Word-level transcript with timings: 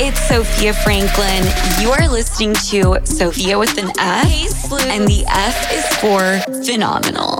it's 0.00 0.20
Sofia 0.28 0.72
Franklyn. 0.72 1.44
You 1.80 1.90
are 1.90 2.08
listening 2.08 2.54
to 2.54 3.04
Sofia 3.04 3.58
with 3.58 3.76
an 3.78 3.90
F, 3.98 4.72
and 4.72 5.08
the 5.08 5.24
F 5.28 5.72
is 5.72 5.84
for 5.96 6.38
phenomenal. 6.64 7.36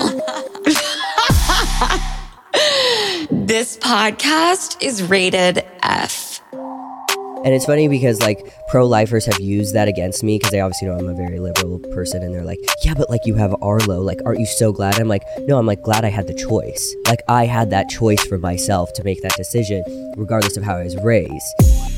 this 3.46 3.76
podcast 3.78 4.82
is 4.82 5.04
rated 5.04 5.64
F. 5.82 6.42
And 6.52 7.54
it's 7.54 7.66
funny 7.66 7.86
because 7.86 8.20
like 8.20 8.52
pro 8.66 8.84
lifers 8.84 9.24
have 9.26 9.38
used 9.38 9.74
that 9.74 9.86
against 9.86 10.24
me 10.24 10.38
because 10.38 10.50
they 10.50 10.60
obviously 10.60 10.88
know 10.88 10.98
I'm 10.98 11.08
a 11.08 11.14
very 11.14 11.38
liberal 11.38 11.78
person 11.78 12.22
and 12.24 12.34
they're 12.34 12.44
like, 12.44 12.58
yeah, 12.82 12.94
but 12.94 13.08
like 13.08 13.24
you 13.24 13.34
have 13.34 13.54
Arlo, 13.62 14.00
like 14.00 14.18
aren't 14.26 14.40
you 14.40 14.46
so 14.46 14.72
glad? 14.72 14.98
I'm 14.98 15.06
like, 15.06 15.22
no, 15.46 15.56
I'm 15.58 15.66
like 15.66 15.82
glad 15.82 16.04
I 16.04 16.10
had 16.10 16.26
the 16.26 16.34
choice. 16.34 16.96
Like 17.06 17.20
I 17.28 17.46
had 17.46 17.70
that 17.70 17.88
choice 17.88 18.24
for 18.26 18.38
myself 18.38 18.92
to 18.94 19.04
make 19.04 19.22
that 19.22 19.36
decision, 19.36 19.84
regardless 20.16 20.56
of 20.56 20.64
how 20.64 20.76
I 20.76 20.82
was 20.82 20.96
raised. 20.96 21.97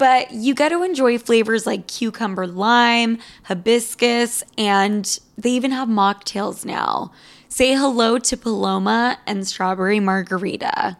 but 0.00 0.30
you 0.30 0.54
get 0.54 0.70
to 0.70 0.82
enjoy 0.82 1.18
flavors 1.18 1.66
like 1.66 1.86
cucumber 1.86 2.46
lime, 2.46 3.18
hibiscus, 3.42 4.42
and 4.56 5.20
they 5.36 5.50
even 5.50 5.72
have 5.72 5.88
mocktails 5.88 6.64
now. 6.64 7.12
Say 7.50 7.74
hello 7.74 8.16
to 8.18 8.36
Paloma 8.38 9.18
and 9.26 9.46
strawberry 9.46 10.00
margarita. 10.00 10.96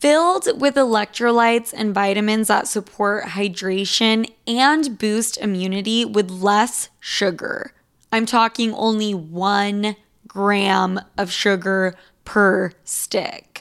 Filled 0.00 0.60
with 0.60 0.74
electrolytes 0.74 1.72
and 1.76 1.94
vitamins 1.94 2.48
that 2.48 2.66
support 2.66 3.22
hydration 3.24 4.28
and 4.48 4.98
boost 4.98 5.38
immunity 5.38 6.04
with 6.04 6.28
less 6.28 6.88
sugar. 6.98 7.72
I'm 8.10 8.26
talking 8.26 8.74
only 8.74 9.14
one 9.14 9.94
gram 10.26 11.00
of 11.16 11.30
sugar 11.30 11.94
per 12.24 12.72
stick. 12.82 13.53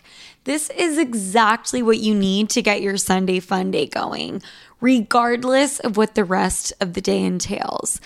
This 0.46 0.70
is 0.72 0.98
exactly 0.98 1.82
what 1.82 2.00
you 2.00 2.14
need 2.14 2.50
to 2.50 2.62
get 2.62 2.82
your 2.82 2.98
Sunday 2.98 3.40
fun 3.40 3.72
day 3.72 3.86
going, 3.86 4.42
regardless 4.82 5.80
of 5.80 5.96
what 5.96 6.16
the 6.16 6.26
rest 6.26 6.74
of 6.82 6.94
the 6.94 7.02
day 7.02 7.24
entails. 7.24 8.02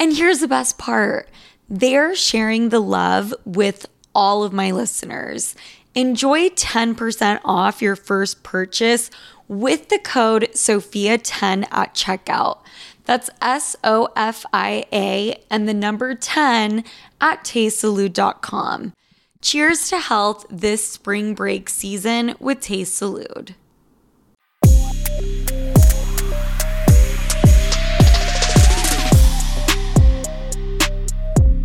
And 0.00 0.16
here's 0.16 0.40
the 0.40 0.48
best 0.48 0.78
part 0.78 1.28
they're 1.68 2.14
sharing 2.14 2.68
the 2.68 2.80
love 2.80 3.34
with 3.44 3.86
all 4.14 4.42
of 4.42 4.52
my 4.52 4.70
listeners. 4.70 5.54
Enjoy 5.94 6.48
10% 6.48 7.40
off 7.44 7.82
your 7.82 7.96
first 7.96 8.42
purchase 8.42 9.10
with 9.46 9.88
the 9.90 9.98
code 9.98 10.48
SOFIA10 10.52 11.66
at 11.70 11.94
checkout. 11.94 12.58
That's 13.04 13.28
S 13.42 13.76
O 13.84 14.08
F 14.16 14.46
I 14.52 14.84
A 14.92 15.42
and 15.50 15.68
the 15.68 15.74
number 15.74 16.14
10 16.14 16.84
at 17.20 17.44
tastesalud.com. 17.44 18.92
Cheers 19.42 19.88
to 19.88 19.98
health 19.98 20.46
this 20.50 20.86
spring 20.86 21.34
break 21.34 21.68
season 21.68 22.36
with 22.38 22.60
Taste 22.60 23.02
Salud. 23.02 23.56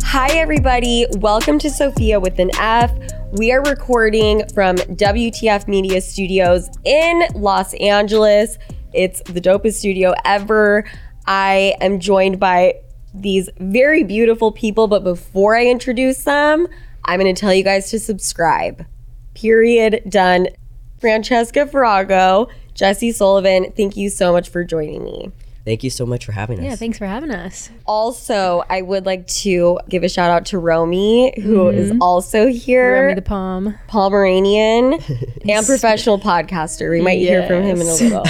Hi, 0.02 0.36
everybody. 0.36 1.06
Welcome 1.18 1.60
to 1.60 1.70
Sofia 1.70 2.18
with 2.18 2.40
an 2.40 2.50
F. 2.58 2.92
We 3.34 3.52
are 3.52 3.62
recording 3.62 4.42
from 4.52 4.74
WTF 4.74 5.68
Media 5.68 6.00
Studios 6.00 6.68
in 6.84 7.22
Los 7.36 7.74
Angeles. 7.74 8.58
It's 8.92 9.22
the 9.22 9.40
dopest 9.40 9.74
studio 9.74 10.14
ever. 10.24 10.84
I 11.28 11.76
am 11.80 12.00
joined 12.00 12.40
by 12.40 12.80
these 13.14 13.48
very 13.60 14.02
beautiful 14.02 14.50
people, 14.50 14.88
but 14.88 15.04
before 15.04 15.56
I 15.56 15.66
introduce 15.66 16.24
them, 16.24 16.66
I'm 17.08 17.18
going 17.18 17.34
to 17.34 17.40
tell 17.40 17.52
you 17.52 17.64
guys 17.64 17.90
to 17.90 17.98
subscribe. 17.98 18.86
Period. 19.34 20.02
Done. 20.08 20.48
Francesca 21.00 21.66
Farago, 21.66 22.50
Jesse 22.74 23.12
Sullivan, 23.12 23.72
thank 23.76 23.96
you 23.96 24.10
so 24.10 24.32
much 24.32 24.48
for 24.48 24.64
joining 24.64 25.04
me. 25.04 25.30
Thank 25.64 25.84
you 25.84 25.90
so 25.90 26.06
much 26.06 26.24
for 26.24 26.32
having 26.32 26.60
us. 26.60 26.64
Yeah, 26.64 26.76
thanks 26.76 26.96
for 26.96 27.04
having 27.06 27.30
us. 27.30 27.68
Also, 27.86 28.64
I 28.70 28.80
would 28.80 29.04
like 29.04 29.26
to 29.28 29.78
give 29.90 30.02
a 30.02 30.08
shout 30.08 30.30
out 30.30 30.46
to 30.46 30.58
Romy, 30.58 31.38
who 31.42 31.68
is 31.68 31.92
also 32.00 32.46
here. 32.46 33.02
Romy 33.02 33.14
the 33.14 33.20
Palm. 33.22 33.74
Pomeranian 33.86 34.94
and 35.48 35.66
professional 35.66 36.18
podcaster. 36.18 36.90
We 36.90 37.02
might 37.02 37.18
hear 37.18 37.46
from 37.46 37.62
him 37.64 37.82
in 37.82 37.86
a 37.86 37.92
little. 37.94 38.24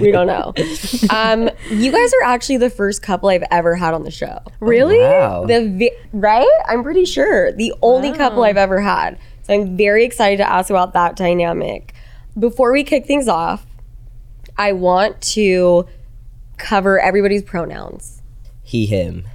we 0.00 0.10
don't 0.12 0.26
know. 0.26 0.54
Um, 1.10 1.48
you 1.70 1.90
guys 1.92 2.12
are 2.22 2.24
actually 2.26 2.58
the 2.58 2.70
first 2.70 3.02
couple 3.02 3.28
I've 3.28 3.44
ever 3.50 3.74
had 3.74 3.92
on 3.94 4.02
the 4.04 4.10
show. 4.10 4.38
Really? 4.60 4.98
Wow. 4.98 5.44
The 5.46 5.68
vi- 5.68 5.96
right? 6.12 6.48
I'm 6.66 6.82
pretty 6.82 7.04
sure 7.04 7.52
the 7.52 7.72
only 7.82 8.12
couple 8.12 8.42
I've 8.44 8.56
ever 8.56 8.80
had. 8.80 9.18
So 9.42 9.54
I'm 9.54 9.76
very 9.76 10.04
excited 10.04 10.36
to 10.38 10.48
ask 10.50 10.70
about 10.70 10.92
that 10.94 11.16
dynamic. 11.16 11.94
Before 12.38 12.72
we 12.72 12.84
kick 12.84 13.06
things 13.06 13.28
off, 13.28 13.66
I 14.56 14.72
want 14.72 15.20
to 15.34 15.86
cover 16.58 17.00
everybody's 17.00 17.42
pronouns. 17.42 18.22
he, 18.62 18.86
him. 18.86 19.26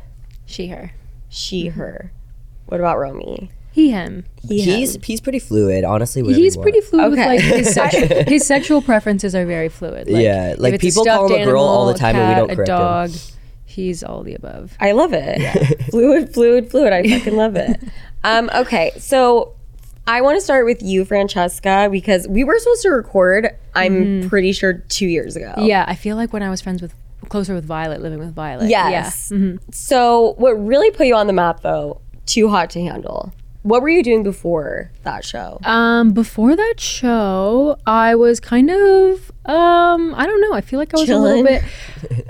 She, 0.45 0.67
her. 0.67 0.91
She, 1.29 1.67
her. 1.69 2.11
What 2.67 2.79
about 2.79 2.99
Romy? 2.99 3.49
He, 3.71 3.89
him. 3.89 4.25
he's 4.47 4.97
he's 5.03 5.19
pretty 5.19 5.39
fluid, 5.39 5.83
honestly. 5.83 6.21
He's 6.31 6.55
pretty 6.55 6.79
want. 6.79 6.89
fluid 6.89 7.13
Okay. 7.13 7.35
with 7.35 7.43
like 7.43 7.55
his, 7.57 7.73
sexual, 7.73 8.23
his 8.27 8.45
sexual 8.45 8.81
preferences 8.83 9.33
are 9.33 9.47
very 9.47 9.67
fluid. 9.69 10.07
Like, 10.07 10.21
Yeah, 10.23 10.51
if 10.51 10.59
like, 10.59 10.73
it's 10.75 10.83
a 10.83 10.87
people 10.87 11.05
call 11.05 11.27
stuffed 11.27 11.39
him 11.41 11.47
a 11.49 11.51
girl 11.51 11.63
all 11.63 11.85
the 11.87 11.93
animal, 11.93 11.99
time 11.99 12.15
and 12.15 12.27
we 12.27 12.33
cat, 12.33 12.37
don't 12.39 12.51
a 12.51 12.55
correct 12.55 12.69
him. 12.69 12.77
dog. 12.77 13.11
He's 13.65 14.03
all 14.03 14.21
the 14.21 14.35
above. 14.35 14.77
I 14.79 14.91
love 14.91 15.11
it. 15.13 15.83
fluid, 15.89 16.31
fluid, 16.35 16.69
fluid. 16.69 16.93
I 16.93 17.01
fucking 17.01 17.35
love 17.35 17.55
it. 17.55 17.79
Um, 18.25 18.49
okay, 18.55 18.91
so 18.99 19.53
I 20.07 20.21
want 20.21 20.37
to 20.37 20.41
start 20.41 20.65
with 20.65 20.81
you, 20.81 21.03
Francesca, 21.03 21.89
because 21.91 22.25
we 22.25 22.45
were 22.45 22.57
supposed 22.57 22.81
to 22.83 22.89
record, 22.89 23.49
I'm 23.75 24.29
pretty 24.29 24.53
sure, 24.53 24.75
two 24.87 25.07
years 25.07 25.35
ago. 25.35 25.53
Yeah, 25.57 25.83
I 25.85 25.95
feel 25.95 26.15
like 26.15 26.31
when 26.31 26.41
I 26.41 26.49
was 26.49 26.61
friends 26.61 26.81
with 26.81 26.93
closer 27.29 27.53
with 27.53 27.65
Violet, 27.65 28.01
living 28.01 28.19
with 28.19 28.33
Violet. 28.33 28.69
Yes. 28.69 29.29
Yeah. 29.31 29.37
Mhm. 29.37 29.59
So, 29.71 30.33
what 30.37 30.51
really 30.51 30.91
put 30.91 31.07
you 31.07 31.15
on 31.15 31.27
the 31.27 31.33
map, 31.33 31.61
though, 31.61 32.01
Too 32.25 32.49
Hot 32.49 32.69
to 32.71 32.81
Handle. 32.81 33.33
What 33.63 33.81
were 33.81 33.87
you 33.89 34.03
doing 34.03 34.23
before 34.23 34.91
that 35.03 35.23
show? 35.23 35.57
Um, 35.63 36.11
before 36.11 36.53
that 36.53 36.81
show, 36.81 37.77
I 37.87 38.13
was 38.15 38.41
kind 38.41 38.69
of 38.69 39.31
um, 39.45 40.13
I 40.15 40.25
don't 40.25 40.39
know. 40.41 40.53
I 40.53 40.61
feel 40.61 40.79
like 40.79 40.93
I 40.93 40.99
was 40.99 41.09
Chillin'? 41.09 41.15
a 41.15 41.19
little 41.19 41.43
bit. 41.43 41.63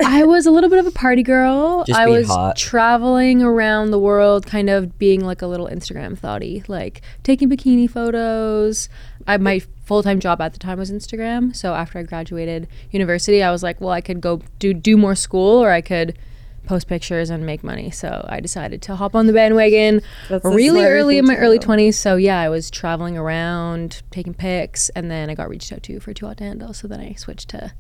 I 0.05 0.23
was 0.25 0.45
a 0.47 0.51
little 0.51 0.69
bit 0.69 0.79
of 0.79 0.85
a 0.87 0.91
party 0.91 1.21
girl. 1.23 1.83
Just 1.85 1.99
I 1.99 2.07
was 2.07 2.27
hot. 2.27 2.55
traveling 2.55 3.41
around 3.43 3.91
the 3.91 3.99
world, 3.99 4.45
kind 4.47 4.69
of 4.69 4.97
being 4.99 5.21
like 5.21 5.41
a 5.41 5.47
little 5.47 5.67
Instagram 5.67 6.17
thoughty, 6.17 6.63
like 6.67 7.01
taking 7.23 7.49
bikini 7.49 7.89
photos. 7.89 8.89
I 9.27 9.37
my 9.37 9.59
full 9.85 10.03
time 10.03 10.19
job 10.19 10.41
at 10.41 10.53
the 10.53 10.59
time 10.59 10.79
was 10.79 10.91
Instagram. 10.91 11.55
So 11.55 11.73
after 11.73 11.99
I 11.99 12.03
graduated 12.03 12.67
university, 12.91 13.43
I 13.43 13.51
was 13.51 13.63
like, 13.63 13.81
well, 13.81 13.91
I 13.91 14.01
could 14.01 14.21
go 14.21 14.41
do 14.59 14.73
do 14.73 14.97
more 14.97 15.15
school, 15.15 15.63
or 15.63 15.71
I 15.71 15.81
could 15.81 16.17
post 16.65 16.87
pictures 16.87 17.29
and 17.29 17.45
make 17.45 17.63
money. 17.63 17.91
So 17.91 18.25
I 18.29 18.39
decided 18.39 18.81
to 18.83 18.95
hop 18.95 19.15
on 19.15 19.27
the 19.27 19.33
bandwagon 19.33 20.01
That's 20.29 20.45
really 20.45 20.85
early 20.85 21.17
in 21.17 21.25
my 21.25 21.35
early 21.35 21.59
do. 21.59 21.67
20s. 21.67 21.95
So 21.95 22.15
yeah, 22.15 22.39
I 22.39 22.49
was 22.49 22.71
traveling 22.71 23.17
around, 23.17 24.01
taking 24.11 24.33
pics, 24.33 24.89
and 24.89 25.11
then 25.11 25.29
I 25.29 25.35
got 25.35 25.49
reached 25.49 25.71
out 25.71 25.83
to 25.83 25.99
for 25.99 26.13
Too 26.13 26.27
Hot 26.27 26.37
to 26.37 26.45
Handle. 26.45 26.73
So 26.73 26.87
then 26.87 26.99
I 26.99 27.13
switched 27.13 27.49
to 27.49 27.73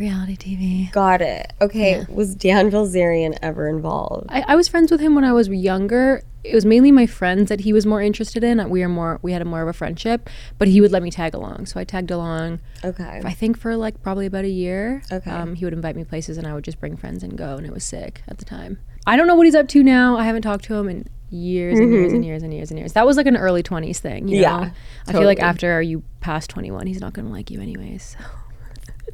reality 0.00 0.36
TV. 0.36 0.90
Got 0.90 1.20
it. 1.20 1.52
Okay, 1.60 2.04
was 2.08 2.34
Dan 2.34 2.70
Bilzerian 2.70 3.38
ever 3.42 3.68
involved? 3.68 4.26
I, 4.30 4.42
I 4.48 4.56
was 4.56 4.66
friends 4.66 4.90
with 4.90 5.00
him 5.00 5.14
when 5.14 5.24
I 5.24 5.32
was 5.32 5.48
younger. 5.48 6.22
It 6.42 6.54
was 6.54 6.64
mainly 6.64 6.90
my 6.90 7.06
friends 7.06 7.50
that 7.50 7.60
he 7.60 7.72
was 7.74 7.84
more 7.84 8.00
interested 8.00 8.42
in. 8.42 8.68
We 8.70 8.80
were 8.80 8.88
more, 8.88 9.18
we 9.20 9.32
had 9.32 9.42
a 9.42 9.44
more 9.44 9.60
of 9.60 9.68
a 9.68 9.74
friendship, 9.74 10.30
but 10.58 10.68
he 10.68 10.80
would 10.80 10.90
let 10.90 11.02
me 11.02 11.10
tag 11.10 11.34
along. 11.34 11.66
So 11.66 11.78
I 11.78 11.84
tagged 11.84 12.10
along. 12.10 12.60
Okay. 12.82 13.20
I 13.22 13.32
think 13.34 13.58
for 13.58 13.76
like 13.76 14.02
probably 14.02 14.24
about 14.24 14.46
a 14.46 14.48
year. 14.48 15.02
Okay. 15.12 15.30
Um, 15.30 15.54
he 15.54 15.66
would 15.66 15.74
invite 15.74 15.96
me 15.96 16.04
places, 16.04 16.38
and 16.38 16.46
I 16.46 16.54
would 16.54 16.64
just 16.64 16.80
bring 16.80 16.96
friends 16.96 17.22
and 17.22 17.36
go, 17.36 17.56
and 17.56 17.66
it 17.66 17.72
was 17.72 17.84
sick 17.84 18.22
at 18.26 18.38
the 18.38 18.46
time. 18.46 18.78
I 19.06 19.16
don't 19.16 19.26
know 19.26 19.34
what 19.34 19.44
he's 19.46 19.54
up 19.54 19.68
to 19.68 19.82
now. 19.82 20.16
I 20.16 20.24
haven't 20.24 20.42
talked 20.42 20.64
to 20.64 20.74
him 20.74 20.88
in 20.88 21.08
years 21.28 21.78
and 21.78 21.92
years 21.92 22.12
and 22.12 22.24
years 22.24 22.42
and 22.42 22.52
years 22.52 22.70
and 22.70 22.78
years. 22.78 22.94
That 22.94 23.06
was 23.06 23.16
like 23.18 23.26
an 23.26 23.36
early 23.36 23.62
twenties 23.62 24.00
thing. 24.00 24.26
You 24.28 24.40
Yeah, 24.40 24.56
know? 24.56 24.70
I 25.08 25.12
feel 25.12 25.24
like 25.24 25.40
after 25.40 25.80
you 25.82 26.02
pass 26.20 26.46
twenty 26.46 26.70
one, 26.70 26.86
he's 26.86 27.00
not 27.00 27.12
gonna 27.12 27.30
like 27.30 27.50
you 27.50 27.60
anyways. 27.60 28.16
So. 28.18 28.24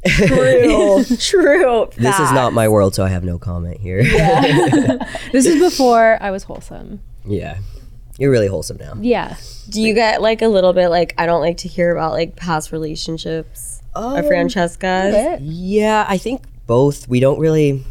True. 0.06 1.04
True. 1.18 1.88
This 1.96 2.18
is 2.20 2.32
not 2.32 2.52
my 2.52 2.68
world, 2.68 2.94
so 2.94 3.04
I 3.04 3.08
have 3.08 3.24
no 3.24 3.38
comment 3.38 3.80
here. 3.80 4.02
This 5.32 5.46
is 5.46 5.60
before 5.62 6.18
I 6.20 6.30
was 6.30 6.44
wholesome. 6.44 7.00
yeah. 7.24 7.58
You're 8.18 8.30
really 8.30 8.46
wholesome 8.46 8.78
now. 8.78 8.94
Yeah. 8.98 9.36
Do 9.68 9.82
you 9.82 9.92
get 9.92 10.22
like 10.22 10.40
a 10.40 10.48
little 10.48 10.72
bit 10.72 10.88
like 10.88 11.14
I 11.18 11.26
don't 11.26 11.42
like 11.42 11.58
to 11.58 11.68
hear 11.68 11.92
about 11.92 12.12
like 12.12 12.34
past 12.34 12.72
relationships 12.72 13.82
Oh, 13.94 14.16
of 14.16 14.24
um, 14.24 14.28
Francesca's? 14.30 15.40
Yeah, 15.42 16.06
I 16.08 16.16
think 16.16 16.42
both. 16.66 17.06
We 17.08 17.20
don't 17.20 17.38
really 17.38 17.84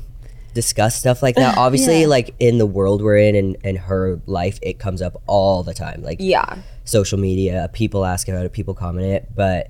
discuss 0.55 0.95
stuff 0.95 1.21
like 1.21 1.35
that. 1.35 1.57
Obviously, 1.59 2.07
like 2.07 2.33
in 2.39 2.57
the 2.57 2.65
world 2.65 3.03
we're 3.03 3.17
in 3.17 3.35
and, 3.35 3.57
and 3.63 3.77
her 3.77 4.19
life, 4.25 4.57
it 4.63 4.79
comes 4.79 5.01
up 5.03 5.21
all 5.27 5.61
the 5.61 5.75
time. 5.75 6.01
Like 6.01 6.17
Yeah. 6.19 6.57
social 6.85 7.19
media, 7.19 7.69
people 7.73 8.03
ask 8.03 8.27
about 8.27 8.45
it, 8.47 8.51
people 8.53 8.73
comment 8.73 9.05
it. 9.05 9.27
But 9.35 9.69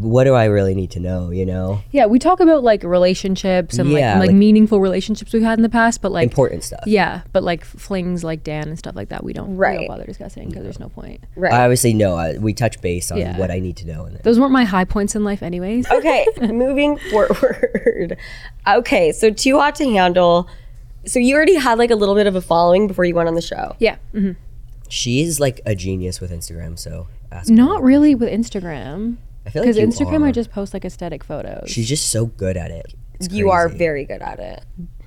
what 0.00 0.24
do 0.24 0.34
I 0.34 0.44
really 0.46 0.74
need 0.74 0.90
to 0.92 1.00
know, 1.00 1.30
you 1.30 1.44
know? 1.46 1.80
Yeah, 1.90 2.06
we 2.06 2.18
talk 2.18 2.40
about 2.40 2.62
like 2.62 2.82
relationships 2.82 3.78
and 3.78 3.90
Yeah, 3.90 4.12
like 4.14 4.20
like 4.20 4.26
like- 4.28 4.36
meaningful 4.36 4.80
relationships 4.80 5.32
we've 5.32 5.42
had 5.42 5.58
in 5.58 5.62
the 5.62 5.68
past, 5.68 6.00
but 6.02 6.12
like 6.12 6.24
Important 6.24 6.64
stuff. 6.64 6.84
yeah, 6.86 7.22
but 7.32 7.42
like 7.42 7.64
flings 7.64 8.24
like 8.24 8.42
Dan 8.44 8.68
and 8.68 8.78
stuff 8.78 8.94
like 8.96 9.08
that, 9.10 9.22
we 9.24 9.32
don't 9.32 9.56
we 9.56 9.66
don't 9.66 9.88
bother 9.88 10.04
discussing 10.04 10.48
because 10.48 10.62
there's 10.62 10.80
no 10.80 10.88
point. 10.88 11.22
Right. 11.36 11.52
I 11.52 11.64
obviously 11.64 11.94
know. 11.94 12.16
I, 12.16 12.38
we 12.38 12.52
touch 12.54 12.80
base 12.80 13.10
on 13.10 13.18
Yeah. 13.18 13.38
what 13.38 13.50
I 13.50 13.58
need 13.58 13.76
to 13.78 13.86
know. 13.86 14.04
And 14.04 14.14
then, 14.14 14.20
Those 14.24 14.38
weren't 14.40 14.52
my 14.52 14.64
high 14.64 14.84
points 14.84 15.14
in 15.14 15.24
life, 15.24 15.42
anyways. 15.42 15.86
okay, 15.90 16.26
moving 16.40 16.96
forward. 17.10 18.16
Okay, 18.66 19.12
so 19.12 19.30
too 19.30 19.58
hot 19.58 19.74
to 19.76 19.84
handle. 19.84 20.48
So 21.04 21.18
you 21.18 21.34
already 21.34 21.56
had 21.56 21.78
like 21.78 21.90
a 21.90 21.96
little 21.96 22.14
bit 22.14 22.26
of 22.26 22.36
a 22.36 22.40
following 22.40 22.86
before 22.86 23.04
you 23.04 23.14
went 23.14 23.28
on 23.28 23.34
the 23.34 23.42
show. 23.42 23.74
Yeah. 23.78 23.96
hmm 24.12 24.32
she's 24.88 25.40
like 25.40 25.58
a 25.64 25.74
genius 25.74 26.20
with 26.20 26.30
Instagram, 26.30 26.78
so 26.78 27.06
ask 27.30 27.48
her. 27.48 27.54
Not 27.54 27.82
really 27.82 28.14
with 28.14 28.28
Instagram. 28.30 29.16
I 29.46 29.50
feel 29.50 29.62
like 29.64 29.74
Because 29.74 29.98
Instagram, 29.98 30.22
are. 30.22 30.26
I 30.26 30.32
just 30.32 30.50
post 30.50 30.72
like 30.74 30.84
aesthetic 30.84 31.24
photos. 31.24 31.68
She's 31.70 31.88
just 31.88 32.10
so 32.10 32.26
good 32.26 32.56
at 32.56 32.70
it. 32.70 32.94
It's 33.14 33.32
You 33.32 33.50
are 33.50 33.66
crazy. 33.66 33.78
very 33.78 34.04
good 34.04 34.22
at 34.22 34.38
it. 34.40 34.64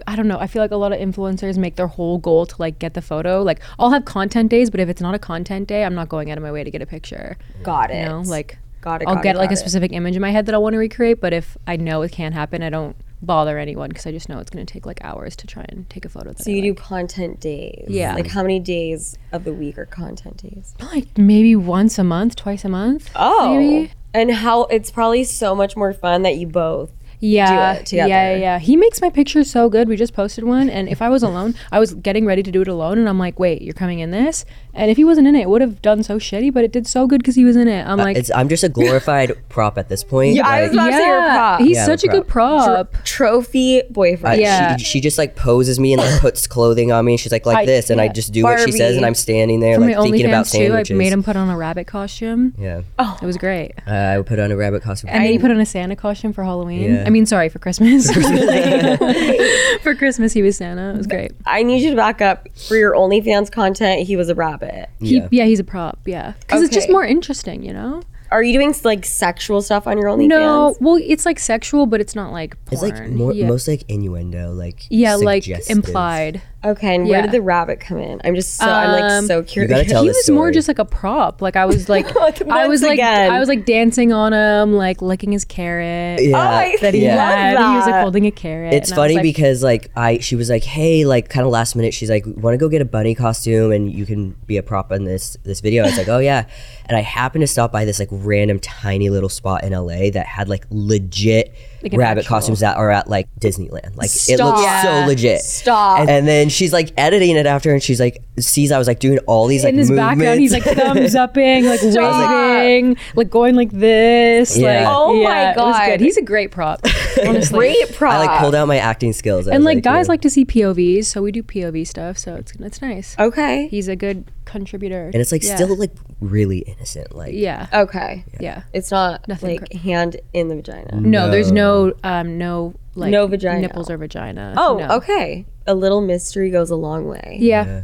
I 0.07 0.15
don't 0.15 0.27
know. 0.27 0.39
I 0.39 0.47
feel 0.47 0.61
like 0.61 0.71
a 0.71 0.75
lot 0.77 0.93
of 0.93 0.99
influencers 0.99 1.57
make 1.57 1.75
their 1.75 1.87
whole 1.87 2.17
goal 2.17 2.45
to 2.45 2.55
like 2.59 2.79
get 2.79 2.93
the 2.93 3.01
photo. 3.01 3.41
Like 3.43 3.59
I'll 3.79 3.91
have 3.91 4.05
content 4.05 4.49
days, 4.49 4.69
but 4.69 4.79
if 4.79 4.87
it's 4.89 5.01
not 5.01 5.15
a 5.15 5.19
content 5.19 5.67
day, 5.67 5.83
I'm 5.83 5.95
not 5.95 6.09
going 6.09 6.31
out 6.31 6.37
of 6.37 6.43
my 6.43 6.51
way 6.51 6.63
to 6.63 6.71
get 6.71 6.81
a 6.81 6.85
picture. 6.85 7.37
Got 7.63 7.91
it. 7.91 7.99
You 8.03 8.05
know, 8.09 8.21
like 8.21 8.57
got 8.81 9.01
it. 9.01 9.07
I'll 9.07 9.15
got 9.15 9.23
get 9.23 9.35
it, 9.35 9.39
like 9.39 9.49
got 9.49 9.55
a 9.57 9.59
it. 9.59 9.59
specific 9.59 9.91
image 9.91 10.15
in 10.15 10.21
my 10.21 10.31
head 10.31 10.45
that 10.45 10.55
I 10.55 10.57
want 10.59 10.73
to 10.73 10.79
recreate. 10.79 11.19
But 11.19 11.33
if 11.33 11.57
I 11.67 11.75
know 11.77 12.01
it 12.03 12.11
can't 12.11 12.33
happen, 12.33 12.61
I 12.63 12.69
don't 12.69 12.95
bother 13.21 13.57
anyone 13.57 13.89
because 13.89 14.05
I 14.05 14.11
just 14.11 14.29
know 14.29 14.39
it's 14.39 14.49
going 14.51 14.65
to 14.65 14.71
take 14.71 14.85
like 14.85 15.03
hours 15.03 15.35
to 15.37 15.47
try 15.47 15.65
and 15.67 15.89
take 15.89 16.05
a 16.05 16.09
photo. 16.09 16.29
That 16.29 16.43
So 16.43 16.51
I 16.51 16.53
you 16.53 16.61
do 16.61 16.69
like. 16.69 16.77
content 16.77 17.39
days. 17.41 17.85
Yeah. 17.89 18.13
Like 18.15 18.27
how 18.27 18.43
many 18.43 18.59
days 18.59 19.17
of 19.33 19.43
the 19.45 19.53
week 19.53 19.77
are 19.77 19.85
content 19.87 20.37
days? 20.37 20.73
like 20.93 21.17
maybe 21.17 21.55
once 21.55 21.97
a 21.99 22.03
month, 22.03 22.35
twice 22.35 22.63
a 22.63 22.69
month. 22.69 23.09
Oh. 23.15 23.57
maybe. 23.57 23.91
And 24.15 24.31
how 24.31 24.63
it's 24.63 24.91
probably 24.91 25.25
so 25.25 25.53
much 25.53 25.75
more 25.75 25.91
fun 25.91 26.21
that 26.21 26.37
you 26.37 26.47
both 26.47 26.89
Yeah, 27.29 27.73
it 27.73 27.85
together. 27.85 28.09
yeah, 28.09 28.31
yeah, 28.31 28.37
yeah. 28.37 28.59
He 28.59 28.75
makes 28.75 29.01
my 29.01 29.09
pictures 29.09 29.49
so 29.49 29.69
good. 29.69 29.87
We 29.87 29.95
just 29.95 30.13
posted 30.13 30.43
one, 30.43 30.69
and 30.69 30.87
if 30.89 31.01
I 31.01 31.09
was 31.09 31.23
alone, 31.23 31.55
I 31.71 31.79
was 31.79 31.93
getting 31.93 32.25
ready 32.25 32.43
to 32.43 32.51
do 32.51 32.61
it 32.61 32.67
alone, 32.67 32.97
and 32.97 33.07
I'm 33.09 33.19
like, 33.19 33.39
"Wait, 33.39 33.61
you're 33.61 33.73
coming 33.73 33.99
in 33.99 34.11
this?" 34.11 34.45
And 34.77 34.91
if 34.91 34.97
he 34.97 35.05
wasn't 35.05 35.27
in 35.27 35.35
it, 35.37 35.41
it 35.43 35.49
would 35.49 35.61
have 35.61 35.81
done 35.81 36.03
so 36.03 36.19
shitty, 36.19 36.53
but 36.53 36.65
it 36.65 36.71
did 36.73 36.85
so 36.85 37.07
good 37.07 37.19
because 37.19 37.35
he 37.35 37.45
was 37.45 37.55
in 37.55 37.69
it. 37.69 37.87
I'm 37.87 37.97
like, 37.97 38.17
It's, 38.17 38.29
I'm 38.35 38.49
just 38.49 38.61
a 38.65 38.67
glorified 38.67 39.31
prop 39.49 39.77
at 39.77 39.87
this 39.87 40.03
point. 40.03 40.35
Yeah, 40.35 40.45
I 40.45 40.63
like, 40.63 40.71
was 40.71 40.73
about 40.73 40.85
to 40.87 40.91
say 40.97 41.05
you're 41.07 41.17
a 41.17 41.21
prop. 41.31 41.59
he's 41.61 41.77
Yeah, 41.77 41.85
such 41.85 42.03
I'm 42.03 42.09
a 42.09 42.11
a 42.11 42.19
good 42.19 42.27
prop. 42.27 43.03
trophy 43.05 43.83
boyfriend. 43.89 44.35
I- 44.35 44.41
Yeah. 44.41 44.75
she, 44.75 44.83
she 44.83 44.99
just 45.01 45.17
like 45.17 45.37
poses 45.37 45.79
me 45.79 45.93
and 45.93 46.01
like 46.01 46.19
puts 46.19 46.45
clothing 46.45 46.91
on 46.91 47.05
me. 47.05 47.13
And 47.13 47.19
she's 47.21 47.31
like 47.31 47.45
like 47.45 47.59
I- 47.59 47.65
this, 47.65 47.89
and 47.89 48.01
I 48.01 48.05
yeah. 48.05 48.11
just 48.11 48.33
do 48.33 48.43
what 48.43 48.59
she 48.59 48.73
says, 48.73 48.79
Barbie. 48.79 48.97
and 48.97 49.05
I'm 49.05 49.15
standing 49.15 49.61
there 49.61 49.75
For 49.75 49.81
like 49.85 49.95
my 49.95 50.03
thinking 50.03 50.25
about 50.25 50.45
OnlyFans 50.45 50.51
too, 50.51 50.57
I 50.57 50.65
sandwiches. 50.65 50.97
made 50.97 51.13
him 51.13 51.23
put 51.23 51.37
on 51.37 51.49
a 51.49 51.55
rabbit 51.57 51.87
costume. 51.87 52.53
yeah, 52.59 52.81
Oh, 52.99 53.17
It 53.21 53.25
was 53.25 53.37
great. 53.37 53.71
uh, 53.87 53.91
I 53.91 54.17
would 54.17 54.27
put 54.27 54.39
on 54.39 54.51
a 54.51 54.57
rabbit 54.57 54.83
costume. 54.83 55.09
And 55.13 55.23
then 55.23 55.31
he 55.31 55.39
put 55.39 55.51
on 55.51 55.59
a 55.61 55.65
Santa 55.65 55.95
costume 55.95 56.33
for 56.33 56.43
Halloween. 56.43 56.95
Yeah. 56.95 57.03
I 57.07 57.09
mean, 57.11 57.14
sorry, 57.25 57.49
for 57.49 57.59
Christmas. 57.59 58.11
for 59.81 59.95
Christmas, 59.95 60.33
he 60.33 60.41
was 60.41 60.57
Santa. 60.57 60.93
It 60.93 60.97
was 60.97 61.07
great. 61.07 61.31
I 61.45 61.63
need 61.63 61.81
you 61.81 61.91
to 61.91 61.95
back 61.95 62.21
up 62.21 62.47
for 62.67 62.75
your 62.75 62.93
OnlyFans 62.93 63.51
content. 63.51 64.07
He 64.07 64.15
was 64.15 64.29
a 64.29 64.35
rabbit. 64.35 64.89
He, 64.99 65.17
Yeah. 65.17 65.27
yeah. 65.31 65.45
he's 65.45 65.59
a 65.59 65.63
prop. 65.63 65.99
Yeah, 66.05 66.33
because 66.39 66.63
it's 66.63 66.73
just 66.73 66.89
more 66.89 67.05
interesting, 67.05 67.63
you 67.63 67.73
know. 67.73 68.01
Are 68.31 68.41
you 68.41 68.53
doing 68.53 68.73
like 68.83 69.05
sexual 69.05 69.61
stuff 69.61 69.87
on 69.87 69.97
your 69.97 70.07
OnlyFans? 70.07 70.27
No, 70.27 70.75
well, 70.79 70.99
it's 71.01 71.25
like 71.25 71.39
sexual, 71.39 71.85
but 71.85 72.01
it's 72.01 72.15
not 72.15 72.31
like 72.31 72.57
porn. 72.65 72.73
it's 72.73 72.81
like 72.99 73.09
more, 73.11 73.31
yeah. 73.31 73.47
most 73.47 73.67
like 73.67 73.83
innuendo, 73.87 74.51
like 74.51 74.85
yeah, 74.89 75.15
like 75.15 75.47
implied. 75.69 76.41
Okay, 76.65 76.95
and 76.95 77.03
where 77.07 77.19
Yeah. 77.19 77.21
did 77.23 77.31
the 77.31 77.41
rabbit 77.41 77.79
come 77.79 77.97
in? 77.99 78.19
I'm 78.23 78.33
just 78.35 78.55
so 78.55 78.65
I'm 78.65 78.91
like 78.91 79.03
Um, 79.11 79.27
so 79.27 79.43
curious. 79.43 79.69
gotta 79.71 79.85
tell 79.85 80.01
he 80.01 80.09
this 80.09 80.17
was 80.17 80.29
more 80.31 80.45
story. 80.45 80.53
just 80.53 80.67
like 80.67 80.79
a 80.79 80.85
prop. 80.85 81.41
Like 81.41 81.55
I 81.55 81.65
was 81.65 81.87
like, 81.89 82.13
Like, 82.15 82.41
I 82.47 82.67
was 82.67 82.81
like, 82.81 82.93
again. 82.93 83.31
I 83.31 83.39
was 83.39 83.47
like 83.47 83.65
dancing 83.65 84.11
on 84.11 84.33
him, 84.33 84.73
like 84.73 85.01
licking 85.01 85.31
his 85.31 85.45
carrot 85.45 86.21
Yeah, 86.23 86.37
Oh, 86.37 86.39
I 86.41 86.77
that 86.81 86.93
he 86.93 87.07
love 87.07 87.17
had. 87.19 87.57
He 87.57 87.75
was 87.77 87.85
like 87.85 88.01
holding 88.01 88.25
a 88.25 88.31
carrot. 88.31 88.73
It's 88.73 88.89
and 88.89 88.99
I 88.99 89.01
was 89.01 89.05
funny 89.05 89.15
like, 89.15 89.23
because 89.23 89.61
like 89.63 89.91
I 89.95 90.17
she 90.19 90.35
was 90.35 90.49
like, 90.49 90.63
hey, 90.63 91.05
like 91.05 91.29
kind 91.29 91.45
of 91.45 91.51
last 91.51 91.75
minute, 91.75 91.93
she's 91.93 92.09
like, 92.09 92.23
want 92.25 92.53
to 92.53 92.57
go 92.57 92.67
get 92.67 92.81
a 92.81 92.85
bunny 92.85 93.13
costume 93.15 93.71
and 93.71 93.91
you 93.91 94.05
can 94.05 94.31
be 94.47 94.57
a 94.57 94.63
prop 94.63 94.91
in 94.91 95.03
this 95.05 95.37
this 95.43 95.61
video. 95.61 95.83
I 95.83 95.87
was 95.87 95.97
like, 95.97 96.07
oh 96.09 96.19
yeah, 96.19 96.45
and 96.87 96.97
I 96.97 97.01
happened 97.01 97.41
to 97.43 97.47
stop 97.47 97.71
by 97.71 97.85
this 97.85 97.99
like 97.99 98.09
random 98.11 98.59
tiny 98.59 99.09
little 99.09 99.29
spot 99.29 99.63
in 99.63 99.71
LA 99.73 100.09
that 100.11 100.25
had 100.25 100.49
like 100.49 100.65
legit 100.71 101.53
Like 101.93 101.99
rabbit 101.99 102.21
actual- 102.21 102.35
costumes 102.35 102.59
that 102.61 102.77
are 102.77 102.89
at 102.91 103.07
like 103.09 103.27
Disneyland. 103.39 103.95
Like 103.95 104.09
it 104.09 104.39
looks 104.43 104.61
Yeah. 104.61 105.01
so 105.03 105.07
legit. 105.07 105.41
Stop. 105.41 105.99
And, 105.99 106.09
and 106.09 106.27
then 106.27 106.49
she's 106.49 106.73
like 106.73 106.91
editing 106.97 107.35
it 107.35 107.45
after, 107.45 107.71
and 107.73 107.81
she's 107.81 107.99
like 107.99 108.21
sees 108.39 108.71
I 108.71 108.77
was 108.77 108.87
like 108.87 108.99
doing 108.99 109.19
all 109.27 109.47
these 109.47 109.63
like 109.63 109.73
in 109.73 109.79
his 109.79 109.89
movements. 109.89 110.09
background, 110.19 110.39
he's 110.39 110.51
like 110.51 110.63
thumbs 110.63 111.15
upping, 111.25 111.65
like 111.65 111.79
waving, 111.83 112.97
like 113.15 113.29
going 113.29 113.55
like 113.55 113.71
this. 113.71 114.57
Yeah. 114.57 114.87
Like, 114.89 114.97
Oh 114.97 115.13
my 115.13 115.19
yeah, 115.21 115.51
It 115.51 115.57
was 115.57 115.75
God. 115.77 115.85
good. 115.87 116.01
He's 116.01 116.17
a 116.17 116.21
great 116.21 116.51
prop, 116.51 116.81
honestly. 117.25 117.57
Great 117.57 117.93
prop. 117.93 118.13
I 118.13 118.25
like 118.25 118.39
pulled 118.41 118.55
out 118.55 118.67
my 118.67 118.77
acting 118.77 119.13
skills. 119.13 119.47
I 119.47 119.51
And 119.53 119.63
was 119.63 119.75
like 119.75 119.83
guys 119.83 120.07
yeah. 120.07 120.11
like 120.11 120.21
to 120.21 120.29
see 120.29 120.45
POVs, 120.45 121.05
so 121.05 121.21
we 121.21 121.31
do 121.31 121.43
POV 121.43 121.87
stuff. 121.87 122.17
So 122.17 122.35
it's 122.35 122.53
it's 122.59 122.81
nice. 122.81 123.15
Okay. 123.19 123.67
He's 123.69 123.87
a 123.87 123.95
good 123.95 124.25
contributor, 124.59 125.05
and 125.13 125.15
it's 125.15 125.31
like 125.31 125.43
yeah. 125.43 125.55
still 125.55 125.75
like 125.75 125.91
really 126.19 126.59
innocent. 126.59 127.15
Like 127.15 127.33
yeah, 127.33 127.67
Okay. 127.73 128.23
yeah. 128.39 128.63
It's 128.73 128.91
not 128.91 129.27
Nothing 129.27 129.57
like 129.59 129.69
cr- 129.71 129.77
hand 129.77 130.17
in 130.33 130.47
the 130.47 130.55
vagina. 130.55 130.99
No, 131.01 131.29
there's 131.29 131.51
no 131.51 131.93
um 132.03 132.37
no 132.37 132.73
like 132.95 133.11
No 133.11 133.27
vagina. 133.27 133.61
nipples 133.61 133.89
or 133.89 133.97
vagina. 133.97 134.53
Oh, 134.57 134.77
no. 134.77 134.95
okay. 134.95 135.45
A 135.67 135.75
little 135.75 136.01
mystery 136.01 136.49
goes 136.49 136.69
a 136.69 136.75
long 136.75 137.07
way. 137.07 137.37
Yeah. 137.39 137.65
Yeah. 137.65 137.81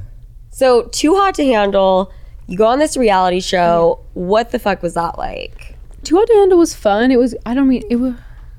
So, 0.49 0.83
too 0.83 1.15
hot 1.15 1.35
to 1.35 1.45
handle. 1.45 2.11
You 2.47 2.57
go 2.57 2.65
on 2.65 2.79
this 2.79 2.97
reality 2.97 3.39
show. 3.39 3.99
What 4.13 4.51
the 4.51 4.59
fuck 4.59 4.81
was 4.81 4.93
that 4.95 5.17
like? 5.17 5.77
Too 6.03 6.15
Hot 6.17 6.27
to 6.27 6.33
Handle 6.33 6.57
was 6.57 6.73
fun. 6.73 7.11
It 7.11 7.17
was 7.19 7.35
I 7.45 7.53
don't 7.53 7.67
mean 7.67 7.83
it 7.89 7.97
was 7.97 8.15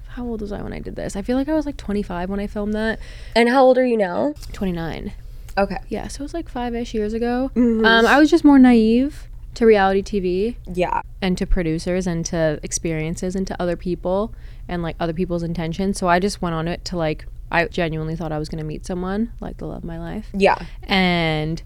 how 0.09 0.25
old 0.25 0.43
was 0.43 0.53
I 0.53 0.63
when 0.63 0.73
I 0.73 0.79
did 0.79 0.95
this? 0.97 1.17
I 1.17 1.23
feel 1.23 1.37
like 1.37 1.49
I 1.49 1.55
was 1.55 1.65
like 1.67 1.77
25 1.79 2.29
when 2.29 2.39
I 2.39 2.47
filmed 2.47 2.75
that. 2.75 2.99
And 3.35 3.49
how 3.49 3.65
old 3.65 3.79
are 3.79 3.87
you 3.87 3.97
now? 3.97 4.35
29. 4.53 5.13
Okay. 5.59 5.79
Yeah, 5.89 6.09
so 6.09 6.21
it 6.21 6.23
was 6.25 6.35
like 6.35 6.49
five 6.49 6.75
ish 6.75 6.95
years 6.95 7.13
ago. 7.13 7.51
Um, 7.57 7.85
I 7.85 8.19
was 8.19 8.31
just 8.31 8.45
more 8.45 8.59
naive 8.59 9.29
to 9.55 9.67
reality 9.67 10.03
TV 10.03 10.57
Yeah. 10.75 11.03
and 11.21 11.37
to 11.37 11.47
producers 11.47 12.07
and 12.07 12.25
to 12.27 12.59
experiences 12.63 13.37
and 13.37 13.47
to 13.47 13.61
other 13.61 13.77
people 13.77 14.35
and 14.67 14.83
like 14.83 14.97
other 14.99 15.13
people's 15.13 15.43
intentions. 15.43 15.99
So 15.99 16.09
I 16.09 16.19
just 16.21 16.41
went 16.41 16.55
on 16.55 16.69
it 16.69 16.85
to 16.87 16.97
like, 16.97 17.27
I 17.51 17.67
genuinely 17.67 18.17
thought 18.17 18.33
I 18.33 18.39
was 18.39 18.49
going 18.49 18.61
to 18.61 18.65
meet 18.65 18.87
someone, 18.87 19.31
like 19.41 19.59
the 19.59 19.67
love 19.67 19.79
of 19.79 19.85
my 19.85 19.99
life. 19.99 20.29
Yeah. 20.33 20.57
And 20.85 21.63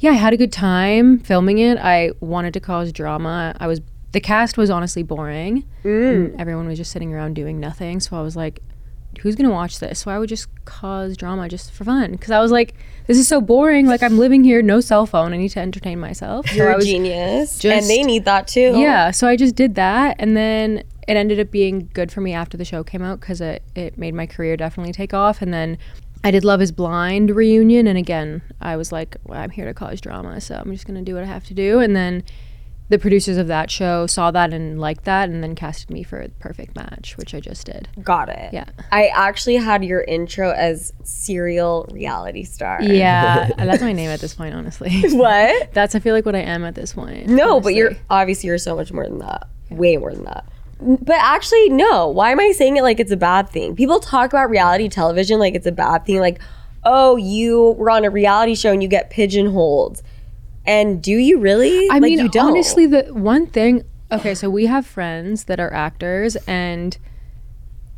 yeah, 0.00 0.10
I 0.10 0.14
had 0.14 0.32
a 0.32 0.36
good 0.36 0.52
time 0.52 1.20
filming 1.20 1.58
it. 1.58 1.78
I 1.78 2.10
wanted 2.18 2.52
to 2.54 2.60
cause 2.60 2.90
drama. 2.92 3.54
I 3.60 3.66
was 3.68 3.80
the 4.12 4.20
cast 4.20 4.58
was 4.58 4.70
honestly 4.70 5.04
boring. 5.04 5.64
Mm. 5.84 6.34
Everyone 6.36 6.66
was 6.66 6.78
just 6.78 6.90
sitting 6.90 7.14
around 7.14 7.34
doing 7.34 7.60
nothing. 7.60 8.00
So 8.00 8.16
I 8.16 8.22
was 8.22 8.34
like, 8.34 8.58
who's 9.20 9.34
gonna 9.36 9.50
watch 9.50 9.78
this? 9.80 9.98
So 10.00 10.10
I 10.10 10.18
would 10.18 10.28
just 10.28 10.48
cause 10.64 11.16
drama 11.16 11.48
just 11.48 11.72
for 11.72 11.84
fun 11.84 12.12
because 12.12 12.30
I 12.30 12.40
was 12.40 12.50
like, 12.50 12.74
this 13.06 13.18
is 13.18 13.26
so 13.28 13.40
boring. 13.40 13.86
Like 13.86 14.02
I'm 14.02 14.18
living 14.18 14.44
here, 14.44 14.62
no 14.62 14.80
cell 14.80 15.04
phone. 15.06 15.32
I 15.32 15.36
need 15.36 15.50
to 15.50 15.60
entertain 15.60 15.98
myself. 15.98 16.48
So 16.48 16.54
You're 16.56 16.70
I 16.70 16.74
a 16.74 16.76
was, 16.76 16.86
genius, 16.86 17.58
just- 17.58 17.74
and 17.82 17.86
they 17.90 18.02
need 18.02 18.24
that 18.24 18.46
too. 18.48 18.78
yeah. 18.78 19.10
So 19.10 19.26
I 19.26 19.36
just 19.36 19.54
did 19.56 19.74
that, 19.74 20.16
and 20.18 20.36
then 20.36 20.78
it 21.08 21.16
ended 21.16 21.40
up 21.40 21.50
being 21.50 21.90
good 21.92 22.12
for 22.12 22.20
me 22.20 22.32
after 22.32 22.56
the 22.56 22.64
show 22.64 22.84
came 22.84 23.02
out 23.02 23.20
because 23.20 23.40
it 23.40 23.62
it 23.74 23.98
made 23.98 24.14
my 24.14 24.26
career 24.26 24.56
definitely 24.56 24.92
take 24.92 25.12
off. 25.12 25.42
And 25.42 25.52
then 25.52 25.76
I 26.22 26.30
did 26.30 26.44
Love 26.44 26.60
Is 26.62 26.70
Blind 26.72 27.30
reunion, 27.34 27.86
and 27.86 27.98
again 27.98 28.42
I 28.60 28.76
was 28.76 28.92
like, 28.92 29.16
well, 29.24 29.40
I'm 29.40 29.50
here 29.50 29.64
to 29.64 29.74
cause 29.74 30.00
drama, 30.00 30.40
so 30.40 30.54
I'm 30.56 30.70
just 30.72 30.86
gonna 30.86 31.02
do 31.02 31.14
what 31.14 31.24
I 31.24 31.26
have 31.26 31.44
to 31.46 31.54
do. 31.54 31.80
And 31.80 31.96
then 31.96 32.22
the 32.90 32.98
producers 32.98 33.36
of 33.36 33.46
that 33.46 33.70
show 33.70 34.06
saw 34.06 34.30
that 34.32 34.52
and 34.52 34.80
liked 34.80 35.04
that, 35.04 35.28
and 35.28 35.42
then 35.42 35.54
casted 35.54 35.90
me 35.90 36.02
for 36.02 36.26
Perfect 36.40 36.74
Match, 36.74 37.16
which 37.16 37.34
I 37.34 37.40
just 37.40 37.64
did. 37.66 37.88
got 38.02 38.28
it. 38.28 38.52
Yeah. 38.52 38.64
I 38.90 39.06
actually 39.14 39.56
had 39.56 39.84
your 39.84 40.02
intro 40.02 40.50
as 40.50 40.92
serial 41.04 41.88
reality 41.92 42.42
star. 42.42 42.82
Yeah, 42.82 43.48
that's 43.56 43.80
my 43.80 43.92
name 43.92 44.10
at 44.10 44.20
this 44.20 44.34
point, 44.34 44.54
honestly. 44.54 44.90
What? 45.20 45.72
That's 45.72 45.94
I 45.94 46.00
feel 46.00 46.14
like 46.14 46.26
what 46.26 46.34
I 46.34 46.40
am 46.40 46.64
at 46.64 46.74
this 46.74 46.94
point. 46.94 47.28
No, 47.28 47.60
but 47.60 47.74
you're 47.74 47.92
obviously 48.10 48.48
you're 48.48 48.58
so 48.58 48.74
much 48.74 48.92
more 48.92 49.06
than 49.06 49.18
that. 49.18 49.48
Way 49.70 49.96
more 49.96 50.12
than 50.12 50.24
that. 50.24 50.44
But 50.80 51.16
actually, 51.16 51.68
no. 51.68 52.08
Why 52.08 52.30
am 52.30 52.40
I 52.40 52.52
saying 52.52 52.76
it 52.76 52.82
like 52.82 52.98
it's 52.98 53.12
a 53.12 53.16
bad 53.16 53.50
thing? 53.50 53.76
People 53.76 54.00
talk 54.00 54.32
about 54.32 54.50
reality 54.50 54.88
television 54.88 55.38
like 55.38 55.54
it's 55.54 55.66
a 55.66 55.72
bad 55.72 56.06
thing. 56.06 56.18
Like, 56.20 56.40
oh, 56.84 57.16
you 57.16 57.72
were 57.72 57.90
on 57.90 58.04
a 58.04 58.10
reality 58.10 58.54
show 58.54 58.72
and 58.72 58.82
you 58.82 58.88
get 58.88 59.10
pigeonholed. 59.10 60.02
And 60.66 61.02
do 61.02 61.12
you 61.16 61.38
really? 61.38 61.88
I 61.90 61.94
Like, 61.94 62.02
mean, 62.02 62.18
you 62.18 62.28
don't. 62.28 62.50
honestly, 62.52 62.86
the 62.86 63.02
one 63.12 63.46
thing. 63.46 63.82
Okay, 64.12 64.34
so 64.34 64.50
we 64.50 64.66
have 64.66 64.86
friends 64.86 65.44
that 65.44 65.60
are 65.60 65.72
actors, 65.72 66.36
and 66.46 66.98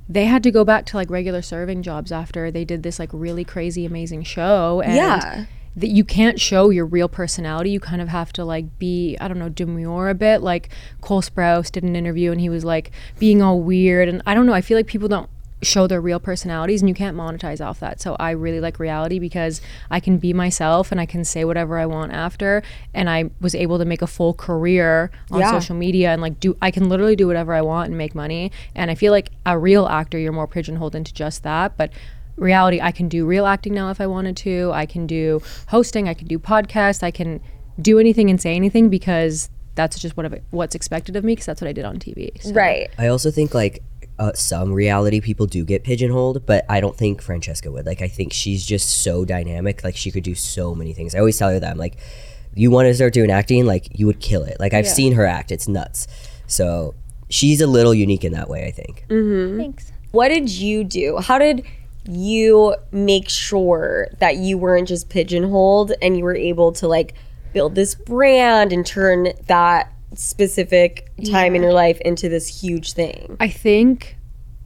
they 0.09 0.27
had 0.27 0.43
to 0.43 0.51
go 0.51 0.65
back 0.65 0.85
to 0.87 0.97
like 0.97 1.11
regular 1.11 1.43
serving 1.43 1.83
jobs 1.83 2.13
after 2.13 2.51
they 2.51 2.65
did 2.65 2.83
this 2.83 2.99
like 2.99 3.11
really 3.13 3.45
crazy, 3.45 3.87
amazing 3.87 4.23
show. 4.25 4.81
And 4.85 4.95
Yeah. 4.95 5.45
That 5.75 5.89
you 5.89 6.05
can't 6.05 6.39
show 6.39 6.69
your 6.69 6.85
real 6.85 7.09
personality. 7.09 7.71
You 7.71 7.81
kind 7.81 8.03
of 8.03 8.09
have 8.09 8.31
to 8.35 8.45
like 8.45 8.79
be, 8.79 9.17
I 9.23 9.27
don't 9.27 9.39
know, 9.39 9.49
demure 9.49 10.11
a 10.11 10.15
bit. 10.15 10.43
Like 10.43 10.69
Cole 11.01 11.23
Sprouse 11.23 11.73
did 11.73 11.83
an 11.83 11.97
interview 11.97 12.31
and 12.31 12.39
he 12.43 12.51
was 12.51 12.63
like 12.63 12.91
being 13.19 13.41
all 13.41 13.59
weird. 13.59 14.07
And 14.07 14.21
I 14.27 14.35
don't 14.35 14.45
know, 14.45 14.53
I 14.53 14.61
feel 14.61 14.77
like 14.77 14.87
people 14.87 15.09
don't 15.09 15.31
show 15.63 15.87
their 15.87 16.01
real 16.01 16.19
personalities 16.19 16.83
and 16.83 16.89
you 16.89 16.95
can't 16.95 17.17
monetize 17.17 17.65
off 17.65 17.79
that. 17.81 18.01
So 18.01 18.17
I 18.19 18.33
really 18.33 18.59
like 18.61 18.79
reality 18.81 19.19
because 19.21 19.61
I 19.91 20.01
can 20.01 20.19
be 20.19 20.33
myself 20.33 20.91
and 20.91 21.01
I 21.01 21.07
can 21.07 21.25
say 21.25 21.45
whatever 21.45 21.79
I 21.79 21.87
want 21.87 22.13
after 22.13 22.63
and 22.93 23.09
I 23.09 23.31
was 23.41 23.55
able 23.55 23.79
to 23.79 23.85
make 23.85 24.03
a 24.03 24.07
full 24.09 24.35
career 24.35 25.11
on 25.31 25.41
Yeah. 25.41 25.53
social 25.53 25.77
media 25.77 26.11
and 26.11 26.21
like 26.21 26.41
do 26.41 26.57
I 26.61 26.71
can 26.73 26.89
literally 26.89 27.15
do 27.15 27.27
whatever 27.29 27.55
I 27.55 27.63
want 27.63 27.89
and 27.91 27.97
make 27.97 28.15
money 28.15 28.51
and 28.75 28.91
I 28.91 28.97
feel 28.97 29.13
like 29.13 29.31
a 29.47 29.57
real 29.57 29.87
actor 29.87 30.19
you're 30.19 30.33
more 30.33 30.49
pigeonholed 30.49 30.95
into 30.97 31.15
just 31.15 31.43
that 31.45 31.77
but 31.77 31.93
reality 32.37 32.81
I 32.81 32.91
can 32.91 33.09
do 33.09 33.25
real 33.25 33.47
acting 33.47 33.75
now 33.75 33.91
if 33.91 34.01
I 34.01 34.07
wanted 34.07 34.37
to. 34.39 34.71
I 34.75 34.87
can 34.87 35.07
do 35.07 35.41
hosting, 35.69 36.09
I 36.09 36.15
can 36.15 36.27
do 36.27 36.39
podcasts, 36.39 37.03
I 37.03 37.11
can 37.11 37.41
do 37.81 37.99
anything 37.99 38.31
and 38.31 38.41
say 38.41 38.57
anything 38.57 38.89
because 38.89 39.49
that's 39.75 39.99
just 39.99 40.17
what 40.17 40.41
what's 40.51 40.75
expected 40.75 41.15
of 41.15 41.25
me 41.25 41.33
because 41.33 41.47
that's 41.47 41.61
what 41.61 41.69
I 41.69 41.73
did 41.73 41.85
on 41.85 41.99
TV. 41.99 42.31
So- 42.43 42.53
right. 42.53 42.91
I 42.99 43.07
also 43.07 43.31
think 43.31 43.55
like 43.55 43.83
uh, 44.19 44.33
some 44.35 44.73
reality 44.73 45.21
people 45.21 45.47
do 45.47 45.65
get 45.65 45.83
pigeonholed, 45.85 46.47
but 46.47 46.65
I 46.69 46.81
don't 46.81 46.97
think 46.97 47.21
Francesca 47.23 47.71
would. 47.71 47.87
Like 47.87 48.03
I 48.03 48.09
think 48.09 48.33
she's 48.33 48.65
just 48.65 49.03
so 49.03 49.25
dynamic. 49.25 49.83
Like 49.85 49.97
she 49.97 50.11
could 50.11 50.23
do 50.23 50.35
so 50.35 50.75
many 50.75 50.93
things. 50.93 51.15
I 51.15 51.19
always 51.19 51.39
tell 51.39 51.51
her 51.51 51.59
that 51.59 51.71
I'm 51.71 51.79
like, 51.79 51.97
you 52.55 52.71
want 52.71 52.87
to 52.87 52.95
start 52.95 53.15
doing 53.15 53.31
acting, 53.31 53.65
like 53.67 53.99
you 53.99 54.07
would 54.07 54.21
kill 54.21 54.43
it. 54.45 54.59
Like 54.61 54.75
I've 54.75 54.85
Yeah. 54.85 54.93
seen 54.93 55.13
her 55.15 55.27
act. 55.27 55.51
It's 55.51 55.67
nuts. 55.67 56.07
So 56.47 56.95
she's 57.31 57.61
a 57.61 57.67
little 57.67 57.95
unique 57.95 58.25
in 58.25 58.33
that 58.33 58.49
way. 58.49 58.67
I 58.67 58.71
think. 58.71 59.07
Mm-hmm. 59.09 59.59
Thanks. 59.59 59.93
What 60.13 60.29
did 60.29 60.51
you 60.51 60.85
do? 60.85 61.19
How 61.19 61.39
did 61.39 61.65
you 62.09 62.75
make 62.91 63.29
sure 63.29 64.09
that 64.19 64.37
you 64.37 64.59
weren't 64.59 64.89
just 64.89 65.09
pigeonholed 65.09 65.93
and 66.03 66.17
you 66.17 66.25
were 66.25 66.35
able 66.37 66.73
to 66.73 66.89
like 66.89 67.15
build 67.53 67.75
this 67.75 67.95
brand 67.95 68.73
and 68.73 68.85
turn 68.85 69.29
that 69.47 69.92
specific 70.15 71.11
time 71.31 71.55
in 71.55 71.63
your 71.63 71.73
life 71.73 72.01
into 72.01 72.29
this 72.29 72.63
huge 72.63 72.93
thing? 72.93 73.37
I 73.41 73.49
think 73.49 74.17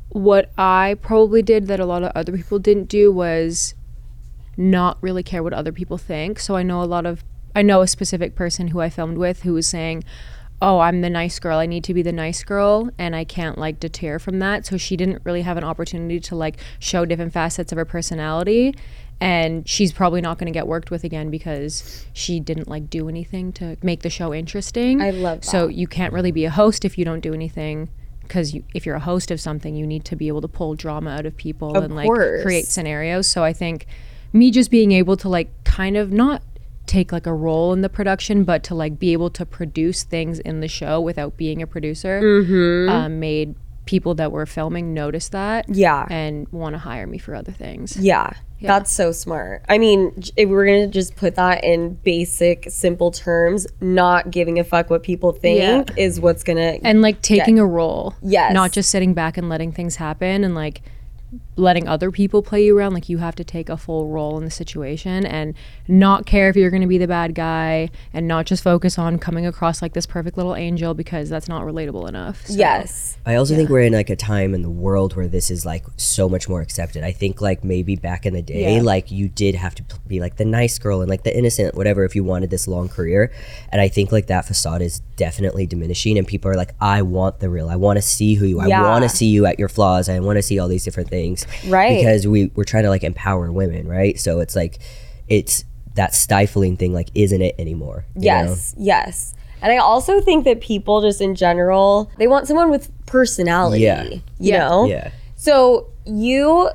what 0.08 0.50
I 0.56 0.96
probably 1.02 1.42
did 1.42 1.66
that 1.66 1.80
a 1.80 1.86
lot 1.86 2.02
of 2.02 2.12
other 2.14 2.32
people 2.32 2.58
didn't 2.58 2.88
do 2.88 3.12
was 3.12 3.74
not 4.56 4.96
really 5.02 5.22
care 5.22 5.42
what 5.42 5.52
other 5.52 5.72
people 5.72 5.98
think. 5.98 6.40
So 6.40 6.56
I 6.56 6.62
know 6.62 6.82
a 6.82 6.84
lot 6.84 7.06
of 7.06 7.22
I 7.54 7.62
know 7.62 7.80
a 7.80 7.88
specific 7.88 8.34
person 8.34 8.68
who 8.68 8.80
I 8.80 8.90
filmed 8.90 9.16
with 9.16 9.42
who 9.42 9.54
was 9.54 9.66
saying, 9.66 10.04
"Oh, 10.60 10.80
I'm 10.80 11.00
the 11.00 11.10
nice 11.10 11.38
girl. 11.38 11.58
I 11.58 11.66
need 11.66 11.84
to 11.84 11.94
be 11.94 12.02
the 12.02 12.12
nice 12.12 12.42
girl 12.42 12.90
and 12.98 13.16
I 13.16 13.24
can't 13.24 13.58
like 13.58 13.80
deter 13.80 14.18
from 14.18 14.38
that." 14.40 14.66
So 14.66 14.76
she 14.76 14.96
didn't 14.96 15.22
really 15.24 15.42
have 15.42 15.56
an 15.56 15.64
opportunity 15.64 16.20
to 16.20 16.34
like 16.34 16.58
show 16.78 17.04
different 17.04 17.32
facets 17.32 17.72
of 17.72 17.78
her 17.78 17.84
personality. 17.84 18.74
And 19.20 19.66
she's 19.68 19.92
probably 19.92 20.20
not 20.20 20.38
going 20.38 20.46
to 20.46 20.52
get 20.52 20.66
worked 20.66 20.90
with 20.90 21.02
again 21.02 21.30
because 21.30 22.04
she 22.12 22.38
didn't 22.38 22.68
like 22.68 22.90
do 22.90 23.08
anything 23.08 23.52
to 23.54 23.76
make 23.82 24.02
the 24.02 24.10
show 24.10 24.34
interesting. 24.34 25.00
I 25.00 25.10
love 25.10 25.44
So 25.44 25.68
you 25.68 25.86
can't 25.86 26.12
really 26.12 26.32
be 26.32 26.44
a 26.44 26.50
host 26.50 26.84
if 26.84 26.98
you 26.98 27.04
don't 27.04 27.20
do 27.20 27.32
anything 27.32 27.88
because 28.22 28.52
you, 28.54 28.64
if 28.74 28.84
you're 28.84 28.96
a 28.96 29.00
host 29.00 29.30
of 29.30 29.40
something, 29.40 29.74
you 29.74 29.86
need 29.86 30.04
to 30.06 30.16
be 30.16 30.28
able 30.28 30.42
to 30.42 30.48
pull 30.48 30.74
drama 30.74 31.10
out 31.10 31.24
of 31.26 31.36
people 31.36 31.76
Of 31.76 31.84
and 31.84 31.94
like 31.94 32.06
course. 32.06 32.42
create 32.42 32.66
scenarios. 32.66 33.26
So 33.26 33.42
I 33.42 33.52
think 33.54 33.86
me 34.32 34.50
just 34.50 34.70
being 34.70 34.92
able 34.92 35.16
to 35.18 35.28
like 35.30 35.48
kind 35.64 35.96
of 35.96 36.12
not 36.12 36.42
take 36.86 37.10
like 37.10 37.26
a 37.26 37.32
role 37.34 37.72
in 37.72 37.80
the 37.80 37.88
production, 37.88 38.44
but 38.44 38.62
to 38.64 38.74
like 38.74 38.98
be 38.98 39.12
able 39.12 39.30
to 39.30 39.46
produce 39.46 40.02
things 40.04 40.38
in 40.40 40.60
the 40.60 40.68
show 40.68 41.00
without 41.00 41.36
being 41.36 41.62
a 41.62 41.66
producer, 41.66 42.20
Mm-hmm. 42.20 42.88
um, 42.90 43.18
made 43.18 43.54
people 43.86 44.14
that 44.16 44.30
were 44.32 44.44
filming 44.46 44.92
notice 44.92 45.28
that 45.30 45.64
Yeah. 45.68 46.06
and 46.10 46.46
want 46.50 46.74
to 46.74 46.78
hire 46.78 47.06
me 47.06 47.18
for 47.18 47.34
other 47.34 47.52
things. 47.52 47.96
Yeah. 47.96 48.30
That's 48.60 48.90
so 48.90 49.12
smart. 49.12 49.64
I 49.68 49.78
mean, 49.78 50.12
if 50.36 50.48
we're 50.48 50.66
going 50.66 50.82
to 50.86 50.92
just 50.92 51.14
put 51.14 51.36
that 51.36 51.62
in 51.62 51.94
basic, 52.02 52.68
simple 52.70 53.10
terms, 53.12 53.66
not 53.80 54.30
giving 54.30 54.58
a 54.58 54.64
fuck 54.64 54.90
what 54.90 55.02
people 55.02 55.30
think 55.32 55.90
is 55.96 56.18
what's 56.20 56.42
going 56.42 56.56
to. 56.56 56.84
and 56.86 57.00
like 57.02 57.22
taking 57.22 57.58
a 57.58 57.66
role. 57.66 58.14
Yes. 58.22 58.52
Not 58.52 58.72
just 58.72 58.90
sitting 58.90 59.14
back 59.14 59.36
and 59.36 59.48
letting 59.48 59.72
things 59.72 59.96
happen 59.96 60.42
and 60.42 60.54
like 60.54 60.82
letting 61.56 61.88
other 61.88 62.10
people 62.10 62.42
play 62.42 62.64
you 62.64 62.76
around. 62.76 62.92
Like 62.94 63.08
you 63.08 63.18
have 63.18 63.34
to 63.36 63.44
take 63.44 63.68
a 63.68 63.76
full 63.76 64.08
role 64.08 64.36
in 64.38 64.44
the 64.44 64.50
situation 64.50 65.24
and 65.24 65.54
not 65.88 66.26
care 66.26 66.48
if 66.48 66.56
you're 66.56 66.70
going 66.70 66.82
to 66.82 66.86
be 66.88 66.98
the 66.98 67.08
bad 67.08 67.34
guy 67.34 67.90
and 68.12 68.28
not 68.28 68.46
just 68.46 68.62
focus 68.62 68.98
on 68.98 69.18
coming 69.18 69.46
across 69.46 69.80
like 69.80 69.94
this 69.94 70.06
perfect 70.06 70.36
little 70.36 70.54
angel 70.54 70.92
because 70.94 71.28
that's 71.30 71.48
not 71.48 71.62
relatable 71.62 72.08
enough. 72.08 72.46
So- 72.46 72.54
Yes. 72.54 73.16
I 73.24 73.34
also 73.36 73.54
think 73.56 73.70
we're 73.70 73.80
in 73.80 73.92
like 73.94 74.10
a 74.10 74.16
time 74.16 74.54
in 74.54 74.62
the 74.62 74.70
world 74.70 75.16
where 75.16 75.26
this 75.28 75.50
is 75.50 75.64
like 75.66 75.84
so 75.96 76.28
much 76.28 76.48
more 76.48 76.60
accepted. 76.60 77.02
I 77.02 77.12
think 77.12 77.40
like 77.40 77.64
maybe 77.64 77.96
back 77.96 78.26
in 78.26 78.34
the 78.34 78.42
day, 78.42 78.76
Yeah. 78.76 78.82
like 78.82 79.10
you 79.10 79.28
did 79.28 79.54
have 79.54 79.74
to 79.76 79.84
be 80.06 80.20
like 80.20 80.36
the 80.36 80.44
nice 80.44 80.78
girl 80.78 81.00
and 81.00 81.08
like 81.10 81.22
the 81.24 81.36
innocent, 81.36 81.74
whatever, 81.74 82.04
if 82.04 82.14
you 82.14 82.22
wanted 82.22 82.50
this 82.50 82.68
long 82.68 82.88
career. 82.88 83.32
And 83.70 83.80
I 83.80 83.88
think 83.88 84.12
like 84.12 84.26
that 84.26 84.44
facade 84.44 84.82
is 84.82 85.00
definitely 85.16 85.66
diminishing, 85.66 86.18
and 86.18 86.26
people 86.26 86.50
are 86.50 86.54
like, 86.54 86.72
I 86.80 87.02
want 87.02 87.40
the 87.40 87.48
real. 87.48 87.68
I 87.68 87.76
want 87.76 87.96
to 87.96 88.02
see 88.02 88.34
who 88.34 88.44
you. 88.46 88.60
Are. 88.60 88.70
I 88.70 88.82
want 88.82 89.02
to 89.04 89.08
see 89.08 89.26
you 89.26 89.46
at 89.46 89.58
your 89.58 89.68
flaws. 89.68 90.08
I 90.08 90.18
want 90.20 90.36
to 90.36 90.42
see 90.42 90.58
all 90.58 90.68
these 90.68 90.84
different 90.84 91.08
things. 91.08 91.45
Right. 91.66 91.96
Because 91.98 92.26
we 92.26 92.46
we're 92.54 92.64
trying 92.64 92.84
to 92.84 92.90
like 92.90 93.04
empower 93.04 93.50
women, 93.52 93.86
right? 93.88 94.18
So 94.18 94.40
it's 94.40 94.56
like, 94.56 94.78
it's 95.28 95.64
that 95.94 96.14
stifling 96.14 96.76
thing 96.76 96.92
like 96.92 97.08
isn't 97.14 97.40
it 97.42 97.54
anymore? 97.58 98.04
you 98.14 98.22
know? 98.22 98.26
Yes, 98.26 98.74
yes. 98.78 99.34
And 99.62 99.72
I 99.72 99.78
also 99.78 100.20
think 100.20 100.44
that 100.44 100.60
people 100.60 101.00
just 101.00 101.20
in 101.20 101.34
general, 101.34 102.10
they 102.18 102.26
want 102.28 102.46
someone 102.46 102.70
with 102.70 102.90
personality. 103.06 103.82
Yeah. 103.82 104.04
You 104.04 104.20
Yeah. 104.38 104.58
know? 104.68 104.84
Yeah. 104.86 105.10
So 105.36 105.88
you 106.04 106.68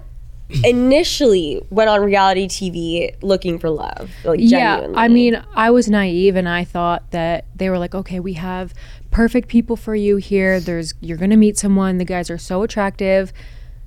initially 0.64 1.62
went 1.70 1.90
on 1.90 2.02
reality 2.04 2.48
TV 2.48 3.16
looking 3.22 3.60
for 3.60 3.70
love. 3.70 4.12
Like 4.24 4.40
Yeah, 4.42 4.76
genuinely. 4.78 4.98
I 4.98 5.08
mean, 5.08 5.44
I 5.54 5.72
was 5.72 5.90
naive 5.90 6.36
and 6.36 6.50
I 6.50 6.64
thought 6.64 7.12
that 7.12 7.46
they 7.56 7.70
were 7.70 7.78
like, 7.78 7.96
okay, 7.96 8.20
we 8.20 8.34
have 8.34 8.74
perfect 9.12 9.48
people 9.48 9.76
for 9.76 9.96
you 9.96 10.18
here. 10.18 10.60
There's 10.60 10.94
you're 11.02 11.18
gonna 11.18 11.38
meet 11.38 11.58
someone. 11.58 11.98
The 12.00 12.06
guys 12.06 12.30
are 12.30 12.38
so 12.38 12.64
attractive. 12.64 13.32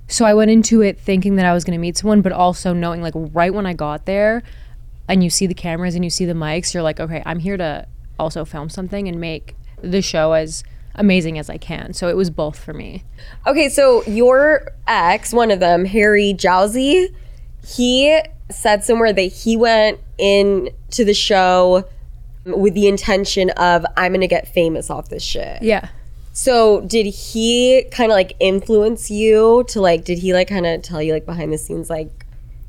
So 0.07 0.25
I 0.25 0.33
went 0.33 0.51
into 0.51 0.81
it 0.81 0.99
thinking 0.99 1.35
that 1.35 1.45
I 1.45 1.53
was 1.53 1.63
gonna 1.63 1.79
meet 1.79 1.97
someone, 1.97 2.21
but 2.21 2.31
also 2.31 2.73
knowing 2.73 3.01
like 3.01 3.13
right 3.15 3.53
when 3.53 3.65
I 3.65 3.73
got 3.73 4.05
there, 4.05 4.43
and 5.07 5.23
you 5.23 5.29
see 5.29 5.47
the 5.47 5.53
cameras 5.53 5.95
and 5.95 6.03
you 6.03 6.09
see 6.09 6.25
the 6.25 6.33
mics, 6.33 6.73
you're 6.73 6.83
like, 6.83 6.99
okay, 6.99 7.21
I'm 7.25 7.39
here 7.39 7.57
to 7.57 7.87
also 8.19 8.45
film 8.45 8.69
something 8.69 9.07
and 9.07 9.19
make 9.19 9.55
the 9.81 10.01
show 10.01 10.33
as 10.33 10.63
amazing 10.95 11.37
as 11.37 11.49
I 11.49 11.57
can. 11.57 11.93
So 11.93 12.07
it 12.07 12.15
was 12.15 12.29
both 12.29 12.57
for 12.57 12.73
me. 12.73 13.03
Okay, 13.45 13.69
so 13.69 14.03
your 14.05 14.71
ex, 14.87 15.33
one 15.33 15.51
of 15.51 15.59
them, 15.59 15.85
Harry 15.85 16.33
Jowsey, 16.33 17.13
he 17.67 18.19
said 18.49 18.83
somewhere 18.83 19.11
that 19.11 19.21
he 19.21 19.57
went 19.57 19.99
in 20.17 20.69
to 20.91 21.03
the 21.03 21.13
show 21.13 21.87
with 22.45 22.73
the 22.73 22.87
intention 22.87 23.49
of 23.51 23.85
I'm 23.97 24.13
gonna 24.13 24.27
get 24.27 24.47
famous 24.47 24.89
off 24.89 25.09
this 25.09 25.23
shit. 25.23 25.61
Yeah. 25.61 25.89
So 26.37 26.81
did 26.81 27.05
he 27.05 27.85
kind 27.91 28.11
of 28.11 28.15
like 28.15 28.33
influence 28.41 29.09
you 29.09 29.63
to 29.69 29.79
like? 29.79 30.03
Did 30.03 30.17
he 30.19 30.33
like 30.33 30.49
kind 30.49 30.65
of 30.65 30.81
tell 30.81 31.01
you 31.01 31.13
like 31.13 31.25
behind 31.25 31.53
the 31.53 31.57
scenes 31.57 31.89
like, 31.89 32.25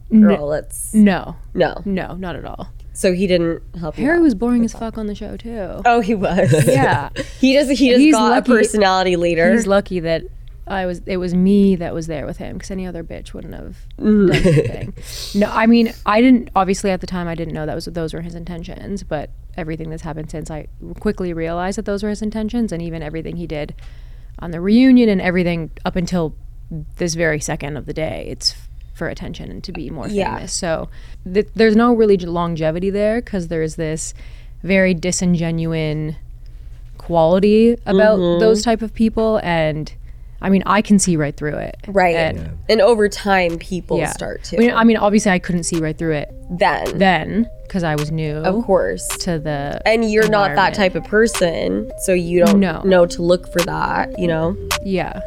girl, 0.08 0.46
let's 0.46 0.94
No. 0.94 1.35
no. 1.52 1.82
No, 1.85 2.14
not 2.14 2.37
at 2.37 2.44
all. 2.44 2.68
So 2.92 3.12
he 3.12 3.26
didn't 3.26 3.62
help. 3.78 3.96
Harry 3.96 4.20
was 4.20 4.37
boring 4.37 4.64
as 4.64 4.73
fuck 4.73 4.96
on 4.96 5.08
the 5.08 5.16
show 5.16 5.37
too. 5.37 5.82
Oh, 5.85 6.00
he 6.00 6.14
was. 6.14 6.50
Yeah. 6.66 7.08
he 7.40 7.54
just 7.54 7.70
he 7.73 7.90
just 7.90 8.00
He's 8.00 8.14
got 8.14 8.30
lucky- 8.30 8.52
a 8.52 8.54
personality 8.54 9.16
leader. 9.16 9.52
He's 9.52 9.66
lucky 9.66 9.99
that 10.00 10.23
I 10.68 10.85
was. 10.87 11.00
It 11.06 11.18
was 11.18 11.32
me 11.35 11.76
that 11.76 11.94
was 11.94 12.06
there 12.08 12.26
with 12.26 12.38
him 12.38 12.54
because 12.54 12.70
any 12.70 12.87
other 12.87 13.04
bitch 13.04 13.32
wouldn't 13.32 13.54
have 13.54 13.76
Mm. 14.00 14.28
done 14.32 14.37
anything. 14.54 14.94
No, 15.40 15.49
I 15.50 15.66
mean 15.66 15.92
I 16.04 16.20
didn't. 16.20 16.50
Obviously, 16.56 16.90
at 16.90 17.00
the 17.00 17.06
time, 17.06 17.28
I 17.28 17.35
didn't 17.35 17.54
know 17.54 17.66
that 17.66 17.75
was 17.75 17.85
those 17.87 18.12
were 18.12 18.23
his 18.23 18.35
intentions. 18.35 19.02
But 19.02 19.30
everything 19.56 19.90
that's 19.90 20.02
happened 20.02 20.30
since, 20.30 20.50
I 20.50 20.66
quickly 21.00 21.32
realized 21.32 21.78
that 21.78 21.85
those 21.85 22.02
were 22.02 22.08
his 22.11 22.20
intentions, 22.23 22.73
and 22.73 22.82
even 22.82 23.02
everything 23.02 23.37
he 23.37 23.46
did 23.46 23.75
on 24.40 24.50
the 24.50 24.61
reunion 24.61 25.08
and 25.08 25.20
everything 25.20 25.70
up 25.85 25.96
until 25.96 26.35
this 26.96 27.14
very 27.14 27.38
second 27.40 27.76
of 27.76 27.87
the 27.87 27.94
day, 27.94 28.26
it's 28.28 28.54
for 28.92 29.08
attention 29.08 29.50
and 29.50 29.62
to 29.64 29.73
be 29.73 29.88
more 29.90 30.08
Yeah. 30.08 30.35
famous. 30.37 30.52
So 30.52 30.88
th- 31.32 31.49
there's 31.54 31.76
no 31.76 31.94
really 31.94 32.16
longevity 32.16 32.90
there 32.90 33.20
because 33.23 33.49
there's 33.49 33.76
this 33.76 34.14
very 34.62 34.94
disingenuine 34.94 36.16
quality 36.99 37.76
about 37.87 38.18
Mm-hmm. 38.18 38.40
those 38.40 38.62
type 38.62 38.82
of 38.82 38.92
people 38.94 39.38
and 39.42 39.92
I 40.40 40.50
mean 40.50 40.62
I 40.66 40.82
can 40.82 40.98
see 40.98 41.16
right 41.16 41.36
through 41.36 41.56
it. 41.56 41.76
right. 41.88 42.14
And 42.16 42.58
And 42.68 42.80
over 42.80 43.08
time, 43.08 43.58
people 43.58 43.98
yeah. 43.98 44.12
start 44.12 44.44
to. 44.44 44.56
I 44.56 44.58
mean, 44.60 44.70
I 44.72 44.84
mean 44.84 44.96
obviously 44.96 45.32
I 45.32 45.38
couldn't 45.38 45.64
see 45.64 45.78
right 45.80 45.96
through 45.96 46.12
it 46.14 46.32
then, 46.50 46.98
then 46.98 47.50
because 47.64 47.82
I 47.82 47.94
was 47.96 48.10
new 48.12 48.36
of 48.36 48.64
course. 48.64 49.06
to 49.20 49.38
the 49.38 49.80
And 49.86 50.10
you're 50.10 50.28
not 50.28 50.54
that 50.56 50.74
type 50.74 50.94
of 50.94 51.04
person, 51.04 51.90
so 52.04 52.12
you 52.12 52.44
don't 52.44 52.60
No. 52.60 52.82
know 52.84 53.06
to 53.06 53.22
look 53.22 53.50
for 53.52 53.60
that. 53.60 54.18
You 54.18 54.28
know. 54.28 54.56
Yeah. 54.84 55.20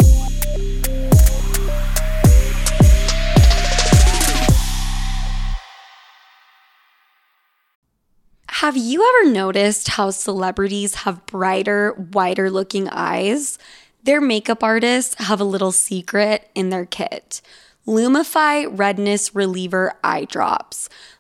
Have 8.48 8.76
you 8.76 9.02
ever 9.08 9.32
noticed 9.32 9.90
how 9.90 10.10
celebrities 10.10 10.96
have 10.96 11.26
brighter, 11.26 11.94
wider 12.12 12.50
looking 12.50 12.90
eyes? 12.90 13.58
Their 14.04 14.22
makeup 14.22 14.64
artists 14.64 15.16
have 15.26 15.42
a 15.42 15.46
little 15.46 15.72
secret 15.72 16.50
in 16.56 16.70
their 16.70 16.86
kit 16.86 17.42
Lumify 17.86 18.68
Redness 18.70 19.34
Reliever 19.34 19.94
Eye 20.04 20.26
Drops. 20.26 20.90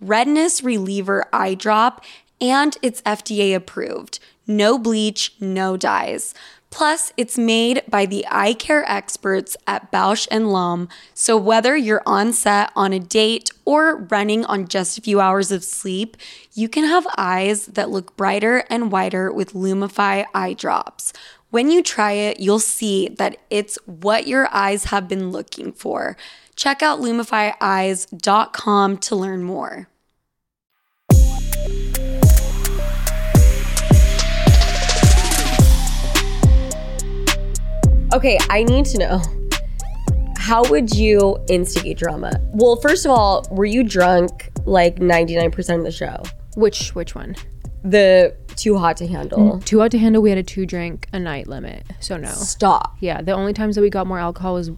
redness 0.00 0.62
reliever 0.62 1.26
eye 1.32 1.54
drop, 1.54 2.04
and 2.40 2.76
it's 2.82 3.02
FDA 3.02 3.54
approved. 3.54 4.18
No 4.46 4.78
bleach, 4.78 5.34
no 5.40 5.76
dyes. 5.76 6.34
Plus, 6.70 7.12
it's 7.16 7.36
made 7.36 7.82
by 7.88 8.06
the 8.06 8.24
eye 8.30 8.54
care 8.54 8.88
experts 8.88 9.56
at 9.66 9.90
Bausch 9.90 10.28
and 10.30 10.52
Lomb, 10.52 10.88
so 11.14 11.36
whether 11.36 11.76
you're 11.76 12.02
on 12.06 12.32
set 12.32 12.70
on 12.76 12.92
a 12.92 13.00
date 13.00 13.50
or 13.64 13.96
running 13.96 14.44
on 14.44 14.68
just 14.68 14.96
a 14.96 15.02
few 15.02 15.20
hours 15.20 15.50
of 15.50 15.64
sleep, 15.64 16.16
you 16.54 16.68
can 16.68 16.84
have 16.84 17.06
eyes 17.18 17.66
that 17.66 17.90
look 17.90 18.16
brighter 18.16 18.64
and 18.70 18.92
whiter 18.92 19.32
with 19.32 19.52
Lumify 19.52 20.24
eye 20.32 20.52
drops. 20.52 21.12
When 21.50 21.72
you 21.72 21.82
try 21.82 22.12
it, 22.12 22.38
you'll 22.38 22.60
see 22.60 23.08
that 23.18 23.38
it's 23.50 23.76
what 23.86 24.28
your 24.28 24.48
eyes 24.54 24.84
have 24.84 25.08
been 25.08 25.32
looking 25.32 25.72
for. 25.72 26.16
Check 26.54 26.82
out 26.82 27.00
lumifyeyes.com 27.00 28.98
to 28.98 29.16
learn 29.16 29.42
more. 29.42 29.89
Okay, 38.12 38.38
I 38.50 38.64
need 38.64 38.86
to 38.86 38.98
know. 38.98 39.22
How 40.36 40.64
would 40.64 40.90
you 40.90 41.38
instigate 41.48 41.96
drama? 41.96 42.32
Well, 42.52 42.74
first 42.76 43.04
of 43.04 43.12
all, 43.12 43.46
were 43.52 43.64
you 43.64 43.84
drunk 43.84 44.50
like 44.64 44.96
99% 44.96 45.78
of 45.78 45.84
the 45.84 45.92
show? 45.92 46.20
Which 46.56 46.92
which 46.96 47.14
one? 47.14 47.36
The 47.84 48.36
too 48.56 48.76
hot 48.76 48.96
to 48.96 49.06
handle. 49.06 49.38
Mm, 49.38 49.64
too 49.64 49.78
hot 49.78 49.92
to 49.92 49.98
handle. 49.98 50.20
We 50.20 50.30
had 50.30 50.38
a 50.38 50.42
two 50.42 50.66
drink 50.66 51.06
a 51.12 51.20
night 51.20 51.46
limit, 51.46 51.86
so 52.00 52.16
no. 52.16 52.28
Stop. 52.30 52.96
Yeah, 52.98 53.22
the 53.22 53.32
only 53.32 53.52
times 53.52 53.76
that 53.76 53.82
we 53.82 53.90
got 53.90 54.08
more 54.08 54.18
alcohol 54.18 54.54
was 54.54 54.70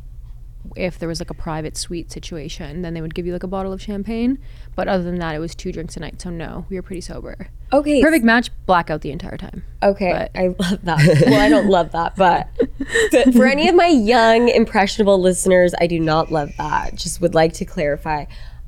if 0.76 0.98
there 0.98 1.08
was 1.08 1.20
like 1.20 1.30
a 1.30 1.34
private 1.34 1.76
suite 1.76 2.10
situation. 2.12 2.82
Then 2.82 2.94
they 2.94 3.00
would 3.00 3.14
give 3.14 3.26
you 3.26 3.32
like 3.32 3.42
a 3.42 3.48
bottle 3.48 3.72
of 3.72 3.82
champagne. 3.82 4.38
But 4.74 4.88
other 4.88 5.02
than 5.02 5.18
that, 5.18 5.34
it 5.34 5.38
was 5.38 5.54
two 5.54 5.72
drinks 5.72 5.96
a 5.96 6.00
night. 6.00 6.20
So 6.22 6.30
no, 6.30 6.66
we 6.68 6.76
were 6.76 6.82
pretty 6.82 7.00
sober. 7.00 7.48
Okay. 7.72 8.02
Perfect 8.02 8.24
match, 8.24 8.50
blackout 8.66 9.00
the 9.00 9.10
entire 9.10 9.36
time. 9.36 9.64
Okay, 9.82 10.12
But- 10.12 10.30
I 10.40 10.48
love 10.48 10.84
that. 10.84 11.22
well, 11.26 11.40
I 11.40 11.48
don't 11.48 11.68
love 11.68 11.92
that, 11.92 12.14
but 12.16 12.48
but 13.12 13.34
for 13.34 13.46
any 13.46 13.68
of 13.68 13.74
my 13.74 13.86
young 13.88 14.48
impressionable 14.48 15.20
listeners, 15.20 15.74
I 15.80 15.86
do 15.86 15.98
not 15.98 16.30
love 16.30 16.50
that. 16.58 16.94
Just 16.96 17.20
would 17.20 17.34
like 17.34 17.54
to 17.54 17.64
clarify. 17.64 18.26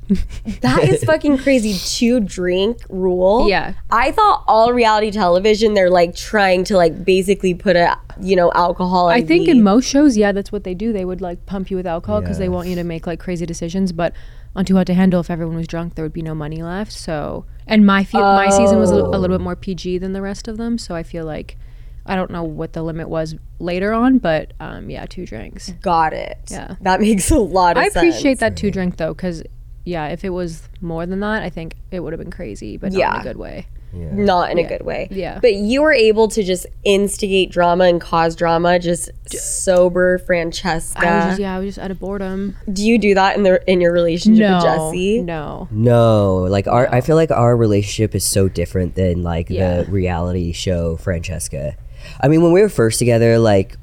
That 0.61 0.83
is 0.83 1.03
fucking 1.03 1.39
crazy. 1.39 1.73
Two 1.73 2.19
drink 2.19 2.79
rule. 2.89 3.49
Yeah. 3.49 3.73
I 3.91 4.11
thought 4.11 4.43
all 4.47 4.73
reality 4.73 5.11
television 5.11 5.73
they're 5.73 5.89
like 5.89 6.15
trying 6.15 6.63
to 6.65 6.77
like 6.77 7.03
basically 7.03 7.53
put 7.53 7.75
a 7.75 7.97
you 8.21 8.35
know 8.35 8.51
alcohol. 8.53 9.07
I 9.07 9.21
think 9.21 9.47
weed. 9.47 9.51
in 9.57 9.63
most 9.63 9.85
shows, 9.87 10.17
yeah, 10.17 10.31
that's 10.31 10.51
what 10.51 10.63
they 10.63 10.73
do. 10.73 10.93
They 10.93 11.05
would 11.05 11.21
like 11.21 11.45
pump 11.45 11.69
you 11.71 11.77
with 11.77 11.87
alcohol 11.87 12.21
because 12.21 12.37
they 12.37 12.49
want 12.49 12.67
you 12.67 12.75
to 12.75 12.83
make 12.83 13.07
like 13.07 13.19
crazy 13.19 13.45
decisions. 13.45 13.91
But 13.91 14.13
on 14.55 14.65
Too 14.65 14.75
Hot 14.75 14.87
to 14.87 14.93
Handle, 14.93 15.19
if 15.19 15.29
everyone 15.29 15.55
was 15.55 15.67
drunk, 15.67 15.95
there 15.95 16.05
would 16.05 16.13
be 16.13 16.21
no 16.21 16.33
money 16.35 16.63
left. 16.63 16.91
So, 16.93 17.45
and 17.67 17.85
my 17.85 18.03
fe- 18.03 18.19
my 18.19 18.49
season 18.49 18.79
was 18.79 18.91
a, 18.91 18.95
li- 18.95 19.01
a 19.01 19.19
little 19.19 19.37
bit 19.37 19.43
more 19.43 19.55
PG 19.55 19.97
than 19.97 20.13
the 20.13 20.21
rest 20.21 20.47
of 20.47 20.57
them. 20.57 20.77
So 20.77 20.95
I 20.95 21.03
feel 21.03 21.25
like 21.25 21.57
I 22.05 22.15
don't 22.15 22.31
know 22.31 22.43
what 22.43 22.73
the 22.73 22.83
limit 22.83 23.09
was 23.09 23.35
later 23.59 23.91
on, 23.91 24.19
but 24.19 24.53
um, 24.59 24.89
yeah, 24.89 25.05
two 25.07 25.25
drinks. 25.25 25.71
got 25.81 26.13
it. 26.13 26.37
Yeah. 26.49 26.75
that 26.81 27.01
makes 27.07 27.31
a 27.31 27.37
lot 27.37 27.77
of 27.77 27.83
sense. 27.83 27.97
I 27.97 27.99
sense. 28.01 28.15
appreciate 28.15 28.39
that 28.39 28.55
two 28.55 28.71
drink 28.71 28.97
though, 28.97 29.13
because 29.13 29.43
yeah, 29.85 30.07
if 30.07 30.25
it 30.25 30.29
was 30.31 30.67
more 30.81 31.05
than 31.05 31.21
that, 31.21 31.41
I 31.43 31.49
think 31.49 31.75
it 31.91 32.01
would 32.01 32.11
have 32.11 32.19
been 32.19 32.31
crazy, 32.31 32.75
but 32.77 32.91
not 32.91 33.15
in 33.15 33.21
a 33.21 33.23
good 33.23 33.37
way. 33.37 33.67
not 33.93 34.51
in 34.51 34.57
a 34.57 34.63
good 34.67 34.81
way. 34.85 35.07
Yeah. 35.09 35.39
But 35.41 35.53
you 35.53 35.81
were 35.81 35.93
able 35.93 36.27
to 36.29 36.43
just 36.43 36.65
instigate 36.83 37.49
drama 37.49 37.85
and 37.85 38.01
cause 38.01 38.35
drama, 38.35 38.77
just 38.77 39.09
sober 39.29 40.17
Francesca. 40.17 40.99
I 41.07 41.15
was 41.15 41.25
just 41.27 41.39
yeah, 41.39 41.55
I 41.55 41.59
was 41.59 41.67
just 41.75 41.79
out 41.79 41.91
of 41.91 41.99
boredom. 41.99 42.55
Do 42.71 42.85
you 42.85 42.97
do 42.97 43.13
that 43.15 43.37
in 43.37 43.43
the 43.43 43.61
in 43.71 43.79
your 43.81 43.93
relationship 43.93 44.41
No, 44.41 44.55
with 44.55 44.63
Jesse? 44.63 45.21
no. 45.21 45.67
No, 45.71 46.35
like 46.49 46.67
our 46.67 46.93
I 46.93 47.01
feel 47.01 47.15
like 47.15 47.31
our 47.31 47.55
relationship 47.55 48.15
is 48.15 48.25
so 48.25 48.49
different 48.49 48.95
than 48.95 49.23
like 49.23 49.49
Yeah. 49.49 49.83
the 49.83 49.91
reality 49.91 50.51
show 50.51 50.97
Francesca. 50.97 51.75
I 52.21 52.27
mean, 52.27 52.41
when 52.41 52.51
we 52.51 52.61
were 52.61 52.69
first 52.69 52.99
together, 52.99 53.39
like 53.39 53.77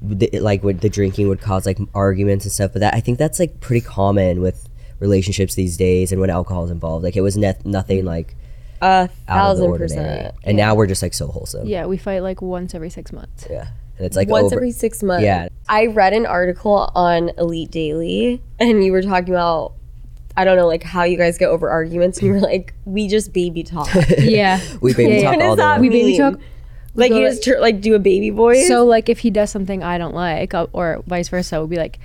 the, 0.00 0.30
like 0.40 0.62
when 0.62 0.78
the 0.78 0.88
drinking 0.88 1.28
would 1.28 1.40
cause 1.40 1.66
like 1.66 1.78
arguments 1.94 2.44
and 2.44 2.52
stuff, 2.52 2.72
but 2.72 2.80
that 2.80 2.94
I 2.94 3.00
think 3.00 3.18
that's 3.18 3.38
like 3.38 3.60
pretty 3.60 3.84
common 3.84 4.40
with 4.40 4.67
relationships 5.00 5.54
these 5.54 5.76
days 5.76 6.12
and 6.12 6.20
when 6.20 6.30
alcohol 6.30 6.64
is 6.64 6.70
involved. 6.70 7.04
Like 7.04 7.16
it 7.16 7.20
was 7.22 7.36
ne- 7.36 7.54
nothing 7.64 8.04
like 8.04 8.34
A 8.80 8.84
out 8.84 9.02
of 9.04 9.08
the 9.10 9.14
thousand 9.26 9.64
ordinary. 9.66 9.78
percent. 9.88 10.34
And 10.44 10.56
now 10.56 10.74
we're 10.74 10.86
just 10.86 11.02
like 11.02 11.14
so 11.14 11.28
wholesome. 11.28 11.66
Yeah, 11.66 11.86
we 11.86 11.96
fight 11.96 12.20
like 12.20 12.42
once 12.42 12.74
every 12.74 12.90
six 12.90 13.12
months. 13.12 13.46
Yeah. 13.50 13.68
And 13.96 14.06
it's 14.06 14.16
like 14.16 14.28
Once 14.28 14.46
over. 14.46 14.56
every 14.56 14.70
six 14.70 15.02
months. 15.02 15.24
Yeah. 15.24 15.48
I 15.68 15.86
read 15.86 16.12
an 16.12 16.24
article 16.24 16.90
on 16.94 17.30
Elite 17.36 17.70
Daily, 17.72 18.40
and 18.60 18.84
you 18.84 18.92
were 18.92 19.02
talking 19.02 19.30
about. 19.34 19.72
I 20.36 20.44
don't 20.44 20.56
know, 20.56 20.68
like 20.68 20.84
how 20.84 21.02
you 21.02 21.16
guys 21.18 21.36
get 21.36 21.48
over 21.48 21.68
arguments, 21.68 22.18
and 22.18 22.28
you 22.28 22.32
were 22.34 22.38
like, 22.40 22.72
"We 22.84 23.08
just 23.08 23.32
baby 23.32 23.64
talk." 23.64 23.88
Yeah, 24.18 24.60
we 24.80 24.94
baby 24.94 25.16
Yeah, 25.16 25.22
talk 25.32 25.36
What 25.38 25.42
all 25.44 25.48
does 25.50 25.56
the 25.56 25.62
that 25.62 25.72
time. 25.74 25.80
we 25.80 25.88
baby 25.88 26.04
mean? 26.12 26.18
talk. 26.20 26.40
like 26.94 27.10
you 27.10 27.22
go- 27.22 27.28
just 27.28 27.42
tur- 27.42 27.58
like 27.58 27.80
do 27.80 27.96
a 27.96 27.98
baby 27.98 28.30
voice. 28.30 28.68
So 28.68 28.84
like 28.84 29.08
if 29.08 29.18
he 29.18 29.30
does 29.30 29.50
something 29.50 29.82
I 29.82 29.98
don't 29.98 30.14
like, 30.14 30.54
uh, 30.54 30.68
or 30.72 31.02
vice 31.08 31.28
versa, 31.28 31.58
we'll 31.58 31.66
be 31.66 31.76
like, 31.76 31.98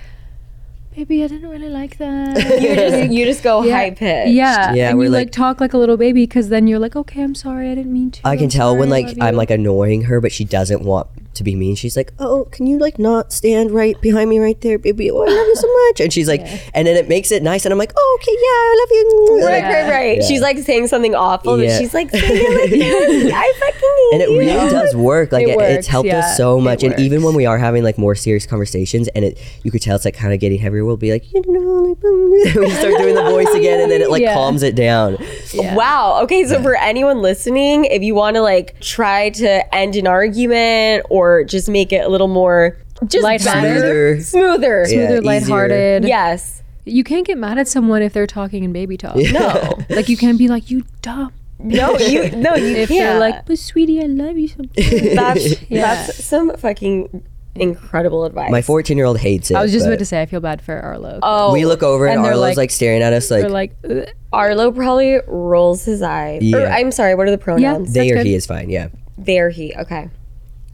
"Baby, 0.96 1.24
I 1.24 1.26
didn't 1.26 1.48
really 1.48 1.68
like 1.68 1.98
that." 1.98 2.36
you 2.62 2.74
just 2.74 3.12
you 3.12 3.24
just 3.24 3.42
go 3.42 3.62
Yeah. 3.62 3.76
high 3.76 3.90
pitched. 3.90 4.30
Yeah, 4.32 4.72
Yeah, 4.74 4.88
and 4.90 4.98
we're 4.98 5.04
you 5.04 5.10
like, 5.10 5.26
like- 5.26 5.32
talk 5.32 5.60
like 5.60 5.72
a 5.72 5.78
little 5.78 5.96
baby 5.96 6.22
because 6.24 6.48
then 6.48 6.66
you're 6.66 6.78
like, 6.78 6.96
"Okay, 6.96 7.22
I'm 7.22 7.34
sorry, 7.34 7.70
I 7.70 7.74
didn't 7.74 7.92
mean 7.92 8.10
to." 8.12 8.20
I 8.24 8.36
can 8.36 8.44
I'm 8.44 8.50
tell 8.50 8.76
when 8.76 8.88
sorry, 8.90 9.02
I 9.02 9.06
like 9.08 9.16
I'm 9.22 9.36
like 9.36 9.50
annoying 9.50 10.02
her, 10.02 10.20
but 10.20 10.32
she 10.32 10.44
doesn't 10.44 10.82
want 10.82 11.08
to 11.36 11.44
be 11.44 11.54
mean. 11.56 11.74
She's 11.76 11.96
like, 11.96 12.12
"Oh, 12.18 12.46
can 12.50 12.66
you 12.66 12.78
like 12.78 12.98
not 12.98 13.32
stand 13.32 13.70
right 13.70 14.00
behind 14.00 14.30
me 14.30 14.38
right 14.38 14.60
there, 14.60 14.78
baby? 14.78 15.10
Oh, 15.10 15.22
I 15.22 15.26
love 15.26 15.46
you 15.46 15.56
so 15.56 15.66
much." 15.88 16.00
And 16.00 16.12
she's 16.12 16.28
like, 16.28 16.40
and 16.74 16.86
then 16.86 16.96
it 16.96 17.08
makes 17.08 17.30
it 17.32 17.42
nice, 17.42 17.64
and 17.64 17.72
I'm 17.72 17.78
like, 17.78 17.92
"Oh, 17.96 18.18
okay, 18.20 18.32
yeah, 18.32 18.38
I 18.38 18.76
love 18.80 18.90
you." 18.90 19.46
Right, 19.46 19.62
right, 19.62 19.90
right. 19.90 20.18
Yeah. 20.18 20.26
She's 20.26 20.40
like 20.40 20.58
saying 20.58 20.86
something 20.88 21.14
awful, 21.14 21.58
Yeah. 21.58 21.68
but 21.70 21.78
she's 21.80 21.94
like 21.94 22.10
saying 22.10 22.24
it 22.24 23.24
like, 23.24 23.34
I 23.34 23.52
fucking 23.58 24.08
and 24.12 24.22
it 24.22 24.30
you. 24.30 24.38
really 24.38 24.70
does 24.70 24.94
work. 24.94 25.32
Like 25.32 25.46
It 25.48 25.58
it 25.58 25.70
it's 25.78 25.86
helped 25.86 26.06
yeah. 26.08 26.18
us 26.20 26.36
so 26.36 26.60
much. 26.60 26.82
And 26.82 26.98
even 26.98 27.22
when 27.22 27.34
we 27.34 27.46
are 27.46 27.58
having 27.58 27.82
like 27.84 27.98
more 27.98 28.14
serious 28.14 28.46
conversations, 28.46 29.08
and 29.08 29.24
it 29.24 29.38
you 29.62 29.70
could 29.70 29.82
tell 29.82 29.96
it's 29.96 30.04
like 30.04 30.14
kind 30.14 30.32
of 30.32 30.40
getting 30.40 30.58
heavier, 30.58 30.84
we'll 30.84 30.96
be 30.96 31.12
like, 31.12 31.32
you 31.32 31.42
know, 31.46 31.60
like 31.88 32.02
we 32.56 32.70
start 32.70 32.94
doing 32.98 33.14
the 33.14 33.24
voice 33.24 33.52
again, 33.54 33.80
and 33.80 33.90
then 33.90 34.00
it 34.02 34.10
like 34.10 34.22
Yeah. 34.22 34.34
calms 34.34 34.62
it 34.62 34.74
down. 34.74 35.16
Wow. 35.54 36.20
Okay, 36.24 36.44
so 36.46 36.62
for 36.62 36.76
anyone 36.76 37.20
listening, 37.22 37.84
if 37.86 38.02
you 38.02 38.14
want 38.14 38.36
to 38.36 38.42
like 38.42 38.78
try 38.80 39.30
to 39.30 39.74
end 39.74 39.96
an 39.96 40.06
argument 40.06 41.06
or 41.10 41.23
just 41.44 41.68
make 41.68 41.92
it 41.92 42.04
a 42.04 42.08
little 42.08 42.28
more 42.28 42.76
just 43.06 43.22
Lighthearted. 43.24 43.62
better, 43.82 44.20
smoother. 44.20 44.80
Yeah, 44.82 44.86
Smoother, 44.86 45.06
easier. 45.16 45.20
lighthearted. 45.22 46.04
Yes. 46.04 46.62
You 46.84 47.02
can't 47.02 47.26
get 47.26 47.38
mad 47.38 47.58
at 47.58 47.66
someone 47.66 48.02
if 48.02 48.12
they're 48.12 48.26
talking 48.26 48.62
in 48.64 48.72
baby 48.72 48.96
talk. 48.96 49.16
No. 49.16 49.78
Like 49.90 50.08
you 50.08 50.16
can't 50.16 50.38
be 50.38 50.48
like, 50.48 50.70
you 50.70 50.84
dumb. 51.02 51.32
No, 51.58 51.96
you 51.98 52.30
no, 52.32 52.54
you 52.56 52.66
If 52.76 52.88
can't. 52.88 52.98
they're 53.00 53.18
like, 53.18 53.46
but 53.46 53.58
sweetie, 53.58 54.00
I 54.02 54.06
love 54.06 54.36
you 54.36 54.48
so 54.48 54.58
much. 54.58 54.70
that's 55.14 55.62
Yeah. 55.70 55.80
that's 56.04 56.24
some 56.24 56.54
fucking 56.56 57.22
incredible 57.54 58.24
advice. 58.24 58.50
My 58.50 58.60
14 58.62 58.96
year 58.96 59.06
old 59.06 59.18
hates 59.18 59.50
it. 59.50 59.54
I 59.54 59.62
was 59.62 59.72
just 59.72 59.86
about 59.86 59.98
to 60.00 60.04
say, 60.04 60.20
I 60.20 60.26
feel 60.26 60.40
bad 60.40 60.60
for 60.60 60.74
Arlo. 60.78 61.20
Oh, 61.22 61.52
We 61.52 61.64
look 61.64 61.82
over 61.82 62.06
and, 62.06 62.18
And 62.18 62.26
Arlo's 62.26 62.40
like, 62.42 62.56
like- 62.56 62.70
staring 62.70 63.02
at 63.02 63.12
us 63.12 63.30
like, 63.30 63.42
They're 63.42 63.50
like, 63.50 63.76
"Ugh." 63.88 64.06
Arlo 64.32 64.72
probably 64.72 65.20
rolls 65.26 65.84
his 65.84 66.02
eyes. 66.02 66.42
Or, 66.42 66.44
Yeah. 66.60 66.74
I'm 66.74 66.90
sorry, 66.90 67.14
what 67.14 67.28
are 67.28 67.30
the 67.30 67.38
pronouns? 67.38 67.92
they 67.94 68.10
or 68.10 68.16
good. 68.16 68.26
he 68.26 68.34
is 68.34 68.46
fine. 68.46 68.68
Yeah. 68.70 68.88
There 69.16 69.50
he. 69.50 69.74
Okay. 69.76 70.10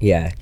Yeah. 0.01 0.33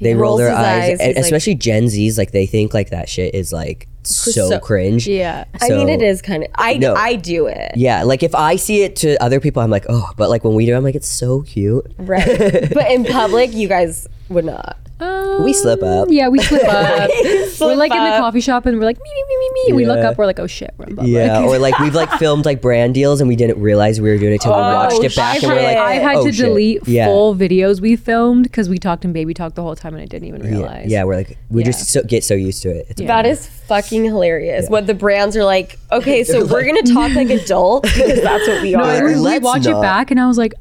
They 0.00 0.12
roll 0.14 0.22
rolls 0.32 0.40
their 0.40 0.48
his 0.50 0.58
eyes, 0.58 0.64
eyes, 0.66 0.90
and 1.00 1.00
he's 1.08 1.16
like- 1.16 1.24
especially 1.24 1.54
Gen 1.54 1.88
Z's, 1.88 2.18
like 2.18 2.32
they 2.32 2.46
think 2.46 2.74
like 2.74 2.90
that 2.90 3.08
shit 3.08 3.34
is 3.34 3.52
like 3.52 3.86
so, 4.02 4.50
So- 4.50 4.58
cringe. 4.58 5.06
yeah. 5.06 5.44
I 5.60 5.68
mean, 5.68 5.86
So- 5.86 5.92
it 5.92 6.02
is 6.02 6.20
kind 6.20 6.42
of. 6.42 6.50
I 6.56 6.74
No. 6.74 6.94
I 6.94 7.14
do 7.14 7.46
it. 7.46 7.72
Yeah, 7.76 8.02
like 8.02 8.22
if 8.22 8.34
I 8.34 8.56
see 8.56 8.82
it 8.82 8.96
to 8.96 9.16
other 9.22 9.38
people, 9.40 9.62
I'm 9.62 9.70
like, 9.70 9.86
oh, 9.88 10.10
but 10.16 10.28
like 10.30 10.42
when 10.44 10.54
we 10.54 10.66
do, 10.66 10.74
I'm 10.76 10.82
like, 10.84 10.96
it's 10.96 11.08
so 11.08 11.42
cute. 11.42 11.86
Right. 11.96 12.26
but 12.74 12.90
in 12.90 13.04
public, 13.04 13.54
you 13.54 13.68
guys 13.68 14.06
would 14.28 14.44
not. 14.44 14.76
We 15.00 15.52
slip 15.52 15.82
um, 15.82 15.88
up. 15.88 16.08
Yeah, 16.10 16.28
we 16.28 16.38
slip 16.38 16.62
up. 16.64 17.10
Slip 17.54 17.70
we're 17.70 17.76
like 17.76 17.92
in 17.92 18.02
the 18.02 18.18
coffee 18.18 18.40
shop 18.40 18.66
and 18.66 18.78
we're 18.78 18.84
like, 18.84 18.96
me, 18.98 19.10
me, 19.12 19.22
me, 19.28 19.36
me, 19.38 19.62
me. 19.66 19.72
We 19.74 19.86
look 19.86 19.98
up, 19.98 20.16
we're 20.16 20.26
like, 20.26 20.38
oh 20.38 20.46
shit, 20.46 20.72
we're 20.76 20.86
in 20.86 20.96
public. 20.96 21.12
Yeah, 21.12 21.42
or 21.44 21.58
like 21.58 21.78
we've 21.78 21.94
like 21.94 22.10
filmed 22.18 22.44
like 22.44 22.60
brand 22.60 22.94
deals 22.94 23.20
and 23.20 23.28
we 23.28 23.36
didn't 23.36 23.60
realize 23.60 24.00
we 24.00 24.10
were 24.10 24.18
doing 24.18 24.34
it 24.34 24.40
till 24.40 24.52
we 24.52 24.58
oh, 24.58 24.60
watched 24.60 25.02
it 25.02 25.14
back 25.14 25.34
shit. 25.34 25.44
and 25.44 25.52
we're 25.52 25.62
like, 25.62 25.76
I 25.76 25.94
had 25.94 26.16
oh, 26.16 26.24
to 26.26 26.32
shit. 26.32 26.46
delete 26.46 26.88
Yeah. 26.88 27.06
full 27.06 27.34
videos 27.34 27.80
we 27.80 27.96
filmed 27.96 28.44
because 28.44 28.68
we 28.68 28.78
talked 28.78 29.04
in 29.04 29.12
baby 29.12 29.34
talk 29.34 29.54
the 29.54 29.62
whole 29.62 29.76
time 29.76 29.94
and 29.94 30.02
I 30.02 30.06
didn't 30.06 30.28
even 30.28 30.42
realize. 30.42 30.90
yeah, 30.90 31.04
we're 31.04 31.16
like 31.16 31.38
we 31.48 31.62
Yeah. 31.62 31.66
just 31.66 31.86
so, 31.88 32.02
get 32.02 32.24
so 32.24 32.34
used 32.34 32.62
to 32.62 32.70
it. 32.70 32.86
It's 32.90 33.00
That 33.02 33.26
is 33.26 33.46
fucking 33.46 34.04
hilarious. 34.04 34.68
What 34.68 34.86
the 34.86 34.94
brands 34.94 35.36
are 35.36 35.44
like, 35.44 35.78
okay, 35.92 36.24
so 36.24 36.44
we're 36.46 36.64
going 36.64 36.82
to 36.84 36.92
talk 36.92 37.12
like 37.14 37.30
adults 37.30 37.92
because 37.92 38.22
that's 38.22 38.46
what 38.48 38.62
we 38.62 38.72
No, 38.72 38.80
are. 38.84 38.90
and 38.90 39.04
we, 39.06 39.14
we 39.14 39.20
Let's 39.20 39.44
watch 39.44 39.64
not. 39.64 39.78
it 39.78 39.82
back 39.82 40.10
and 40.10 40.20
I 40.20 40.26
was 40.26 40.38
like, 40.38 40.54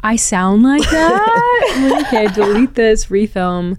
I 0.00 0.16
sound 0.16 0.62
like 0.62 0.82
that. 0.90 2.04
Okay, 2.06 2.26
delete 2.28 2.74
this, 2.74 3.06
refilm, 3.06 3.78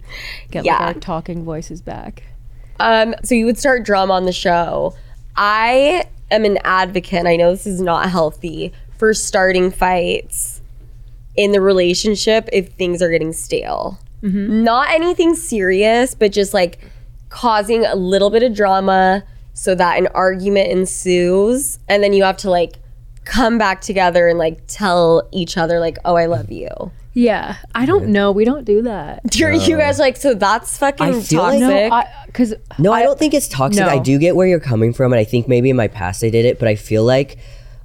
get 0.52 0.66
Yeah. 0.66 0.74
like 0.86 0.96
our 0.96 1.02
talking 1.02 1.44
voices 1.44 1.82
back. 1.82 2.24
Um, 2.80 3.16
so 3.24 3.36
you 3.36 3.46
would 3.46 3.58
start 3.58 3.84
drama 3.84 4.14
on 4.14 4.26
the 4.26 4.32
show. 4.32 4.96
I 5.36 6.06
am 6.32 6.46
an 6.46 6.60
advocate. 6.64 7.26
I 7.26 7.36
know 7.36 7.52
this 7.52 7.68
is 7.68 7.82
not 7.82 8.10
healthy 8.10 8.74
for 8.98 9.14
starting 9.14 9.72
fights 9.72 10.62
in 11.36 11.52
the 11.54 11.62
relationship 11.62 12.50
if 12.52 12.70
things 12.74 13.02
are 13.02 13.10
getting 13.10 13.32
stale. 13.34 14.00
Not 14.22 14.90
anything 14.92 15.34
serious, 15.36 16.14
but 16.14 16.34
just 16.34 16.54
like 16.54 16.80
causing 17.30 17.86
a 17.86 17.96
little 17.96 18.30
bit 18.30 18.44
of 18.44 18.54
drama 18.54 19.24
so 19.54 19.76
that 19.76 19.98
an 19.98 20.08
argument 20.14 20.70
ensues, 20.72 21.80
and 21.88 22.04
then 22.04 22.12
you 22.12 22.24
have 22.24 22.36
to 22.38 22.50
like 22.50 22.80
come 23.30 23.58
back 23.58 23.82
together 23.82 24.28
and 24.28 24.38
like 24.40 24.62
tell 24.68 25.28
each 25.32 25.58
other 25.58 25.80
like, 25.80 25.98
"Oh, 26.04 26.16
I 26.16 26.26
love 26.26 26.52
you." 26.52 26.70
Yeah, 27.14 27.56
I 27.74 27.86
don't 27.86 28.10
know. 28.10 28.32
We 28.32 28.46
don't 28.46 28.66
do 28.66 28.84
that. 28.84 29.36
You're, 29.36 29.52
you 29.52 29.78
guys 29.78 30.00
are 30.00 30.04
like, 30.04 30.16
so 30.16 30.36
that's 30.36 30.78
fucking 30.78 31.06
I 31.16 31.20
feel 31.20 31.42
like- 31.42 31.60
toxic. 31.60 31.90
No, 31.92 32.04
because 32.28 32.54
No, 32.78 32.94
I, 32.94 33.02
don't 33.04 33.18
think 33.18 33.34
it's 33.34 33.48
toxic. 33.48 33.84
No. 33.84 33.90
I 33.90 33.98
do 33.98 34.18
get 34.20 34.36
where 34.36 34.48
you're 34.48 34.60
coming 34.60 34.94
from, 34.94 35.12
and 35.12 35.20
I 35.20 35.24
think 35.24 35.48
maybe 35.48 35.70
in 35.70 35.76
my 35.76 35.88
past 35.88 36.24
I 36.24 36.30
did 36.30 36.46
it, 36.46 36.60
but 36.60 36.68
I 36.68 36.76
feel 36.76 37.04
like 37.04 37.38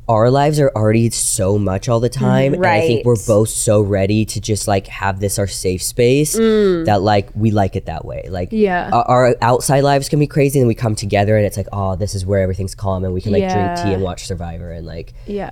our 0.08 0.30
lives 0.30 0.60
are 0.60 0.70
already 0.76 1.08
so 1.10 1.58
much 1.58 1.88
all 1.88 2.00
the 2.00 2.10
mm, 2.10 2.18
time, 2.18 2.54
and 2.54 2.66
I 2.66 2.80
think 2.80 3.06
we're 3.06 3.22
both 3.26 3.48
so 3.48 3.80
ready 3.80 4.24
to 4.26 4.40
just 4.40 4.68
like 4.68 4.86
have 4.88 5.20
this 5.20 5.38
our 5.38 5.46
safe 5.46 5.82
space 5.82 6.36
mm. 6.36 6.84
that 6.84 7.02
like 7.02 7.30
we 7.34 7.50
like 7.50 7.76
it 7.76 7.86
that 7.86 8.04
way. 8.04 8.26
Like, 8.28 8.48
Yeah. 8.52 8.90
our, 8.92 9.04
our 9.04 9.36
outside 9.40 9.80
lives 9.80 10.08
can 10.08 10.18
be 10.18 10.26
crazy, 10.26 10.58
and 10.58 10.68
we 10.68 10.74
come 10.74 10.94
together, 10.94 11.36
and 11.36 11.46
it's 11.46 11.56
like, 11.56 11.68
oh, 11.72 11.96
this 11.96 12.14
is 12.14 12.26
where 12.26 12.40
everything's 12.40 12.74
calm, 12.74 13.04
and 13.04 13.14
we 13.14 13.20
can 13.20 13.32
like 13.32 13.48
drink 13.50 13.76
tea 13.76 13.94
and 13.94 14.02
watch 14.02 14.26
Survivor, 14.26 14.70
and 14.70 14.86
like, 14.86 15.14
yeah, 15.26 15.50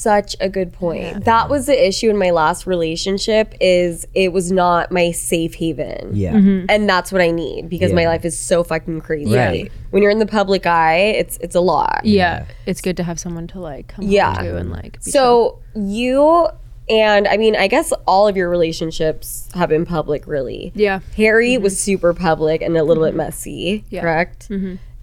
such 0.00 0.34
a 0.40 0.48
good 0.48 0.72
point. 0.72 1.24
That 1.24 1.48
was 1.48 1.66
the 1.66 1.88
issue 1.88 2.08
in 2.08 2.16
my 2.16 2.30
last 2.30 2.66
relationship 2.66 3.54
is 3.60 4.06
it 4.14 4.32
was 4.32 4.50
not 4.50 4.90
my 4.90 5.10
safe 5.10 5.54
haven. 5.54 6.10
yeah, 6.14 6.32
mm-hmm. 6.32 6.66
And 6.68 6.88
that's 6.88 7.12
what 7.12 7.20
I 7.20 7.30
need 7.30 7.68
because 7.68 7.92
my 7.92 8.06
life 8.06 8.24
is 8.24 8.38
so 8.38 8.64
fucking 8.64 9.00
crazy. 9.02 9.34
Right. 9.34 9.72
When 9.90 10.02
you're 10.02 10.12
in 10.12 10.18
the 10.18 10.26
public 10.26 10.66
eye, 10.66 10.96
it's 10.96 11.36
it's 11.38 11.54
a 11.54 11.60
lot. 11.60 12.00
yeah, 12.04 12.46
It's 12.66 12.80
good 12.80 12.96
to 12.96 13.02
have 13.02 13.20
someone 13.20 13.46
to 13.48 13.60
like 13.60 13.88
come 13.88 14.06
Yeah. 14.06 14.34
to 14.34 14.56
and 14.56 14.70
like. 14.70 15.04
Be 15.04 15.10
So 15.10 15.58
you 15.74 16.48
and 16.88 17.28
I 17.28 17.36
mean, 17.36 17.54
I 17.54 17.68
guess 17.68 17.92
all 18.06 18.26
of 18.26 18.36
your 18.36 18.48
relationships 18.48 19.48
have 19.54 19.68
been 19.68 19.84
public 19.86 20.26
really. 20.26 20.72
yeah, 20.74 21.00
Harry 21.16 21.54
mm-hmm. 21.54 21.62
was 21.62 21.78
super 21.78 22.14
public 22.14 22.62
and 22.62 22.76
a 22.76 22.82
little 22.82 23.04
bit 23.04 23.10
mm-hmm. 23.10 23.18
messy, 23.18 23.84
Yeah. 23.90 24.00
correct? 24.00 24.48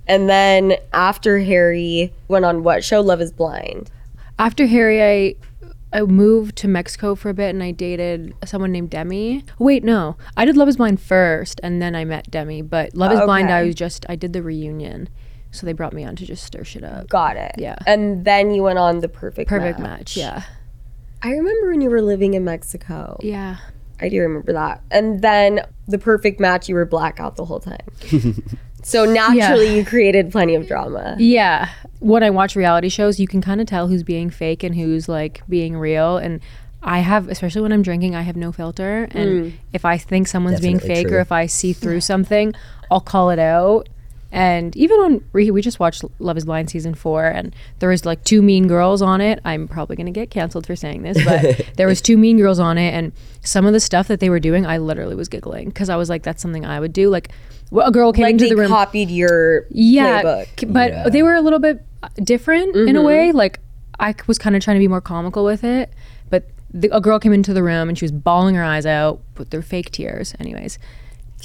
And 0.09 0.29
then 0.29 0.75
after 0.93 1.39
Harry 1.39 2.13
went 2.29 2.45
on 2.45 2.63
what 2.63 2.83
show? 2.83 3.01
Love 3.01 3.21
is 3.21 3.31
Blind. 3.31 3.91
After 4.39 4.65
Harry, 4.67 5.03
I 5.03 5.35
I 5.93 6.01
moved 6.01 6.57
to 6.57 6.67
Mexico 6.67 7.15
for 7.15 7.29
a 7.29 7.33
bit 7.33 7.49
and 7.49 7.63
I 7.63 7.71
dated 7.71 8.33
someone 8.45 8.71
named 8.71 8.89
Demi. 8.89 9.43
Wait, 9.57 9.83
no, 9.83 10.17
I 10.35 10.43
did 10.45 10.57
Love 10.57 10.67
Is 10.67 10.77
Blind 10.77 10.99
first 11.01 11.59
and 11.63 11.81
then 11.81 11.95
I 11.95 12.03
met 12.05 12.29
Demi. 12.29 12.61
But 12.61 12.95
Love 12.95 13.11
Is 13.13 13.21
Blind, 13.21 13.49
I 13.51 13.63
was 13.63 13.75
just 13.75 14.05
I 14.09 14.15
did 14.15 14.33
the 14.33 14.43
reunion, 14.43 15.07
so 15.51 15.65
they 15.65 15.73
brought 15.73 15.93
me 15.93 16.03
on 16.03 16.15
to 16.17 16.25
just 16.25 16.43
stir 16.43 16.63
shit 16.63 16.83
up. 16.83 17.07
Got 17.09 17.37
it. 17.37 17.53
Yeah. 17.57 17.77
And 17.85 18.25
then 18.25 18.51
you 18.51 18.63
went 18.63 18.79
on 18.79 18.99
the 18.99 19.07
perfect 19.09 19.49
Perfect 19.49 19.79
match, 19.79 20.17
yeah, 20.17 20.43
I 21.23 21.31
remember 21.31 21.69
when 21.69 21.81
you 21.81 21.89
were 21.89 22.01
living 22.01 22.33
in 22.33 22.43
Mexico. 22.43 23.17
yeah. 23.21 23.57
I 23.99 24.09
do 24.09 24.21
remember 24.21 24.53
that. 24.53 24.83
And 24.91 25.23
then 25.23 25.61
the 25.87 25.97
perfect 25.97 26.39
match, 26.39 26.69
you 26.69 26.75
were 26.75 26.85
blackout 26.85 27.35
the 27.35 27.45
whole 27.45 27.59
time. 27.59 27.79
so 28.87 29.03
naturally, 29.03 29.75
you 29.75 29.83
created 29.83 30.31
plenty 30.31 30.55
of 30.55 30.65
drama. 30.65 31.17
Yeah. 31.19 31.69
When 31.99 32.23
I 32.23 32.29
watch 32.29 32.55
reality 32.55 32.87
shows, 32.87 33.19
you 33.19 33.27
can 33.27 33.41
kind 33.41 33.59
of 33.59 33.67
tell 33.67 33.87
who's 33.89 34.03
being 34.03 34.29
fake 34.29 34.63
and 34.63 34.73
who's 34.73 35.09
like 35.09 35.41
being 35.49 35.75
real. 35.75 36.15
And 36.17 36.39
I 36.81 36.99
have, 36.99 37.27
especially 37.27 37.63
when 37.63 37.73
I'm 37.73 37.81
drinking, 37.81 38.15
I 38.15 38.21
have 38.21 38.37
no 38.37 38.53
filter. 38.53 39.09
And 39.11 39.51
hmm. 39.51 39.57
if 39.73 39.83
I 39.83 39.97
think 39.97 40.29
someone's 40.29 40.61
being 40.61 40.79
fake 40.79 41.09
true. 41.09 41.17
or 41.17 41.19
if 41.19 41.33
I 41.33 41.47
see 41.47 41.73
through 41.73 41.99
something, 41.99 42.53
I'll 42.89 43.01
call 43.01 43.29
it 43.29 43.39
out. 43.39 43.89
And 44.31 44.75
even 44.75 44.99
on 44.99 45.23
we, 45.33 45.51
we 45.51 45.61
just 45.61 45.79
watched 45.79 46.03
Love 46.19 46.37
Is 46.37 46.45
Blind 46.45 46.69
season 46.69 46.93
four, 46.93 47.25
and 47.25 47.55
there 47.79 47.89
was 47.89 48.05
like 48.05 48.23
two 48.23 48.41
mean 48.41 48.67
girls 48.67 49.01
on 49.01 49.21
it. 49.21 49.39
I'm 49.45 49.67
probably 49.67 49.95
gonna 49.95 50.11
get 50.11 50.29
canceled 50.29 50.67
for 50.67 50.75
saying 50.75 51.03
this, 51.03 51.23
but 51.23 51.65
there 51.77 51.87
was 51.87 52.01
two 52.01 52.17
mean 52.17 52.37
girls 52.37 52.59
on 52.59 52.77
it, 52.77 52.93
and 52.93 53.13
some 53.41 53.65
of 53.65 53.71
the 53.71 53.79
stuff 53.79 54.09
that 54.09 54.19
they 54.19 54.29
were 54.29 54.41
doing, 54.41 54.65
I 54.65 54.79
literally 54.79 55.15
was 55.15 55.29
giggling 55.29 55.69
because 55.69 55.89
I 55.89 55.95
was 55.95 56.09
like, 56.09 56.23
"That's 56.23 56.41
something 56.41 56.65
I 56.65 56.79
would 56.79 56.91
do." 56.91 57.09
Like, 57.09 57.29
well, 57.29 57.56
a 57.71 57.91
girl 57.91 58.13
came 58.13 58.23
Like 58.23 58.31
into 58.33 58.45
they 58.45 58.49
the 58.51 58.55
room 58.57 58.69
copied 58.69 59.09
your 59.11 59.65
yeah, 59.69 60.21
playbook. 60.23 60.73
but 60.73 60.91
Yeah. 60.91 61.09
they 61.09 61.23
were 61.23 61.35
a 61.35 61.41
little 61.41 61.59
bit 61.59 61.83
uh, 62.03 62.09
different 62.23 62.75
in 62.75 62.95
a 62.95 63.01
way. 63.01 63.31
Like 63.31 63.59
i 63.99 64.13
was 64.27 64.37
kind 64.37 64.55
of 64.55 64.61
trying 64.63 64.75
to 64.75 64.79
be 64.79 64.87
more 64.87 65.01
comical 65.01 65.43
with 65.43 65.63
it, 65.63 65.91
but 66.29 66.47
the, 66.73 66.87
a 66.95 67.01
girl 67.01 67.19
came 67.19 67.33
into 67.33 67.53
the 67.53 67.63
room 67.63 67.89
and 67.89 67.97
she 67.97 68.05
was 68.05 68.11
bawling 68.11 68.55
her 68.55 68.63
eyes 68.63 68.85
out 68.85 69.19
with 69.37 69.49
their 69.49 69.61
fake 69.61 69.91
tears, 69.91 70.35
anyways. 70.39 70.77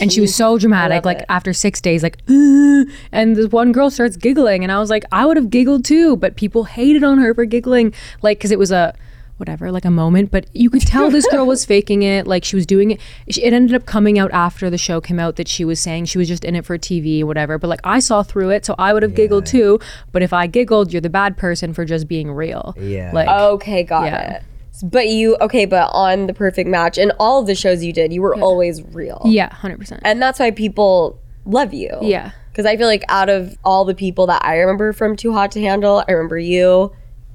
And 0.00 0.10
she 0.12 0.20
was 0.22 0.34
so 0.34 0.56
dramatic, 0.58 1.04
like 1.04 1.18
it. 1.18 1.26
after 1.28 1.52
six 1.52 1.78
days, 1.80 2.02
like, 2.02 2.16
and 2.26 3.36
this 3.36 3.48
one 3.48 3.72
girl 3.72 3.90
starts 3.90 4.16
giggling, 4.16 4.62
and 4.62 4.72
I 4.72 4.78
was 4.78 4.88
like, 4.88 5.04
I 5.12 5.26
would 5.26 5.36
have 5.36 5.50
giggled 5.50 5.84
too, 5.84 6.16
but 6.16 6.34
people 6.36 6.64
hated 6.64 7.04
on 7.04 7.18
her 7.18 7.34
for 7.34 7.44
giggling, 7.44 7.92
like, 8.22 8.38
because 8.38 8.50
it 8.52 8.58
was 8.58 8.70
a 8.72 8.94
whatever, 9.42 9.72
like 9.72 9.84
a 9.84 9.90
moment, 9.90 10.30
but 10.30 10.46
you 10.54 10.70
could 10.70 10.82
tell 10.86 11.10
this 11.10 11.26
girl 11.26 11.44
was 11.44 11.64
faking 11.74 12.04
it, 12.04 12.28
like 12.28 12.44
she 12.44 12.54
was 12.54 12.64
doing 12.64 12.92
it. 12.92 13.00
She- 13.28 13.42
It 13.42 13.52
ended 13.52 13.74
up 13.74 13.86
coming 13.86 14.16
out 14.16 14.30
after 14.30 14.70
the 14.70 14.78
show 14.78 15.00
came 15.00 15.18
out 15.18 15.34
that 15.34 15.48
she 15.48 15.64
was 15.64 15.80
saying 15.80 16.04
she 16.04 16.16
was 16.18 16.28
just 16.28 16.44
in 16.44 16.54
it 16.54 16.64
for 16.64 16.78
TV, 16.78 17.24
whatever. 17.24 17.58
But 17.58 17.66
like 17.66 17.80
I 17.82 17.98
saw 17.98 18.22
through 18.22 18.50
it, 18.50 18.64
so 18.64 18.76
I 18.78 18.92
would 18.92 19.02
have 19.02 19.16
giggled 19.16 19.44
too. 19.46 19.80
But 20.12 20.22
if 20.22 20.32
I 20.32 20.46
giggled, 20.46 20.92
you're 20.92 21.00
the 21.00 21.10
bad 21.10 21.36
person 21.36 21.74
for 21.74 21.84
just 21.84 22.06
being 22.06 22.30
real. 22.30 22.76
Yeah. 22.78 23.10
Like, 23.12 23.26
Okay, 23.28 23.82
got 23.82 24.04
Yeah. 24.04 24.34
it. 24.36 24.42
But 24.84 25.08
you, 25.08 25.36
okay, 25.40 25.64
but 25.66 25.90
on 25.92 26.28
the 26.28 26.34
perfect 26.34 26.68
match 26.68 26.96
and 26.98 27.12
all 27.18 27.40
of 27.40 27.46
the 27.48 27.56
shows 27.56 27.82
you 27.84 27.92
did, 27.92 28.12
you 28.12 28.22
were 28.22 28.36
always 28.36 28.80
real. 28.92 29.22
yeah, 29.24 29.52
hundred 29.52 29.78
percent. 29.80 30.02
And 30.04 30.22
that's 30.22 30.38
why 30.38 30.52
people 30.52 31.18
love 31.44 31.74
you. 31.74 31.90
Yeah. 32.00 32.30
Because 32.52 32.64
I 32.66 32.76
feel 32.76 32.86
like 32.86 33.02
out 33.08 33.28
of 33.28 33.56
all 33.64 33.84
the 33.84 33.94
people 33.94 34.26
that 34.28 34.44
I 34.44 34.58
remember 34.58 34.92
from 34.92 35.16
Too 35.16 35.32
Hot 35.32 35.50
to 35.52 35.60
Handle, 35.60 36.04
I 36.06 36.12
remember 36.12 36.38
you 36.38 36.92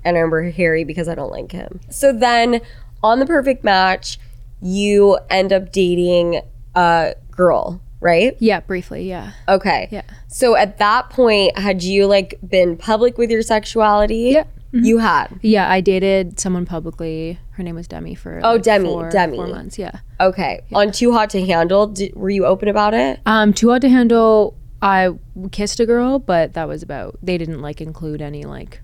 and 0.07 0.17
I 0.17 0.19
remember 0.21 0.49
Harry 0.51 0.83
because 0.83 1.07
I 1.07 1.15
don't 1.15 1.31
like 1.31 1.51
him. 1.51 1.79
So 1.89 2.11
then 2.13 2.61
on 3.03 3.19
the 3.19 3.25
perfect 3.25 3.63
match, 3.63 4.17
you 4.61 5.19
end 5.29 5.53
up 5.53 5.71
dating 5.71 6.41
a 6.75 7.13
girl, 7.31 7.81
right? 7.99 8.35
Yeah, 8.39 8.61
briefly. 8.61 9.07
Yeah. 9.07 9.33
Okay. 9.47 9.87
Yeah. 9.91 10.01
So 10.27 10.55
at 10.55 10.77
that 10.79 11.09
point, 11.09 11.57
had 11.57 11.83
you 11.83 12.07
like 12.07 12.39
been 12.47 12.77
public 12.77 13.17
with 13.17 13.29
your 13.29 13.41
sexuality? 13.41 14.31
Yeah. 14.33 14.45
You 14.73 14.97
had. 14.97 15.39
Yeah, 15.41 15.71
I 15.71 15.79
dated 15.81 16.39
someone 16.39 16.65
publicly. 16.65 17.39
Her 17.51 17.63
name 17.63 17.75
was 17.75 17.87
Demi 17.87 18.15
for 18.15 18.41
Oh, 18.43 18.53
like, 18.53 18.63
Demi, 18.63 18.89
four, 18.89 19.09
Demi. 19.09 19.37
four 19.37 19.47
months. 19.47 19.79
Yeah. 19.79 19.99
Okay. 20.19 20.61
On 20.73 20.91
Too 20.91 21.13
Hot 21.13 21.29
to 21.31 21.43
Handle, 21.45 21.87
did, 21.87 22.13
were 22.15 22.29
you 22.29 22.45
open 22.45 22.67
about 22.67 22.93
it? 22.93 23.19
Um, 23.25 23.53
too 23.53 23.69
hot 23.69 23.81
to 23.81 23.89
handle. 23.89 24.55
I 24.81 25.11
kissed 25.51 25.79
a 25.79 25.85
girl, 25.85 26.19
but 26.19 26.53
that 26.53 26.67
was 26.67 26.83
about. 26.83 27.17
They 27.23 27.37
didn't 27.37 27.61
like 27.61 27.79
include 27.81 28.21
any 28.21 28.43
like, 28.43 28.81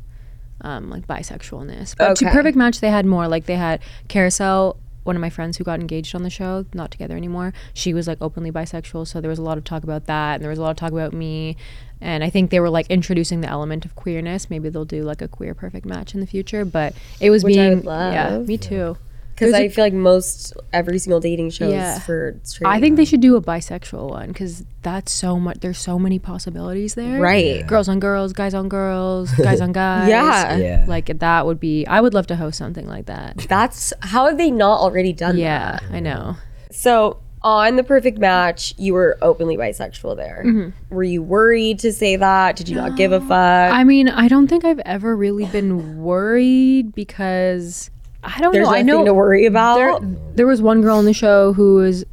um, 0.64 0.90
like 0.90 1.08
bisexualness. 1.08 1.96
But 1.98 2.16
to 2.18 2.26
perfect 2.30 2.58
match, 2.58 2.80
they 2.80 2.90
had 2.90 3.06
more. 3.06 3.28
Like 3.28 3.46
they 3.46 3.56
had 3.56 3.82
Kariselle. 4.10 4.78
One 5.04 5.18
of 5.18 5.22
my 5.22 5.30
friends 5.30 5.58
who 5.58 5.66
got 5.66 5.82
engaged 5.82 6.16
on 6.16 6.24
the 6.24 6.30
show, 6.30 6.66
not 6.74 6.90
together 6.90 7.18
anymore. 7.18 7.54
She 7.74 7.94
was 7.94 8.08
like 8.08 8.20
openly 8.22 8.54
bisexual, 8.54 9.06
so 9.06 9.20
there 9.20 9.30
was 9.30 9.38
a 9.38 9.42
lot 9.42 9.58
of 9.58 9.66
talk 9.66 9.84
about 9.84 10.06
that, 10.06 10.36
and 10.36 10.44
there 10.44 10.50
was 10.50 10.60
a 10.60 10.62
lot 10.62 10.72
of 10.72 10.78
talk 10.78 10.94
about 10.94 11.12
me. 11.12 11.58
And 12.00 12.24
I 12.24 12.30
think 12.30 12.52
they 12.52 12.62
were 12.62 12.70
like 12.70 12.88
introducing 12.88 13.42
the 13.42 13.50
element 13.50 13.84
of 13.84 13.96
queerness. 13.96 14.50
Maybe 14.50 14.70
they'll 14.70 14.86
do 14.86 15.04
like 15.04 15.22
a 15.22 15.28
queer 15.28 15.54
perfect 15.54 15.86
match 15.86 16.14
in 16.14 16.22
the 16.22 16.28
future. 16.28 16.64
But 16.64 16.94
it 17.20 17.32
was 17.32 17.44
Which 17.44 17.58
I 17.58 17.76
being 17.76 17.84
yeah, 17.84 18.38
me 18.38 18.58
too. 18.58 18.98
Because 19.34 19.52
There's 19.52 19.62
I 19.62 19.66
a- 19.66 19.70
feel 19.70 19.86
like 19.86 19.94
most 19.94 20.54
every 20.72 21.00
single 21.00 21.20
dating 21.20 21.50
show 21.50 21.68
Yeah. 21.70 21.98
is 21.98 22.04
for 22.04 22.40
straight. 22.44 22.68
I 22.68 22.80
think 22.80 22.98
they 22.98 23.06
should 23.06 23.20
do 23.22 23.36
a 23.36 23.42
bisexual 23.42 24.10
one 24.12 24.28
because 24.28 24.64
that's 24.84 25.12
so 25.12 25.40
much. 25.40 25.60
There's 25.62 25.80
so 25.80 25.98
many 25.98 26.20
possibilities 26.20 26.94
there. 26.94 27.20
Right. 27.20 27.66
Girls 27.66 27.90
on 27.90 28.00
girls, 28.00 28.32
guys 28.34 28.54
on 28.54 28.70
girls, 28.70 29.32
guys 29.34 29.60
on 29.60 29.72
guys. 29.84 30.08
Yeah. 30.10 30.56
Yeah. 30.58 30.86
Like 30.88 31.18
that 31.20 31.46
would 31.48 31.60
be. 31.60 31.86
I 31.88 32.00
would 32.00 32.14
love 32.14 32.28
to 32.28 32.36
host 32.36 32.58
something 32.60 32.88
like 32.88 33.08
that. 33.08 33.38
That's 33.50 33.92
how 34.02 34.28
have 34.28 34.38
they 34.38 34.52
not 34.52 34.80
already 34.80 35.14
done 35.14 35.38
Yeah, 35.38 35.80
that? 35.80 35.84
I 35.92 36.00
know. 36.00 36.36
So 36.70 37.18
on 37.42 37.76
the 37.76 37.84
perfect 37.84 38.20
match, 38.20 38.74
you 38.78 38.94
were 38.94 39.18
openly 39.22 39.58
bisexual 39.58 40.16
there. 40.16 40.44
Mm-hmm. 40.46 40.96
Were 40.96 41.04
you 41.04 41.22
worried 41.24 41.80
to 41.80 41.92
say 41.92 42.16
that? 42.16 42.56
Did 42.56 42.70
you 42.70 42.76
not 42.76 42.96
give 42.96 43.12
a 43.12 43.20
fuck? 43.20 43.30
I 43.74 43.84
mean, 43.84 44.08
I 44.10 44.28
don't 44.28 44.48
think 44.48 44.64
I've 44.64 44.80
ever 44.86 45.16
really 45.16 45.46
been 45.48 46.02
worried 46.04 46.94
because 46.96 47.90
I 48.24 48.40
don't 48.40 48.54
There's 48.54 48.68
know. 48.68 48.74
I 48.74 48.82
know 48.82 49.04
to 49.04 49.14
worry 49.14 49.46
about. 49.46 49.76
there, 49.76 50.00
there 50.36 50.48
was 50.48 50.62
one 50.62 50.82
girl 50.82 50.98
on 50.98 51.06
the 51.06 51.14
show 51.14 51.54
who 51.54 51.76
was 51.76 52.06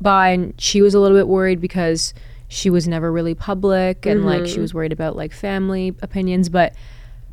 bi 0.00 0.30
and 0.30 0.54
she 0.60 0.82
was 0.82 0.94
a 0.94 1.00
little 1.00 1.16
bit 1.16 1.28
worried 1.28 1.60
because 1.60 2.12
she 2.48 2.68
was 2.68 2.86
never 2.86 3.10
really 3.10 3.34
public 3.34 4.04
and 4.04 4.26
like 4.26 4.44
she 4.46 4.54
mm-hmm. 4.54 4.62
was 4.62 4.74
worried 4.74 4.92
about 4.92 5.16
like 5.16 5.32
family 5.32 5.94
opinions 6.02 6.48
but 6.48 6.74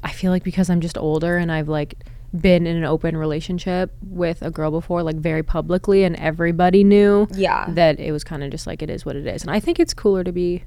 i 0.03 0.11
feel 0.11 0.31
like 0.31 0.43
because 0.43 0.69
i'm 0.69 0.79
just 0.79 0.97
older 0.97 1.35
and 1.35 1.51
i've 1.51 1.67
like 1.67 1.95
been 2.39 2.67
in 2.67 2.77
an 2.77 2.83
open 2.83 3.17
relationship 3.17 3.91
with 4.03 4.41
a 4.43 4.51
girl 4.51 4.69
before 4.69 5.01
like 5.01 5.15
very 5.15 5.41
publicly 5.41 6.03
and 6.03 6.15
everybody 6.17 6.83
knew 6.83 7.27
Yeah. 7.31 7.65
that 7.69 7.99
it 7.99 8.11
was 8.11 8.23
kind 8.23 8.43
of 8.43 8.51
just 8.51 8.67
like 8.67 8.83
it 8.83 8.89
is 8.89 9.03
what 9.03 9.15
it 9.15 9.25
is 9.25 9.41
and 9.41 9.51
i 9.51 9.59
think 9.59 9.79
it's 9.79 9.93
cooler 9.93 10.23
to 10.23 10.31
be 10.31 10.63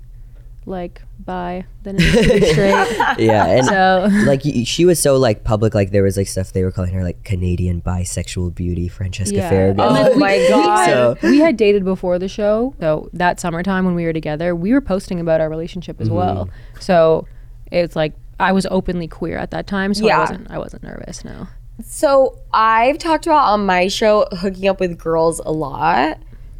like 0.65 1.03
bi 1.19 1.65
than 1.83 1.97
it 1.99 2.03
is 2.03 2.27
to 2.27 2.41
be 2.41 2.47
straight 2.53 3.19
Yeah, 3.19 3.47
and 3.47 3.67
so 3.67 4.09
like 4.27 4.43
she 4.65 4.85
was 4.85 5.01
so 5.01 5.17
like 5.17 5.43
public. 5.45 5.75
Like 5.75 5.91
there 5.91 6.03
was 6.03 6.17
like 6.17 6.29
stuff 6.29 6.53
they 6.53 6.63
were 6.63 6.71
calling 6.71 6.93
her 6.95 7.03
like 7.03 7.25
Canadian 7.25 7.83
bisexual 7.83 8.55
beauty, 8.55 8.89
Francesca 8.89 9.35
Yeah. 9.37 9.51
Farago. 9.51 9.77
oh 9.81 10.17
my 10.19 10.39
god. 10.49 10.87
So 10.87 11.17
we 11.29 11.41
had 11.41 11.57
dated 11.57 11.85
before 11.85 12.19
the 12.19 12.29
show. 12.29 12.75
So 12.81 13.11
that 13.13 13.41
summertime 13.41 13.85
when 13.85 13.95
we 13.95 14.05
were 14.05 14.13
together, 14.13 14.55
we 14.55 14.73
were 14.73 14.81
posting 14.81 15.19
about 15.21 15.41
our 15.41 15.49
relationship 15.51 16.01
as 16.01 16.09
well. 16.11 16.47
Mm-hmm. 16.47 16.81
So 16.81 17.27
it's 17.71 17.97
like 17.97 18.13
I 18.39 18.53
was 18.53 18.67
openly 18.67 19.09
queer 19.09 19.37
at 19.39 19.51
that 19.53 19.67
time, 19.67 19.95
so 19.95 20.07
Yeah. 20.07 20.17
I 20.17 20.21
wasn't 20.21 20.51
I 20.51 20.59
wasn't 20.59 20.83
nervous, 20.85 21.25
no. 21.25 21.49
So 21.85 22.39
I've 22.53 22.99
talked 22.99 23.27
about 23.27 23.49
on 23.49 23.67
my 23.67 23.89
show 23.89 24.27
hooking 24.33 24.69
up 24.69 24.79
with 24.79 24.99
girls 24.99 25.41
a 25.45 25.51
lot, 25.51 26.19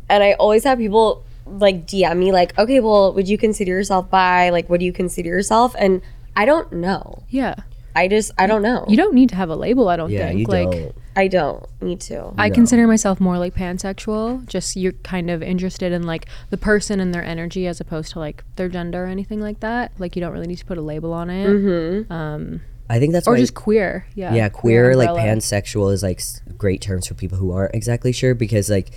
and 0.09 0.23
I 0.25 0.33
always 0.35 0.65
have 0.65 0.79
people 0.79 1.25
like 1.47 1.87
DM 1.87 2.17
me 2.19 2.33
like, 2.33 2.57
okay, 2.59 2.81
well, 2.81 3.13
would 3.15 3.29
you 3.29 3.39
consider 3.39 3.71
yourself 3.73 4.11
bi? 4.11 4.51
Like, 4.51 4.69
what 4.69 4.81
do 4.81 4.87
you 4.87 4.93
consider 4.93 5.29
yourself? 5.29 5.75
And 5.79 6.03
I 6.37 6.45
don't 6.45 6.73
know. 6.73 7.23
Yeah. 7.29 7.57
I 7.95 8.09
just 8.09 8.33
I 8.39 8.47
don't 8.47 8.63
know. 8.63 8.87
You 8.89 8.97
don't 8.97 9.15
need 9.15 9.29
to 9.31 9.37
have 9.37 9.51
a 9.51 9.57
label, 9.57 9.89
I 9.89 9.97
don't 9.97 10.11
yeah, 10.11 10.29
think. 10.29 10.41
you 10.41 10.47
like 10.47 10.71
don't. 10.71 10.95
I 11.15 11.29
don't. 11.29 11.67
need 11.83 12.01
to. 12.03 12.33
I 12.39 12.49
consider 12.49 12.87
myself 12.87 13.21
more 13.21 13.39
like 13.39 13.55
pansexual. 13.55 14.47
Just 14.47 14.77
you're 14.77 14.93
kind 14.93 15.29
of 15.31 15.43
interested 15.43 15.93
in 15.93 16.05
like 16.05 16.27
the 16.49 16.57
person 16.57 17.01
and 17.01 17.15
their 17.15 17.23
energy 17.23 17.67
as 17.67 17.81
opposed 17.81 18.13
to 18.13 18.19
like 18.19 18.45
their 18.57 18.71
gender 18.71 19.05
or 19.05 19.09
anything 19.09 19.41
like 19.41 19.61
that. 19.61 19.93
Like 19.99 20.17
you 20.17 20.21
don't 20.21 20.33
really 20.33 20.47
need 20.47 20.57
to 20.59 20.65
put 20.65 20.79
a 20.79 20.83
label 20.83 21.13
on 21.13 21.29
it. 21.29 21.47
Mm-hmm. 21.47 22.11
Um, 22.11 22.63
I 22.89 22.99
think 22.99 23.13
that's 23.13 23.29
or 23.29 23.35
why. 23.35 23.41
just 23.41 23.55
queer. 23.55 24.07
Yeah. 24.15 24.35
yeah, 24.35 24.49
queer, 24.49 24.97
like 24.97 25.11
umbrella. 25.11 25.29
pansexual 25.37 25.93
is 25.93 26.03
like 26.03 26.19
s- 26.19 26.41
great 26.57 26.81
terms 26.81 27.07
for 27.07 27.15
people 27.15 27.39
who 27.39 27.53
aren't 27.53 27.75
exactly 27.75 28.13
sure 28.13 28.35
because 28.35 28.71
like 28.71 28.91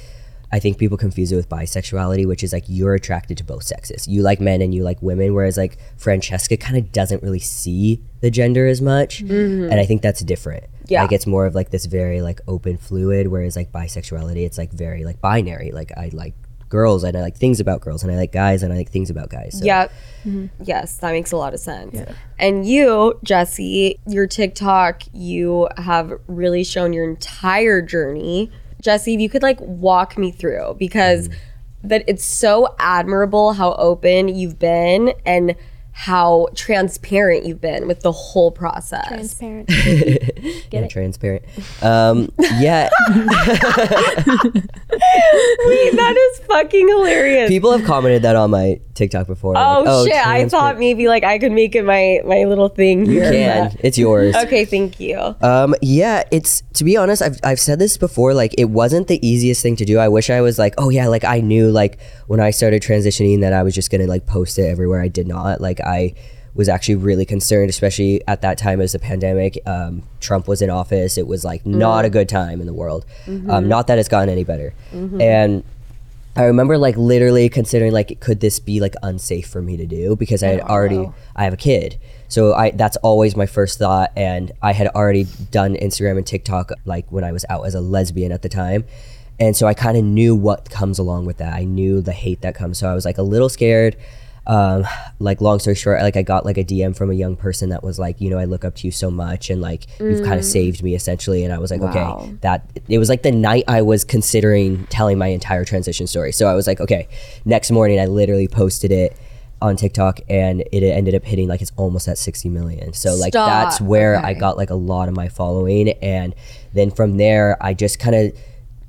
I 0.52 0.60
think 0.60 0.78
people 0.78 0.98
confuse 0.98 1.32
it 1.32 1.36
with 1.36 1.50
bisexuality, 1.50 2.28
which 2.28 2.44
is 2.44 2.54
like 2.54 2.66
you're 2.68 2.94
attracted 2.94 3.38
to 3.38 3.44
both 3.44 3.64
sexes. 3.64 4.08
You 4.08 4.22
like 4.22 4.40
men 4.40 4.62
and 4.62 4.74
you 4.74 4.84
like 4.84 5.02
women, 5.02 5.34
whereas 5.34 5.58
like 5.58 5.78
Francesca 5.98 6.58
kind 6.58 6.78
of 6.78 6.92
doesn't 6.92 7.24
really 7.24 7.40
see 7.40 8.02
the 8.22 8.32
gender 8.32 8.68
as 8.68 8.82
much, 8.82 9.24
mm-hmm. 9.24 9.72
and 9.72 9.80
I 9.80 9.86
think 9.86 10.02
that's 10.02 10.22
different. 10.22 10.66
Yeah. 10.88 11.02
like 11.02 11.12
it's 11.12 11.26
more 11.26 11.48
of 11.48 11.56
like 11.56 11.72
this 11.72 11.86
very 11.86 12.22
like 12.22 12.42
open 12.48 12.78
fluid, 12.78 13.28
whereas 13.28 13.56
like 13.56 13.72
bisexuality, 13.72 14.46
it's 14.46 14.58
like 14.58 14.72
very 14.72 15.04
like 15.04 15.20
binary. 15.20 15.72
Like 15.72 15.92
I 15.98 16.12
like 16.14 16.36
girls 16.70 17.04
and 17.04 17.16
I 17.16 17.22
like 17.22 17.38
things 17.38 17.60
about 17.60 17.82
girls, 17.82 18.04
and 18.04 18.12
I 18.12 18.16
like 18.16 18.32
guys 18.32 18.64
and 18.64 18.72
I 18.72 18.78
like 18.78 18.90
things 18.90 19.10
about 19.10 19.30
guys. 19.30 19.60
So. 19.60 19.66
Yep. 19.66 19.92
Mm-hmm. 20.26 20.64
Yes, 20.64 20.98
that 20.98 21.12
makes 21.12 21.32
a 21.32 21.38
lot 21.38 21.54
of 21.54 21.60
sense. 21.60 21.96
Yeah. 21.96 22.14
And 22.38 22.68
you, 22.68 23.20
Jesse, 23.24 24.00
your 24.08 24.28
TikTok, 24.28 25.04
you 25.14 25.70
have 25.78 26.14
really 26.28 26.64
shown 26.64 26.94
your 26.94 27.10
entire 27.10 27.82
journey. 27.82 28.52
Jesse, 28.86 29.16
if 29.16 29.20
you 29.20 29.30
could 29.30 29.42
like 29.42 29.60
walk 29.60 30.16
me 30.16 30.30
through 30.30 30.76
because 30.78 31.28
mm-hmm. 31.28 31.88
that 31.88 32.04
it's 32.08 32.24
so 32.24 32.76
admirable 32.78 33.54
how 33.54 33.74
open 33.74 34.28
you've 34.28 34.60
been 34.60 35.12
and 35.26 35.56
how 35.98 36.46
transparent 36.56 37.46
you've 37.46 37.62
been 37.62 37.88
with 37.88 38.02
the 38.02 38.12
whole 38.12 38.52
process. 38.52 39.08
transparent. 39.08 39.68
Get 39.70 40.74
yeah, 40.74 40.88
transparent. 40.90 41.44
Um, 41.82 42.30
yeah, 42.60 42.90
Wait, 43.10 43.16
that 45.96 46.16
is 46.34 46.46
fucking 46.48 46.88
hilarious. 46.90 47.50
people 47.50 47.72
have 47.72 47.86
commented 47.88 48.24
that 48.24 48.36
on 48.36 48.52
my 48.52 48.82
TikTok 48.94 49.26
before. 49.28 49.54
oh, 49.58 49.84
like, 50.04 50.12
shit, 50.12 50.28
I 50.28 50.50
thought 50.50 50.78
maybe 50.78 51.08
like 51.08 51.24
I 51.24 51.40
could 51.40 51.54
make 51.54 51.76
it 51.76 51.84
my 51.84 52.20
my 52.26 52.44
little 52.44 52.68
thing 52.70 53.06
You 53.06 53.22
here. 53.22 53.32
can. 53.32 53.78
It's 53.80 53.98
yours. 53.98 54.36
Okay, 54.36 54.66
thank 54.66 55.00
you. 55.00 55.18
Um, 55.42 55.76
yeah, 55.82 56.24
it's 56.30 56.62
to 56.74 56.84
be 56.84 56.98
honest, 56.98 57.22
I've 57.22 57.40
I've 57.44 57.60
said 57.60 57.80
this 57.80 57.98
before. 57.98 58.34
Like, 58.34 58.54
it 58.58 58.66
wasn't 58.66 59.08
the 59.08 59.26
easiest 59.26 59.62
thing 59.64 59.78
to 59.78 59.86
do. 59.86 59.98
I 59.98 60.10
wish 60.10 60.30
I 60.30 60.42
was 60.42 60.60
like, 60.60 60.74
oh 60.78 60.90
yeah, 60.90 61.08
like 61.08 61.24
I 61.24 61.40
knew 61.40 61.72
like 61.72 62.00
when 62.28 62.42
I 62.42 62.52
started 62.52 62.82
transitioning 62.82 63.40
that 63.42 63.54
I 63.54 63.64
was 63.64 63.74
just 63.74 63.90
gonna 63.92 64.08
like 64.08 64.26
post 64.26 64.60
it 64.60 64.64
everywhere. 64.68 65.02
I 65.02 65.08
did 65.08 65.28
not. 65.28 65.62
Like, 65.62 65.80
I 65.86 66.14
was 66.54 66.70
actually 66.70 66.96
really 66.96 67.26
concerned, 67.26 67.70
especially 67.70 68.22
at 68.28 68.42
that 68.42 68.58
time 68.58 68.80
as 68.80 68.94
the 68.94 69.00
pandemic. 69.00 69.58
Um, 69.66 70.04
Trump 70.22 70.48
was 70.48 70.62
in 70.62 70.70
office. 70.70 71.18
It 71.18 71.28
was 71.28 71.44
like 71.44 71.66
not 71.66 72.06
a 72.06 72.10
good 72.10 72.30
time 72.30 72.62
in 72.62 72.68
the 72.68 72.74
world. 72.74 73.06
Um, 73.50 73.68
not 73.68 73.88
that 73.88 73.98
it's 74.00 74.08
gotten 74.10 74.30
any 74.30 74.44
better. 74.46 74.74
And 75.22 75.64
I 76.38 76.44
remember 76.46 76.78
like 76.78 76.98
literally 76.98 77.48
considering 77.50 77.92
like 77.94 78.20
could 78.20 78.40
this 78.42 78.60
be 78.60 78.80
like 78.80 78.96
unsafe 79.04 79.48
for 79.48 79.62
me 79.62 79.78
to 79.78 79.86
do 79.86 80.16
because 80.16 80.44
I 80.44 80.48
had 80.48 80.60
already 80.70 80.98
I 81.36 81.44
have 81.46 81.54
a 81.54 81.58
kid. 81.58 81.98
So 82.28 82.54
I 82.54 82.72
that's 82.72 82.98
always 82.98 83.36
my 83.36 83.46
first 83.46 83.78
thought 83.80 84.12
and 84.18 84.52
I 84.62 84.74
had 84.74 84.88
already 84.88 85.26
done 85.52 85.76
Instagram 85.76 86.18
and 86.18 86.28
TikTok 86.28 86.72
like 86.86 87.10
when 87.12 87.24
I 87.24 87.32
was 87.32 87.46
out 87.50 87.66
as 87.66 87.76
a 87.76 87.82
lesbian 87.82 88.32
at 88.32 88.42
the 88.42 88.50
time. 88.50 88.86
And 89.40 89.56
so 89.56 89.68
I 89.68 89.74
kind 89.74 89.98
of 89.98 90.04
knew 90.04 90.36
what 90.36 90.70
comes 90.70 91.00
along 91.00 91.26
with 91.26 91.38
that. 91.38 91.54
I 91.54 91.66
knew 91.66 92.02
the 92.02 92.14
hate 92.14 92.42
that 92.42 92.56
comes. 92.56 92.78
So 92.80 92.90
I 92.90 92.94
was 92.94 93.04
like 93.06 93.18
a 93.18 93.22
little 93.24 93.50
scared. 93.50 93.96
Um, 94.48 94.86
like 95.20 95.42
long 95.42 95.58
story 95.60 95.76
short, 95.76 96.02
like 96.02 96.16
I 96.16 96.22
got 96.22 96.46
like 96.46 96.58
a 96.58 96.64
DM 96.64 96.96
from 96.96 97.10
a 97.10 97.14
young 97.16 97.36
person 97.36 97.70
that 97.70 97.84
was 97.84 97.98
like, 97.98 98.22
you 98.22 98.30
know, 98.30 98.38
I 98.38 98.46
look 98.46 98.64
up 98.64 98.76
to 98.76 98.88
you 98.88 98.92
so 98.92 99.10
much 99.10 99.50
and 99.50 99.60
like 99.62 99.88
you've 100.00 100.24
kind 100.24 100.38
of 100.40 100.46
saved 100.46 100.84
me 100.84 100.94
essentially. 100.94 101.44
And 101.44 101.52
I 101.52 101.58
was 101.58 101.72
like, 101.72 101.82
Wow. 101.82 102.20
okay, 102.20 102.32
that 102.42 102.70
it 102.88 103.00
was 103.00 103.10
like 103.10 103.24
the 103.24 103.32
night 103.32 103.64
I 103.68 103.82
was 103.82 104.04
considering 104.04 104.86
telling 104.88 105.18
my 105.18 105.28
entire 105.28 105.66
transition 105.66 106.06
story. 106.06 106.32
So 106.32 106.48
I 106.48 106.54
was 106.54 106.68
like, 106.68 106.80
okay, 106.80 107.08
next 107.44 107.72
morning 107.72 108.00
I 108.00 108.06
literally 108.06 108.48
posted 108.48 108.92
it 108.92 109.18
on 109.62 109.78
TikTok 109.78 110.20
and 110.30 110.62
it 110.72 110.84
ended 110.84 111.16
up 111.16 111.24
hitting 111.24 111.48
like 111.48 111.62
it's 111.62 111.72
almost 111.76 112.08
at 112.08 112.18
60 112.20 112.50
million. 112.50 112.94
So 112.94 113.16
like 113.16 113.34
Stop. 113.34 113.48
that's 113.48 113.82
where 113.82 114.24
I 114.24 114.34
got 114.34 114.58
like 114.58 114.70
a 114.70 114.76
lot 114.76 115.08
of 115.08 115.16
my 115.16 115.28
following 115.30 115.90
and 115.90 116.36
then 116.74 116.92
from 116.92 117.18
there 117.18 117.58
I 117.62 117.74
just 117.74 117.98
kind 117.98 118.16
of 118.16 118.38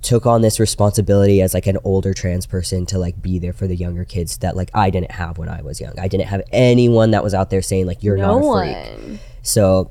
took 0.07 0.25
on 0.25 0.41
this 0.41 0.59
responsibility 0.61 1.43
as 1.43 1.53
like 1.53 1.67
an 1.67 1.79
older 1.85 2.15
trans 2.15 2.47
person 2.47 2.87
to 2.87 2.99
like 2.99 3.21
be 3.21 3.39
there 3.39 3.53
for 3.53 3.67
the 3.67 3.77
younger 3.77 4.05
kids 4.05 4.39
that 4.39 4.57
like 4.57 4.71
I 4.73 4.89
didn't 4.91 5.11
have 5.11 5.37
when 5.37 5.49
I 5.49 5.61
was 5.63 5.81
young. 5.81 5.99
I 5.99 6.09
didn't 6.09 6.29
have 6.29 6.43
anyone 6.53 7.11
that 7.11 7.23
was 7.25 7.35
out 7.35 7.51
there 7.51 7.61
saying 7.63 7.87
like 7.87 8.03
you're 8.03 8.17
No 8.17 8.39
not 8.39 8.39
a 8.39 8.61
freak. 8.61 9.01
one. 9.09 9.19
So 9.43 9.91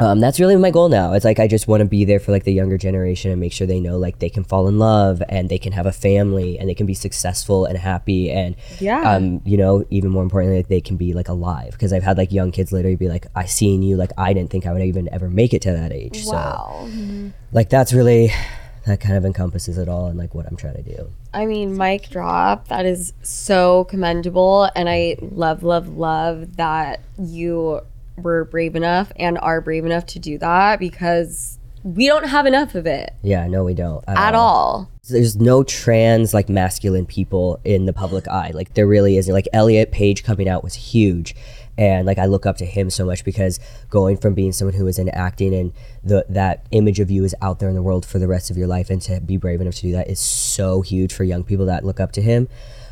um, 0.00 0.18
that's 0.18 0.40
really 0.40 0.56
my 0.56 0.70
goal 0.72 0.88
now. 0.88 1.12
It's 1.12 1.24
like 1.24 1.38
I 1.38 1.46
just 1.46 1.68
want 1.68 1.80
to 1.80 1.84
be 1.84 2.04
there 2.04 2.18
for 2.18 2.32
like 2.32 2.42
the 2.42 2.52
younger 2.52 2.76
generation 2.76 3.30
and 3.30 3.38
make 3.40 3.52
sure 3.52 3.66
they 3.68 3.78
know 3.78 3.98
like 3.98 4.18
they 4.18 4.30
can 4.30 4.42
fall 4.42 4.66
in 4.66 4.78
love 4.80 5.22
and 5.28 5.48
they 5.48 5.58
can 5.58 5.70
have 5.72 5.86
a 5.86 5.92
family 5.92 6.58
and 6.58 6.68
they 6.68 6.74
can 6.74 6.86
be 6.86 6.94
successful 6.94 7.66
and 7.66 7.78
happy 7.78 8.28
and 8.30 8.56
Yeah. 8.80 9.02
um, 9.14 9.42
you 9.44 9.56
know, 9.56 9.84
even 9.90 10.10
more 10.10 10.24
importantly, 10.24 10.56
like, 10.58 10.68
they 10.68 10.80
can 10.80 10.96
be 10.96 11.12
like 11.12 11.28
alive 11.28 11.72
because 11.72 11.92
I've 11.92 12.02
had 12.02 12.16
like 12.18 12.32
young 12.32 12.50
kids 12.50 12.72
literally 12.72 12.96
be 12.96 13.08
like, 13.08 13.26
I 13.36 13.44
seen 13.44 13.82
you, 13.82 13.96
like 13.96 14.10
I 14.18 14.32
didn't 14.32 14.50
think 14.50 14.66
I 14.66 14.72
would 14.72 14.82
even 14.82 15.08
ever 15.12 15.28
make 15.30 15.54
it 15.54 15.62
to 15.62 15.72
that 15.72 15.92
age. 15.92 16.22
Wow. 16.24 16.88
So 16.88 17.30
like 17.52 17.68
that's 17.68 17.92
really 17.92 18.32
that 18.86 19.00
kind 19.00 19.16
of 19.16 19.24
encompasses 19.24 19.78
it 19.78 19.88
all 19.88 20.06
and 20.06 20.18
like 20.18 20.34
what 20.34 20.46
I'm 20.46 20.56
trying 20.56 20.74
to 20.74 20.82
do. 20.82 21.10
I 21.32 21.46
mean, 21.46 21.76
mic 21.76 22.08
drop. 22.10 22.68
That 22.68 22.84
is 22.84 23.12
so 23.22 23.84
commendable. 23.84 24.68
And 24.74 24.88
I 24.88 25.16
love, 25.20 25.62
love, 25.62 25.88
love 25.88 26.56
that 26.56 27.00
you 27.18 27.80
were 28.16 28.44
brave 28.44 28.76
enough 28.76 29.12
and 29.16 29.38
are 29.38 29.60
brave 29.60 29.84
enough 29.84 30.06
to 30.06 30.18
do 30.18 30.38
that 30.38 30.78
because 30.78 31.58
we 31.84 32.06
don't 32.06 32.28
have 32.28 32.46
enough 32.46 32.76
of 32.76 32.86
it 32.86 33.12
Yeah, 33.22 33.46
no, 33.48 33.64
we 33.64 33.74
don't 33.74 34.04
at 34.06 34.34
all. 34.34 34.88
There's 35.08 35.36
no 35.36 35.64
trans 35.64 36.32
like 36.32 36.48
masculine 36.48 37.06
people 37.06 37.58
in 37.64 37.86
the 37.86 37.92
public 37.92 38.28
eye. 38.28 38.52
Like 38.54 38.74
there 38.74 38.86
really 38.86 39.16
isn't. 39.16 39.32
Like 39.32 39.48
Elliot 39.52 39.90
Page 39.90 40.22
coming 40.22 40.48
out 40.48 40.62
was 40.62 40.74
huge. 40.74 41.34
And 41.78 42.06
like 42.06 42.18
I 42.18 42.26
look 42.26 42.44
up 42.44 42.56
to 42.58 42.66
him 42.66 42.90
so 42.90 43.04
much 43.06 43.24
because 43.24 43.58
going 43.88 44.16
from 44.18 44.34
being 44.34 44.52
someone 44.52 44.74
who 44.74 44.84
was 44.84 44.98
in 44.98 45.08
acting 45.08 45.54
and 45.54 45.72
the 46.04 46.24
that 46.28 46.66
image 46.70 47.00
of 47.00 47.10
you 47.10 47.24
is 47.24 47.34
out 47.40 47.60
there 47.60 47.68
in 47.68 47.74
the 47.74 47.82
world 47.82 48.04
for 48.04 48.18
the 48.18 48.28
rest 48.28 48.50
of 48.50 48.56
your 48.58 48.66
life 48.66 48.90
and 48.90 49.00
to 49.02 49.20
be 49.20 49.36
brave 49.38 49.60
enough 49.60 49.74
to 49.76 49.82
do 49.82 49.92
that 49.92 50.08
is 50.08 50.20
so 50.20 50.82
huge 50.82 51.12
for 51.14 51.24
young 51.24 51.42
people 51.44 51.66
that 51.66 51.84
look 51.84 51.98
up 51.98 52.12
to 52.12 52.20
him. 52.22 52.48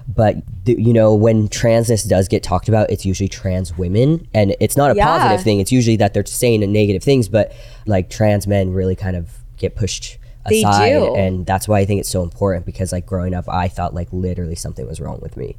But 0.08 0.36
th- 0.64 0.78
you 0.78 0.92
know 0.92 1.14
when 1.14 1.46
transness 1.48 2.08
does 2.08 2.26
get 2.26 2.42
talked 2.42 2.68
about, 2.68 2.90
it's 2.90 3.04
usually 3.04 3.28
trans 3.28 3.76
women, 3.76 4.26
and 4.34 4.56
it's 4.58 4.76
not 4.76 4.90
a 4.90 4.94
Yeah. 4.96 5.06
positive 5.06 5.44
thing. 5.44 5.60
It's 5.60 5.70
usually 5.70 5.96
that 5.96 6.14
they're 6.14 6.24
saying 6.26 6.60
negative 6.72 7.02
things, 7.02 7.28
but 7.28 7.52
like 7.86 8.08
trans 8.10 8.46
men 8.46 8.72
really 8.72 8.96
kind 8.96 9.14
of 9.14 9.28
get 9.56 9.76
pushed 9.76 10.16
aside 10.46 10.90
do. 10.90 11.14
and 11.16 11.46
that's 11.46 11.68
why 11.68 11.80
I 11.80 11.84
think 11.84 12.00
it's 12.00 12.08
so 12.08 12.22
important 12.22 12.66
because 12.66 12.92
like 12.92 13.06
growing 13.06 13.34
up 13.34 13.48
I 13.48 13.68
thought 13.68 13.94
like 13.94 14.08
literally 14.12 14.54
something 14.54 14.86
was 14.86 15.00
wrong 15.00 15.18
with 15.20 15.36
me. 15.36 15.56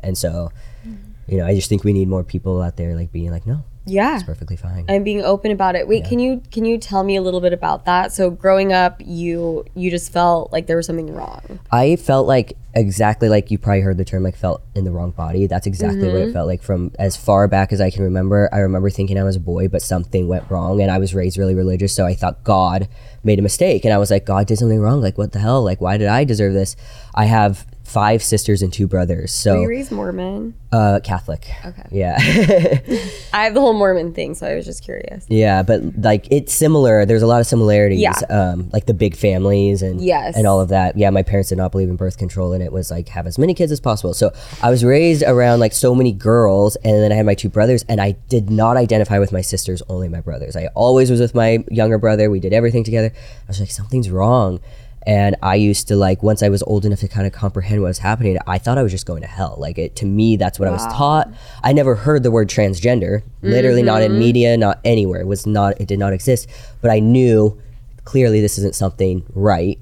And 0.00 0.16
so 0.16 0.50
mm-hmm. 0.86 0.96
you 1.26 1.38
know, 1.38 1.46
I 1.46 1.54
just 1.54 1.68
think 1.68 1.84
we 1.84 1.92
need 1.92 2.08
more 2.08 2.24
people 2.24 2.60
out 2.62 2.76
there 2.76 2.94
like 2.94 3.12
being 3.12 3.30
like 3.30 3.46
no, 3.46 3.64
Yeah. 3.84 4.14
it's 4.14 4.22
perfectly 4.22 4.56
fine. 4.56 4.84
and 4.88 5.04
being 5.04 5.22
open 5.22 5.50
about 5.50 5.74
it. 5.74 5.88
Wait, 5.88 6.04
can 6.04 6.18
you 6.18 6.42
can 6.50 6.64
you 6.64 6.78
tell 6.78 7.02
me 7.02 7.16
a 7.16 7.22
little 7.22 7.40
bit 7.40 7.52
about 7.52 7.84
that? 7.86 8.12
So 8.12 8.30
growing 8.30 8.72
up, 8.72 9.00
you 9.04 9.64
you 9.74 9.90
just 9.90 10.12
felt 10.12 10.52
like 10.52 10.66
there 10.66 10.76
was 10.76 10.86
something 10.86 11.12
wrong. 11.12 11.58
I 11.70 11.96
felt 11.96 12.26
like 12.26 12.56
exactly 12.74 13.28
like 13.28 13.50
you 13.50 13.58
probably 13.58 13.80
heard 13.80 13.98
the 13.98 14.04
term 14.04 14.22
like 14.22 14.36
felt 14.36 14.62
in 14.74 14.84
the 14.84 14.92
wrong 14.92 15.10
body. 15.10 15.46
That's 15.46 15.66
exactly 15.66 16.06
what 16.06 16.16
it 16.16 16.24
mm-hmm. 16.26 16.32
felt 16.32 16.46
like 16.46 16.62
from 16.62 16.92
as 16.98 17.16
far 17.16 17.48
back 17.48 17.72
as 17.72 17.80
I 17.80 17.90
can 17.90 18.04
remember. 18.04 18.48
I 18.52 18.58
remember 18.58 18.88
thinking 18.88 19.18
I 19.18 19.24
was 19.24 19.36
a 19.36 19.40
boy, 19.40 19.68
but 19.68 19.82
something 19.82 20.28
went 20.28 20.50
wrong 20.50 20.80
and 20.80 20.90
I 20.90 20.98
was 20.98 21.14
raised 21.14 21.36
really 21.36 21.54
religious, 21.54 21.94
so 21.94 22.06
I 22.06 22.14
thought 22.14 22.44
God 22.44 22.88
made 23.24 23.38
a 23.38 23.42
mistake 23.42 23.84
and 23.84 23.92
I 23.92 23.98
was 23.98 24.10
like 24.10 24.24
God 24.24 24.46
did 24.46 24.58
something 24.58 24.80
wrong. 24.80 25.00
Like 25.00 25.18
what 25.18 25.32
the 25.32 25.40
hell? 25.40 25.62
Like 25.62 25.80
why 25.80 25.96
did 25.96 26.08
I 26.08 26.24
deserve 26.24 26.54
this? 26.54 26.76
I 27.14 27.24
have 27.24 27.66
five 27.84 28.22
sisters 28.22 28.62
and 28.62 28.72
two 28.72 28.86
brothers. 28.86 29.22
Were 29.22 29.26
So 29.54 29.60
you 29.62 29.68
raised 29.68 29.90
Mormon? 29.92 30.54
uh 30.72 31.00
Catholic. 31.04 31.46
Okay. 31.66 31.82
Yeah. 31.90 32.16
I 33.34 33.44
have 33.44 33.54
the 33.54 33.60
whole 33.60 33.72
Mormon 33.74 34.14
thing, 34.14 34.34
so 34.34 34.46
I 34.46 34.54
was 34.54 34.64
just 34.64 34.82
curious. 34.84 35.26
Yeah, 35.28 35.62
but 35.62 35.80
like 35.98 36.26
it's 36.30 36.52
similar. 36.54 37.04
There's 37.04 37.22
a 37.22 37.26
lot 37.26 37.40
of 37.40 37.46
similarities. 37.46 38.00
Yeah. 38.00 38.12
Um, 38.30 38.70
like 38.72 38.86
the 38.86 38.94
big 38.94 39.16
families 39.16 39.82
and 39.82 40.00
Yes. 40.00 40.36
and 40.36 40.46
all 40.46 40.60
of 40.60 40.68
that. 40.70 40.96
Yeah, 40.96 41.10
my 41.10 41.22
parents 41.22 41.48
did 41.50 41.58
not 41.58 41.72
believe 41.72 41.88
in 41.90 41.96
birth 41.96 42.16
control, 42.18 42.52
and 42.52 42.62
it 42.62 42.72
was 42.72 42.90
like 42.90 43.08
have 43.08 43.26
as 43.26 43.38
many 43.38 43.52
kids 43.54 43.72
as 43.72 43.80
possible. 43.80 44.14
So 44.14 44.32
I 44.62 44.70
was 44.70 44.84
raised 44.84 45.22
around 45.24 45.60
like 45.60 45.72
so 45.72 45.94
many 45.94 46.12
girls, 46.12 46.76
and 46.76 46.94
then 47.02 47.12
I 47.12 47.16
had 47.16 47.26
my 47.26 47.34
two 47.34 47.48
brothers, 47.50 47.84
and 47.88 48.00
I 48.00 48.12
did 48.28 48.48
not 48.48 48.76
identify 48.76 49.18
with 49.18 49.32
my 49.32 49.40
sisters, 49.42 49.82
only 49.88 50.08
my 50.08 50.20
brothers. 50.20 50.56
I 50.56 50.68
always 50.74 51.10
was 51.10 51.20
with 51.20 51.34
my 51.34 51.64
younger 51.70 51.98
brother. 51.98 52.30
We 52.30 52.40
did 52.40 52.52
everything 52.54 52.84
together. 52.84 53.12
I 53.14 53.48
was 53.48 53.60
like 53.60 53.70
something's 53.70 54.08
wrong. 54.08 54.60
And 55.06 55.36
I 55.42 55.56
used 55.56 55.88
to 55.88 55.96
like 55.96 56.22
once 56.22 56.42
I 56.42 56.48
was 56.48 56.62
old 56.62 56.84
enough 56.84 57.00
to 57.00 57.08
kind 57.08 57.26
of 57.26 57.32
comprehend 57.32 57.80
what 57.80 57.88
was 57.88 57.98
happening, 57.98 58.38
I 58.46 58.58
thought 58.58 58.78
I 58.78 58.82
was 58.82 58.92
just 58.92 59.06
going 59.06 59.22
to 59.22 59.28
hell. 59.28 59.56
Like 59.58 59.78
it 59.78 59.96
to 59.96 60.06
me, 60.06 60.36
that's 60.36 60.58
what 60.58 60.68
I 60.68 60.72
was 60.72 60.86
taught. 60.86 61.28
I 61.62 61.72
never 61.72 61.94
heard 61.94 62.22
the 62.22 62.30
word 62.30 62.48
transgender, 62.48 63.22
literally 63.42 63.82
not 63.82 64.02
in 64.02 64.12
mm-hmm. 64.12 64.20
media, 64.20 64.56
not 64.56 64.80
anywhere. 64.84 65.20
It 65.20 65.26
was 65.26 65.46
not. 65.46 65.80
It 65.80 65.88
did 65.88 65.98
not 65.98 66.12
exist. 66.12 66.48
But 66.80 66.90
I 66.90 67.00
knew 67.00 67.60
clearly 68.04 68.40
this 68.40 68.58
isn't 68.58 68.74
something 68.74 69.24
right. 69.34 69.78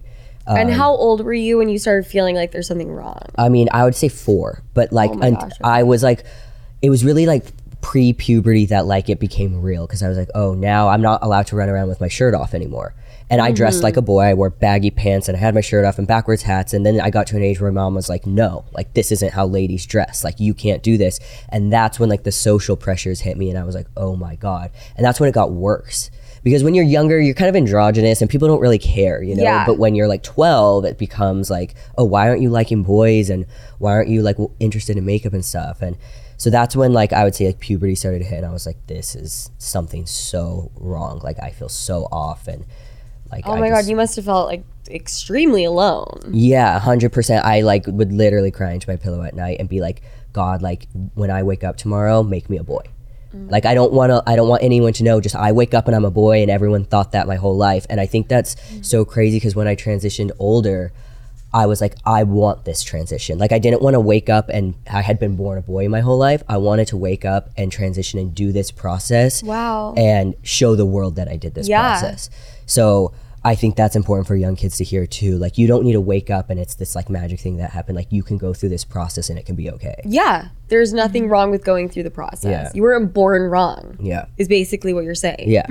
and 0.47 0.71
um, 0.71 0.77
how 0.77 0.91
old 0.91 1.25
were 1.25 1.35
you 1.35 1.59
when 1.59 1.69
you 1.69 1.79
started 1.79 2.07
feeling 2.07 2.35
like 2.35 2.53
there's 2.53 2.67
something 2.67 2.91
wrong? 2.91 3.23
I 3.37 3.49
mean, 3.49 3.69
I 3.73 3.85
would 3.85 3.95
say 3.95 4.09
four, 4.09 4.63
but 4.75 4.89
oh 4.93 4.97
like, 4.97 5.11
Oh 5.11 5.17
gosh, 5.17 5.43
okay. 5.43 5.55
I 5.63 5.83
was 5.83 6.03
like, 6.03 6.25
it 6.83 6.91
was 6.91 7.05
really 7.05 7.27
like 7.27 7.47
pre-puberty 7.81 8.67
that 8.67 8.87
like 8.87 9.09
it 9.09 9.19
became 9.19 9.61
real 9.61 9.87
because 9.87 10.03
I 10.03 10.09
was 10.09 10.19
like, 10.19 10.31
oh, 10.35 10.55
now 10.55 10.89
I'm 10.89 11.03
not 11.03 11.23
allowed 11.23 11.47
to 11.49 11.57
run 11.57 11.69
around 11.69 11.89
with 11.89 12.01
my 12.01 12.09
shirt 12.09 12.35
off 12.35 12.55
anymore. 12.55 12.95
And 13.31 13.41
I 13.41 13.53
dressed 13.53 13.77
Mm-hmm. 13.79 13.85
like 13.85 13.97
a 13.97 14.03
boy. 14.03 14.21
I 14.23 14.35
wore 14.35 14.51
baggy 14.51 14.91
pants 14.91 15.29
and 15.29 15.37
I 15.37 15.41
had 15.41 15.55
my 15.55 15.61
shirt 15.61 15.85
off 15.85 15.99
and 15.99 16.07
backwards 16.09 16.43
hats. 16.43 16.75
And 16.75 16.85
then 16.85 17.01
I 17.01 17.11
got 17.11 17.29
to 17.29 17.37
an 17.37 17.43
age 17.45 17.61
where 17.61 17.71
my 17.71 17.81
mom 17.81 17.95
was 17.95 18.09
like, 18.09 18.27
no, 18.27 18.65
like 18.73 18.93
this 18.95 19.13
isn't 19.13 19.33
how 19.33 19.47
ladies 19.47 19.87
dress. 19.87 20.25
Like 20.25 20.41
you 20.41 20.53
can't 20.53 20.83
do 20.83 20.99
this. 20.99 21.21
And 21.49 21.73
that's 21.73 22.01
when 22.01 22.09
like 22.09 22.25
the 22.25 22.33
social 22.33 22.77
pressures 22.77 23.21
hit 23.21 23.37
me, 23.37 23.49
and 23.49 23.59
I 23.59 23.63
was 23.63 23.75
like, 23.77 23.87
oh 23.97 24.17
my 24.17 24.35
god. 24.35 24.73
And 24.97 25.07
that's 25.07 25.21
when 25.21 25.29
it 25.29 25.33
got 25.33 25.53
worse. 25.53 26.11
Because 26.43 26.65
when 26.65 26.75
you're 26.75 26.85
younger, 26.85 27.21
you're 27.21 27.35
kind 27.35 27.51
of 27.51 27.55
androgynous 27.55 28.23
and 28.23 28.31
people 28.31 28.49
don't 28.49 28.61
really 28.61 28.79
care, 28.79 29.23
you 29.23 29.37
know? 29.37 29.43
Yeah. 29.43 29.67
But 29.67 29.77
when 29.79 29.95
you're 29.95 30.09
like 30.09 30.23
12, 30.23 30.87
it 30.87 30.97
becomes 30.99 31.51
like, 31.51 31.75
oh, 31.99 32.05
why 32.05 32.29
aren't 32.31 32.41
you 32.41 32.49
liking 32.49 32.83
boys? 32.83 33.29
And 33.29 33.45
why 33.79 33.93
aren't 33.93 34.09
you 34.09 34.23
like 34.23 34.37
w- 34.39 34.51
interested 34.59 34.97
in 34.97 35.05
makeup 35.05 35.35
and 35.35 35.45
stuff? 35.45 35.83
And 35.83 35.99
so 36.39 36.49
that's 36.49 36.75
when 36.75 36.95
like 36.95 37.13
I 37.13 37.25
would 37.25 37.35
say 37.35 37.45
like 37.47 37.61
puberty 37.61 37.95
started 37.95 38.21
to 38.21 38.25
hit. 38.25 38.39
And 38.39 38.47
I 38.47 38.53
was 38.53 38.65
like, 38.65 38.79
this 38.87 39.15
is 39.15 39.51
something 39.59 40.07
so 40.07 40.73
wrong. 40.77 41.21
Like 41.23 41.39
I 41.43 41.51
feel 41.51 41.69
so 41.69 42.09
off. 42.11 42.49
And 42.49 42.65
like, 43.31 43.47
Oh 43.47 43.53
I 43.53 43.61
my 43.61 43.69
just- 43.69 43.83
god, 43.83 43.91
you 43.91 43.97
must 43.97 44.17
have 44.17 44.25
felt 44.25 44.47
like 44.49 44.65
extremely 44.89 45.65
alone. 45.65 46.21
yeah, 46.33 46.79
hundred 46.79 47.13
percent. 47.13 47.45
I 47.45 47.61
like 47.61 47.85
would 47.87 48.13
literally 48.13 48.51
cry 48.51 48.73
into 48.73 48.89
my 48.89 48.97
pillow 48.97 49.23
at 49.23 49.35
night 49.35 49.59
and 49.61 49.69
be 49.69 49.81
like, 49.81 50.03
God, 50.33 50.63
like 50.63 50.87
when 51.15 51.31
I 51.31 51.43
wake 51.43 51.65
up 51.65 51.77
tomorrow, 51.77 52.23
make 52.23 52.51
me 52.51 52.57
a 52.59 52.65
boy. 52.65 52.83
Mm. 53.35 53.51
Like 53.51 53.65
I 53.67 53.75
don't 53.75 53.93
want 53.93 54.11
to. 54.11 54.23
I 54.27 54.37
don't 54.37 54.49
want 54.49 54.63
anyone 54.63 54.93
to 54.95 55.05
know. 55.05 55.21
Just 55.21 55.37
I 55.37 55.53
wake 55.53 55.75
up 55.75 55.87
and 55.87 55.95
I'm 55.95 56.05
a 56.05 56.11
boy, 56.11 56.43
and 56.43 56.51
everyone 56.51 56.85
thought 56.85 57.13
that 57.13 57.27
my 57.29 57.37
whole 57.37 57.57
life. 57.57 57.87
And 57.89 58.01
I 58.01 58.07
think 58.07 58.29
that's 58.29 58.57
mm. 58.57 58.85
so 58.85 59.05
crazy 59.05 59.37
because 59.37 59.55
when 59.55 59.69
I 59.69 59.77
transitioned 59.77 60.33
older, 60.41 60.93
I 61.53 61.67
was 61.67 61.81
like, 61.81 61.95
I 62.05 62.23
want 62.25 62.65
this 62.65 62.83
transition. 62.83 63.39
Like 63.39 63.53
I 63.53 63.59
didn't 63.59 63.83
want 63.83 63.95
to 63.95 64.01
wake 64.01 64.29
up 64.29 64.49
and 64.49 64.75
I 64.91 65.03
had 65.03 65.19
been 65.19 65.35
born 65.37 65.59
a 65.59 65.63
boy 65.63 65.89
my 65.89 66.01
whole 66.01 66.19
life. 66.19 66.43
I 66.49 66.59
wanted 66.59 66.87
to 66.89 66.97
wake 66.97 67.25
up 67.25 67.51
and 67.57 67.73
transition 67.73 68.19
and 68.21 68.33
do 68.35 68.53
this 68.53 68.71
process 68.71 69.43
Wow. 69.43 69.95
and 69.97 70.35
show 70.43 70.77
the 70.77 70.87
world 70.87 71.17
that 71.17 71.27
I 71.29 71.37
did 71.37 71.55
this 71.55 71.69
Yeah. 71.69 71.99
process. 71.99 72.31
So 72.71 73.13
I 73.43 73.55
think 73.55 73.75
that's 73.75 73.97
important 73.97 74.27
for 74.29 74.37
young 74.37 74.55
kids 74.55 74.77
to 74.77 74.85
hear 74.85 75.07
too. 75.07 75.39
Like 75.39 75.57
you 75.57 75.67
don't 75.67 75.83
need 75.83 75.95
to 75.95 76.01
wake 76.01 76.29
up 76.29 76.51
and 76.51 76.61
it's 76.61 76.75
this 76.75 76.95
like 76.95 77.09
magic 77.09 77.41
thing 77.41 77.57
that 77.57 77.71
happened. 77.71 77.97
Like 77.97 78.13
you 78.13 78.23
can 78.23 78.37
go 78.37 78.53
through 78.53 78.69
this 78.69 78.85
process 78.85 79.31
and 79.31 79.39
it 79.39 79.47
can 79.47 79.57
be 79.57 79.71
okay. 79.71 79.95
Yeah, 80.05 80.49
there's 80.69 80.93
nothing 80.93 81.27
wrong 81.31 81.51
with 81.51 81.65
going 81.65 81.89
through 81.89 82.03
the 82.03 82.11
process. 82.11 82.51
Yeah. 82.51 82.71
You 82.75 82.83
weren't 82.83 83.15
born 83.15 83.45
wrong. 83.45 83.97
Yeah. 83.99 84.27
Is 84.37 84.47
basically 84.47 84.93
what 84.93 85.05
you're 85.05 85.15
saying. 85.15 85.47
Yeah. 85.49 85.65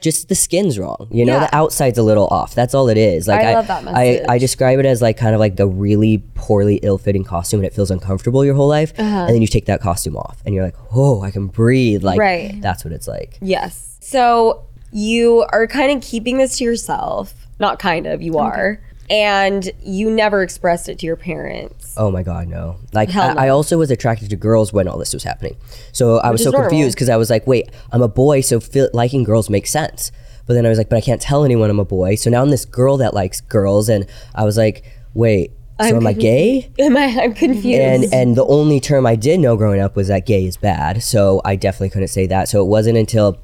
Just 0.00 0.28
the 0.28 0.36
skin's 0.36 0.78
wrong. 0.78 1.08
You 1.10 1.24
know, 1.24 1.32
Yeah. 1.34 1.46
the 1.48 1.56
outside's 1.56 1.98
a 1.98 2.04
little 2.04 2.28
off. 2.28 2.54
That's 2.54 2.72
all 2.72 2.88
it 2.88 2.96
is. 2.96 3.26
Like 3.26 3.40
I 3.44 3.54
love 3.54 3.66
that 3.66 3.82
I, 3.88 3.92
message. 3.92 4.26
I 4.28 4.38
describe 4.38 4.78
it 4.78 4.86
as 4.86 5.02
like 5.02 5.16
kind 5.16 5.34
of 5.34 5.40
like 5.40 5.56
the 5.56 5.66
really 5.66 6.18
poorly 6.36 6.76
ill-fitting 6.84 7.24
costume 7.24 7.58
and 7.58 7.66
it 7.66 7.74
feels 7.74 7.90
uncomfortable 7.90 8.44
your 8.44 8.54
whole 8.54 8.68
life. 8.68 8.92
And 8.96 9.34
then 9.34 9.42
you 9.42 9.48
take 9.48 9.66
that 9.66 9.80
costume 9.80 10.16
off 10.16 10.40
and 10.46 10.54
you're 10.54 10.64
like, 10.64 10.76
oh, 10.94 11.20
I 11.22 11.32
can 11.32 11.48
breathe. 11.48 12.04
Like 12.04 12.20
Uh-huh. 12.20 12.24
Right. 12.28 12.60
that's 12.62 12.84
what 12.84 12.92
it's 12.92 13.08
like. 13.08 13.38
Yes. 13.40 13.96
So 14.00 14.67
you 14.92 15.46
are 15.50 15.66
kind 15.66 15.96
of 15.96 16.02
keeping 16.02 16.38
this 16.38 16.58
to 16.58 16.64
yourself. 16.64 17.34
Not 17.58 17.78
kind 17.78 18.06
of, 18.06 18.22
you 18.22 18.38
are. 18.38 18.80
And 19.10 19.70
you 19.82 20.10
never 20.10 20.42
expressed 20.42 20.88
it 20.88 20.98
to 20.98 21.06
your 21.06 21.16
parents. 21.16 21.94
Oh 21.96 22.10
my 22.10 22.22
god, 22.22 22.46
no! 22.46 22.76
Like 22.92 23.08
Hell 23.08 23.34
no. 23.34 23.40
I, 23.40 23.46
I 23.46 23.48
also 23.48 23.78
was 23.78 23.90
attracted 23.90 24.28
to 24.30 24.36
girls 24.36 24.70
when 24.70 24.86
all 24.86 24.98
this 24.98 25.14
was 25.14 25.24
happening, 25.24 25.56
so 25.92 26.18
I 26.18 26.30
was 26.30 26.42
so 26.42 26.50
normal. 26.50 26.68
confused 26.68 26.94
because 26.94 27.08
I 27.08 27.16
was 27.16 27.30
like, 27.30 27.46
wait, 27.46 27.70
I'm 27.90 28.02
a 28.02 28.08
boy, 28.08 28.42
so 28.42 28.60
feel, 28.60 28.90
liking 28.92 29.24
girls 29.24 29.48
makes 29.48 29.70
sense. 29.70 30.12
But 30.46 30.54
then 30.54 30.66
I 30.66 30.68
was 30.68 30.76
like, 30.76 30.90
but 30.90 30.96
I 30.96 31.00
can't 31.00 31.22
tell 31.22 31.42
anyone 31.44 31.70
I'm 31.70 31.80
a 31.80 31.86
boy. 31.86 32.16
So 32.16 32.28
now 32.28 32.42
I'm 32.42 32.50
this 32.50 32.66
girl 32.66 32.98
that 32.98 33.14
likes 33.14 33.40
girls, 33.40 33.88
and 33.88 34.06
I 34.34 34.44
was 34.44 34.58
like, 34.58 34.84
wait, 35.14 35.52
so 35.80 35.96
am 35.96 36.06
I 36.06 36.12
gay? 36.12 36.70
Am 36.78 36.96
I? 36.96 37.04
I'm 37.04 37.34
confused. 37.34 37.80
And 37.80 38.12
and 38.12 38.36
the 38.36 38.44
only 38.44 38.80
term 38.80 39.06
I 39.06 39.14
did 39.14 39.40
know 39.40 39.56
growing 39.56 39.80
up 39.80 39.94
was 39.94 40.08
that 40.08 40.26
gay 40.26 40.44
is 40.44 40.56
bad. 40.56 41.02
So 41.02 41.40
I 41.44 41.56
definitely 41.56 41.90
couldn't 41.90 42.08
say 42.08 42.26
that. 42.26 42.48
So 42.48 42.60
it 42.60 42.66
wasn't 42.66 42.98
until 42.98 43.38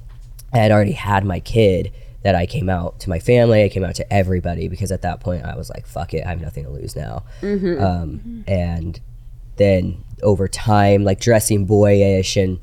I 0.54 0.58
had 0.58 0.72
already 0.72 0.92
had 0.92 1.24
my 1.24 1.40
kid 1.40 1.92
that 2.22 2.34
I 2.34 2.46
came 2.46 2.70
out 2.70 3.00
to 3.00 3.10
my 3.10 3.18
family. 3.18 3.64
I 3.64 3.68
came 3.68 3.84
out 3.84 3.96
to 3.96 4.12
everybody 4.12 4.68
because 4.68 4.90
at 4.90 5.02
that 5.02 5.20
point 5.20 5.44
I 5.44 5.56
was 5.56 5.68
like, 5.68 5.86
fuck 5.86 6.14
it, 6.14 6.24
I 6.24 6.30
have 6.30 6.40
nothing 6.40 6.64
to 6.64 6.70
lose 6.70 6.96
now. 6.96 7.24
Um, 7.84 8.44
and 8.46 8.98
then 9.56 10.02
over 10.22 10.48
time, 10.48 11.04
like 11.04 11.20
dressing 11.20 11.66
boyish 11.66 12.36
and 12.36 12.58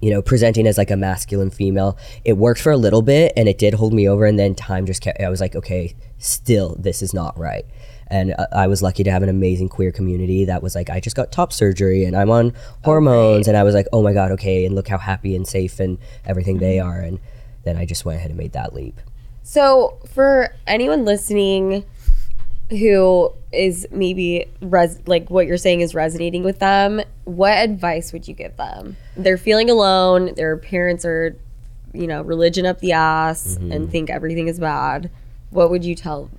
you 0.00 0.10
know, 0.10 0.22
presenting 0.22 0.66
as 0.66 0.78
like 0.78 0.90
a 0.90 0.96
masculine 0.96 1.50
female. 1.50 1.98
It 2.24 2.38
worked 2.38 2.60
for 2.60 2.72
a 2.72 2.76
little 2.76 3.02
bit 3.02 3.34
and 3.36 3.48
it 3.48 3.58
did 3.58 3.74
hold 3.74 3.92
me 3.92 4.08
over. 4.08 4.24
And 4.24 4.38
then 4.38 4.54
time 4.54 4.86
just 4.86 5.02
kept, 5.02 5.20
I 5.20 5.28
was 5.28 5.42
like, 5.42 5.54
okay, 5.54 5.94
still, 6.18 6.74
this 6.78 7.02
is 7.02 7.12
not 7.12 7.38
right. 7.38 7.66
And 8.10 8.34
I 8.52 8.66
was 8.66 8.82
lucky 8.82 9.04
to 9.04 9.10
have 9.10 9.22
an 9.22 9.28
amazing 9.28 9.68
queer 9.68 9.92
community 9.92 10.44
that 10.46 10.62
was 10.62 10.74
like, 10.74 10.90
I 10.90 10.98
just 11.00 11.14
got 11.14 11.30
top 11.30 11.52
surgery 11.52 12.04
and 12.04 12.16
I'm 12.16 12.30
on 12.30 12.52
hormones. 12.84 13.46
And 13.46 13.56
I 13.56 13.62
was 13.62 13.74
like, 13.74 13.86
oh 13.92 14.02
my 14.02 14.12
God, 14.12 14.32
okay. 14.32 14.66
And 14.66 14.74
look 14.74 14.88
how 14.88 14.98
happy 14.98 15.36
and 15.36 15.46
safe 15.46 15.78
and 15.78 15.96
everything 16.24 16.58
they 16.58 16.80
are. 16.80 16.98
And 17.00 17.20
then 17.64 17.76
I 17.76 17.84
just 17.86 18.04
went 18.04 18.18
ahead 18.18 18.30
and 18.30 18.38
made 18.38 18.52
that 18.52 18.74
leap. 18.74 19.00
So, 19.42 19.98
for 20.12 20.54
anyone 20.66 21.04
listening 21.04 21.84
who 22.70 23.32
is 23.52 23.86
maybe 23.90 24.46
res- 24.60 25.00
like 25.06 25.28
what 25.28 25.46
you're 25.46 25.56
saying 25.56 25.80
is 25.80 25.94
resonating 25.94 26.44
with 26.44 26.58
them, 26.60 27.00
what 27.24 27.52
advice 27.58 28.12
would 28.12 28.28
you 28.28 28.34
give 28.34 28.56
them? 28.56 28.96
They're 29.16 29.38
feeling 29.38 29.68
alone, 29.70 30.34
their 30.34 30.56
parents 30.56 31.04
are, 31.04 31.36
you 31.92 32.06
know, 32.06 32.22
religion 32.22 32.66
up 32.66 32.78
the 32.80 32.92
ass 32.92 33.56
Mm-hmm. 33.58 33.72
and 33.72 33.90
think 33.90 34.08
everything 34.10 34.46
is 34.48 34.60
bad. 34.60 35.10
What 35.50 35.70
would 35.70 35.84
you 35.84 35.96
tell 35.96 36.30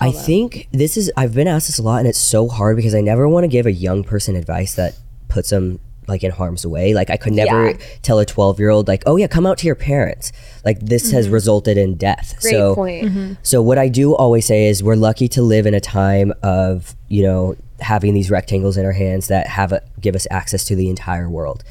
I 0.00 0.12
think 0.12 0.68
this 0.72 0.96
is 0.96 1.12
I've 1.16 1.34
been 1.34 1.48
asked 1.48 1.68
this 1.68 1.78
a 1.78 1.82
lot 1.82 1.98
and 1.98 2.08
it's 2.08 2.18
so 2.18 2.48
hard 2.48 2.76
because 2.76 2.94
I 2.94 3.00
never 3.00 3.28
want 3.28 3.44
to 3.44 3.48
give 3.48 3.66
a 3.66 3.72
young 3.72 4.02
person 4.02 4.36
advice 4.36 4.74
that 4.74 4.96
puts 5.28 5.50
them 5.50 5.80
like 6.08 6.24
in 6.24 6.30
harm's 6.30 6.66
way. 6.66 6.92
Like 6.92 7.08
I 7.08 7.16
could 7.16 7.32
never 7.32 7.70
Yeah. 7.70 7.76
tell 8.02 8.18
a 8.18 8.26
12-year-old 8.26 8.88
like, 8.88 9.02
"Oh 9.06 9.16
yeah, 9.16 9.28
come 9.28 9.46
out 9.46 9.58
to 9.58 9.66
your 9.66 9.76
parents." 9.76 10.32
Like 10.64 10.80
this 10.80 11.12
has 11.12 11.26
mm-hmm. 11.26 11.34
resulted 11.34 11.78
in 11.78 11.94
death. 11.94 12.36
Great 12.40 12.50
so 12.50 12.74
point. 12.74 13.04
Mm-hmm. 13.06 13.32
so 13.42 13.62
what 13.62 13.78
I 13.78 13.88
do 13.88 14.14
always 14.14 14.44
say 14.44 14.66
is 14.66 14.82
we're 14.82 14.96
lucky 14.96 15.28
to 15.28 15.42
live 15.42 15.66
in 15.66 15.74
a 15.74 15.80
time 15.80 16.32
of, 16.42 16.94
you 17.08 17.22
know, 17.22 17.56
having 17.80 18.12
these 18.12 18.30
rectangles 18.30 18.76
in 18.76 18.84
our 18.84 18.92
hands 18.92 19.28
that 19.28 19.46
have 19.46 19.72
a, 19.72 19.82
give 20.00 20.14
us 20.14 20.26
access 20.30 20.64
to 20.66 20.76
the 20.76 20.90
entire 20.90 21.30
world. 21.30 21.64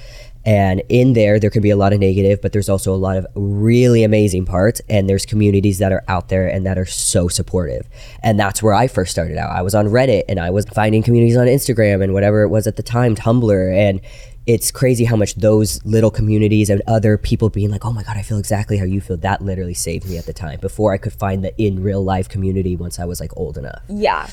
And 0.46 0.82
in 0.90 1.14
there, 1.14 1.40
there 1.40 1.50
can 1.50 1.62
be 1.62 1.70
a 1.70 1.76
lot 1.76 1.92
of 1.92 2.00
negative, 2.00 2.42
but 2.42 2.54
there's 2.54 2.70
also 2.70 2.94
a 2.94 2.98
lot 2.98 3.18
of 3.18 3.28
really 3.36 4.04
amazing 4.04 4.46
parts. 4.46 4.82
And 4.90 5.10
there's 5.10 5.26
communities 5.26 5.80
that 5.80 5.92
are 5.92 6.04
out 6.08 6.30
there 6.30 6.48
and 6.48 6.66
that 6.66 6.78
are 6.78 6.86
so 6.86 7.28
supportive. 7.28 7.88
And 8.24 8.40
that's 8.40 8.64
where 8.64 8.74
I 8.74 8.88
first 8.88 9.12
started 9.12 9.38
out. 9.38 9.52
I 9.52 9.62
was 9.62 9.76
on 9.76 9.88
Reddit 9.88 10.24
and 10.30 10.40
I 10.40 10.50
was 10.50 10.66
finding 10.66 11.04
communities 11.04 11.38
on 11.38 11.48
Instagram 11.48 12.04
and 12.04 12.14
whatever 12.14 12.44
it 12.44 12.50
was 12.50 12.68
at 12.68 12.78
the 12.78 12.84
time, 12.84 13.16
Tumblr. 13.16 13.78
And 13.78 14.02
it's 14.48 14.72
crazy 14.72 15.06
how 15.06 15.16
much 15.16 15.36
those 15.36 15.84
little 15.86 16.10
communities 16.10 16.70
and 16.70 16.82
other 16.88 17.18
people 17.18 17.50
being 17.50 17.70
like, 17.70 17.86
oh 17.86 17.92
my 17.92 18.02
God, 18.02 18.18
I 18.18 18.24
feel 18.24 18.40
exactly 18.40 18.78
how 18.78 18.86
you 18.86 19.02
feel. 19.02 19.18
That 19.18 19.42
literally 19.42 19.76
saved 19.76 20.10
me 20.10 20.18
at 20.18 20.26
the 20.26 20.34
time 20.34 20.60
before 20.60 20.94
I 20.94 20.98
could 20.98 21.14
find 21.14 21.44
the 21.44 21.62
in 21.62 21.84
real 21.84 22.04
life 22.04 22.30
community 22.30 22.76
once 22.76 22.98
I 22.98 23.06
was 23.06 23.20
like 23.20 23.32
old 23.38 23.58
enough. 23.58 23.84
Yeah. 23.90 24.28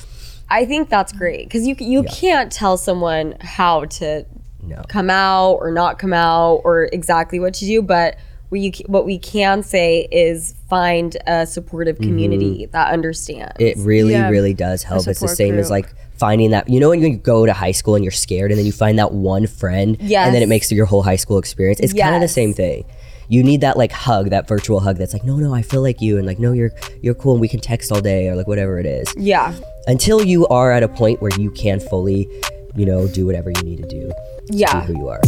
I 0.49 0.65
think 0.65 0.89
that's 0.89 1.13
great 1.13 1.45
because 1.49 1.67
you 1.67 1.75
you 1.81 2.05
can't 2.05 2.53
tell 2.53 2.77
someone 2.77 3.35
how 3.41 3.87
to 3.87 4.25
No. 4.67 4.83
come 4.89 5.11
out 5.11 5.55
or 5.55 5.71
not 5.71 5.99
come 5.99 6.13
out 6.13 6.63
or 6.65 6.89
exactly 6.93 7.39
what 7.41 7.55
to 7.55 7.67
do, 7.67 7.83
but 7.83 8.17
what 8.49 8.61
you 8.61 8.71
what 8.87 9.05
we 9.05 9.19
can 9.19 9.63
say 9.63 10.07
is 10.13 10.55
find 10.71 11.17
a 11.27 11.47
supportive 11.47 11.99
community 11.99 12.67
that 12.67 12.93
understands. 12.93 13.53
Mm-hmm. 13.55 13.81
It 13.81 13.85
really, 13.85 14.13
Yeah. 14.13 14.29
really 14.31 14.55
does 14.55 14.83
help. 14.85 14.99
It's 14.99 15.07
the 15.07 15.15
support 15.15 15.37
same 15.37 15.59
as 15.59 15.69
like 15.71 15.93
finding 16.17 16.51
that, 16.53 16.69
you 16.69 16.79
know, 16.81 16.91
when 16.91 17.01
you 17.03 17.17
go 17.17 17.45
to 17.45 17.53
high 17.53 17.73
school 17.73 17.95
and 17.97 18.05
you're 18.05 18.13
scared 18.13 18.51
and 18.53 18.59
then 18.59 18.65
you 18.65 18.73
find 18.73 18.99
that 18.99 19.13
one 19.13 19.47
friend 19.49 19.97
and 20.01 20.11
then 20.35 20.43
it 20.43 20.49
makes 20.49 20.71
your 20.71 20.87
whole 20.87 21.03
high 21.03 21.17
school 21.17 21.39
experience. 21.39 21.81
It's 21.81 21.93
kind 21.93 22.15
of 22.15 22.21
the 22.21 22.29
same 22.29 22.55
thing. 22.55 22.85
You 23.29 23.43
need 23.43 23.63
that 23.63 23.77
like 23.77 23.91
hug, 23.91 24.31
that 24.31 24.47
virtual 24.47 24.79
hug 24.79 24.99
that's 24.99 25.13
like, 25.13 25.25
no, 25.25 25.37
no, 25.37 25.53
I 25.53 25.63
feel 25.63 25.83
like 25.83 26.01
you. 26.01 26.17
And 26.17 26.25
like, 26.27 26.39
no, 26.39 26.53
you're, 26.53 26.71
you're 27.03 27.15
cool 27.15 27.33
and 27.33 27.41
we 27.41 27.49
can 27.49 27.59
text 27.59 27.91
all 27.91 28.01
day 28.01 28.29
or 28.29 28.37
like 28.37 28.47
whatever 28.47 28.79
it 28.79 28.87
is. 28.87 29.13
yeah. 29.19 29.53
Until 29.89 30.23
you 30.25 30.47
are 30.47 30.71
at 30.71 30.85
a 30.85 30.89
point 30.89 31.21
where 31.21 31.33
you 31.39 31.51
can 31.51 31.81
fully, 31.81 32.29
you 32.77 32.87
know, 32.87 33.09
do 33.09 33.27
whatever 33.27 33.51
you 33.51 33.63
need 33.63 33.79
to 33.79 33.89
do. 33.89 34.13
Yeah. 34.51 34.83
who 34.83 34.97
you 34.97 35.09
are. 35.09 35.21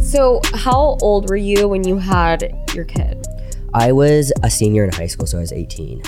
So, 0.00 0.40
how 0.54 0.96
old 1.02 1.28
were 1.28 1.36
you 1.36 1.68
when 1.68 1.86
you 1.86 1.98
had 1.98 2.52
your 2.74 2.84
kid? 2.84 3.26
I 3.74 3.92
was 3.92 4.32
a 4.42 4.50
senior 4.50 4.84
in 4.84 4.92
high 4.92 5.06
school, 5.06 5.26
so 5.26 5.38
I 5.38 5.40
was 5.40 5.52
18. 5.52 6.02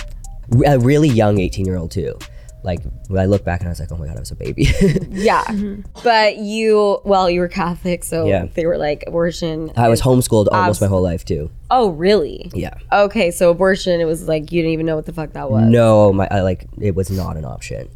A 0.66 0.78
really 0.78 1.08
young 1.08 1.38
18 1.38 1.66
year 1.66 1.76
old, 1.76 1.90
too. 1.90 2.18
Like, 2.62 2.80
when 3.08 3.20
I 3.20 3.26
look 3.26 3.44
back 3.44 3.60
and 3.60 3.68
I 3.68 3.70
was 3.70 3.80
like, 3.80 3.90
oh 3.90 3.96
my 3.96 4.06
God, 4.06 4.16
I 4.16 4.20
was 4.20 4.30
a 4.30 4.36
baby. 4.36 4.64
Yeah. 5.10 5.42
Mm-hmm. 5.44 5.82
But 6.04 6.36
you, 6.38 7.00
well, 7.04 7.28
you 7.30 7.40
were 7.40 7.48
Catholic, 7.48 8.04
so 8.04 8.26
Yeah. 8.26 8.46
they 8.54 8.66
were 8.66 8.78
like 8.78 9.04
abortion. 9.06 9.72
I 9.76 9.88
was 9.88 10.00
homeschooled 10.02 10.48
almost 10.52 10.80
my 10.80 10.86
whole 10.86 11.02
life, 11.02 11.24
too. 11.24 11.50
Oh, 11.70 11.90
really? 11.90 12.50
Yeah. 12.54 12.74
Okay, 12.92 13.30
so 13.30 13.50
abortion, 13.50 14.00
it 14.00 14.04
was 14.04 14.28
like 14.28 14.52
you 14.52 14.62
didn't 14.62 14.72
even 14.72 14.86
know 14.86 14.96
what 14.96 15.06
the 15.06 15.12
fuck 15.12 15.32
that 15.32 15.50
was. 15.50 15.68
No, 15.68 16.12
my 16.12 16.28
I, 16.30 16.40
like 16.42 16.66
it 16.80 16.94
was 16.94 17.10
not 17.10 17.36
an 17.36 17.44
option. 17.44 17.88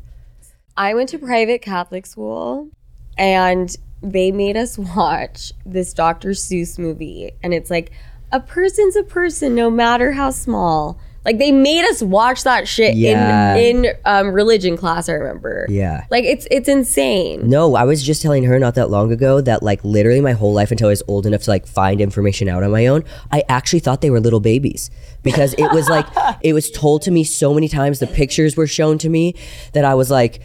I 0.77 0.95
went 0.95 1.09
to 1.11 1.19
private 1.19 1.63
Catholic 1.63 2.07
school 2.07 2.69
and 3.17 3.75
they 4.03 4.33
made 4.33 4.57
us 4.57 4.77
watch 4.79 5.53
this 5.65 5.93
Dr. 5.95 6.31
Seuss 6.31 6.79
movie. 6.79 7.33
And 7.43 7.55
it's 7.55 7.71
like, 7.71 7.93
a 8.33 8.41
person's 8.41 8.97
a 8.97 9.03
person, 9.05 9.55
no 9.55 9.71
matter 9.71 10.13
how 10.13 10.31
small. 10.31 10.99
Like 11.25 11.39
they 11.39 11.53
made 11.53 11.85
us 11.87 12.03
watch 12.03 12.45
that 12.45 12.69
shit 12.69 12.97
Yeah. 12.97 13.55
in 13.57 13.85
in 13.87 13.95
um, 14.05 14.29
religion 14.33 14.77
class. 14.77 15.09
I 15.09 15.13
remember. 15.13 15.67
Yeah. 15.69 16.05
Like 16.11 16.25
it's 16.25 16.47
it's 16.51 16.69
insane. 16.69 17.49
No, 17.49 17.75
I 17.77 17.85
was 17.85 18.03
just 18.03 18.21
telling 18.23 18.45
her 18.45 18.59
not 18.59 18.75
that 18.75 18.91
long 18.91 19.11
ago 19.13 19.41
that 19.41 19.63
like 19.63 19.83
literally 19.85 20.21
my 20.21 20.33
whole 20.33 20.53
life 20.53 20.71
until 20.71 20.89
I 20.89 20.91
was 20.91 21.03
old 21.09 21.25
enough 21.27 21.43
to 21.45 21.51
like 21.51 21.67
find 21.67 22.01
information 22.01 22.49
out 22.49 22.63
on 22.63 22.71
my 22.71 22.87
own, 22.87 23.05
I 23.33 23.43
actually 23.49 23.81
thought 23.81 24.01
they 24.03 24.11
were 24.11 24.21
little 24.21 24.41
babies 24.41 24.91
because 25.23 25.55
it 25.55 25.73
was 25.73 25.89
like 25.89 26.07
it 26.43 26.53
was 26.53 26.71
told 26.71 27.03
to 27.03 27.11
me 27.11 27.25
so 27.25 27.55
many 27.55 27.69
times. 27.69 27.99
The 28.01 28.07
pictures 28.07 28.57
were 28.57 28.67
shown 28.67 28.99
to 28.99 29.09
me 29.09 29.35
that 29.73 29.85
I 29.85 29.95
was 29.95 30.11
like. 30.11 30.41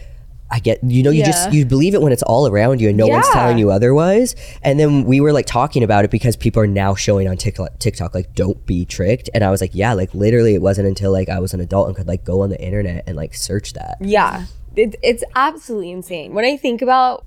I 0.50 0.58
get, 0.58 0.82
you 0.82 1.02
know, 1.02 1.10
you 1.10 1.24
just 1.24 1.52
you 1.52 1.64
believe 1.64 1.94
it 1.94 2.02
when 2.02 2.12
it's 2.12 2.22
all 2.22 2.46
around 2.46 2.80
you 2.80 2.88
and 2.88 2.98
no 2.98 3.06
one's 3.06 3.28
telling 3.28 3.58
you 3.58 3.70
otherwise. 3.70 4.34
And 4.62 4.80
then 4.80 5.04
we 5.04 5.20
were 5.20 5.32
like 5.32 5.46
talking 5.46 5.82
about 5.82 6.04
it 6.04 6.10
because 6.10 6.36
people 6.36 6.62
are 6.62 6.66
now 6.66 6.94
showing 6.94 7.28
on 7.28 7.36
TikTok, 7.36 7.78
TikTok 7.78 8.14
like 8.14 8.34
don't 8.34 8.64
be 8.66 8.84
tricked. 8.84 9.30
And 9.32 9.44
I 9.44 9.50
was 9.50 9.60
like, 9.60 9.74
yeah, 9.74 9.92
like 9.92 10.12
literally, 10.14 10.54
it 10.54 10.62
wasn't 10.62 10.88
until 10.88 11.12
like 11.12 11.28
I 11.28 11.38
was 11.38 11.54
an 11.54 11.60
adult 11.60 11.88
and 11.88 11.96
could 11.96 12.08
like 12.08 12.24
go 12.24 12.40
on 12.40 12.50
the 12.50 12.60
internet 12.60 13.04
and 13.06 13.16
like 13.16 13.34
search 13.34 13.74
that. 13.74 13.98
Yeah. 14.00 14.46
It, 14.76 14.96
it's 15.02 15.24
absolutely 15.34 15.90
insane. 15.90 16.32
When 16.32 16.44
I 16.44 16.56
think 16.56 16.80
about 16.80 17.24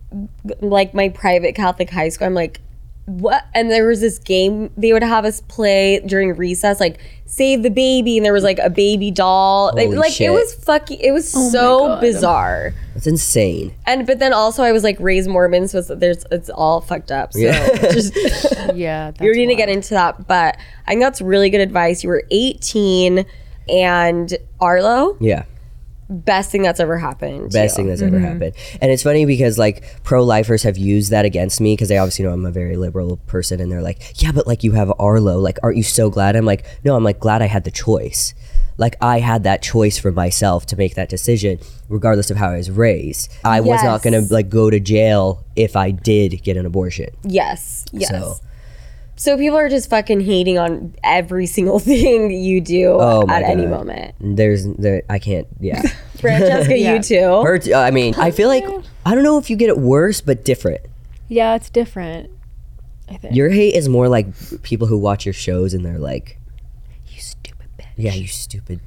like 0.61 0.93
my 0.93 1.09
private 1.09 1.55
Catholic 1.55 1.89
high 1.89 2.09
school, 2.09 2.27
I'm 2.27 2.33
like, 2.33 2.61
what? 3.05 3.45
And 3.53 3.69
there 3.69 3.85
was 3.87 3.99
this 4.01 4.17
game 4.19 4.71
they 4.77 4.93
would 4.93 5.03
have 5.03 5.25
us 5.25 5.41
play 5.41 5.99
during 6.05 6.35
recess, 6.35 6.79
like 6.79 6.99
save 7.25 7.63
the 7.63 7.69
baby, 7.69 8.17
and 8.17 8.25
there 8.25 8.31
was 8.33 8.43
like 8.43 8.59
a 8.59 8.69
baby 8.69 9.11
doll. 9.11 9.71
Like, 9.75 9.87
Holy 9.87 9.97
like, 9.97 10.13
shit. 10.13 10.27
it 10.27 10.29
was 10.31 10.53
fucking, 10.53 10.99
it 10.99 11.11
was 11.11 11.33
oh 11.35 11.39
my 11.43 11.49
so 11.49 11.99
bizarre. 11.99 12.73
It's 12.95 13.07
insane. 13.07 13.73
And 13.85 14.05
but 14.07 14.19
then 14.19 14.31
also 14.33 14.63
I 14.63 14.71
was 14.71 14.83
like 14.83 14.97
raised 14.99 15.29
Mormon, 15.29 15.67
so 15.67 15.79
it's, 15.79 15.89
there's 15.97 16.25
it's 16.31 16.49
all 16.49 16.79
fucked 16.81 17.11
up. 17.11 17.33
So 17.33 17.39
Yeah. 17.39 17.67
just 17.91 18.13
Yeah, 18.75 19.11
that's 19.11 19.21
you're 19.21 19.33
going 19.33 19.49
to 19.49 19.55
wild. 19.55 19.57
get 19.57 19.69
into 19.69 19.93
that, 19.95 20.25
but 20.27 20.57
I 20.87 20.91
think 20.91 21.01
that's 21.01 21.21
really 21.21 21.49
good 21.49 21.61
advice. 21.61 22.03
You 22.03 22.09
were 22.09 22.23
18, 22.31 23.25
and 23.69 24.37
Arlo, 24.61 25.17
Yeah. 25.19 25.43
Best 26.09 26.51
thing 26.51 26.61
that's 26.61 26.79
ever 26.79 26.97
happened. 26.97 27.51
best 27.51 27.75
thing 27.75 27.87
that's 27.87 28.01
ever 28.01 28.17
mm-hmm. 28.17 28.25
happened. 28.25 28.55
And 28.81 28.91
it's 28.91 29.03
funny 29.03 29.25
because 29.25 29.57
like 29.57 29.83
pro 30.03 30.23
lifers 30.23 30.63
have 30.63 30.77
used 30.77 31.11
that 31.11 31.25
against 31.25 31.61
me 31.61 31.73
because 31.73 31.89
they 31.89 31.97
obviously 31.97 32.25
know 32.25 32.31
I'm 32.31 32.45
a 32.45 32.51
very 32.51 32.75
liberal 32.75 33.17
person 33.27 33.59
and 33.59 33.71
they're 33.71 33.81
like, 33.81 34.21
yeah, 34.21 34.31
but 34.31 34.47
like 34.47 34.63
you 34.63 34.73
have 34.73 34.91
Arlo, 34.99 35.39
like 35.39 35.57
aren't 35.63 35.77
you 35.77 35.83
so 35.83 36.09
glad? 36.09 36.35
I'm 36.35 36.45
like, 36.45 36.65
no, 36.83 36.95
I'm 36.95 37.03
like 37.03 37.19
glad 37.19 37.41
I 37.41 37.47
had 37.47 37.63
the 37.63 37.71
choice. 37.71 38.33
Like 38.77 38.95
I 39.01 39.19
had 39.19 39.43
that 39.43 39.61
choice 39.61 39.99
for 39.99 40.11
myself 40.11 40.65
to 40.67 40.75
make 40.75 40.95
that 40.95 41.09
decision, 41.09 41.59
regardless 41.89 42.31
of 42.31 42.37
how 42.37 42.49
I 42.49 42.57
was 42.57 42.71
raised. 42.71 43.31
I 43.43 43.61
was 43.61 43.83
not 43.83 44.01
gonna 44.01 44.21
like 44.29 44.49
go 44.49 44.69
to 44.69 44.79
jail 44.79 45.45
if 45.55 45.75
I 45.75 45.91
did 45.91 46.43
get 46.43 46.57
an 46.57 46.65
abortion. 46.65 47.09
Yes. 47.23 47.85
Yes. 47.91 48.09
So- 48.09 48.37
So, 49.15 49.37
people 49.37 49.57
are 49.57 49.69
just 49.69 49.89
fucking 49.89 50.21
hating 50.21 50.57
on 50.57 50.95
every 51.03 51.45
single 51.45 51.79
thing 51.91 52.31
you 52.31 52.59
do 52.61 52.89
Oh 52.99 53.25
my 53.27 53.35
at 53.35 53.43
any 53.43 53.65
moment. 53.67 54.15
There's 54.19 54.65
there 54.65 55.03
I 55.09 55.19
can't 55.19 55.47
yeah. 55.59 55.81
Francesca, 56.19 56.77
Yeah. 56.77 56.95
you 56.95 57.01
too. 57.01 57.41
Hurt, 57.43 57.71
I 57.73 57.91
mean, 57.91 58.15
I 58.15 58.31
feel 58.31 58.47
like 58.49 58.63
I 59.05 59.13
don't 59.13 59.23
know 59.23 59.37
if 59.37 59.49
you 59.49 59.55
get 59.55 59.69
it 59.69 59.77
worse, 59.77 60.21
but 60.21 60.43
different. 60.45 60.81
Yeah, 61.27 61.55
it's 61.55 61.69
different. 61.69 62.29
I 63.09 63.17
think. 63.17 63.35
Your 63.35 63.49
hate 63.49 63.75
is 63.75 63.89
more 63.89 64.07
like 64.07 64.27
people 64.63 64.87
who 64.87 64.97
watch 64.97 65.25
your 65.25 65.33
shows 65.33 65.73
and 65.73 65.85
they're 65.85 65.99
like, 65.99 66.39
you 67.07 67.19
stupid 67.19 67.67
bitch. 67.77 67.85
yeah, 67.97 68.13
you 68.13 68.27
stupid. 68.27 68.79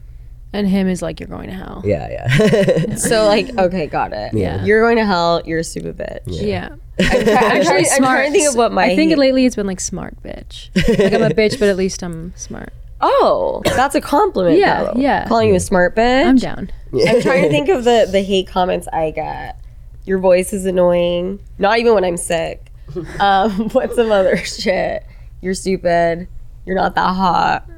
And 0.56 0.66
him 0.66 0.88
is 0.88 1.02
like, 1.02 1.20
you're 1.20 1.28
going 1.28 1.48
to 1.48 1.54
hell. 1.54 1.82
Yeah, 1.84 2.08
yeah. 2.10 2.94
So, 2.96 3.26
like, 3.26 3.56
okay, 3.58 3.86
got 3.86 4.12
it. 4.12 4.32
Yeah. 4.32 4.64
You're 4.64 4.80
going 4.82 4.96
to 4.96 5.04
hell. 5.04 5.42
You're 5.44 5.58
a 5.58 5.64
stupid 5.64 5.96
bitch. 5.98 6.20
Yeah. 6.26 6.70
Actually, 6.98 7.84
I'm 7.92 8.02
trying 8.02 8.26
to 8.26 8.32
think 8.32 8.48
of 8.48 8.56
what 8.56 8.72
my. 8.72 8.84
I 8.84 8.96
think 8.96 9.10
hate- 9.10 9.18
lately 9.18 9.44
it's 9.44 9.56
been 9.56 9.66
like 9.66 9.80
smart 9.80 10.20
bitch. 10.22 10.70
Like 10.98 11.12
I'm 11.12 11.22
a 11.22 11.28
bitch, 11.34 11.58
but 11.58 11.68
at 11.68 11.76
least 11.76 12.02
I'm 12.02 12.34
smart. 12.36 12.72
Oh, 13.02 13.60
that's 13.66 13.94
a 13.94 14.00
compliment. 14.00 14.58
Yeah, 14.58 14.84
though. 14.84 14.92
yeah. 14.96 15.28
Calling 15.28 15.50
you 15.50 15.54
a 15.56 15.60
smart 15.60 15.94
bitch. 15.94 16.24
I'm 16.26 16.36
down. 16.36 16.70
I'm 16.94 17.20
trying 17.20 17.42
to 17.42 17.48
think 17.50 17.68
of 17.68 17.84
the 17.84 18.08
the 18.10 18.22
hate 18.22 18.46
comments 18.48 18.88
I 18.90 19.10
get. 19.10 19.60
Your 20.06 20.18
voice 20.18 20.52
is 20.54 20.64
annoying. 20.64 21.40
Not 21.58 21.78
even 21.78 21.92
when 21.92 22.04
I'm 22.04 22.16
sick. 22.16 22.72
Um, 23.20 23.68
what's 23.70 23.96
some 23.96 24.10
other 24.10 24.36
shit? 24.38 25.04
You're 25.42 25.52
stupid. 25.54 26.28
You're 26.64 26.76
not 26.76 26.94
that 26.94 27.14
hot. 27.14 27.68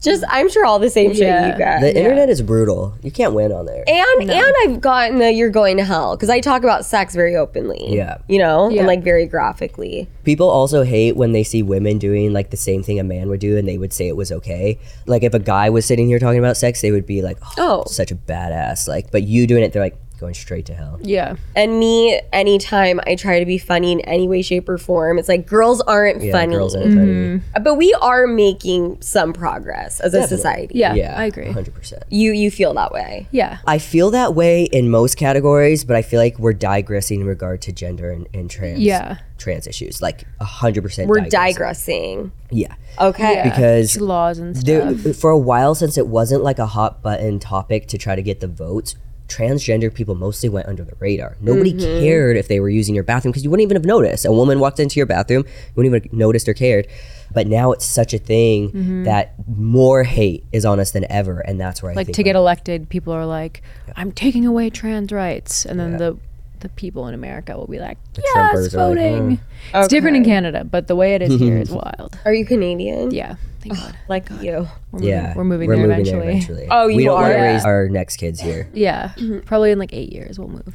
Just 0.00 0.24
I'm 0.28 0.48
sure 0.48 0.64
all 0.64 0.78
the 0.78 0.88
same 0.88 1.10
shit 1.12 1.24
Yeah. 1.24 1.52
you 1.52 1.58
get. 1.58 1.80
The 1.82 1.94
internet 1.96 2.30
is 2.30 2.40
brutal. 2.40 2.94
You 3.02 3.10
can't 3.10 3.34
win 3.34 3.52
on 3.52 3.66
there. 3.66 3.84
and 3.86 4.30
and 4.30 4.54
I've 4.62 4.80
gotten 4.80 5.18
the 5.18 5.30
you're 5.32 5.50
going 5.50 5.76
to 5.76 5.84
hell 5.84 6.16
because 6.16 6.30
I 6.30 6.40
talk 6.40 6.62
about 6.62 6.86
sex 6.86 7.14
very 7.14 7.36
openly. 7.36 7.94
Yeah. 7.96 8.16
You 8.26 8.38
know, 8.38 8.70
Yeah. 8.70 8.78
and 8.80 8.86
like 8.86 9.02
very 9.02 9.26
graphically. 9.26 10.08
People 10.24 10.48
also 10.48 10.84
hate 10.84 11.16
when 11.16 11.32
they 11.32 11.42
see 11.42 11.62
women 11.62 11.98
doing 11.98 12.32
like 12.32 12.48
the 12.50 12.56
same 12.56 12.82
thing 12.82 12.98
a 12.98 13.04
man 13.04 13.28
would 13.28 13.40
do 13.40 13.58
and 13.58 13.68
they 13.68 13.76
would 13.76 13.92
say 13.92 14.08
it 14.08 14.16
was 14.16 14.32
okay. 14.32 14.78
Like 15.06 15.22
if 15.22 15.34
a 15.34 15.38
guy 15.38 15.68
was 15.68 15.84
sitting 15.84 16.06
here 16.08 16.18
talking 16.18 16.38
about 16.38 16.56
sex, 16.56 16.80
they 16.80 16.90
would 16.92 17.06
be 17.06 17.20
like, 17.20 17.36
"Oh, 17.58 17.82
Oh. 17.82 17.84
such 17.86 18.10
a 18.10 18.14
badass." 18.16 18.88
Like, 18.88 19.10
but 19.10 19.24
you 19.24 19.46
doing 19.46 19.62
it, 19.62 19.72
they're 19.74 19.82
like, 19.82 19.98
going 20.20 20.34
straight 20.34 20.66
to 20.66 20.74
hell. 20.74 20.98
Yeah. 21.02 21.36
And 21.56 21.80
me, 21.80 22.20
anytime 22.32 23.00
I 23.06 23.16
try 23.16 23.40
to 23.40 23.46
be 23.46 23.58
funny 23.58 23.92
in 23.92 24.00
any 24.02 24.28
way, 24.28 24.42
shape, 24.42 24.68
or 24.68 24.78
form, 24.78 25.18
it's 25.18 25.28
like 25.28 25.46
girls 25.46 25.80
aren't 25.80 26.22
Yeah, 26.22 26.32
funny. 26.32 26.54
girls 26.54 26.76
aren't 26.76 26.94
funny. 26.94 27.06
Mm-hmm. 27.12 27.62
but 27.64 27.74
we 27.76 27.92
are 27.94 28.26
making 28.26 29.00
some 29.00 29.32
progress 29.32 29.98
as 30.00 30.14
a 30.14 30.26
society. 30.28 30.78
Yeah. 30.78 30.94
Yeah, 30.94 31.18
I 31.18 31.24
agree. 31.24 31.46
100%. 31.46 32.02
You 32.10 32.32
you 32.32 32.50
feel 32.50 32.74
that 32.74 32.92
way. 32.92 33.26
Yeah. 33.30 33.58
I 33.66 33.78
feel 33.78 34.10
that 34.10 34.34
way 34.34 34.64
in 34.64 34.90
most 34.90 35.16
categories, 35.16 35.84
but 35.84 35.96
I 35.96 36.02
feel 36.02 36.20
like 36.20 36.38
we're 36.38 36.52
digressing 36.52 37.20
in 37.22 37.26
regard 37.26 37.62
to 37.62 37.72
gender 37.72 38.10
and, 38.10 38.28
and 38.34 38.50
trans 38.50 38.78
Yeah. 38.80 39.16
trans 39.38 39.66
issues. 39.66 40.02
Like 40.02 40.24
hundred 40.40 40.82
percent. 40.82 41.08
We're 41.08 41.20
digressing. 41.28 42.32
Yeah, 42.50 42.74
Okay. 43.00 43.34
Yeah. 43.34 43.44
because 43.48 44.00
laws 44.00 44.38
and 44.38 44.56
stuff. 44.56 44.96
there, 44.96 45.14
for 45.14 45.30
a 45.30 45.38
while 45.38 45.74
since 45.74 45.96
it 45.96 46.06
wasn't 46.08 46.42
like 46.42 46.58
a 46.58 46.66
hot 46.66 47.00
button 47.02 47.38
topic 47.38 47.86
to 47.88 47.98
try 47.98 48.16
to 48.16 48.22
get 48.22 48.40
the 48.40 48.48
votes. 48.48 48.96
Transgender 49.30 49.92
people 49.94 50.14
mostly 50.14 50.48
went 50.48 50.66
under 50.66 50.84
the 50.84 50.94
radar. 50.98 51.36
Nobody 51.40 51.72
Mm-hmm. 51.72 52.00
cared 52.00 52.36
if 52.36 52.48
they 52.48 52.58
were 52.60 52.68
using 52.68 52.94
your 52.94 53.04
bathroom 53.04 53.30
because 53.30 53.44
you 53.44 53.50
wouldn't 53.50 53.62
even 53.62 53.76
have 53.76 53.84
noticed. 53.84 54.24
A 54.26 54.32
woman 54.32 54.58
walked 54.60 54.80
into 54.80 54.98
your 54.98 55.06
bathroom, 55.06 55.44
you 55.46 55.72
wouldn't 55.76 55.94
even 55.94 56.10
have 56.10 56.12
noticed 56.18 56.48
or 56.48 56.54
cared. 56.54 56.88
But 57.32 57.46
now 57.46 57.70
it's 57.70 57.84
such 57.86 58.12
a 58.12 58.18
thing 58.18 58.70
Mm-hmm. 58.72 59.04
that 59.04 59.34
more 59.46 60.02
hate 60.02 60.44
is 60.52 60.64
on 60.64 60.80
us 60.80 60.90
than 60.90 61.04
ever, 61.10 61.38
and 61.40 61.60
that's 61.60 61.80
where 61.82 61.92
I 61.92 61.94
like 61.94 62.12
to 62.12 62.22
get 62.24 62.34
elected, 62.34 62.88
people 62.88 63.12
are 63.12 63.24
like, 63.24 63.62
"I'm 63.96 64.10
taking 64.10 64.44
away 64.46 64.68
trans 64.68 65.12
rights," 65.12 65.64
and 65.64 65.78
then 65.78 65.92
Yeah. 65.92 65.98
the 65.98 66.16
the 66.60 66.68
people 66.70 67.06
in 67.08 67.14
America 67.14 67.56
will 67.56 67.66
be 67.66 67.78
like, 67.78 67.98
The 68.14 68.22
"Yes, 68.24 68.36
Trumpers 68.36 68.74
are 68.74 68.88
like, 68.88 68.96
voting." 68.98 69.40
"Oh." 69.74 69.78
It's 69.80 69.88
different 69.88 70.16
in 70.16 70.24
Canada, 70.24 70.64
but 70.64 70.86
the 70.86 70.96
way 70.96 71.14
it 71.14 71.22
is 71.22 71.38
here 71.40 71.58
is 71.58 71.70
wild. 71.70 72.18
Are 72.24 72.32
you 72.32 72.44
Canadian? 72.46 73.10
Yeah, 73.10 73.36
thank 73.60 73.76
God. 73.76 73.96
Like 74.08 74.28
you. 74.40 74.68
We're 74.92 75.02
yeah, 75.02 75.34
moving, 75.36 75.36
we're 75.36 75.44
moving 75.44 75.70
there 75.70 75.84
eventually. 76.22 76.66
Oh, 76.70 76.86
we 76.86 76.96
you 76.96 77.04
don't 77.06 77.14
want 77.20 77.32
are? 77.32 77.36
to 77.36 77.42
raise 77.42 77.64
our 77.64 77.88
next 77.88 78.16
kids 78.16 78.40
here. 78.40 78.68
Yeah, 78.72 79.12
mm-hmm. 79.16 79.40
probably 79.40 79.70
in 79.70 79.78
like 79.78 79.92
eight 79.92 80.12
years 80.12 80.38
we'll 80.38 80.48
move. 80.48 80.74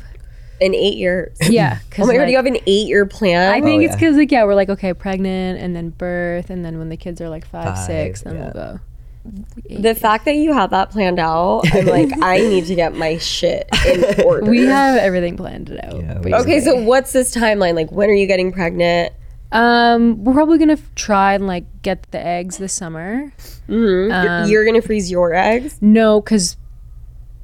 In 0.61 0.73
eight 0.73 0.97
years. 0.97 1.38
Yeah, 1.41 1.79
Oh 1.99 2.05
my 2.05 2.13
god, 2.13 2.21
like, 2.21 2.29
you 2.29 2.38
have 2.38 2.45
an 2.45 2.57
eight 2.65 2.88
year 2.88 3.05
plan? 3.05 3.51
I 3.51 3.61
think 3.61 3.81
Oh, 3.81 3.86
it's 3.86 3.91
yeah. 3.91 3.95
because 3.97 4.15
like 4.15 4.31
yeah, 4.31 4.45
we're 4.45 4.55
like 4.55 4.69
okay, 4.69 4.93
pregnant 4.93 5.59
and 5.59 5.75
then 5.75 5.89
birth, 5.89 6.49
and 6.49 6.63
then 6.63 6.77
when 6.77 6.89
the 6.89 6.97
kids 6.97 7.19
are 7.19 7.27
like 7.29 7.45
five, 7.45 7.75
Five, 7.75 7.86
six, 7.86 8.21
then 8.21 8.36
yeah. 8.36 8.43
we'll 8.43 8.53
go. 8.53 8.79
The 9.69 9.95
fact 9.95 10.26
that 10.26 10.36
you 10.36 10.53
have 10.53 10.69
that 10.71 10.91
planned 10.91 11.19
out, 11.19 11.63
I'm 11.73 11.86
like, 11.97 12.09
I 12.21 12.38
need 12.39 12.65
to 12.65 12.76
get 12.76 12.95
my 12.95 13.17
shit 13.17 13.67
in 13.88 14.21
order. 14.26 14.49
We 14.49 14.65
have 14.65 14.97
everything 14.97 15.36
planned 15.38 15.71
out. 15.84 15.97
Yeah, 15.99 16.19
we- 16.19 16.34
Okay, 16.34 16.59
so 16.61 16.76
what's 16.84 17.11
this 17.13 17.36
timeline? 17.36 17.76
Like, 17.76 17.91
when 17.91 18.09
are 18.09 18.13
you 18.13 18.28
getting 18.28 18.51
pregnant? 18.51 19.13
Um, 19.51 20.23
we're 20.23 20.34
probably 20.34 20.57
gonna 20.57 20.73
f- 20.73 20.91
try 20.95 21.34
and 21.34 21.47
like 21.47 21.65
get 21.82 22.11
the 22.11 22.19
eggs 22.19 22.57
this 22.57 22.73
summer. 22.73 23.32
Mhm. 23.69 24.11
Um, 24.43 24.49
You're 24.49 24.65
gonna 24.65 24.82
freeze 24.82 25.09
your 25.09 25.34
eggs? 25.34 25.78
No, 25.82 26.19
because 26.19 26.57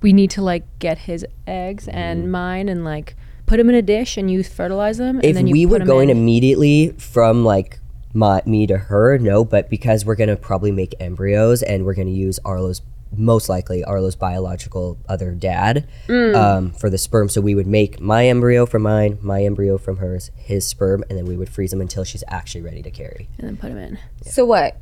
we 0.01 0.11
need 0.11 0.31
to 0.31 0.41
like 0.41 0.63
get 0.79 0.97
his 0.97 1.25
eggs 1.47 1.87
and 1.87 2.29
mine 2.31 2.67
and 2.69 2.83
like 2.83 3.15
put 3.45 3.57
them 3.57 3.69
in 3.69 3.75
a 3.75 3.81
dish 3.81 4.17
and 4.17 4.29
you 4.31 4.43
fertilize 4.43 4.97
them. 4.97 5.17
And 5.17 5.25
if 5.25 5.35
then 5.35 5.47
you 5.47 5.53
we 5.53 5.65
put 5.65 5.71
were 5.73 5.81
'em 5.81 5.87
going 5.87 6.09
in. 6.09 6.17
immediately 6.17 6.89
from 6.97 7.45
like 7.45 7.79
my, 8.13 8.41
me 8.45 8.67
to 8.67 8.77
her, 8.77 9.17
no, 9.17 9.43
but 9.45 9.69
because 9.69 10.05
we're 10.05 10.15
gonna 10.15 10.35
probably 10.37 10.71
make 10.71 10.93
embryos 10.99 11.61
and 11.63 11.85
we're 11.85 11.93
gonna 11.95 12.09
use 12.09 12.39
Arlo's 12.45 12.81
most 13.15 13.49
likely 13.49 13.83
Arlo's 13.83 14.15
biological 14.15 14.97
other 15.09 15.31
dad 15.33 15.85
Mm. 16.07 16.33
um, 16.35 16.71
for 16.71 16.89
the 16.89 16.97
sperm. 16.97 17.27
So 17.27 17.41
we 17.41 17.53
would 17.55 17.67
make 17.67 17.99
my 17.99 18.25
embryo 18.27 18.65
from 18.65 18.83
mine, 18.83 19.17
my 19.21 19.43
embryo 19.43 19.77
from 19.77 19.97
hers, 19.97 20.31
his 20.37 20.65
sperm, 20.65 21.03
and 21.09 21.17
then 21.17 21.25
we 21.25 21.35
would 21.35 21.49
freeze 21.49 21.71
them 21.71 21.81
until 21.81 22.05
she's 22.05 22.23
actually 22.29 22.61
ready 22.61 22.81
to 22.81 22.89
carry. 22.91 23.27
and 23.37 23.47
then 23.49 23.57
put 23.57 23.67
them 23.69 23.77
in. 23.77 23.97
So 24.23 24.45
what? 24.45 24.77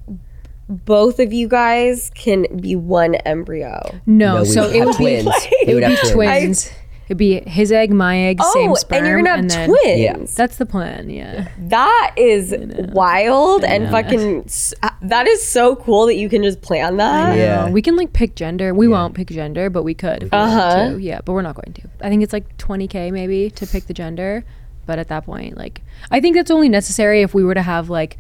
Both 0.68 1.20
of 1.20 1.34
you 1.34 1.48
guys 1.48 2.12
can 2.14 2.46
be 2.62 2.76
one 2.76 3.16
embryo. 3.16 4.00
No, 4.06 4.36
No, 4.36 4.42
we 4.44 4.48
so 4.50 4.68
would 4.68 4.76
it 4.76 4.86
would 4.86 4.98
be 4.98 5.04
twins. 5.24 5.28
it 5.64 5.68
would 5.74 5.82
would 5.84 5.88
be 5.90 5.96
have 5.96 6.12
twins. 6.12 6.72
It'd 7.10 7.18
be 7.18 7.42
his 7.50 7.72
egg, 7.72 7.92
my 7.92 8.18
egg, 8.20 8.40
same 8.54 8.70
oh, 8.72 8.76
sperm, 8.76 9.00
and 9.00 9.08
you're 9.08 9.18
gonna 9.18 9.30
have 9.42 9.50
then- 9.50 9.68
twins. 9.68 10.00
Yeah. 10.00 10.18
That's 10.36 10.58
the 10.58 10.66
plan. 10.68 11.10
Yeah. 11.10 11.48
That 11.58 12.14
is 12.16 12.56
wild 12.94 13.64
and 13.64 13.90
fucking. 13.90 14.44
s- 14.46 14.76
That 15.02 15.28
is 15.28 15.44
so 15.46 15.76
cool 15.76 16.06
that 16.06 16.16
you 16.16 16.30
can 16.30 16.44
just 16.44 16.62
plan 16.62 16.98
that. 16.98 17.36
Yeah. 17.36 17.70
We 17.70 17.82
can 17.82 17.96
like 17.96 18.14
pick 18.14 18.36
gender. 18.36 18.74
We 18.76 18.88
won't 18.88 19.16
pick 19.16 19.30
gender, 19.30 19.70
but 19.72 19.82
we 19.84 19.96
could. 19.96 20.24
If 20.24 20.32
we 20.32 20.38
Uh-huh. 20.38 20.76
wanted 20.78 20.94
to. 20.98 21.02
Yeah, 21.02 21.20
but 21.26 21.34
we're 21.34 21.42
not 21.42 21.56
going 21.56 21.74
to. 21.74 21.82
I 22.02 22.10
think 22.10 22.22
it's 22.22 22.32
like 22.34 22.58
20k 22.58 23.12
maybe 23.12 23.50
to 23.52 23.66
pick 23.66 23.88
the 23.88 23.94
gender, 23.94 24.44
but 24.86 25.00
at 25.00 25.08
that 25.08 25.26
point, 25.26 25.58
like, 25.58 25.82
I 26.12 26.20
think 26.22 26.36
that's 26.36 26.52
only 26.52 26.70
necessary 26.70 27.22
if 27.24 27.34
we 27.34 27.44
were 27.44 27.56
to 27.56 27.62
have 27.64 27.90
like 27.90 28.18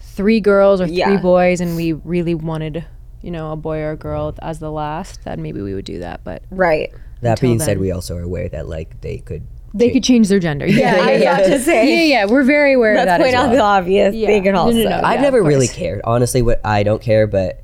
three 0.00 0.40
girls 0.40 0.80
or 0.80 0.86
three 0.86 0.96
Yeah. 0.96 1.16
boys, 1.18 1.60
and 1.60 1.76
we 1.76 1.92
really 1.92 2.34
wanted, 2.34 2.84
you 3.22 3.30
know, 3.30 3.52
a 3.52 3.56
boy 3.56 3.78
or 3.80 3.92
a 3.92 3.96
girl 3.96 4.34
as 4.42 4.58
the 4.58 4.70
last. 4.72 5.24
Then 5.24 5.42
maybe 5.42 5.60
we 5.62 5.74
would 5.74 5.84
do 5.84 6.00
that. 6.00 6.22
But 6.24 6.42
Right. 6.50 6.90
That 7.22 7.32
Until 7.32 7.48
being 7.48 7.60
said, 7.60 7.78
we 7.78 7.90
also 7.92 8.16
are 8.16 8.22
aware 8.22 8.48
that 8.50 8.68
like 8.68 9.00
they 9.00 9.18
could. 9.18 9.42
they 9.74 9.90
could 9.90 10.04
change 10.04 10.28
their 10.28 10.38
gender. 10.38 10.66
Yeah, 10.66 10.96
I 11.00 11.12
was 11.12 11.22
yeah, 11.22 11.36
about 11.38 11.46
to 11.50 11.58
say. 11.60 12.08
yeah, 12.08 12.20
yeah. 12.20 12.26
We're 12.30 12.42
very 12.44 12.74
aware 12.74 12.92
of 12.92 12.96
Let's 12.98 13.06
that 13.08 13.20
point 13.20 13.34
as 13.34 13.46
out 13.46 13.52
the 13.52 13.60
obvious. 13.60 14.14
Yeah. 14.14 14.28
They 14.28 14.40
can 14.40 14.52
No, 14.54 14.70
no, 14.70 14.82
no. 14.82 15.00
I've 15.02 15.16
yeah, 15.16 15.22
never 15.22 15.42
really 15.42 15.68
cared. 15.68 16.00
Honestly, 16.04 16.42
what 16.42 16.60
I 16.64 16.82
don't 16.82 17.00
care, 17.02 17.26
but 17.26 17.60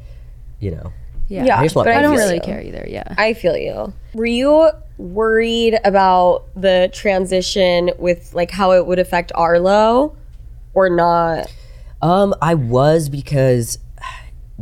you 0.58 0.70
know, 0.70 0.92
Yeah, 1.28 1.44
Yeah, 1.44 1.60
I 1.60 1.64
just 1.64 1.76
want 1.76 1.86
but 1.86 1.94
I 1.96 2.02
don't 2.02 2.16
really 2.16 2.36
you. 2.36 2.40
care 2.40 2.62
either. 2.62 2.86
Yeah. 2.88 3.14
I 3.18 3.34
feel 3.34 3.56
you. 3.56 3.92
Were 4.14 4.26
you 4.26 4.70
worried 4.98 5.78
about 5.84 6.44
the 6.54 6.88
transition 6.92 7.90
with 7.98 8.32
like 8.34 8.50
how 8.50 8.72
it 8.72 8.86
would 8.86 8.98
affect 8.98 9.32
Arlo 9.34 10.16
or 10.74 10.88
not? 10.88 11.52
Um, 12.00 12.34
I 12.40 12.54
was 12.54 13.08
because 13.08 13.78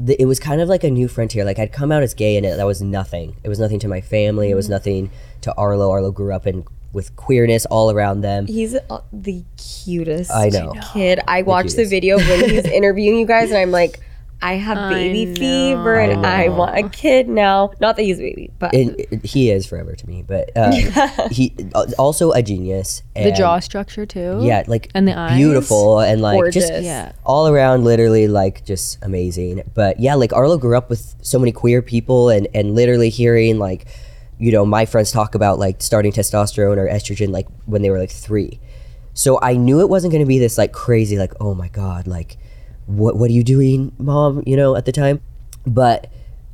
th- 0.07 0.19
it 0.19 0.27
was 0.27 0.39
kind 0.41 0.61
of 0.61 0.69
like 0.69 0.85
a 0.85 0.91
new 0.91 1.09
frontier. 1.09 1.45
Like 1.45 1.59
I'd 1.59 1.73
come 1.73 1.93
out 1.93 2.03
as 2.03 2.15
gay, 2.15 2.37
and 2.37 2.47
it, 2.47 2.57
that 2.57 2.67
was 2.67 2.83
nothing. 2.83 3.37
It 3.45 3.49
was 3.49 3.59
nothing 3.59 3.79
to 3.81 3.89
my 3.89 4.01
family. 4.01 4.51
It 4.51 4.55
was 4.55 4.69
nothing 4.69 5.11
to 5.43 5.55
Arlo. 5.57 5.91
Arlo 5.91 6.11
grew 6.11 6.33
up 6.33 6.47
in 6.47 6.65
with 6.93 7.15
queerness 7.17 7.67
all 7.67 7.91
around 7.91 8.23
them. 8.23 8.47
He's 8.47 8.75
uh, 8.75 9.01
the 9.13 9.45
cutest 9.57 10.31
I 10.31 10.49
know. 10.49 10.75
kid. 10.93 11.21
I 11.29 11.43
watched 11.43 11.77
the 11.77 11.85
video 11.85 12.19
when 12.19 12.51
he's 12.51 12.65
interviewing 12.67 13.19
you 13.19 13.27
guys, 13.27 13.51
and 13.51 13.59
I'm 13.59 13.71
like, 13.71 14.01
I 14.43 14.55
have 14.55 14.91
baby 14.91 15.27
know. 15.27 15.35
fever, 15.35 15.99
and 16.01 16.27
I 16.27 16.49
want 16.49 16.77
a 16.79 16.89
kid 16.89 17.29
now. 17.29 17.73
Not 17.81 17.97
that 17.97 18.03
he's 18.03 18.19
a 18.19 18.23
baby, 18.23 18.51
but 18.59 18.75
And 18.75 18.99
it- 18.99 19.25
he 19.25 19.51
is 19.51 19.67
forever 19.67 19.95
to 19.95 20.07
me, 20.09 20.23
but 20.27 20.51
um, 20.57 20.73
he 21.31 21.55
uh, 21.75 21.87
also 21.99 22.33
a 22.33 22.43
genius. 22.43 23.03
the 23.15 23.33
jaw 23.33 23.59
structure 23.59 24.07
too. 24.07 24.39
yeah, 24.43 24.63
like 24.67 24.91
And 24.95 25.07
the 25.07 25.17
eyes. 25.19 25.37
beautiful 25.37 26.01
and 26.01 26.23
like 26.23 26.53
just 26.53 26.73
Yeah. 26.73 27.13
all 27.25 27.49
around 27.49 27.85
literally 27.85 28.29
like 28.29 28.65
just 28.65 28.99
amazing 29.03 29.63
but 29.75 30.01
yeah 30.01 30.15
like 30.15 30.33
arlo 30.33 30.57
grew 30.57 30.77
up 30.77 30.89
with 30.89 31.15
so 31.23 31.39
many 31.39 31.53
queer 31.53 31.83
people 31.83 32.29
and 32.31 32.49
and 32.55 32.75
literally 32.75 33.11
hearing 33.11 33.59
like 33.59 33.87
you 34.39 34.51
know 34.53 34.65
my 34.65 34.87
friends 34.87 35.11
talk 35.13 35.35
about 35.35 35.59
like 35.59 35.83
starting 35.83 36.13
testosterone 36.13 36.79
or 36.79 36.89
estrogen 36.89 37.29
like 37.31 37.47
when 37.67 37.83
they 37.83 37.91
were 37.91 37.99
like 37.99 38.11
three 38.11 38.59
so 39.13 39.39
i 39.43 39.55
knew 39.55 39.81
it 39.81 39.89
wasn't 39.89 40.11
going 40.11 40.23
to 40.23 40.29
be 40.29 40.39
this 40.39 40.57
like 40.57 40.73
crazy 40.73 41.19
like 41.19 41.33
oh 41.41 41.55
my 41.55 41.69
god 41.69 42.07
like 42.07 42.37
what 42.97 43.17
what 43.17 43.31
are 43.31 43.33
you 43.33 43.45
doing 43.45 43.93
mom 43.99 44.43
you 44.47 44.57
know 44.57 44.77
at 44.77 44.85
the 44.85 44.93
time 44.93 45.21
but 45.67 46.11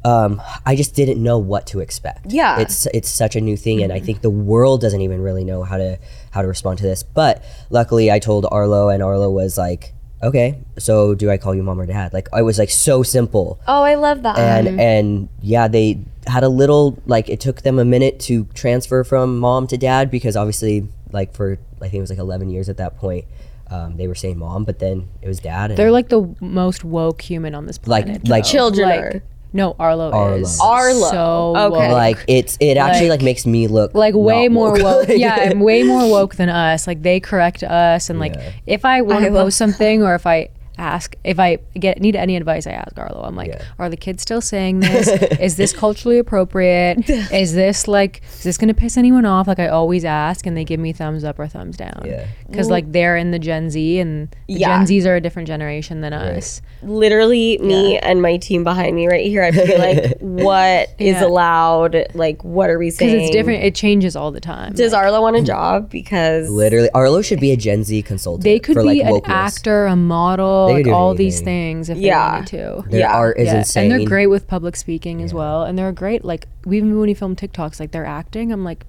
um, 0.06 0.40
I 0.64 0.76
just 0.76 0.94
didn't 0.94 1.20
know 1.20 1.38
what 1.38 1.66
to 1.68 1.80
expect. 1.80 2.32
Yeah. 2.32 2.60
it's 2.60 2.86
it's 2.94 3.08
such 3.08 3.34
a 3.34 3.40
new 3.40 3.56
thing, 3.56 3.82
and 3.82 3.92
I 3.92 3.98
think 3.98 4.20
the 4.20 4.30
world 4.30 4.80
doesn't 4.80 5.00
even 5.00 5.20
really 5.20 5.42
know 5.42 5.64
how 5.64 5.78
to 5.78 5.98
how 6.30 6.42
to 6.42 6.48
respond 6.48 6.78
to 6.78 6.84
this. 6.84 7.02
But 7.02 7.42
luckily, 7.70 8.10
I 8.10 8.20
told 8.20 8.46
Arlo, 8.48 8.88
and 8.88 9.02
Arlo 9.02 9.28
was 9.30 9.58
like, 9.58 9.94
"Okay, 10.22 10.60
so 10.78 11.16
do 11.16 11.28
I 11.28 11.38
call 11.38 11.56
you 11.56 11.64
mom 11.64 11.80
or 11.80 11.86
dad?" 11.86 12.12
Like 12.12 12.28
I 12.32 12.42
was 12.42 12.56
like 12.56 12.70
so 12.70 13.02
simple, 13.02 13.58
oh, 13.66 13.82
I 13.82 13.96
love 13.96 14.22
that. 14.22 14.38
and 14.38 14.80
and 14.80 15.28
yeah, 15.42 15.66
they 15.66 16.04
had 16.28 16.44
a 16.44 16.48
little 16.48 17.02
like 17.06 17.28
it 17.28 17.40
took 17.40 17.62
them 17.62 17.80
a 17.80 17.84
minute 17.84 18.20
to 18.20 18.44
transfer 18.54 19.02
from 19.02 19.38
mom 19.38 19.66
to 19.68 19.76
dad 19.76 20.08
because 20.08 20.36
obviously 20.36 20.86
like 21.10 21.34
for 21.34 21.58
I 21.78 21.88
think 21.88 21.94
it 21.94 22.00
was 22.00 22.10
like 22.10 22.18
11 22.18 22.50
years 22.50 22.68
at 22.68 22.76
that 22.76 22.96
point. 22.96 23.24
Um, 23.68 23.96
they 23.96 24.06
were 24.06 24.14
saying 24.14 24.38
mom, 24.38 24.64
but 24.64 24.78
then 24.78 25.08
it 25.22 25.28
was 25.28 25.40
dad. 25.40 25.70
And 25.70 25.78
They're 25.78 25.90
like 25.90 26.08
the 26.08 26.34
most 26.40 26.84
woke 26.84 27.20
human 27.22 27.54
on 27.54 27.66
this 27.66 27.78
planet. 27.78 28.28
like- 28.28 28.44
though. 28.44 28.48
Children 28.50 28.88
Like, 28.88 29.00
are. 29.00 29.22
No, 29.52 29.74
Arlo, 29.78 30.10
Arlo. 30.12 30.36
is. 30.36 30.60
Arlo. 30.60 31.08
So 31.10 31.54
Okay. 31.56 31.88
woke. 31.88 31.92
like 31.92 32.24
it's 32.28 32.56
it 32.60 32.76
actually 32.76 33.08
like, 33.08 33.20
Like- 33.20 33.24
makes 33.24 33.46
me 33.46 33.68
look 33.68 33.94
like 33.94 34.14
way 34.14 34.48
not 34.48 34.52
more 34.52 34.70
woke. 34.72 35.08
Like- 35.08 35.18
yeah, 35.18 35.34
I'm 35.50 35.60
way 35.60 35.82
more 35.82 36.08
woke 36.10 36.34
than 36.36 36.48
us. 36.48 36.86
Like 36.86 37.02
they 37.02 37.20
correct 37.20 37.62
us, 37.62 38.10
and 38.10 38.18
like 38.20 38.34
Yeah. 38.34 38.50
if 38.66 38.84
I 38.84 39.00
want 39.02 39.24
to 39.24 39.30
love 39.30 39.46
post 39.46 39.56
something 39.58 40.02
or 40.02 40.14
if 40.14 40.26
I 40.26 40.48
ask 40.78 41.14
if 41.24 41.38
I 41.40 41.58
get 41.78 42.00
need 42.00 42.16
any 42.16 42.36
advice, 42.36 42.66
I 42.66 42.72
ask 42.72 42.98
Arlo. 42.98 43.22
I'm 43.22 43.34
like, 43.36 43.48
Yeah. 43.48 43.62
are 43.78 43.88
the 43.88 43.96
kids 43.96 44.22
still 44.22 44.40
saying 44.40 44.80
this? 44.80 45.08
is 45.40 45.56
this 45.56 45.72
culturally 45.84 46.18
appropriate? 46.18 47.08
is 47.32 47.54
this 47.54 47.88
like 47.88 48.22
is 48.34 48.42
this 48.44 48.58
gonna 48.58 48.74
piss 48.74 48.96
anyone 48.96 49.24
off? 49.24 49.46
Like 49.48 49.58
I 49.58 49.68
always 49.68 50.04
ask, 50.04 50.46
and 50.46 50.56
they 50.56 50.64
give 50.64 50.80
me 50.80 50.92
thumbs 50.92 51.24
up 51.24 51.38
or 51.38 51.46
thumbs 51.46 51.76
down. 51.76 52.02
Yeah. 52.04 52.26
Because 52.48 52.70
like 52.70 52.92
they're 52.92 53.16
in 53.16 53.30
the 53.30 53.38
Gen 53.38 53.70
Z, 53.70 53.98
and 53.98 54.28
the 54.48 54.54
Yeah. 54.54 54.78
Gen 54.78 54.86
Zs 54.86 55.06
are 55.06 55.16
a 55.16 55.20
different 55.20 55.48
generation 55.48 56.00
than 56.00 56.12
us. 56.12 56.60
literally 56.82 57.58
me 57.58 57.98
and 57.98 58.22
my 58.22 58.36
team 58.36 58.64
behind 58.64 58.94
me 58.96 59.06
right 59.06 59.26
here. 59.26 59.42
I'd 59.42 59.54
be 59.54 59.76
like, 59.78 60.16
what 60.20 60.88
is 60.98 61.16
Yeah. 61.16 61.24
allowed? 61.26 61.96
Like, 62.14 62.42
what 62.44 62.70
are 62.70 62.78
we 62.78 62.90
saying? 62.90 63.12
Because 63.12 63.26
it's 63.28 63.32
different. 63.36 63.64
It 63.64 63.74
changes 63.74 64.16
all 64.16 64.30
the 64.30 64.40
time. 64.40 64.72
Does 64.74 64.92
Like, 64.92 65.02
Arlo 65.04 65.20
want 65.22 65.36
a 65.36 65.42
job? 65.42 65.90
Because 65.90 66.48
Literally, 66.50 66.90
Arlo 66.94 67.22
should 67.22 67.40
be 67.40 67.50
a 67.52 67.56
Gen 67.56 67.84
Z 67.84 68.02
consultant. 68.02 68.44
they 68.44 68.58
could 68.58 68.74
for, 68.74 68.82
be 68.82 68.88
like, 68.88 69.00
an 69.02 69.12
wokeness. 69.12 69.28
actor, 69.28 69.86
a 69.86 69.96
model, 69.96 70.65
They 70.68 70.74
like 70.74 70.84
do 70.84 70.92
all 70.92 71.14
these 71.14 71.40
things 71.40 71.88
if 71.88 71.98
Yeah. 71.98 72.28
they 72.28 72.32
wanted 72.36 72.46
to. 72.84 72.90
Their 72.90 73.00
Yeah. 73.00 73.12
art 73.14 73.38
is 73.38 73.46
Yeah, 73.46 73.58
insane. 73.58 73.90
And 73.92 74.00
they're 74.00 74.08
great 74.08 74.26
with 74.28 74.46
public 74.46 74.76
speaking 74.76 75.22
as 75.22 75.32
well. 75.34 75.62
And 75.64 75.78
they're 75.78 75.92
great. 75.92 76.24
Like 76.24 76.46
even 76.66 76.98
when 76.98 77.08
you 77.08 77.14
film 77.14 77.36
TikToks, 77.36 77.80
like 77.80 77.90
they're 77.92 78.06
acting. 78.06 78.52
I'm 78.52 78.64
like, 78.64 78.84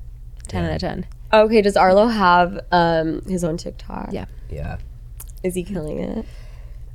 10 0.47 0.65
out 0.65 0.71
of 0.75 0.79
10. 0.81 1.05
Okay, 1.33 1.61
does 1.61 1.75
Arlo 1.75 2.07
have 2.07 2.59
um 2.71 3.21
his 3.27 3.43
own 3.43 3.57
TikTok? 3.57 4.09
Yeah. 4.11 4.25
Yeah. 4.49 4.77
Is 5.43 5.55
he 5.55 5.63
killing 5.63 5.99
it? 5.99 6.25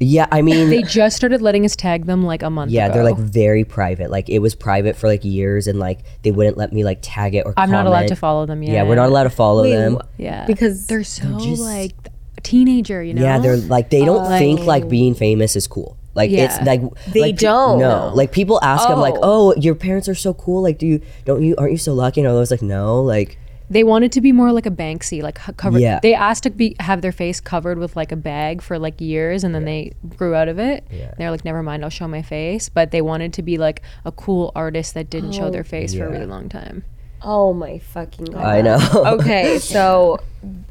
Yeah, 0.01 0.27
I 0.33 0.43
mean, 0.43 0.69
They 0.71 0.83
just 0.83 1.17
started 1.17 1.41
letting 1.43 1.65
us 1.65 1.77
tag 1.77 2.07
them 2.07 2.25
like 2.25 2.43
a 2.43 2.51
month 2.51 2.73
yeah, 2.73 2.87
ago. 2.87 2.95
they're 2.95 3.05
like 3.05 3.19
very 3.19 3.63
private. 3.63 4.11
Like 4.11 4.29
it 4.29 4.41
was 4.41 4.55
private 4.57 4.97
for 4.97 5.07
like 5.07 5.25
years, 5.25 5.69
and 5.69 5.79
like 5.79 6.01
they 6.23 6.33
wouldn't 6.33 6.57
let 6.57 6.73
me 6.73 6.83
like 6.83 6.99
tag 7.03 7.35
it 7.37 7.47
or. 7.47 7.55
I'm 7.57 7.71
not 7.71 7.87
allowed 7.87 8.09
to 8.09 8.17
follow 8.17 8.45
them 8.47 8.63
yet. 8.65 8.73
Yeah, 8.73 8.83
we're 8.83 8.97
not 8.97 9.11
allowed 9.11 9.25
to 9.25 9.31
follow 9.31 9.63
Wait, 9.63 9.77
them. 9.77 9.99
Yeah. 10.17 10.45
Because 10.47 10.87
they're 10.87 11.05
so 11.05 11.39
just- 11.39 11.63
like 11.63 11.95
a 12.07 12.11
teenager, 12.43 13.03
you 13.03 13.15
know? 13.15 13.23
Yeah, 13.23 13.39
they're 13.39 13.57
like 13.57 13.91
they 13.91 14.05
don't 14.05 14.27
Oh. 14.27 14.39
think 14.39 14.61
like 14.61 14.89
being 14.89 15.15
famous 15.15 15.57
is 15.57 15.67
cool. 15.67 15.97
Like 16.15 16.31
it's 16.31 16.61
like 16.63 16.83
They 17.13 17.21
like, 17.21 17.37
don't. 17.39 17.79
No, 17.79 18.13
like 18.15 18.33
people 18.33 18.63
ask 18.63 18.87
them 18.87 19.01
like, 19.01 19.15
Oh. 19.17 19.55
"Oh, 19.55 19.55
your 19.57 19.75
parents 19.75 20.09
are 20.09 20.15
so 20.15 20.35
cool. 20.35 20.63
Like, 20.63 20.79
do 20.79 20.87
you 20.87 21.01
don't 21.25 21.43
you 21.43 21.55
aren't 21.57 21.73
you 21.73 21.79
so 21.79 21.95
lucky?" 21.95 22.21
And 22.21 22.29
I 22.29 22.33
was 22.35 22.51
like, 22.51 22.63
"No, 22.63 23.01
like 23.03 23.39
They 23.71 23.85
wanted 23.85 24.13
to 24.13 24.21
be 24.21 24.33
more 24.33 24.53
like 24.53 24.67
a 24.67 24.71
Banksy, 24.71 25.23
like 25.23 25.37
covered. 25.57 25.81
Yeah. 25.81 26.01
They 26.03 26.13
asked 26.13 26.43
to 26.43 26.51
be 26.51 26.77
have 26.81 27.01
their 27.01 27.13
face 27.13 27.41
covered 27.41 27.79
with 27.79 27.97
like 27.97 28.13
a 28.13 28.17
bag 28.17 28.61
for 28.61 28.79
like 28.79 29.01
years, 29.01 29.43
and 29.45 29.55
then 29.55 29.65
they 29.65 29.93
grew 30.19 30.35
out 30.35 30.49
of 30.49 30.59
it. 30.59 30.87
Yeah. 30.91 31.15
They're 31.17 31.31
like, 31.31 31.47
never 31.47 31.63
mind, 31.63 31.83
I'll 31.83 31.89
show 31.91 32.07
my 32.07 32.21
face. 32.21 32.69
But 32.69 32.91
they 32.91 33.01
wanted 33.01 33.33
to 33.35 33.43
be 33.43 33.57
like 33.57 33.81
a 34.05 34.13
cool 34.13 34.53
artist 34.55 34.93
that 34.93 35.09
didn't 35.09 35.33
show 35.33 35.47
oh. 35.47 35.51
their 35.51 35.65
face 35.65 35.95
for 35.95 36.05
a 36.05 36.11
really 36.11 36.27
long 36.27 36.51
time. 36.51 36.85
Oh 37.25 37.53
my 37.53 37.79
fucking 37.79 38.27
god. 38.27 38.45
I 38.45 38.61
know." 38.63 38.79
okay, 39.19 39.59
so 39.59 40.19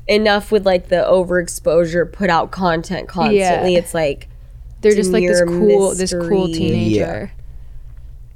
enough 0.07 0.51
with 0.51 0.65
like 0.65 0.89
the 0.89 0.97
overexposure, 1.07 2.11
put 2.11 2.29
out 2.29 2.51
content 2.51 3.07
constantly. 3.07 3.73
Yeah. 3.73 3.79
It's 3.79 3.93
like, 3.93 4.27
They're 4.81 4.95
just 4.95 5.11
like 5.11 5.25
this 5.27 5.39
Demure 5.39 5.59
cool, 5.77 5.95
this 5.95 6.11
cool 6.13 6.47
mystery. 6.47 6.53
teenager. 6.53 7.31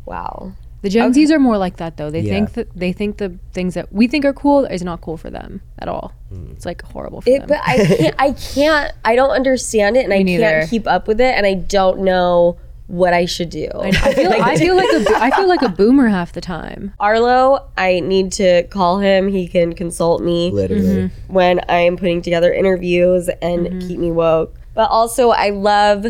wow. 0.06 0.54
The 0.82 0.90
Gen 0.90 1.14
Zs 1.14 1.32
are 1.32 1.40
more 1.40 1.58
like 1.58 1.78
that 1.78 1.98
though. 1.98 2.12
They 2.12 2.20
Yeah. 2.20 2.34
think 2.34 2.54
that 2.54 2.68
they 2.76 2.94
think 2.94 3.18
the 3.18 3.34
things 3.54 3.74
that 3.74 3.92
we 3.92 4.08
think 4.08 4.24
are 4.24 4.34
cool 4.34 4.66
is 4.66 4.84
not 4.84 5.02
cool 5.02 5.18
for 5.18 5.32
them 5.32 5.62
at 5.80 5.88
all. 5.88 6.14
Hmm. 6.30 6.52
It's 6.52 6.64
like 6.66 6.84
horrible 6.84 7.22
for 7.22 7.30
It, 7.30 7.40
them. 7.40 7.48
but 7.50 7.60
I 7.66 7.78
can't, 7.86 8.16
I 8.20 8.32
can't, 8.34 8.92
I 9.04 9.16
don't 9.16 9.32
understand 9.32 9.98
it 9.98 10.04
and 10.04 10.14
I 10.20 10.22
neither. 10.22 10.44
can't 10.44 10.70
keep 10.70 10.86
up 10.88 11.08
with 11.08 11.20
it 11.20 11.34
and 11.36 11.44
I 11.46 11.56
don't 11.56 12.02
know 12.02 12.58
what 12.88 13.14
I 13.14 13.26
should 13.26 13.50
do. 13.50 13.68
I 13.74 13.92
feel, 13.92 14.32
I 14.32 14.58
feel 14.58 14.76
like 14.76 14.94
a, 14.94 15.00
bo- 15.04 15.16
I 15.16 15.32
feel 15.32 15.48
like 15.48 15.62
a 15.62 15.70
boomer 15.70 16.08
half 16.08 16.34
the 16.34 16.42
time. 16.42 16.94
Arlo, 17.00 17.68
I 17.78 18.00
need 18.00 18.32
to 18.34 18.64
call 18.68 19.00
him. 19.00 19.28
He 19.28 19.48
can 19.48 19.74
consult 19.74 20.22
me 20.22 20.52
literally. 20.52 21.10
Mm-hmm. 21.10 21.34
when 21.34 21.62
I'm 21.68 21.98
putting 21.98 22.22
together 22.22 22.54
interviews 22.54 23.30
and 23.42 23.68
mm-hmm. 23.68 23.88
keep 23.88 24.00
me 24.00 24.12
woke. 24.12 24.56
But 24.74 24.90
also, 24.90 25.30
I 25.30 25.50
love 25.50 26.06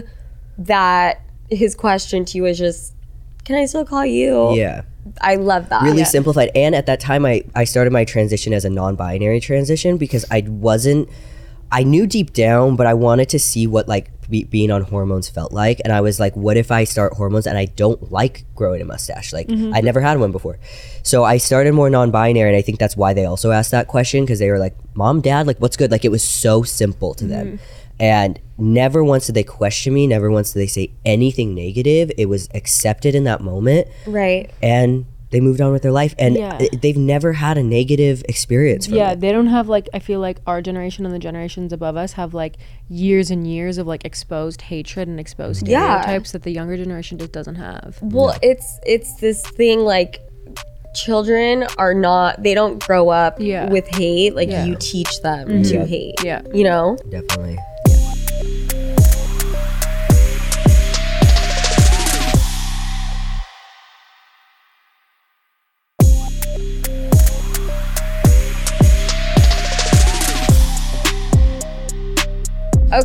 that 0.58 1.22
his 1.50 1.76
question 1.76 2.26
to 2.26 2.38
you 2.38 2.46
is 2.46 2.58
just, 2.58 2.94
"Can 3.46 3.56
I 3.56 3.66
still 3.66 3.86
call 3.86 4.06
you?" 4.06 4.54
Yeah. 4.56 4.82
I 5.22 5.36
love 5.36 5.70
that. 5.70 5.84
really 5.84 6.04
simplified. 6.04 6.50
And 6.56 6.74
at 6.74 6.88
that 6.88 7.00
time, 7.00 7.26
I, 7.26 7.44
I 7.54 7.64
started 7.66 7.94
my 7.94 8.06
transition 8.06 8.54
as 8.54 8.66
a 8.66 8.70
non 8.70 8.96
binary 8.96 9.40
transition 9.40 9.98
because 9.98 10.26
I 10.32 10.44
wasn't, 10.48 11.10
I 11.72 11.84
knew 11.84 12.08
deep 12.08 12.34
down, 12.34 12.76
but 12.76 12.88
I 12.88 12.94
wanted 12.94 13.30
to 13.30 13.40
see 13.40 13.68
what 13.68 13.88
like 13.88 14.12
be, 14.30 14.44
being 14.44 14.72
on 14.72 14.82
hormones 14.82 15.30
felt 15.30 15.52
like. 15.52 15.82
And 15.84 15.92
I 15.94 16.02
was 16.02 16.20
like, 16.20 16.36
what 16.36 16.58
if 16.58 16.72
I 16.72 16.84
start 16.84 17.14
hormones 17.14 17.48
and 17.48 17.58
I 17.58 17.66
don't 17.66 18.12
like 18.12 18.46
growing 18.56 18.82
a 18.82 18.86
mustache? 18.86 19.34
Like, 19.34 19.48
mm-hmm. 19.48 19.74
I 19.74 19.82
never 19.82 20.02
had 20.02 20.20
one 20.20 20.32
before. 20.32 20.58
So 21.04 21.24
I 21.24 21.38
started 21.38 21.74
more 21.74 21.90
non 21.90 22.12
binary. 22.12 22.50
And 22.50 22.58
I 22.58 22.62
think 22.62 22.80
that's 22.80 22.98
why 22.98 23.14
they 23.14 23.26
also 23.26 23.52
asked 23.52 23.72
that 23.72 23.88
question 23.88 24.24
because 24.24 24.40
they 24.40 24.50
were 24.50 24.60
like, 24.60 24.76
mom, 24.96 25.22
dad, 25.22 25.48
like, 25.48 25.58
what's 25.58 25.78
good? 25.78 25.92
Like, 25.92 26.06
it 26.06 26.12
was 26.12 26.24
so 26.24 26.64
simple 26.64 27.14
to 27.16 27.26
them. 27.26 27.48
Mm-hmm. 27.48 27.64
And 28.00 28.40
never 28.58 29.04
once 29.04 29.28
did 29.28 29.36
they 29.36 29.44
question 29.44 29.94
me. 29.94 30.06
Never 30.08 30.30
once 30.30 30.52
did 30.52 30.60
they 30.60 30.68
say 30.68 30.92
anything 31.06 31.56
negative. 31.56 32.12
It 32.18 32.28
was 32.28 32.50
accepted 32.54 33.16
in 33.16 33.24
that 33.24 33.42
moment 33.42 33.88
Right. 34.06 34.52
and 34.62 35.06
they 35.36 35.42
moved 35.42 35.60
on 35.60 35.74
with 35.74 35.82
their 35.82 35.92
life 35.92 36.16
and 36.18 36.34
Yeah. 36.38 36.58
they've 36.82 36.96
never 36.96 37.34
had 37.34 37.58
a 37.58 37.64
negative 37.64 38.24
experience 38.30 38.86
from 38.86 38.96
Yeah, 38.96 39.12
it. 39.12 39.20
they 39.20 39.34
don't 39.34 39.48
have 39.48 39.68
like 39.68 39.90
I 39.94 40.00
feel 40.00 40.22
like 40.22 40.38
our 40.48 40.62
generation 40.62 41.06
and 41.06 41.14
the 41.14 41.20
generations 41.20 41.74
above 41.74 41.98
us 41.98 42.14
have 42.14 42.34
like 42.34 42.56
years 42.88 43.30
and 43.32 43.46
years 43.46 43.78
of 43.78 43.86
like 43.86 44.06
exposed 44.06 44.62
hatred 44.62 45.10
and 45.10 45.20
exposed 45.20 45.68
Yeah. 45.68 46.00
stereotypes 46.02 46.32
that 46.32 46.44
the 46.44 46.52
younger 46.52 46.78
generation 46.78 47.18
just 47.18 47.34
doesn't 47.34 47.56
have. 47.56 47.98
Well, 48.02 48.34
it's 48.42 48.80
it's 48.86 49.16
this 49.16 49.42
thing 49.46 49.82
like 49.82 50.22
children 50.96 51.66
are 51.78 51.94
not 51.94 52.42
they 52.42 52.54
don't 52.54 52.82
grow 52.82 53.10
up 53.10 53.36
Yeah. 53.42 53.70
with 53.70 53.86
hate 53.90 54.36
like 54.36 54.50
Yeah. 54.50 54.64
you 54.64 54.78
teach 54.80 55.20
them 55.22 55.50
mm-hmm. 55.50 55.62
to 55.64 55.86
hate. 55.86 56.16
Yeah. 56.24 56.44
You 56.54 56.64
know? 56.64 56.98
definitely 57.10 57.58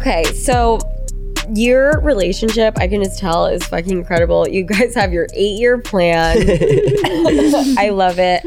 Okay, 0.01 0.25
so 0.33 0.79
your 1.55 2.01
relationship, 2.01 2.79
I 2.79 2.89
can 2.89 3.05
just 3.05 3.19
tell, 3.19 3.45
is 3.45 3.63
fucking 3.65 3.99
incredible. 3.99 4.49
You 4.49 4.65
guys 4.65 4.95
have 4.95 5.13
your 5.13 5.27
eight 5.35 5.61
year 5.61 5.77
plan. 5.77 6.39
I 7.79 7.91
love 7.93 8.19
it. 8.19 8.43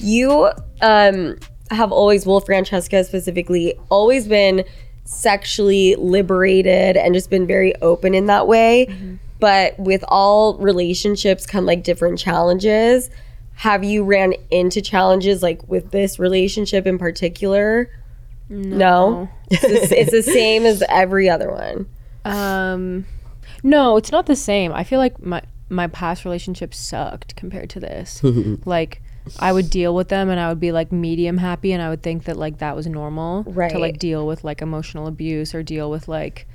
You 0.00 0.50
um, 0.82 1.38
have 1.70 1.92
always, 1.92 2.26
well, 2.26 2.40
Francesca 2.40 3.04
specifically, 3.04 3.72
always 3.88 4.28
been 4.28 4.64
sexually 5.04 5.94
liberated 5.94 6.98
and 6.98 7.14
just 7.14 7.30
been 7.30 7.46
very 7.46 7.74
open 7.76 8.12
in 8.12 8.26
that 8.26 8.46
way. 8.46 9.18
But 9.40 9.78
with 9.78 10.04
all 10.08 10.58
relationships 10.58 11.46
come 11.46 11.64
like 11.64 11.84
different 11.84 12.18
challenges. 12.18 13.08
Have 13.54 13.82
you 13.82 14.04
ran 14.04 14.34
into 14.50 14.82
challenges 14.82 15.42
like 15.42 15.66
with 15.68 15.90
this 15.90 16.18
relationship 16.18 16.86
in 16.86 16.98
particular? 16.98 17.90
No. 18.48 19.28
It's, 19.50 19.88
the, 19.88 20.00
it's 20.00 20.10
the 20.10 20.22
same 20.22 20.66
as 20.66 20.82
every 20.88 21.30
other 21.30 21.50
one. 21.50 21.86
Um 22.24 23.06
no, 23.62 23.96
it's 23.96 24.12
not 24.12 24.26
the 24.26 24.36
same. 24.36 24.72
I 24.72 24.84
feel 24.84 24.98
like 24.98 25.22
my 25.22 25.42
my 25.70 25.86
past 25.86 26.24
relationships 26.24 26.78
sucked 26.78 27.34
compared 27.36 27.70
to 27.70 27.80
this. 27.80 28.22
like 28.64 29.02
I 29.38 29.52
would 29.52 29.68
deal 29.70 29.94
with 29.94 30.08
them 30.08 30.30
and 30.30 30.38
I 30.40 30.48
would 30.48 30.60
be 30.60 30.72
like 30.72 30.92
medium 30.92 31.38
happy 31.38 31.72
and 31.72 31.82
I 31.82 31.90
would 31.90 32.02
think 32.02 32.24
that 32.24 32.36
like 32.36 32.58
that 32.58 32.74
was 32.76 32.86
normal 32.86 33.44
to 33.44 33.78
like 33.78 33.98
deal 33.98 34.26
with 34.26 34.44
like 34.44 34.62
emotional 34.62 35.06
abuse 35.06 35.54
or 35.54 35.62
deal 35.62 35.90
with 35.90 36.08
like 36.08 36.46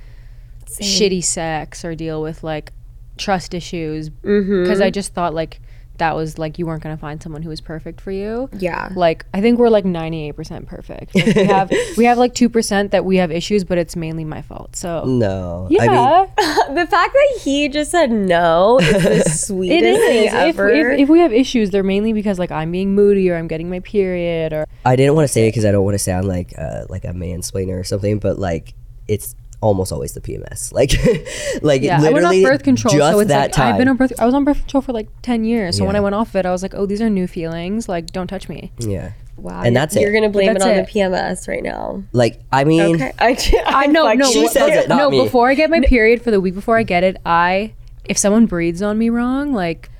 shitty 0.66 1.22
sex 1.22 1.84
or 1.84 1.94
deal 1.94 2.20
with 2.22 2.42
like 2.42 2.72
trust 3.16 3.54
issues 3.54 4.08
because 4.08 4.80
I 4.80 4.90
just 4.90 5.14
thought 5.14 5.34
like 5.34 5.60
that 5.98 6.16
was 6.16 6.38
like 6.38 6.58
you 6.58 6.66
weren't 6.66 6.82
going 6.82 6.94
to 6.94 7.00
find 7.00 7.22
someone 7.22 7.42
who 7.42 7.50
was 7.50 7.60
perfect 7.60 8.00
for 8.00 8.10
you. 8.10 8.48
Yeah. 8.58 8.90
Like 8.94 9.26
I 9.32 9.40
think 9.40 9.58
we're 9.58 9.68
like 9.68 9.84
98% 9.84 10.66
perfect. 10.66 11.14
Like, 11.14 11.34
we 11.36 11.44
have 11.44 11.70
we 11.96 12.04
have 12.04 12.18
like 12.18 12.34
2% 12.34 12.90
that 12.90 13.04
we 13.04 13.16
have 13.18 13.30
issues 13.30 13.64
but 13.64 13.78
it's 13.78 13.96
mainly 13.96 14.24
my 14.24 14.42
fault. 14.42 14.76
So 14.76 15.04
no 15.04 15.68
yeah. 15.70 15.82
i 15.82 15.88
mean 15.88 16.74
The 16.74 16.86
fact 16.86 17.12
that 17.12 17.40
he 17.42 17.68
just 17.68 17.90
said 17.90 18.10
no 18.10 18.78
is 18.80 19.02
the 19.02 19.14
It 19.24 19.28
sweetest 19.28 20.00
thing 20.00 20.24
is. 20.26 20.34
If, 20.34 20.34
ever. 20.34 20.70
if, 20.70 21.00
if 21.00 21.08
we 21.08 21.20
have 21.20 21.32
issues, 21.32 21.70
they're 21.70 21.82
mainly 21.82 22.12
because 22.12 22.38
like 22.38 22.50
I'm 22.50 22.72
being 22.72 22.94
moody 22.94 23.30
or 23.30 23.36
I'm 23.36 23.48
getting 23.48 23.70
my 23.70 23.80
period 23.80 24.52
or 24.52 24.66
i 24.84 24.96
didn't 24.96 25.14
want 25.14 25.26
to 25.26 25.32
say 25.32 25.46
it 25.46 25.50
because 25.50 25.64
i 25.64 25.72
don't 25.72 25.84
want 25.84 25.94
to 25.94 25.98
sound 25.98 26.26
like 26.26 26.52
uh, 26.58 26.84
like 26.88 27.04
a 27.04 27.12
mansplainer 27.12 27.78
or 27.78 27.84
something 27.84 28.18
but 28.18 28.38
like 28.38 28.74
it's 29.06 29.34
almost 29.64 29.92
always 29.92 30.12
the 30.12 30.20
pms 30.20 30.72
like 30.72 30.92
like 31.62 31.82
yeah. 31.82 31.98
I 31.98 32.10
went 32.10 32.24
off 32.26 32.32
literally 32.32 32.44
birth 32.44 32.62
control, 32.62 32.94
just 32.94 33.12
so 33.12 33.20
it's 33.20 33.28
that 33.28 33.42
like 33.42 33.52
time 33.52 33.72
I've 33.72 33.78
been 33.78 33.88
on 33.88 33.96
birth. 33.96 34.12
I 34.18 34.26
was 34.26 34.34
on 34.34 34.44
birth 34.44 34.58
control 34.58 34.82
for 34.82 34.92
like 34.92 35.08
ten 35.22 35.44
years. 35.44 35.78
So 35.78 35.84
when 35.84 35.96
I 35.96 36.00
went 36.00 36.14
off 36.14 36.34
it, 36.36 36.46
I 36.46 36.50
was 36.50 36.62
like, 36.62 36.74
oh, 36.74 36.86
these 36.86 37.00
are 37.00 37.10
new 37.10 37.26
feelings. 37.26 37.88
Like, 37.88 38.06
don't 38.08 38.26
touch 38.26 38.48
me. 38.48 38.72
yeah 38.78 39.12
wow. 39.36 39.62
and 39.62 39.76
that's 39.76 39.96
it. 39.96 40.02
you're 40.02 40.12
gonna 40.12 40.28
blame 40.28 40.56
it 40.56 40.62
on 40.62 40.70
it. 40.70 40.86
the 40.86 40.92
PMS 40.92 41.48
right 41.48 41.62
now. 41.62 42.02
like 42.12 42.40
i 42.52 42.64
mean 42.64 42.96
Okay. 42.96 43.12
I, 43.18 43.36
I 43.66 43.86
know, 43.86 44.12
no, 44.12 44.30
She 44.30 44.46
says 44.48 44.84
it, 44.84 44.88
not 44.88 44.96
no. 44.96 45.10
me. 45.10 45.22
Before 45.24 45.48
I 45.48 45.54
get 45.54 45.70
my 45.70 45.80
period, 45.80 46.22
for 46.22 46.30
the 46.30 46.40
week 46.40 46.54
before 46.54 46.78
I 46.78 46.82
get 46.82 47.04
it, 47.04 47.16
I 47.24 47.74
if 48.04 48.18
someone 48.18 48.46
breathes 48.46 48.82
on 48.82 48.98
me 48.98 49.08
wrong, 49.10 49.52
like, 49.52 49.90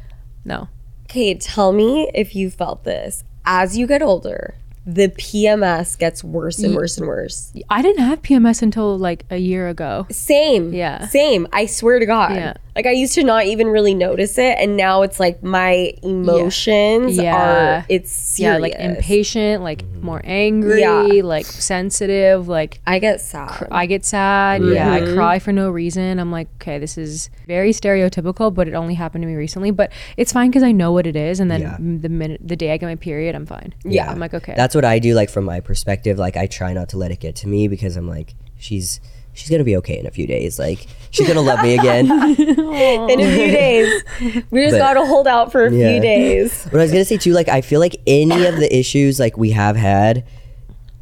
no. 0.44 0.68
Okay, 1.04 1.34
tell 1.34 1.72
me 1.72 2.10
if 2.14 2.34
you 2.34 2.50
felt 2.50 2.84
this. 2.84 3.24
As 3.46 3.76
you 3.76 3.86
get 3.86 4.02
older, 4.02 4.54
the 4.86 5.08
PMS 5.08 5.98
gets 5.98 6.22
worse 6.22 6.58
and 6.58 6.74
worse 6.74 6.98
and 6.98 7.06
worse. 7.06 7.52
I 7.70 7.82
didn't 7.82 8.04
have 8.04 8.22
PMS 8.22 8.62
until 8.62 8.98
like 8.98 9.24
a 9.30 9.38
year 9.38 9.68
ago. 9.68 10.06
Same. 10.10 10.72
Yeah. 10.74 11.06
Same. 11.08 11.46
I 11.52 11.66
swear 11.66 11.98
to 11.98 12.06
God. 12.06 12.34
Yeah. 12.34 12.54
Like 12.76 12.86
I 12.86 12.90
used 12.90 13.14
to 13.14 13.22
not 13.24 13.44
even 13.46 13.68
really 13.68 13.94
notice 13.94 14.36
it, 14.38 14.56
and 14.58 14.76
now 14.76 15.02
it's 15.02 15.20
like 15.20 15.42
my 15.42 15.92
emotions 16.02 17.16
Yeah. 17.16 17.36
are. 17.80 17.86
It's 17.88 18.10
serious. 18.10 18.38
Yeah, 18.54 18.58
like 18.58 18.74
impatient, 18.74 19.62
like 19.62 19.84
more 20.02 20.20
angry, 20.24 20.80
Yeah. 20.80 21.02
like 21.22 21.46
sensitive, 21.46 22.48
like 22.48 22.80
I 22.86 22.98
get 22.98 23.20
sad. 23.20 23.68
I 23.70 23.86
get 23.86 24.04
sad. 24.04 24.62
Yeah, 24.64 24.92
I 24.92 25.00
Mm-hmm. 25.00 25.14
cry 25.14 25.38
for 25.38 25.52
no 25.52 25.70
reason. 25.70 26.18
I'm 26.18 26.32
like, 26.32 26.48
okay, 26.56 26.78
this 26.78 26.98
is 26.98 27.30
very 27.46 27.70
stereotypical, 27.70 28.52
but 28.52 28.68
it 28.68 28.74
only 28.74 28.94
happened 28.94 29.22
to 29.22 29.28
me 29.28 29.34
recently. 29.34 29.70
But 29.70 29.92
it's 30.16 30.32
fine 30.32 30.50
because 30.50 30.62
I 30.62 30.72
know 30.72 30.92
what 30.92 31.06
it 31.06 31.16
is, 31.16 31.40
and 31.40 31.50
then 31.50 31.60
Yeah. 31.60 31.76
the 31.78 32.08
minute 32.08 32.40
the 32.44 32.56
day 32.56 32.72
I 32.72 32.76
get 32.76 32.86
my 32.86 32.96
period, 32.96 33.34
I'm 33.34 33.46
fine. 33.46 33.74
Yeah. 33.84 34.10
I'm 34.10 34.18
like, 34.18 34.34
okay, 34.34 34.54
that's 34.56 34.74
what 34.74 34.84
i 34.84 34.98
do 34.98 35.14
like 35.14 35.30
from 35.30 35.44
my 35.44 35.60
perspective 35.60 36.18
like 36.18 36.36
i 36.36 36.46
try 36.46 36.72
not 36.72 36.88
to 36.88 36.96
let 36.98 37.10
it 37.10 37.20
get 37.20 37.34
to 37.36 37.48
me 37.48 37.68
because 37.68 37.96
i'm 37.96 38.08
like 38.08 38.34
she's 38.58 39.00
she's 39.34 39.50
gonna 39.50 39.64
be 39.64 39.76
okay 39.76 39.98
in 39.98 40.06
a 40.06 40.10
few 40.10 40.26
days. 40.26 40.58
Like 40.58 40.86
she's 41.10 41.28
gonna 41.28 41.42
love 41.42 41.62
me 41.62 41.74
again. 41.78 42.06
in 42.40 43.20
a 43.20 43.34
few 43.36 43.50
days. 43.50 44.02
We 44.50 44.62
just 44.62 44.72
But- 44.74 44.78
gotta 44.78 45.04
hold 45.04 45.26
out 45.26 45.52
for 45.52 45.66
a 45.66 45.72
Yeah. 45.72 45.92
few 45.92 46.00
days. 46.00 46.66
But 46.70 46.80
I 46.80 46.82
was 46.84 46.92
gonna 46.92 47.04
say 47.04 47.18
too, 47.18 47.32
like 47.32 47.48
I 47.48 47.60
feel 47.60 47.80
like 47.80 47.96
any 48.06 48.46
of 48.46 48.56
the 48.56 48.74
issues 48.74 49.20
like 49.20 49.36
we 49.36 49.50
have 49.50 49.76
had 49.76 50.24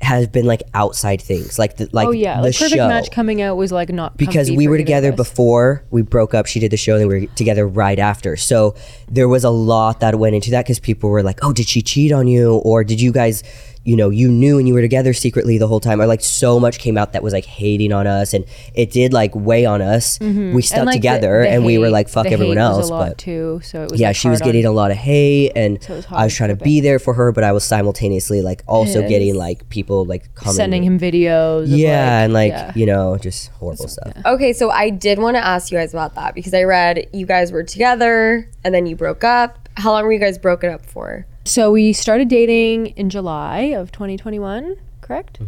has 0.00 0.26
been 0.26 0.44
like 0.46 0.64
outside 0.74 1.22
things, 1.22 1.60
like 1.60 1.76
the 1.76 1.88
like 1.92 2.08
oh 2.08 2.10
yeah, 2.10 2.38
the 2.38 2.48
like 2.48 2.54
perfect 2.56 2.74
show. 2.74 2.88
match 2.88 3.12
coming 3.12 3.40
out 3.40 3.56
was 3.56 3.70
like 3.70 3.88
not 3.88 4.16
because 4.16 4.48
comfy 4.48 4.56
we 4.56 4.64
for 4.64 4.70
were 4.70 4.76
either 4.76 4.82
of 4.82 4.86
together 4.86 5.10
us. 5.12 5.16
before 5.16 5.84
we 5.92 6.02
broke 6.02 6.34
up. 6.34 6.46
She 6.46 6.58
did 6.58 6.72
the 6.72 6.76
show, 6.76 6.94
and 6.94 7.02
then 7.02 7.08
we 7.08 7.20
were 7.20 7.26
together 7.36 7.68
right 7.68 8.00
after. 8.00 8.36
So 8.36 8.74
there 9.08 9.28
was 9.28 9.44
a 9.44 9.50
lot 9.50 10.00
that 10.00 10.18
went 10.18 10.34
into 10.34 10.50
that 10.50 10.64
because 10.64 10.80
people 10.80 11.08
were 11.08 11.22
like, 11.22 11.38
"Oh, 11.44 11.52
did 11.52 11.68
she 11.68 11.82
cheat 11.82 12.10
on 12.10 12.26
you?" 12.26 12.56
or 12.64 12.82
"Did 12.82 13.00
you 13.00 13.12
guys?" 13.12 13.44
You 13.84 13.96
know, 13.96 14.10
you 14.10 14.28
knew 14.28 14.58
and 14.58 14.68
you 14.68 14.74
were 14.74 14.80
together 14.80 15.12
secretly 15.12 15.58
the 15.58 15.66
whole 15.66 15.80
time, 15.80 16.00
or 16.00 16.06
like 16.06 16.20
so 16.20 16.60
much 16.60 16.78
came 16.78 16.96
out 16.96 17.12
that 17.14 17.22
was 17.22 17.32
like 17.32 17.44
hating 17.44 17.92
on 17.92 18.06
us, 18.06 18.32
and 18.32 18.44
it 18.74 18.92
did 18.92 19.12
like 19.12 19.34
weigh 19.34 19.64
on 19.66 19.82
us. 19.82 20.18
Mm-hmm. 20.18 20.54
We 20.54 20.62
stuck 20.62 20.78
And, 20.78 20.86
like, 20.86 20.94
together, 20.96 21.42
the 21.42 21.48
and 21.50 21.64
we 21.64 21.78
were 21.78 21.90
like, 21.90 22.08
"Fuck 22.08 22.24
the 22.26 22.32
everyone 22.32 22.58
hate 22.58 22.62
was 22.62 22.78
else." 22.78 22.90
a 22.90 22.92
lot 22.92 23.08
but 23.08 23.18
too, 23.18 23.60
so 23.64 23.82
it 23.82 23.90
was 23.90 24.00
yeah, 24.00 24.08
like, 24.08 24.16
she 24.16 24.28
was 24.28 24.40
getting 24.40 24.64
a 24.66 24.70
lot 24.70 24.92
of 24.92 24.96
hate, 24.98 25.50
and 25.56 25.82
So 25.82 25.96
was 25.96 26.06
I 26.10 26.24
was 26.24 26.34
trying 26.34 26.56
to 26.56 26.62
be 26.62 26.80
there 26.80 27.00
for 27.00 27.14
her, 27.14 27.32
but 27.32 27.42
I 27.42 27.50
was 27.50 27.64
simultaneously 27.64 28.40
like 28.40 28.62
also 28.68 29.00
Yes. 29.00 29.08
getting 29.08 29.34
like 29.34 29.68
people 29.68 30.04
like 30.04 30.32
commenting- 30.34 30.56
sending 30.56 30.82
him 30.84 30.98
videos. 31.00 31.64
of, 31.64 31.68
yeah, 31.70 32.22
and 32.22 32.32
like 32.32 32.52
yeah. 32.52 32.72
you 32.76 32.86
know, 32.86 33.16
just 33.18 33.48
horrible 33.52 33.88
stuff. 33.88 34.12
Okay, 34.24 34.52
so 34.52 34.70
I 34.70 34.90
did 34.90 35.18
want 35.18 35.36
to 35.36 35.44
ask 35.44 35.72
you 35.72 35.78
guys 35.78 35.92
about 35.92 36.14
that 36.14 36.36
because 36.36 36.54
I 36.54 36.62
read 36.62 37.08
you 37.12 37.26
guys 37.26 37.50
were 37.50 37.64
together 37.64 38.48
and 38.62 38.72
then 38.72 38.86
you 38.86 38.94
broke 38.94 39.24
up. 39.24 39.68
How 39.76 39.90
long 39.90 40.04
were 40.04 40.12
you 40.12 40.20
guys 40.20 40.38
broken 40.38 40.70
up 40.70 40.86
for? 40.86 41.26
So 41.44 41.72
we 41.72 41.92
started 41.92 42.28
dating 42.28 42.88
in 42.88 43.10
July 43.10 43.60
of 43.74 43.90
2021, 43.92 44.76
correct? 45.00 45.38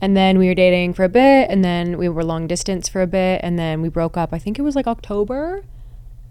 And 0.00 0.16
then 0.16 0.38
we 0.38 0.46
were 0.48 0.54
dating 0.54 0.94
for 0.94 1.04
a 1.04 1.08
bit, 1.08 1.50
and 1.50 1.64
then 1.64 1.98
we 1.98 2.08
were 2.08 2.24
long 2.24 2.46
distance 2.46 2.88
for 2.88 3.02
a 3.02 3.06
bit, 3.06 3.40
and 3.42 3.58
then 3.58 3.80
we 3.82 3.88
broke 3.88 4.16
up. 4.16 4.32
I 4.32 4.38
think 4.38 4.58
it 4.58 4.62
was 4.62 4.76
like 4.76 4.86
October, 4.86 5.64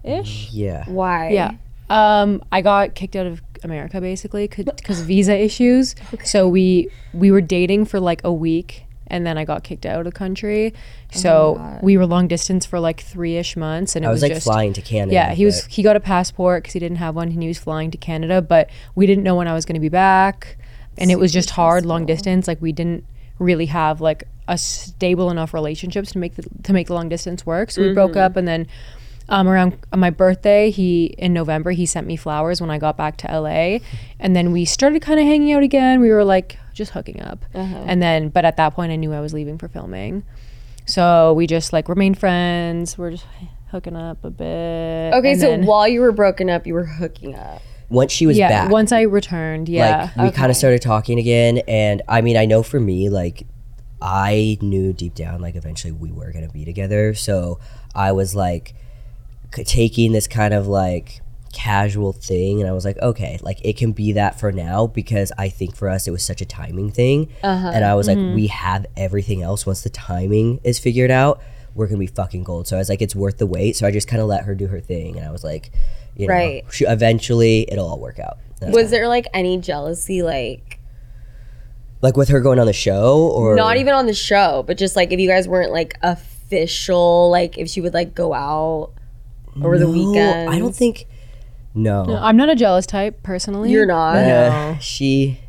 ish. 0.04 0.50
Yeah. 0.52 0.84
Why? 0.88 1.30
Yeah. 1.30 1.52
Um, 1.88 2.42
I 2.50 2.62
got 2.62 2.94
kicked 2.94 3.14
out 3.14 3.26
of 3.26 3.40
America 3.62 4.00
basically 4.00 4.48
because 4.48 5.00
visa 5.00 5.36
issues. 5.36 5.94
Okay. 6.14 6.24
So 6.24 6.48
we 6.48 6.88
we 7.12 7.30
were 7.30 7.40
dating 7.40 7.84
for 7.86 8.00
like 8.00 8.22
a 8.24 8.32
week, 8.32 8.85
and 9.08 9.26
then 9.26 9.38
I 9.38 9.44
got 9.44 9.64
kicked 9.64 9.86
out 9.86 9.98
of 9.98 10.04
the 10.04 10.12
country. 10.12 10.72
Oh 11.14 11.18
so 11.18 11.78
we 11.82 11.96
were 11.96 12.06
long 12.06 12.28
distance 12.28 12.66
for 12.66 12.80
like 12.80 13.00
three 13.00 13.36
ish 13.36 13.56
months, 13.56 13.96
and 13.96 14.04
it 14.04 14.08
I 14.08 14.10
was 14.10 14.22
like 14.22 14.32
just, 14.32 14.44
flying 14.44 14.72
to 14.74 14.82
Canada. 14.82 15.14
Yeah, 15.14 15.34
he 15.34 15.44
was. 15.44 15.64
He 15.66 15.82
got 15.82 15.96
a 15.96 16.00
passport 16.00 16.62
because 16.62 16.72
he 16.72 16.80
didn't 16.80 16.98
have 16.98 17.14
one, 17.14 17.28
and 17.28 17.42
he 17.42 17.48
was 17.48 17.58
flying 17.58 17.90
to 17.90 17.98
Canada. 17.98 18.42
But 18.42 18.70
we 18.94 19.06
didn't 19.06 19.24
know 19.24 19.34
when 19.34 19.48
I 19.48 19.54
was 19.54 19.64
going 19.64 19.74
to 19.74 19.80
be 19.80 19.88
back, 19.88 20.56
and 20.98 21.10
it 21.10 21.18
was 21.18 21.32
just 21.32 21.50
hard, 21.50 21.86
long 21.86 22.06
distance. 22.06 22.48
Like 22.48 22.60
we 22.60 22.72
didn't 22.72 23.04
really 23.38 23.66
have 23.66 24.00
like 24.00 24.24
a 24.48 24.56
stable 24.56 25.30
enough 25.30 25.52
relationships 25.52 26.12
to 26.12 26.18
make 26.18 26.36
the 26.36 26.48
to 26.62 26.72
make 26.72 26.86
the 26.88 26.94
long 26.94 27.08
distance 27.08 27.44
work. 27.44 27.70
So 27.70 27.82
we 27.82 27.92
broke 27.92 28.12
mm-hmm. 28.12 28.20
up, 28.20 28.36
and 28.36 28.46
then 28.46 28.66
um, 29.28 29.48
around 29.48 29.76
my 29.94 30.10
birthday, 30.10 30.70
he 30.70 31.06
in 31.18 31.32
November 31.32 31.72
he 31.72 31.84
sent 31.86 32.06
me 32.06 32.16
flowers 32.16 32.60
when 32.60 32.70
I 32.70 32.78
got 32.78 32.96
back 32.96 33.16
to 33.18 33.26
LA, 33.40 33.78
and 34.20 34.36
then 34.36 34.52
we 34.52 34.64
started 34.64 35.02
kind 35.02 35.18
of 35.18 35.26
hanging 35.26 35.52
out 35.52 35.62
again. 35.62 36.00
We 36.00 36.10
were 36.10 36.24
like 36.24 36.58
just 36.74 36.92
hooking 36.92 37.20
up, 37.22 37.44
and 37.54 38.00
then 38.02 38.28
but 38.28 38.44
at 38.44 38.56
that 38.58 38.74
point 38.74 38.92
I 38.92 38.96
knew 38.96 39.12
I 39.12 39.20
was 39.20 39.32
leaving 39.34 39.58
for 39.58 39.68
filming. 39.68 40.22
So 40.86 41.32
we 41.32 41.46
just 41.46 41.72
like 41.72 41.88
remained 41.88 42.18
friends. 42.18 42.96
We're 42.96 43.10
just 43.10 43.26
hooking 43.72 43.96
up 43.96 44.24
a 44.24 44.30
bit. 44.30 45.12
Okay, 45.14 45.32
and 45.32 45.40
so 45.40 45.50
then- 45.50 45.66
while 45.66 45.88
you 45.88 46.00
were 46.00 46.12
broken 46.12 46.48
up, 46.48 46.66
you 46.66 46.74
were 46.74 46.84
hooking 46.84 47.34
up. 47.34 47.60
once 47.88 48.12
she 48.12 48.26
was 48.26 48.36
yeah, 48.38 48.48
back, 48.48 48.70
once 48.70 48.92
I 48.92 49.02
returned, 49.02 49.68
yeah, 49.68 50.10
like 50.16 50.32
we 50.32 50.36
kind 50.36 50.50
of 50.50 50.56
started 50.56 50.82
talking 50.82 51.18
again, 51.18 51.58
and 51.66 52.02
I 52.08 52.20
mean, 52.20 52.36
I 52.36 52.44
know 52.44 52.62
for 52.62 52.78
me, 52.78 53.08
like 53.08 53.44
I 54.00 54.58
knew 54.60 54.92
deep 54.92 55.14
down, 55.14 55.40
like 55.40 55.56
eventually 55.56 55.92
we 55.92 56.12
were 56.12 56.30
gonna 56.32 56.48
be 56.50 56.64
together. 56.64 57.14
So 57.14 57.58
I 57.94 58.12
was 58.12 58.34
like 58.36 58.68
c- 58.68 58.74
taking 59.52 60.12
this 60.12 60.26
kind 60.26 60.54
of 60.54 60.66
like 60.66 61.20
casual 61.52 62.12
thing, 62.12 62.60
and 62.60 62.68
I 62.68 62.72
was 62.72 62.84
like, 62.84 62.98
okay, 62.98 63.38
like 63.42 63.64
it 63.64 63.76
can 63.76 63.92
be 63.92 64.12
that 64.12 64.38
for 64.38 64.52
now 64.52 64.86
because 64.86 65.32
I 65.38 65.48
think 65.48 65.74
for 65.74 65.88
us 65.88 66.06
it 66.06 66.10
was 66.10 66.22
such 66.22 66.40
a 66.40 66.44
timing 66.44 66.90
thing, 66.90 67.32
uh-huh. 67.42 67.70
and 67.72 67.84
I 67.84 67.94
was 67.94 68.06
like, 68.06 68.18
mm-hmm. 68.18 68.34
we 68.34 68.48
have 68.48 68.86
everything 68.96 69.42
else. 69.42 69.64
Once 69.64 69.82
the 69.82 69.90
timing 69.90 70.60
is 70.64 70.78
figured 70.78 71.10
out, 71.10 71.40
we're 71.74 71.86
gonna 71.86 71.98
be 71.98 72.06
fucking 72.06 72.44
gold. 72.44 72.68
So 72.68 72.76
I 72.76 72.78
was 72.78 72.88
like, 72.88 73.00
it's 73.00 73.16
worth 73.16 73.38
the 73.38 73.46
wait. 73.46 73.76
So 73.76 73.86
I 73.86 73.90
just 73.90 74.08
kind 74.08 74.20
of 74.20 74.28
let 74.28 74.44
her 74.44 74.54
do 74.54 74.66
her 74.66 74.80
thing, 74.80 75.16
and 75.16 75.26
I 75.26 75.30
was 75.30 75.42
like, 75.42 75.72
you 76.14 76.28
know, 76.28 76.34
Right. 76.34 76.64
she, 76.70 76.84
eventually 76.84 77.66
it'll 77.70 77.88
all 77.88 78.00
work 78.00 78.18
out. 78.18 78.38
That's 78.60 78.74
Was 78.74 78.90
there 78.90 79.08
like 79.08 79.26
any 79.32 79.58
jealousy, 79.58 80.22
like 80.22 80.78
like 82.02 82.16
with 82.16 82.28
her 82.28 82.40
going 82.40 82.58
on 82.58 82.66
the 82.66 82.72
show 82.72 83.28
or 83.28 83.56
not 83.56 83.78
even 83.78 83.94
on 83.94 84.06
the 84.06 84.14
show, 84.14 84.62
but 84.66 84.76
just 84.76 84.96
like 84.96 85.12
if 85.12 85.20
you 85.20 85.28
guys 85.28 85.48
weren't 85.48 85.72
like 85.72 85.96
official, 86.02 87.30
like 87.30 87.56
if 87.58 87.68
she 87.68 87.80
would 87.80 87.94
like 87.94 88.14
go 88.14 88.34
out 88.34 88.92
over 89.62 89.78
the 89.78 89.88
weekend? 89.88 90.50
I 90.50 90.58
don't 90.58 90.74
think. 90.74 91.06
No, 91.74 92.04
I'm 92.22 92.36
not 92.38 92.48
a 92.48 92.54
jealous 92.56 92.86
type 92.86 93.22
personally. 93.22 93.70
you're 93.70 93.84
not. 93.86 94.16
Uh, 94.16 94.78
she 94.78 95.40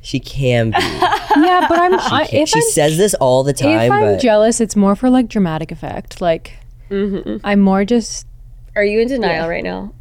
she 0.00 0.18
can 0.20 0.70
be. 0.70 0.76
Yeah, 1.36 1.66
but 1.68 1.78
I'm. 1.78 1.94
I, 1.94 2.26
if 2.32 2.48
she 2.48 2.58
I'm 2.60 2.70
says 2.70 2.96
this 2.96 3.12
all 3.14 3.44
the 3.44 3.52
time, 3.52 3.78
if 3.78 3.92
I'm 3.92 4.00
but 4.14 4.20
jealous, 4.20 4.58
it's 4.60 4.74
more 4.74 4.96
for 4.96 5.10
like 5.10 5.28
dramatic 5.28 5.70
effect. 5.70 6.20
Like 6.22 6.54
I'm 6.90 7.60
more 7.60 7.84
just. 7.84 8.26
Are 8.74 8.82
you 8.84 9.00
in 9.00 9.08
denial 9.08 9.46
right 9.48 9.62
now? 9.62 9.92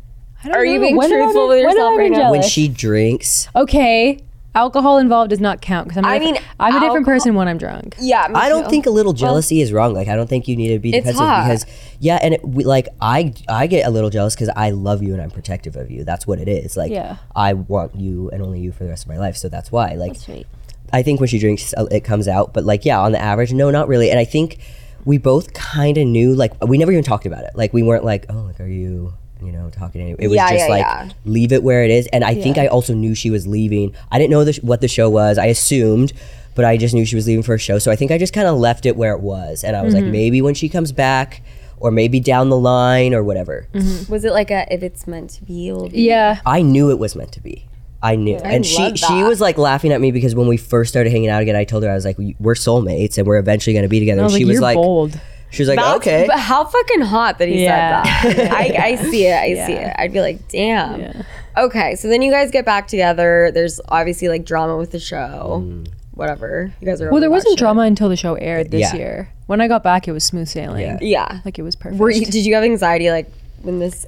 I 0.44 0.48
don't 0.48 0.56
Are 0.58 0.66
you 0.66 0.80
being 0.80 0.96
When 0.96 1.10
have 1.12 1.20
I 1.20 1.24
truthful 1.24 1.48
with 1.50 1.60
yourself 1.62 1.98
right 1.98 2.10
been 2.12 2.20
now? 2.20 2.32
when 2.32 2.42
she 2.44 2.68
drinks, 2.70 3.48
okay, 3.56 4.20
alcohol 4.56 4.98
involved 4.98 5.30
does 5.30 5.40
not 5.40 5.62
count 5.62 5.88
because 5.88 5.98
I'm. 6.00 6.06
a 6.06 6.08
I 6.08 6.18
different- 6.20 6.38
mean, 6.40 6.50
I'm 6.60 6.72
a 6.72 6.80
different 6.80 6.94
alcohol- 7.00 7.14
person 7.16 7.36
when 7.36 7.48
I'm 7.48 7.58
drunk. 7.58 7.96
Yeah, 8.00 8.28
me 8.30 8.36
I 8.36 8.50
don't 8.50 8.64
too. 8.64 8.70
think 8.70 8.86
a 8.86 8.90
little 8.90 9.14
jealousy 9.14 9.62
is 9.62 9.72
wrong. 9.72 9.94
Like 9.94 10.08
I 10.08 10.16
don't 10.16 10.28
think 10.28 10.48
you 10.48 10.56
need 10.56 10.70
to 10.70 10.80
be 10.80 10.90
It's 10.90 11.00
defensive 11.06 11.20
hot. 11.26 11.44
because 11.44 11.66
yeah, 12.00 12.20
and 12.22 12.34
it, 12.36 12.48
we, 12.48 12.64
like 12.64 12.88
I 13.02 13.34
I 13.48 13.68
get 13.68 13.86
a 13.86 13.90
little 13.90 14.10
jealous 14.10 14.34
because 14.36 14.50
I 14.56 14.72
love 14.72 15.04
you 15.04 15.14
and 15.14 15.22
I'm 15.22 15.32
protective 15.32 15.76
of 15.76 15.92
you. 15.92 16.04
That's 16.04 16.26
what 16.26 16.40
it 16.40 16.48
is. 16.48 16.76
Like 16.76 16.92
Yeah. 16.92 17.18
I 17.36 17.54
want 17.54 17.96
you 17.96 18.30
and 18.32 18.42
only 18.42 18.60
you 18.62 18.72
for 18.72 18.84
the 18.86 18.90
rest 18.90 19.04
of 19.04 19.10
my 19.10 19.18
life. 19.20 19.38
So 19.38 19.50
that's 19.50 19.72
why. 19.72 19.94
Like 19.96 20.16
Sweet. 20.16 20.48
I 20.94 21.02
think 21.04 21.20
when 21.20 21.28
she 21.28 21.40
drinks, 21.40 21.74
uh, 21.76 21.86
it 21.92 22.04
comes 22.04 22.28
out. 22.28 22.54
But 22.54 22.64
like, 22.64 22.86
yeah, 22.86 23.00
on 23.02 23.12
the 23.12 23.20
average, 23.22 23.52
no, 23.54 23.70
not 23.72 23.88
really. 23.88 24.12
And 24.12 24.20
I 24.20 24.24
think 24.26 24.60
we 25.04 25.18
both 25.18 25.54
kind 25.54 25.98
of 25.98 26.08
knew. 26.08 26.34
Like, 26.36 26.54
we 26.64 26.78
never 26.78 26.92
even 26.92 27.04
talked 27.04 27.26
about 27.26 27.44
it. 27.44 27.52
Like, 27.56 27.74
we 27.74 27.82
weren't 27.84 28.04
like, 28.06 28.26
oh, 28.30 28.42
like, 28.48 28.60
are 28.60 28.68
you, 28.68 29.14
you 29.42 29.52
know, 29.52 29.70
talking? 29.70 30.02
To 30.02 30.08
any-" 30.12 30.16
It 30.20 30.28
was 30.28 30.36
Yeah, 30.36 30.50
just 30.52 30.66
yeah, 30.66 30.68
like, 30.68 30.82
yeah. 30.86 31.10
leave 31.26 31.52
it 31.52 31.64
where 31.64 31.84
it 31.84 31.92
is. 31.92 32.08
And 32.08 32.24
I 32.24 32.36
think 32.36 32.58
I 32.58 32.68
also 32.68 32.94
knew 32.94 33.16
she 33.16 33.30
was 33.30 33.46
leaving. 33.48 33.94
I 34.12 34.18
didn't 34.20 34.32
know 34.32 34.44
the 34.44 34.54
sh- 34.54 34.60
what 34.64 34.82
the 34.82 34.88
show 34.88 35.10
was. 35.10 35.38
I 35.38 35.46
assumed, 35.48 36.14
but 36.56 36.66
I 36.66 36.78
just 36.78 36.94
knew 36.94 37.06
she 37.06 37.16
was 37.16 37.28
leaving 37.28 37.44
for 37.44 37.54
a 37.56 37.60
show. 37.60 37.80
So 37.80 37.92
I 37.92 37.96
think 37.96 38.12
I 38.12 38.18
just 38.18 38.34
kind 38.34 38.48
of 38.48 38.58
left 38.58 38.86
it 38.86 38.96
where 38.96 39.14
it 39.14 39.22
was. 39.22 39.64
And 39.64 39.76
I 39.76 39.82
was 39.84 39.94
Mm-hmm. 39.94 40.04
like, 40.06 40.12
maybe 40.12 40.42
when 40.42 40.54
she 40.54 40.70
comes 40.70 40.92
back, 40.92 41.42
or 41.78 41.92
maybe 41.92 42.20
down 42.22 42.50
the 42.50 42.58
line, 42.58 43.14
or 43.14 43.22
whatever. 43.24 43.68
Was 44.10 44.24
it 44.24 44.32
like 44.32 44.50
a 44.52 44.66
if 44.74 44.82
it's 44.82 45.06
meant 45.08 45.30
to 45.32 45.44
be? 45.44 45.70
It 45.70 45.92
be? 45.92 46.04
Yeah. 46.04 46.40
I 46.46 46.62
knew 46.62 46.90
it 46.90 47.00
was 47.00 47.16
meant 47.16 47.34
to 47.34 47.42
be. 47.42 47.66
I 48.02 48.16
knew, 48.18 48.36
and 48.36 48.64
she 48.66 48.78
love 48.84 48.98
she 49.00 49.24
was 49.24 49.42
like 49.42 49.58
laughing 49.58 49.92
at 49.92 50.00
me 50.00 50.12
because 50.12 50.36
when 50.36 50.48
we 50.48 50.58
first 50.58 50.90
started 50.92 51.10
hanging 51.12 51.30
out 51.30 51.42
again, 51.42 51.56
I 51.56 51.64
told 51.64 51.82
her 51.84 51.90
I 51.90 51.96
was 51.96 52.06
like, 52.06 52.18
"We- 52.20 52.36
"We're 52.40 52.54
soulmates, 52.54 53.18
and 53.18 53.26
we're 53.26 53.38
eventually 53.40 53.74
going 53.74 53.84
to 53.84 53.90
be 53.90 54.00
together." 54.00 54.22
I 54.22 54.26
And 54.26 54.32
was 54.32 54.38
she 54.38 54.46
like, 54.46 54.48
was 54.50 54.54
you're 54.56 54.62
like, 54.62 54.76
bold. 54.76 55.20
"She 55.52 55.62
was 55.62 55.70
like, 55.70 55.78
That's- 55.78 55.96
okay." 55.98 56.26
But 56.28 56.40
how 56.40 56.66
fucking 56.66 57.02
hot 57.02 57.38
that 57.40 57.48
he 57.48 57.64
Yeah. 57.64 58.04
said 58.22 58.36
that. 58.38 58.52
I, 58.54 58.84
I 58.84 58.96
see 58.96 59.26
it. 59.28 59.36
I 59.36 59.66
see 59.66 59.74
it. 59.74 59.96
I'd 59.98 60.12
be 60.14 60.22
like, 60.22 60.48
damn. 60.50 61.00
Yeah. 61.00 61.22
Okay, 61.58 61.96
so 61.96 62.08
then 62.10 62.22
you 62.22 62.32
guys 62.32 62.52
get 62.52 62.66
back 62.66 62.88
together. 62.88 63.52
There's 63.54 63.80
obviously 63.90 64.28
like 64.28 64.44
drama 64.46 64.76
with 64.78 64.92
the 64.92 65.00
show. 65.00 65.64
Mm. 65.66 65.88
Whatever. 66.14 66.74
You 66.82 66.88
guys 66.88 67.02
are. 67.02 67.12
Well, 67.12 67.22
there 67.22 67.30
wasn't 67.30 67.54
shit. 67.54 67.60
drama 67.60 67.82
until 67.82 68.10
the 68.10 68.16
show 68.16 68.36
aired 68.36 68.72
this 68.72 68.94
Yeah. 68.94 68.96
year. 68.96 69.30
When 69.48 69.62
I 69.62 69.68
got 69.68 69.84
back, 69.84 70.08
it 70.08 70.12
was 70.12 70.24
smooth 70.24 70.48
sailing. 70.48 70.82
Yeah. 70.82 70.98
Yeah. 71.02 71.40
Like 71.46 71.60
it 71.60 71.62
was 71.62 71.76
perfect. 71.76 72.00
Were 72.00 72.10
you, 72.10 72.26
did 72.26 72.46
you 72.46 72.56
have 72.56 72.64
anxiety 72.64 73.10
like 73.12 73.30
when 73.62 73.80
this 73.80 74.06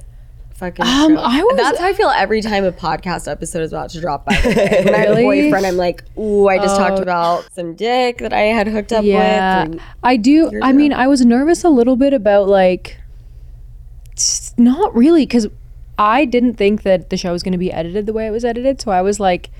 fucking 0.58 0.84
Um? 0.84 1.16
I 1.18 1.42
was- 1.42 1.56
That's 1.56 1.78
how 1.78 1.86
I 1.86 1.92
feel 1.92 2.08
every 2.08 2.42
time 2.42 2.64
a 2.64 2.72
podcast 2.72 3.30
episode 3.30 3.62
is 3.62 3.72
about 3.72 3.90
to 3.90 4.00
drop. 4.00 4.24
By 4.26 4.34
when 4.44 4.94
I 4.94 4.98
have 4.98 5.16
a 5.18 5.22
boyfriend, 5.22 5.64
I'm 5.66 5.76
like, 5.76 6.04
ooh, 6.18 6.48
I 6.48 6.58
just 6.58 6.76
talked 6.76 6.98
Oh. 6.98 7.02
about 7.02 7.48
some 7.52 7.74
dick 7.74 8.18
that 8.18 8.32
I 8.32 8.40
had 8.42 8.66
hooked 8.68 8.92
up 8.92 9.04
yeah, 9.04 9.66
with. 9.68 9.80
I 10.02 10.16
do. 10.16 10.50
I 10.62 10.72
mean, 10.72 10.92
I 10.92 11.06
was 11.06 11.24
nervous 11.24 11.64
a 11.64 11.68
little 11.70 11.96
bit 11.96 12.12
about 12.12 12.48
like, 12.48 12.98
not 14.56 14.94
really, 14.94 15.24
because 15.24 15.46
I 15.98 16.24
didn't 16.24 16.54
think 16.54 16.82
that 16.82 17.10
the 17.10 17.16
show 17.16 17.32
was 17.32 17.42
going 17.42 17.52
to 17.52 17.58
be 17.58 17.72
edited 17.72 18.06
the 18.06 18.12
way 18.12 18.26
it 18.26 18.30
was 18.30 18.44
edited. 18.44 18.80
So 18.80 18.90
I 18.90 19.02
was 19.02 19.20
like, 19.20 19.50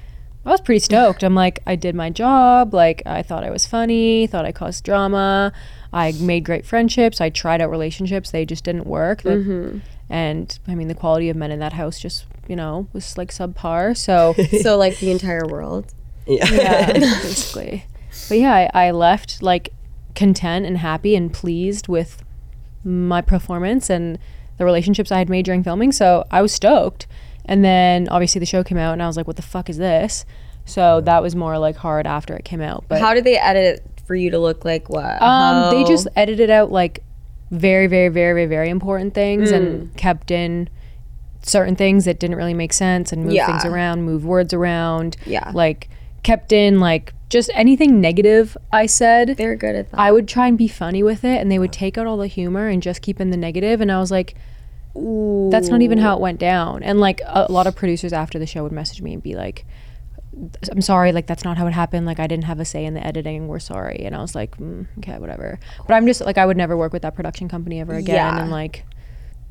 I 0.44 0.50
was 0.50 0.60
pretty 0.60 0.78
stoked. 0.80 1.22
I'm 1.22 1.34
like, 1.34 1.60
I 1.66 1.76
did 1.76 1.94
my 1.94 2.10
job. 2.10 2.72
Like, 2.74 3.02
I 3.06 3.22
thought 3.22 3.44
I 3.44 3.50
was 3.50 3.66
funny. 3.66 4.26
Thought 4.26 4.44
I 4.46 4.52
caused 4.52 4.84
drama. 4.84 5.52
I 5.92 6.12
made 6.12 6.44
great 6.44 6.64
friendships. 6.66 7.20
I 7.20 7.28
tried 7.30 7.60
out 7.60 7.70
relationships. 7.70 8.30
They 8.30 8.44
just 8.44 8.64
didn't 8.64 8.86
work. 8.86 9.22
That- 9.22 9.80
And 10.10 10.58
I 10.66 10.74
mean, 10.74 10.88
the 10.88 10.94
quality 10.94 11.28
of 11.28 11.36
men 11.36 11.50
in 11.50 11.58
that 11.60 11.74
house 11.74 12.00
just, 12.00 12.26
you 12.48 12.56
know, 12.56 12.88
was 12.92 13.18
like 13.18 13.30
subpar. 13.30 13.96
So 13.96 14.34
so 14.62 14.76
like 14.76 14.98
the 14.98 15.10
entire 15.10 15.46
world. 15.46 15.92
yeah, 16.26 16.92
basically. 16.92 17.84
But 18.28 18.38
yeah, 18.38 18.68
I, 18.74 18.86
I 18.86 18.90
left 18.90 19.42
like 19.42 19.72
content 20.14 20.66
and 20.66 20.78
happy 20.78 21.14
and 21.14 21.32
pleased 21.32 21.88
with 21.88 22.24
my 22.84 23.20
performance 23.20 23.90
and 23.90 24.18
the 24.56 24.64
relationships 24.64 25.12
I 25.12 25.18
had 25.18 25.28
made 25.28 25.44
during 25.44 25.62
filming. 25.62 25.92
So 25.92 26.24
I 26.30 26.42
was 26.42 26.52
stoked. 26.52 27.06
And 27.44 27.64
then 27.64 28.08
obviously 28.08 28.38
the 28.40 28.46
show 28.46 28.62
came 28.62 28.78
out 28.78 28.92
and 28.92 29.02
I 29.02 29.06
was 29.06 29.16
like, 29.16 29.26
what 29.26 29.36
the 29.36 29.42
fuck 29.42 29.70
is 29.70 29.78
this? 29.78 30.24
So 30.64 31.00
that 31.02 31.22
was 31.22 31.34
more 31.34 31.58
like 31.58 31.76
hard 31.76 32.06
after 32.06 32.34
it 32.34 32.44
came 32.44 32.60
out. 32.60 32.84
But 32.88 33.00
How 33.00 33.14
did 33.14 33.24
they 33.24 33.38
edit 33.38 33.76
it 33.76 34.02
for 34.06 34.14
you 34.14 34.30
to 34.30 34.38
look 34.38 34.64
like 34.64 34.90
what? 34.90 35.22
Um, 35.22 35.74
they 35.74 35.84
just 35.84 36.08
edited 36.14 36.50
out 36.50 36.70
like 36.70 37.02
very, 37.50 37.86
very, 37.86 38.08
very, 38.08 38.32
very, 38.34 38.46
very 38.46 38.68
important 38.68 39.14
things 39.14 39.50
Mm. 39.52 39.56
and 39.56 39.96
kept 39.96 40.30
in 40.30 40.68
certain 41.42 41.76
things 41.76 42.04
that 42.04 42.18
didn't 42.20 42.36
really 42.36 42.54
make 42.54 42.72
sense 42.72 43.12
and 43.12 43.22
moved 43.22 43.34
Yeah. 43.36 43.46
things 43.46 43.64
around, 43.64 44.02
moved 44.02 44.24
words 44.24 44.52
around. 44.52 45.16
Yeah. 45.24 45.50
Like 45.54 45.88
kept 46.22 46.52
in 46.52 46.80
like 46.80 47.14
just 47.30 47.48
anything 47.54 48.00
negative 48.00 48.56
I 48.72 48.86
said. 48.86 49.36
they're 49.38 49.54
good 49.56 49.74
at 49.76 49.90
that. 49.90 50.00
I 50.00 50.10
would 50.12 50.26
try 50.28 50.48
and 50.48 50.58
be 50.58 50.68
funny 50.68 51.02
with 51.02 51.24
it 51.24 51.40
and 51.40 51.50
they 51.50 51.58
would 51.58 51.72
take 51.72 51.96
out 51.96 52.06
all 52.06 52.16
the 52.18 52.26
humor 52.26 52.68
and 52.68 52.82
just 52.82 53.02
keep 53.02 53.20
in 53.20 53.30
the 53.30 53.36
negative 53.36 53.80
and 53.80 53.90
I 53.92 53.98
was 54.00 54.10
like 54.10 54.34
Ooh. 54.96 55.48
that's 55.50 55.68
not 55.68 55.80
even 55.80 55.98
how 55.98 56.14
it 56.16 56.20
went 56.20 56.38
down. 56.40 56.82
And 56.82 56.98
like 57.00 57.20
a 57.26 57.50
lot 57.52 57.66
of 57.66 57.76
producers 57.76 58.12
after 58.12 58.38
the 58.38 58.46
show 58.46 58.62
would 58.64 58.72
message 58.72 59.00
me 59.00 59.14
and 59.14 59.22
be 59.22 59.34
like 59.36 59.64
I'm 60.70 60.80
sorry, 60.80 61.12
like 61.12 61.26
that's 61.26 61.44
not 61.44 61.56
how 61.56 61.66
it 61.66 61.72
happened. 61.72 62.06
Like 62.06 62.20
I 62.20 62.26
didn't 62.26 62.44
have 62.44 62.60
a 62.60 62.64
say 62.64 62.84
in 62.84 62.94
the 62.94 63.06
editing. 63.06 63.48
We're 63.48 63.58
sorry. 63.58 64.00
And 64.04 64.14
I 64.14 64.20
was 64.20 64.34
like, 64.34 64.56
mm, 64.58 64.86
okay, 64.98 65.18
whatever. 65.18 65.58
But 65.86 65.94
I'm 65.94 66.06
just 66.06 66.20
like 66.20 66.38
I 66.38 66.46
would 66.46 66.56
never 66.56 66.76
work 66.76 66.92
with 66.92 67.02
that 67.02 67.14
production 67.14 67.48
company 67.48 67.80
ever 67.80 67.94
again. 67.94 68.14
Yeah. 68.14 68.40
And 68.40 68.50
like 68.50 68.84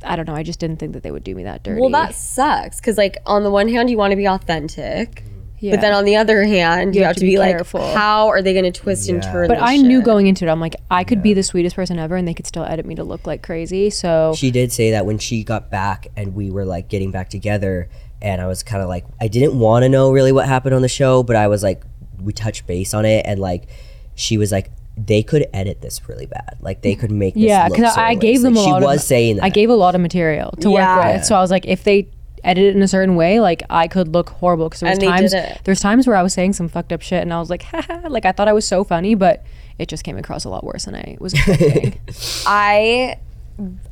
I 0.04 0.16
don't 0.16 0.28
know. 0.28 0.36
I 0.36 0.44
just 0.44 0.60
didn't 0.60 0.78
think 0.78 0.94
that 0.94 1.04
they 1.04 1.12
would 1.12 1.24
do 1.24 1.34
me 1.36 1.44
that 1.44 1.64
dirty. 1.64 1.82
well, 1.82 1.90
that 1.90 2.14
sucks 2.14 2.80
because, 2.80 2.98
like, 2.98 3.18
on 3.26 3.44
the 3.44 3.52
one 3.52 3.68
hand, 3.68 3.90
you 3.90 3.98
want 3.98 4.12
to 4.12 4.16
be 4.16 4.28
authentic, 4.28 5.24
yeah. 5.60 5.72
but 5.72 5.82
then 5.82 5.94
on 5.94 6.06
the 6.06 6.16
other 6.16 6.44
hand, 6.44 6.96
you, 6.96 7.04
have, 7.04 7.16
to 7.16 7.26
be, 7.26 7.36
careful. 7.36 7.82
like, 7.82 7.96
how 7.96 8.28
are 8.28 8.42
they 8.42 8.54
going 8.54 8.72
to 8.72 8.80
twist 8.80 9.10
and 9.10 9.24
turn? 9.24 9.48
But 9.48 9.56
this 9.56 9.64
I 9.64 9.78
knew 9.78 10.00
shit? 10.00 10.06
going 10.06 10.28
into 10.28 10.46
it, 10.46 10.50
I'm 10.50 10.60
like, 10.60 10.76
I 10.92 11.04
could 11.04 11.24
be 11.24 11.34
the 11.34 11.42
sweetest 11.42 11.76
person 11.76 11.98
ever, 11.98 12.16
and 12.16 12.28
they 12.28 12.36
could 12.36 12.46
still 12.46 12.64
edit 12.64 12.86
me 12.86 12.94
to 12.96 13.04
look 13.04 13.26
like 13.26 13.42
crazy. 13.42 13.90
So 13.90 14.34
She 14.36 14.52
did 14.52 14.72
say 14.72 14.92
that 14.92 15.06
when 15.06 15.18
she 15.18 15.44
got 15.44 15.72
back 15.72 16.08
and 16.16 16.36
we 16.36 16.52
were 16.52 16.66
like 16.66 16.90
getting 16.90 17.10
back 17.10 17.30
together, 17.30 17.90
and 18.22 18.42
I 18.42 18.48
was 18.48 18.64
kind 18.64 18.82
of 18.84 18.90
like, 18.90 19.06
I 19.22 19.28
didn't 19.28 19.58
want 19.60 19.84
to 19.84 19.90
know 19.90 20.12
really 20.12 20.32
what 20.32 20.46
happened 20.48 20.74
on 20.76 20.82
the 20.82 20.90
show, 20.90 21.24
but 21.24 21.36
I 21.36 21.48
was 21.48 21.64
like, 21.64 21.84
we 22.22 22.34
touched 22.34 22.66
base 22.68 22.94
on 22.94 23.06
it, 23.06 23.26
and 23.26 23.40
like, 23.40 23.68
she 24.16 24.38
was 24.38 24.52
like, 24.52 24.72
they 24.98 25.22
could 25.22 25.46
edit 25.54 25.82
this 25.82 26.10
really 26.10 26.26
bad, 26.26 26.58
like 26.60 26.82
they 26.82 26.96
could 26.96 27.12
make 27.12 27.36
this 27.36 27.44
yeah, 27.44 27.70
because 27.70 27.94
certain 27.94 28.04
I 28.04 28.10
ways. 28.14 28.20
gave 28.20 28.42
them 28.42 28.56
Like, 28.56 28.66
a 28.66 28.70
lot 28.70 28.80
She 28.80 28.84
of. 28.84 28.90
was 28.90 29.04
saying 29.06 29.36
that. 29.36 29.44
I 29.46 29.50
gave 29.50 29.70
a 29.70 29.76
lot 29.76 29.94
of 29.94 30.02
material 30.02 30.52
to 30.62 30.72
Yeah. 30.72 30.98
work 31.06 31.16
with. 31.18 31.26
So 31.26 31.36
I 31.36 31.40
was 31.40 31.52
like, 31.52 31.68
if 31.68 31.84
they 31.84 32.08
edit 32.44 32.64
it 32.64 32.76
in 32.76 32.82
a 32.82 32.88
certain 32.88 33.16
way, 33.16 33.40
like 33.40 33.62
I 33.70 33.88
could 33.88 34.08
look 34.08 34.30
horrible. 34.32 34.70
Because 34.70 34.80
there 34.80 34.90
was 34.90 34.98
And 34.98 35.04
they 35.04 35.08
times 35.12 35.36
there's 35.66 35.80
times 35.82 36.08
where 36.08 36.16
I 36.16 36.24
was 36.24 36.34
saying 36.34 36.54
some 36.54 36.68
fucked 36.68 36.92
up 36.92 37.04
shit, 37.04 37.22
and 37.22 37.32
I 37.32 37.40
was 37.40 37.52
like, 37.52 37.62
Haha, 37.72 38.08
like 38.10 38.26
I 38.26 38.32
thought 38.32 38.48
I 38.48 38.54
was 38.54 38.68
so 38.68 38.84
funny, 38.84 39.14
but 39.14 39.44
it 39.78 39.88
just 39.88 40.04
came 40.04 40.18
across 40.18 40.46
a 40.46 40.50
lot 40.50 40.64
worse 40.64 40.86
than 40.86 40.96
I 40.96 41.16
was 41.20 41.34
expecting. 41.34 42.00
I 42.48 43.20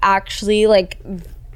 actually 0.01 0.65
like 0.67 0.97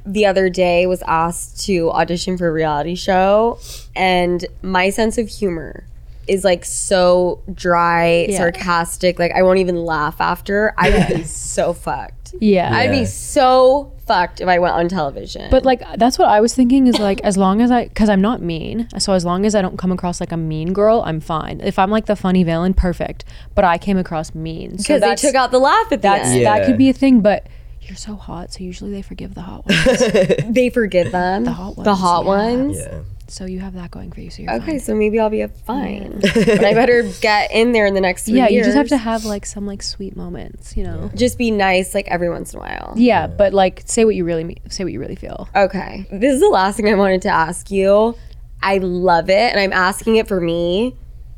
the 0.06 0.26
other 0.26 0.48
day 0.48 0.86
was 0.86 1.02
asked 1.06 1.64
to 1.66 1.90
audition 1.90 2.36
for 2.38 2.48
a 2.48 2.52
reality 2.52 2.94
show 2.94 3.58
and 3.94 4.44
my 4.62 4.90
sense 4.90 5.18
of 5.18 5.28
humor 5.28 5.84
is 6.28 6.44
like 6.44 6.64
so 6.64 7.40
dry, 7.52 8.26
Yeah. 8.28 8.36
sarcastic, 8.38 9.18
like 9.18 9.32
I 9.32 9.42
won't 9.42 9.58
even 9.58 9.84
laugh 9.84 10.20
after. 10.20 10.72
I 10.78 10.90
would 10.90 11.16
be 11.16 11.22
so 11.24 11.72
fucked. 11.72 12.34
yeah. 12.38 12.72
I'd 12.72 12.90
be 12.92 13.04
so 13.04 13.90
fucked 14.06 14.40
if 14.40 14.46
I 14.46 14.60
went 14.60 14.74
on 14.74 14.88
television. 14.88 15.50
But 15.50 15.64
like 15.64 15.82
that's 15.98 16.18
what 16.20 16.28
I 16.28 16.40
was 16.40 16.54
thinking 16.54 16.86
is 16.86 17.00
like 17.00 17.20
as 17.22 17.36
long 17.36 17.60
as 17.60 17.72
I 17.72 17.88
because 17.88 18.08
I'm 18.08 18.20
not 18.20 18.40
mean, 18.40 18.88
so 18.98 19.12
as 19.14 19.24
long 19.24 19.44
as 19.44 19.56
I 19.56 19.62
don't 19.62 19.76
come 19.76 19.90
across 19.90 20.20
like 20.20 20.30
a 20.30 20.36
mean 20.36 20.72
girl, 20.72 21.02
I'm 21.04 21.18
fine. 21.20 21.60
If 21.64 21.78
I'm 21.80 21.90
like 21.90 22.06
the 22.06 22.14
funny 22.16 22.44
villain, 22.44 22.74
perfect. 22.74 23.24
But 23.56 23.64
I 23.64 23.76
came 23.76 23.96
across 23.98 24.32
mean, 24.32 24.78
so 24.78 24.82
because 24.98 25.00
they 25.00 25.28
took 25.28 25.34
out 25.34 25.50
the 25.50 25.58
laugh 25.58 25.90
at 25.90 26.02
that. 26.02 26.36
Yeah. 26.36 26.44
that 26.44 26.66
could 26.66 26.78
be 26.78 26.88
a 26.88 26.92
thing. 26.92 27.20
But 27.22 27.46
you're 27.82 27.96
so 27.96 28.14
hot, 28.14 28.52
so 28.52 28.62
usually 28.64 28.90
they 28.90 29.02
forgive 29.02 29.34
the 29.34 29.42
hot 29.42 29.66
ones. 29.68 30.02
They 30.54 30.70
forgive 30.70 31.12
them. 31.12 31.44
The 31.44 31.52
hot 31.52 31.76
ones. 31.76 31.84
The 31.84 31.94
hot 31.94 32.24
yeah. 32.24 32.28
ones. 32.28 32.78
yeah. 32.78 33.00
so 33.28 33.44
you 33.46 33.60
have 33.60 33.74
that 33.74 33.90
going 33.90 34.10
for 34.12 34.20
you. 34.20 34.30
So 34.30 34.42
you're 34.42 34.52
Okay, 34.54 34.72
fine. 34.72 34.80
so 34.80 34.94
maybe 34.94 35.18
I'll 35.20 35.30
be 35.30 35.40
a 35.42 35.48
fine. 35.48 36.20
but 36.22 36.64
I 36.64 36.74
better 36.74 37.02
get 37.20 37.50
in 37.52 37.72
there 37.72 37.86
in 37.86 37.94
the 37.94 38.00
next 38.00 38.24
three 38.24 38.34
Yeah, 38.36 38.48
years. 38.48 38.66
you 38.66 38.72
just 38.72 38.76
have 38.76 38.88
to 38.88 38.96
have 38.96 39.24
like 39.24 39.46
some 39.46 39.66
like 39.66 39.82
sweet 39.82 40.16
moments, 40.16 40.76
you 40.76 40.84
know. 40.84 41.10
just 41.14 41.38
be 41.38 41.50
nice 41.50 41.94
like 41.94 42.08
every 42.08 42.28
once 42.28 42.52
in 42.52 42.58
a 42.58 42.62
while. 42.62 42.94
Yeah, 42.96 43.26
but 43.26 43.52
like 43.54 43.82
say 43.86 44.04
what 44.04 44.14
you 44.14 44.24
really 44.24 44.44
mean, 44.44 44.58
say 44.68 44.84
what 44.84 44.92
you 44.92 45.00
really 45.00 45.16
feel. 45.16 45.48
Okay. 45.54 46.06
This 46.10 46.34
is 46.34 46.40
the 46.40 46.48
last 46.48 46.76
thing 46.76 46.88
I 46.88 46.94
wanted 46.94 47.22
to 47.22 47.28
ask 47.30 47.70
you. 47.70 48.14
I 48.62 48.76
love 48.78 49.30
it, 49.30 49.52
and 49.52 49.58
I'm 49.58 49.72
asking 49.72 50.16
it 50.16 50.28
for 50.28 50.38
me, 50.40 50.94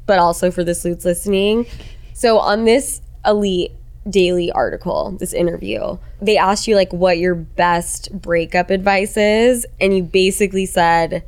but 0.06 0.18
also 0.18 0.50
for 0.50 0.64
the 0.64 0.74
Sloots 0.74 1.04
listening. 1.04 1.66
So 2.14 2.38
on 2.40 2.64
this 2.64 3.00
Elite 3.24 3.70
Daily 4.08 4.50
article, 4.50 5.12
this 5.12 5.32
interview, 5.32 5.96
they 6.20 6.36
asked 6.36 6.66
you 6.66 6.74
like 6.74 6.92
what 6.92 7.18
your 7.18 7.34
best 7.34 8.10
breakup 8.20 8.70
advice 8.70 9.16
is, 9.16 9.66
and 9.80 9.96
you 9.96 10.02
basically 10.02 10.66
said, 10.66 11.24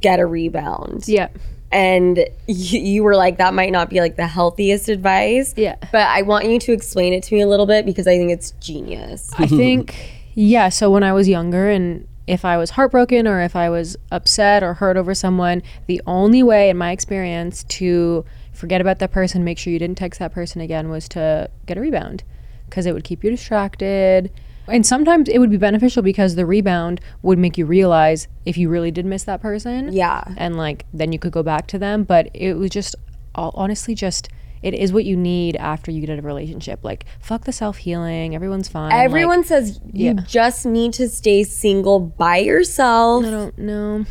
"Get 0.00 0.20
a 0.20 0.26
rebound." 0.26 1.08
Yeah. 1.08 1.28
And 1.72 2.18
you, 2.46 2.80
you 2.80 3.02
were 3.02 3.16
like, 3.16 3.38
"That 3.38 3.54
might 3.54 3.72
not 3.72 3.88
be 3.88 4.00
like 4.00 4.16
the 4.16 4.26
healthiest 4.26 4.88
advice." 4.88 5.54
Yeah. 5.56 5.76
But 5.92 6.08
I 6.08 6.22
want 6.22 6.46
you 6.46 6.58
to 6.58 6.72
explain 6.72 7.12
it 7.12 7.22
to 7.24 7.34
me 7.34 7.40
a 7.40 7.46
little 7.46 7.66
bit 7.66 7.86
because 7.86 8.06
I 8.06 8.18
think 8.18 8.30
it's 8.30 8.50
genius. 8.60 9.30
I 9.38 9.46
think, 9.46 9.96
yeah. 10.34 10.68
So 10.68 10.90
when 10.90 11.02
I 11.02 11.12
was 11.14 11.28
younger, 11.28 11.70
and 11.70 12.06
if 12.26 12.44
I 12.44 12.56
was 12.58 12.70
heartbroken 12.70 13.26
or 13.26 13.40
if 13.40 13.56
I 13.56 13.70
was 13.70 13.96
upset 14.12 14.62
or 14.62 14.74
hurt 14.74 14.96
over 14.96 15.14
someone, 15.14 15.62
the 15.86 16.00
only 16.06 16.42
way, 16.42 16.70
in 16.70 16.76
my 16.76 16.92
experience, 16.92 17.64
to 17.64 18.24
forget 18.60 18.80
about 18.80 18.98
that 19.00 19.10
person, 19.10 19.42
make 19.42 19.58
sure 19.58 19.72
you 19.72 19.78
didn't 19.78 19.98
text 19.98 20.20
that 20.20 20.32
person 20.32 20.60
again, 20.60 20.88
was 20.90 21.08
to 21.10 21.50
get 21.66 21.76
a 21.76 21.80
rebound 21.80 22.22
because 22.66 22.86
it 22.86 22.92
would 22.92 23.04
keep 23.04 23.24
you 23.24 23.30
distracted. 23.30 24.30
And 24.68 24.86
sometimes 24.86 25.28
it 25.28 25.38
would 25.38 25.50
be 25.50 25.56
beneficial 25.56 26.02
because 26.02 26.36
the 26.36 26.46
rebound 26.46 27.00
would 27.22 27.38
make 27.38 27.58
you 27.58 27.66
realize 27.66 28.28
if 28.44 28.56
you 28.56 28.68
really 28.68 28.92
did 28.92 29.04
miss 29.04 29.24
that 29.24 29.40
person. 29.42 29.92
Yeah. 29.92 30.22
And 30.36 30.56
like 30.56 30.84
then 30.92 31.10
you 31.12 31.18
could 31.18 31.32
go 31.32 31.42
back 31.42 31.66
to 31.68 31.78
them. 31.78 32.04
But 32.04 32.30
it 32.34 32.54
was 32.54 32.70
just 32.70 32.94
all, 33.34 33.50
honestly 33.54 33.94
just 33.96 34.28
it 34.62 34.74
is 34.74 34.92
what 34.92 35.04
you 35.06 35.16
need 35.16 35.56
after 35.56 35.90
you 35.90 36.00
get 36.02 36.10
out 36.10 36.18
of 36.18 36.24
a 36.24 36.28
relationship. 36.28 36.84
Like 36.84 37.04
fuck 37.18 37.44
the 37.46 37.52
self 37.52 37.78
healing. 37.78 38.34
Everyone's 38.36 38.68
fine. 38.68 38.90
like- 38.90 39.02
Everyone 39.04 39.42
says 39.42 39.80
you 39.92 40.12
yeah. 40.14 40.20
just 40.28 40.64
need 40.66 40.92
to 40.94 41.08
stay 41.08 41.42
single 41.42 41.98
by 41.98 42.36
yourself. 42.36 43.24
I 43.24 43.30
don't 43.30 43.58
know. 43.58 44.04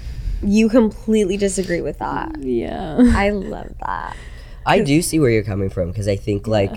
You 0.43 0.67
completely 0.67 1.37
disagree 1.37 1.81
with 1.81 1.99
that. 1.99 2.41
Yeah. 2.43 2.97
I 3.15 3.29
love 3.29 3.71
that. 3.85 4.17
I 4.65 4.81
do 4.81 5.01
see 5.01 5.19
where 5.19 5.29
you're 5.29 5.43
coming 5.43 5.69
from 5.69 5.89
because 5.89 6.07
I 6.07 6.15
think 6.15 6.47
like 6.47 6.73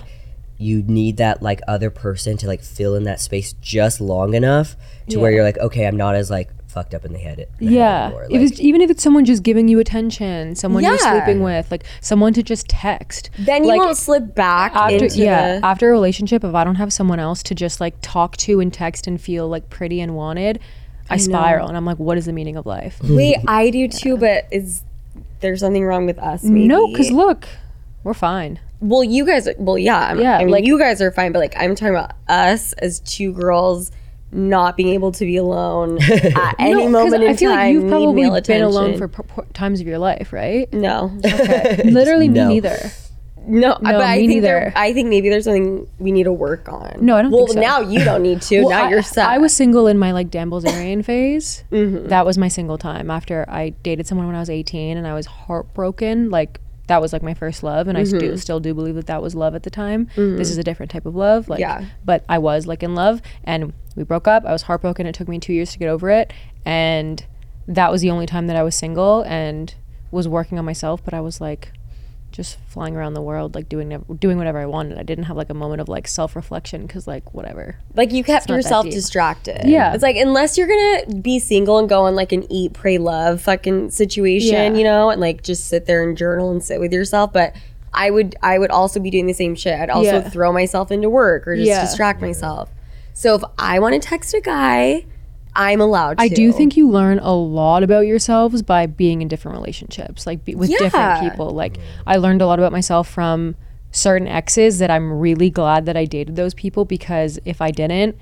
you 0.58 0.82
need 0.82 1.16
that 1.16 1.42
like 1.42 1.60
other 1.66 1.90
person 1.90 2.36
to 2.38 2.46
like 2.46 2.62
fill 2.62 2.94
in 2.94 3.04
that 3.04 3.20
space 3.20 3.52
just 3.60 4.00
long 4.00 4.34
enough 4.34 4.76
to 5.08 5.18
where 5.18 5.30
you're 5.32 5.42
like, 5.42 5.58
okay, 5.58 5.86
I'm 5.86 5.96
not 5.96 6.14
as 6.14 6.30
like 6.30 6.50
fucked 6.68 6.94
up 6.94 7.04
in 7.04 7.12
the 7.12 7.18
head. 7.18 7.38
in 7.38 7.46
the 7.58 7.64
head 7.66 7.74
Yeah. 7.74 8.04
anymore. 8.06 8.26
If 8.30 8.60
even 8.60 8.80
if 8.80 8.88
it's 8.90 9.02
someone 9.02 9.24
just 9.24 9.42
giving 9.42 9.68
you 9.68 9.78
attention, 9.78 10.54
someone 10.54 10.82
you're 10.84 10.96
sleeping 10.98 11.42
with, 11.42 11.70
like 11.70 11.84
someone 12.00 12.32
to 12.34 12.42
just 12.42 12.66
text. 12.68 13.28
Then 13.38 13.64
you 13.64 13.68
Like, 13.70 13.80
won't 13.80 13.96
slip 13.96 14.34
back 14.34 14.74
after 14.74 14.94
into 15.04 15.18
yeah 15.18 15.58
the, 15.60 15.66
after 15.66 15.88
a 15.88 15.92
relationship 15.92 16.44
if 16.44 16.54
i 16.54 16.64
don't 16.64 16.76
have 16.76 16.92
someone 16.92 17.18
else 17.18 17.42
to 17.44 17.54
just 17.54 17.80
like 17.80 17.94
talk 18.00 18.36
to 18.38 18.60
and 18.60 18.72
text 18.72 19.06
and 19.06 19.20
feel 19.20 19.48
like 19.48 19.68
pretty 19.68 20.00
and 20.00 20.14
wanted 20.16 20.60
i, 21.10 21.16
spiral 21.18 21.68
and 21.68 21.76
i'm 21.76 21.84
like 21.84 21.98
what 21.98 22.16
is 22.16 22.24
the 22.26 22.32
meaning 22.32 22.56
of 22.56 22.64
life 22.64 22.98
Wait, 23.02 23.36
I 23.46 23.68
do 23.70 23.86
too, 23.88 24.16
but 24.16 24.46
is 24.50 24.82
there 25.40 25.56
something 25.56 25.84
wrong 25.84 26.06
with 26.06 26.18
us? 26.18 26.42
Maybe? 26.44 26.66
no 26.68 26.86
because 26.88 27.10
look 27.10 27.46
we're 28.04 28.14
fine 28.14 28.58
well, 28.84 29.04
you 29.04 29.24
guys. 29.24 29.48
Well, 29.58 29.78
yeah, 29.78 30.08
I'm- 30.08 30.18
Yeah, 30.20 30.38
I 30.38 30.40
mean, 30.40 30.48
like- 30.48 30.64
you 30.64 30.76
guys 30.76 31.00
are 31.00 31.12
fine, 31.12 31.30
but 31.30 31.38
like 31.38 31.54
I'm 31.56 31.76
talking 31.76 31.94
about 31.94 32.14
us 32.28 32.72
as 32.72 32.98
two 32.98 33.32
girls 33.32 33.92
not 34.32 34.76
being 34.76 34.88
able 34.88 35.12
to 35.12 35.24
be 35.24 35.36
alone 35.36 36.02
at 36.10 36.56
any 36.58 36.72
No, 36.74 36.80
'cause 36.82 36.90
moment 36.90 37.22
in 37.22 37.28
time. 37.28 37.28
i 37.30 37.36
feel 37.36 37.50
time. 37.50 37.58
like 37.60 37.72
you've 37.74 37.88
probably 37.88 38.22
male 38.24 38.40
been 38.40 38.62
alone 38.62 38.98
for 38.98 39.06
p- 39.06 39.22
p- 39.22 39.42
times 39.52 39.80
of 39.80 39.86
your 39.86 39.98
life 39.98 40.32
right 40.32 40.72
no. 40.72 41.16
okay 41.24 41.82
literally 41.84 42.26
No. 42.26 42.48
me 42.48 42.54
neither 42.54 42.90
No, 43.46 43.76
but 43.80 43.96
I 44.00 44.18
me 44.18 44.26
think 44.28 44.42
there, 44.42 44.60
neither. 44.66 44.72
I 44.78 44.92
think 44.92 45.08
maybe 45.08 45.28
there's 45.28 45.44
something 45.44 45.86
we 45.98 46.10
need 46.12 46.24
to 46.24 46.32
work 46.32 46.68
on. 46.72 46.96
No, 47.00 47.16
I 47.16 47.22
don't 47.22 47.30
well, 47.32 47.46
think 47.46 47.54
so. 47.58 47.60
now 47.60 47.80
you 47.80 48.02
don't 48.04 48.22
need 48.22 48.40
to. 48.42 48.60
Well, 48.62 48.70
now 48.70 48.84
I, 48.86 48.88
you're 48.90 49.02
set. 49.02 49.28
I 49.28 49.38
was 49.38 49.52
single 49.52 49.88
in 49.88 49.98
my 49.98 50.12
like 50.12 50.30
Dan 50.30 50.48
Bilzerian 50.48 51.04
phase. 51.04 51.64
Mm-hmm. 51.72 52.06
That 52.08 52.24
was 52.24 52.38
my 52.38 52.46
single 52.48 52.78
time 52.78 53.10
after 53.10 53.44
I 53.48 53.70
dated 53.82 54.06
someone 54.06 54.28
when 54.28 54.36
I 54.36 54.38
was 54.40 54.48
18 54.48 54.96
and 54.96 55.06
I 55.08 55.14
was 55.14 55.26
heartbroken. 55.26 56.30
Like 56.30 56.60
that 56.88 57.00
was 57.00 57.12
like 57.12 57.22
my 57.22 57.34
first 57.34 57.62
love, 57.62 57.86
and 57.88 57.96
I 57.96 58.02
Mm-hmm. 58.02 58.18
do, 58.18 58.36
still 58.36 58.58
do 58.60 58.74
believe 58.74 58.96
that 58.96 59.06
that 59.06 59.22
was 59.22 59.34
love 59.34 59.54
at 59.54 59.62
the 59.62 59.70
time. 59.70 60.08
This 60.16 60.50
is 60.50 60.58
a 60.58 60.64
different 60.64 60.90
type 60.90 61.06
of 61.06 61.14
love. 61.14 61.48
Like, 61.48 61.60
Yeah. 61.60 61.84
but 62.04 62.24
I 62.28 62.38
was 62.38 62.66
like 62.66 62.82
in 62.82 62.94
love, 62.94 63.22
and 63.44 63.72
we 63.96 64.02
broke 64.04 64.26
up. 64.26 64.44
I 64.44 64.52
was 64.52 64.62
heartbroken. 64.62 65.06
It 65.06 65.14
took 65.14 65.28
me 65.28 65.38
two 65.38 65.52
years 65.52 65.72
to 65.72 65.78
get 65.78 65.88
over 65.88 66.10
it, 66.10 66.32
and 66.64 67.24
that 67.68 67.90
was 67.92 68.00
the 68.00 68.10
only 68.10 68.26
time 68.26 68.46
that 68.48 68.56
I 68.56 68.62
was 68.62 68.74
single 68.74 69.22
and 69.22 69.74
was 70.10 70.26
working 70.26 70.58
on 70.58 70.64
myself. 70.64 71.04
But 71.04 71.14
I 71.14 71.20
was 71.20 71.40
like 71.40 71.72
just 72.32 72.58
flying 72.66 72.96
around 72.96 73.14
the 73.14 73.22
world 73.22 73.54
like 73.54 73.68
doing 73.68 74.04
doing 74.18 74.38
whatever 74.38 74.58
I 74.58 74.66
wanted. 74.66 74.98
I 74.98 75.02
didn't 75.02 75.24
have 75.24 75.36
like 75.36 75.50
a 75.50 75.54
moment 75.54 75.80
of 75.80 75.88
like 75.88 76.08
self 76.08 76.34
reflection 76.34 76.86
because 76.86 77.06
like 77.06 77.32
whatever. 77.34 77.76
like 77.94 78.10
you 78.12 78.24
kept 78.24 78.48
yourself 78.48 78.86
distracted. 78.86 79.62
Yeah. 79.68 79.92
it's 79.94 80.02
like 80.02 80.16
unless 80.16 80.56
you're 80.58 80.66
gonna 80.68 81.20
be 81.20 81.38
single 81.38 81.78
and 81.78 81.88
go 81.88 82.04
on 82.06 82.14
like 82.16 82.32
an 82.32 82.50
eat, 82.50 82.72
pray, 82.72 82.98
love 82.98 83.40
fucking 83.42 83.90
situation, 83.90 84.52
Yeah. 84.54 84.72
you 84.78 84.84
know, 84.84 85.10
and 85.10 85.20
like 85.20 85.42
just 85.42 85.68
sit 85.68 85.86
there 85.86 86.02
and 86.02 86.16
journal 86.16 86.50
and 86.50 86.62
sit 86.64 86.80
with 86.80 86.92
yourself. 86.92 87.32
But 87.32 87.54
I 87.94 88.10
would, 88.10 88.34
I 88.42 88.58
would 88.58 88.70
also 88.70 88.98
be 89.00 89.10
doing 89.10 89.26
the 89.26 89.34
same 89.34 89.54
shit. 89.54 89.78
I'd 89.78 89.90
also 89.90 90.12
Yeah. 90.20 90.28
throw 90.28 90.50
myself 90.52 90.90
into 90.90 91.10
work 91.10 91.46
or 91.46 91.54
just 91.56 91.68
Yeah. 91.68 91.82
distract 91.82 92.22
myself. 92.22 92.70
So 93.12 93.34
if 93.34 93.42
I 93.58 93.78
want 93.78 93.92
to 93.94 94.00
text 94.08 94.32
a 94.32 94.40
guy, 94.40 95.04
I'm 95.54 95.80
allowed 95.80 96.18
to. 96.18 96.22
I 96.22 96.28
do 96.28 96.52
think 96.52 96.76
you 96.76 96.88
learn 96.88 97.18
a 97.18 97.34
lot 97.34 97.82
about 97.82 98.06
yourselves 98.06 98.62
by 98.62 98.86
being 98.86 99.22
in 99.22 99.28
different 99.28 99.56
relationships, 99.56 100.26
like 100.26 100.44
be, 100.44 100.54
with 100.54 100.70
different 100.70 101.20
people. 101.20 101.50
Like 101.50 101.76
I 102.06 102.16
learned 102.16 102.42
a 102.42 102.46
lot 102.46 102.58
about 102.58 102.72
myself 102.72 103.08
from 103.08 103.56
certain 103.90 104.26
exes 104.26 104.78
that 104.78 104.90
I'm 104.90 105.12
really 105.12 105.50
glad 105.50 105.86
that 105.86 105.96
I 105.96 106.06
dated 106.06 106.36
those 106.36 106.54
people 106.54 106.84
because 106.84 107.38
if 107.44 107.60
I 107.60 107.70
didn't, 107.70 108.16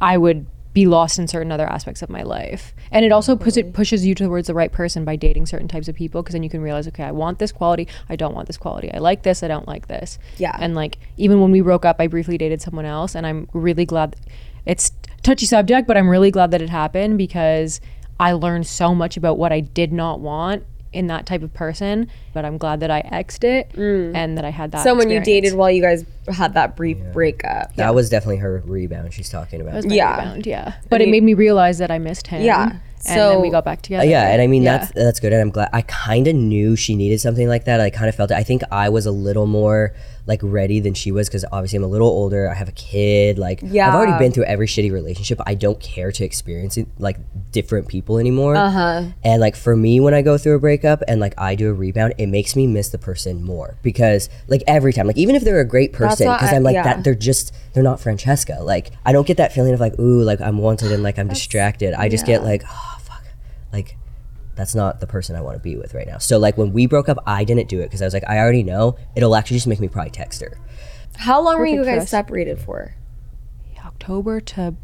I 0.00 0.16
would 0.16 0.46
be 0.72 0.86
lost 0.86 1.18
in 1.18 1.26
certain 1.26 1.50
other 1.50 1.66
aspects 1.66 2.00
of 2.00 2.08
my 2.08 2.22
life. 2.22 2.72
And 2.92 3.04
it 3.04 3.10
also 3.10 3.34
puts 3.34 3.56
it 3.56 3.72
pushes 3.72 4.06
you 4.06 4.14
towards 4.14 4.46
the 4.46 4.54
right 4.54 4.70
person 4.70 5.04
by 5.04 5.16
dating 5.16 5.46
certain 5.46 5.66
types 5.66 5.88
of 5.88 5.96
people 5.96 6.22
because 6.22 6.34
then 6.34 6.44
you 6.44 6.50
can 6.50 6.60
realize, 6.60 6.86
okay, 6.88 7.02
I 7.02 7.10
want 7.10 7.40
this 7.40 7.50
quality, 7.50 7.88
I 8.08 8.14
don't 8.14 8.34
want 8.34 8.46
this 8.46 8.56
quality. 8.56 8.92
I 8.92 8.98
like 8.98 9.24
this, 9.24 9.42
I 9.42 9.48
don't 9.48 9.66
like 9.66 9.88
this. 9.88 10.18
Yeah. 10.38 10.56
And 10.60 10.76
like 10.76 10.98
even 11.16 11.40
when 11.40 11.50
we 11.50 11.60
broke 11.60 11.84
up, 11.84 11.96
I 11.98 12.06
briefly 12.06 12.38
dated 12.38 12.62
someone 12.62 12.84
else 12.84 13.16
and 13.16 13.26
I'm 13.26 13.48
really 13.52 13.84
glad 13.84 14.14
it's 14.64 14.92
touchy 15.22 15.46
subject, 15.46 15.86
but 15.86 15.96
I'm 15.96 16.08
really 16.08 16.30
glad 16.30 16.50
that 16.52 16.62
it 16.62 16.70
happened 16.70 17.18
because 17.18 17.80
I 18.18 18.32
learned 18.32 18.66
so 18.66 18.94
much 18.94 19.16
about 19.16 19.38
what 19.38 19.52
I 19.52 19.60
did 19.60 19.92
not 19.92 20.20
want 20.20 20.64
in 20.92 21.06
that 21.06 21.24
type 21.24 21.42
of 21.42 21.54
person. 21.54 22.08
But 22.34 22.44
I'm 22.44 22.58
glad 22.58 22.80
that 22.80 22.90
I 22.90 23.02
exed 23.02 23.44
it 23.44 23.72
and 23.76 24.36
that 24.36 24.44
I 24.44 24.50
had 24.50 24.72
that. 24.72 24.82
Someone 24.82 25.08
you 25.10 25.20
dated 25.20 25.54
while 25.54 25.70
you 25.70 25.80
guys 25.82 26.04
had 26.28 26.54
that 26.54 26.76
brief 26.76 26.98
breakup. 27.12 27.74
That 27.76 27.94
was 27.94 28.10
definitely 28.10 28.38
her 28.38 28.62
rebound 28.66 29.12
she's 29.14 29.28
talking 29.30 29.60
about. 29.60 29.70
That 29.72 29.76
was 29.78 29.86
my 29.86 29.94
Yeah. 29.94 30.18
rebound, 30.18 30.46
yeah. 30.46 30.74
But 30.88 31.00
it 31.00 31.08
made 31.08 31.22
me 31.22 31.34
realize 31.34 31.78
that 31.78 31.90
I 31.90 31.98
missed 31.98 32.26
him. 32.26 32.42
Yeah. 32.42 32.72
And 33.06 33.16
So- 33.16 33.30
then 33.30 33.40
we 33.40 33.50
got 33.50 33.64
back 33.64 33.80
together. 33.82 34.02
Uh, 34.06 34.10
yeah, 34.10 34.28
and 34.28 34.42
I 34.42 34.46
mean 34.46 34.62
Yeah. 34.62 34.78
that's 34.78 34.92
that's 34.92 35.20
good, 35.20 35.32
and 35.32 35.40
I'm 35.40 35.48
glad. 35.50 35.70
I 35.72 35.80
kind 35.82 36.26
of 36.28 36.34
knew 36.34 36.76
she 36.76 36.94
needed 36.94 37.18
something 37.20 37.48
like 37.48 37.64
that. 37.64 37.80
I 37.80 37.88
kind 37.88 38.08
of 38.10 38.14
felt 38.14 38.30
it. 38.30 38.36
I 38.36 38.42
think 38.42 38.62
I 38.70 38.90
was 38.90 39.06
a 39.06 39.10
little 39.12 39.46
more 39.46 39.94
like 40.26 40.40
ready 40.42 40.80
than 40.80 40.94
she 40.94 41.12
was 41.12 41.28
because 41.28 41.44
obviously 41.52 41.78
I'm 41.78 41.84
a 41.84 41.88
little 41.88 42.08
older. 42.08 42.50
I 42.50 42.54
have 42.54 42.68
a 42.68 42.72
kid. 42.72 43.38
Like 43.38 43.60
yeah. 43.62 43.88
I've 43.88 43.94
already 43.94 44.18
been 44.18 44.32
through 44.32 44.44
every 44.44 44.66
shitty 44.66 44.92
relationship. 44.92 45.40
I 45.46 45.54
don't 45.54 45.80
care 45.80 46.12
to 46.12 46.24
experience 46.24 46.76
it, 46.76 46.88
like 46.98 47.18
different 47.50 47.88
people 47.88 48.18
anymore. 48.18 48.56
Uh 48.56 48.70
huh. 48.70 49.04
And 49.24 49.40
like 49.40 49.56
for 49.56 49.76
me, 49.76 50.00
when 50.00 50.14
I 50.14 50.22
go 50.22 50.38
through 50.38 50.54
a 50.54 50.58
breakup 50.58 51.02
and 51.08 51.20
like 51.20 51.34
I 51.38 51.54
do 51.54 51.70
a 51.70 51.72
rebound, 51.72 52.14
it 52.18 52.26
makes 52.26 52.56
me 52.56 52.66
miss 52.66 52.90
the 52.90 52.98
person 52.98 53.42
more 53.42 53.76
because 53.82 54.28
like 54.48 54.62
every 54.66 54.92
time, 54.92 55.06
like 55.06 55.18
even 55.18 55.34
if 55.34 55.42
they're 55.42 55.60
a 55.60 55.64
great 55.64 55.92
person, 55.92 56.30
because 56.32 56.52
I'm 56.52 56.62
like 56.62 56.74
yeah. 56.74 56.84
that, 56.84 57.04
they're 57.04 57.14
just 57.14 57.54
they're 57.72 57.82
not 57.82 58.00
Francesca. 58.00 58.58
Like 58.62 58.90
I 59.04 59.12
don't 59.12 59.26
get 59.26 59.38
that 59.38 59.52
feeling 59.52 59.74
of 59.74 59.80
like 59.80 59.98
ooh, 59.98 60.22
like 60.22 60.40
I'm 60.40 60.58
wanted 60.58 60.92
and 60.92 61.02
like 61.02 61.18
I'm 61.18 61.28
distracted. 61.28 61.94
I 61.94 62.08
just 62.08 62.26
get 62.26 62.42
like 62.42 62.62
oh 62.66 62.98
fuck, 63.02 63.24
like 63.72 63.96
that's 64.60 64.74
not 64.74 65.00
the 65.00 65.06
person 65.06 65.34
I 65.36 65.40
want 65.40 65.56
to 65.56 65.62
be 65.62 65.76
with 65.76 65.94
right 65.94 66.06
now. 66.06 66.18
So 66.18 66.38
like 66.38 66.56
when 66.58 66.72
we 66.72 66.86
broke 66.86 67.08
up, 67.08 67.18
I 67.26 67.44
didn't 67.44 67.68
do 67.68 67.80
it 67.80 67.84
because 67.84 68.02
I 68.02 68.04
was 68.04 68.14
like 68.14 68.28
I 68.28 68.38
already 68.38 68.62
know 68.62 68.96
it'll 69.16 69.34
actually 69.34 69.56
just 69.56 69.66
make 69.66 69.80
me 69.80 69.88
probably 69.88 70.10
text 70.10 70.40
her. 70.42 70.58
How 71.16 71.40
long 71.42 71.58
were 71.58 71.66
you 71.66 71.84
guys 71.84 72.02
us. 72.02 72.10
separated 72.10 72.58
for? 72.60 72.94
October 73.84 74.40
to 74.40 74.74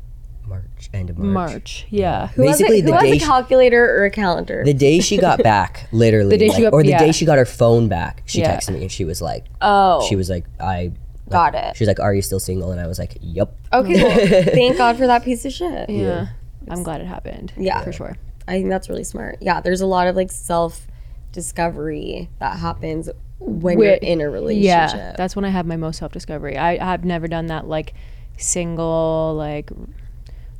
March 0.46 0.90
end 0.94 1.10
of 1.10 1.18
March. 1.18 1.52
March. 1.52 1.86
Yeah. 1.90 2.28
Who 2.28 2.42
Basically, 2.44 2.80
has, 2.80 2.84
a, 2.84 2.86
the 2.86 2.92
who 2.92 2.98
has 2.98 3.02
day 3.02 3.10
a 3.16 3.18
she- 3.18 3.24
calculator 3.26 3.98
or 3.98 4.04
a 4.04 4.10
calendar? 4.10 4.62
The 4.64 4.74
day 4.74 5.00
she 5.00 5.16
got 5.16 5.42
back, 5.42 5.88
literally, 5.92 6.30
The 6.30 6.38
day 6.38 6.48
she 6.48 6.62
like- 6.62 6.62
got- 6.64 6.72
or 6.74 6.82
the 6.82 6.90
yeah. 6.90 6.98
day 6.98 7.12
she 7.12 7.24
got 7.24 7.38
her 7.38 7.44
phone 7.46 7.88
back, 7.88 8.22
she 8.26 8.40
Yeah. 8.40 8.56
texted 8.56 8.74
me 8.74 8.82
and 8.82 8.92
she 8.92 9.04
was 9.04 9.20
like, 9.20 9.46
oh, 9.60 10.06
she 10.08 10.14
was 10.16 10.30
like, 10.30 10.44
I 10.60 10.92
got 11.28 11.54
it. 11.54 11.76
She 11.76 11.82
was 11.82 11.88
like, 11.88 11.98
"Are 12.00 12.14
you 12.14 12.22
still 12.22 12.38
single?" 12.38 12.70
And 12.70 12.80
I 12.80 12.86
was 12.86 13.00
like, 13.00 13.16
"Yep." 13.20 13.52
Okay, 13.72 13.94
well, 14.02 14.42
thank 14.44 14.76
God 14.78 14.96
for 14.96 15.08
that 15.08 15.24
piece 15.24 15.44
of 15.44 15.52
shit. 15.52 15.90
Yeah. 15.90 16.28
I'm 16.68 16.84
glad 16.84 17.00
it 17.00 17.06
happened. 17.08 17.52
Yeah. 17.56 17.82
For 17.82 17.92
sure. 17.92 18.16
I 18.48 18.52
think 18.52 18.68
that's 18.68 18.88
really 18.88 19.04
smart. 19.04 19.38
Yeah, 19.40 19.60
there's 19.60 19.80
a 19.80 19.86
lot 19.86 20.06
of 20.06 20.16
like 20.16 20.30
self 20.30 20.86
discovery 21.32 22.28
that 22.38 22.58
happens 22.58 23.10
when 23.38 23.78
you're 23.80 23.94
in 23.94 24.20
a 24.20 24.30
relationship. 24.30 24.96
Yeah. 24.96 25.14
That's 25.16 25.36
when 25.36 25.44
I 25.44 25.50
have 25.50 25.66
my 25.66 25.76
most 25.76 25.98
self 25.98 26.12
discovery. 26.12 26.56
I 26.56 26.82
have 26.82 27.04
never 27.04 27.28
done 27.28 27.46
that 27.46 27.66
like 27.66 27.94
single, 28.36 29.34
like 29.36 29.70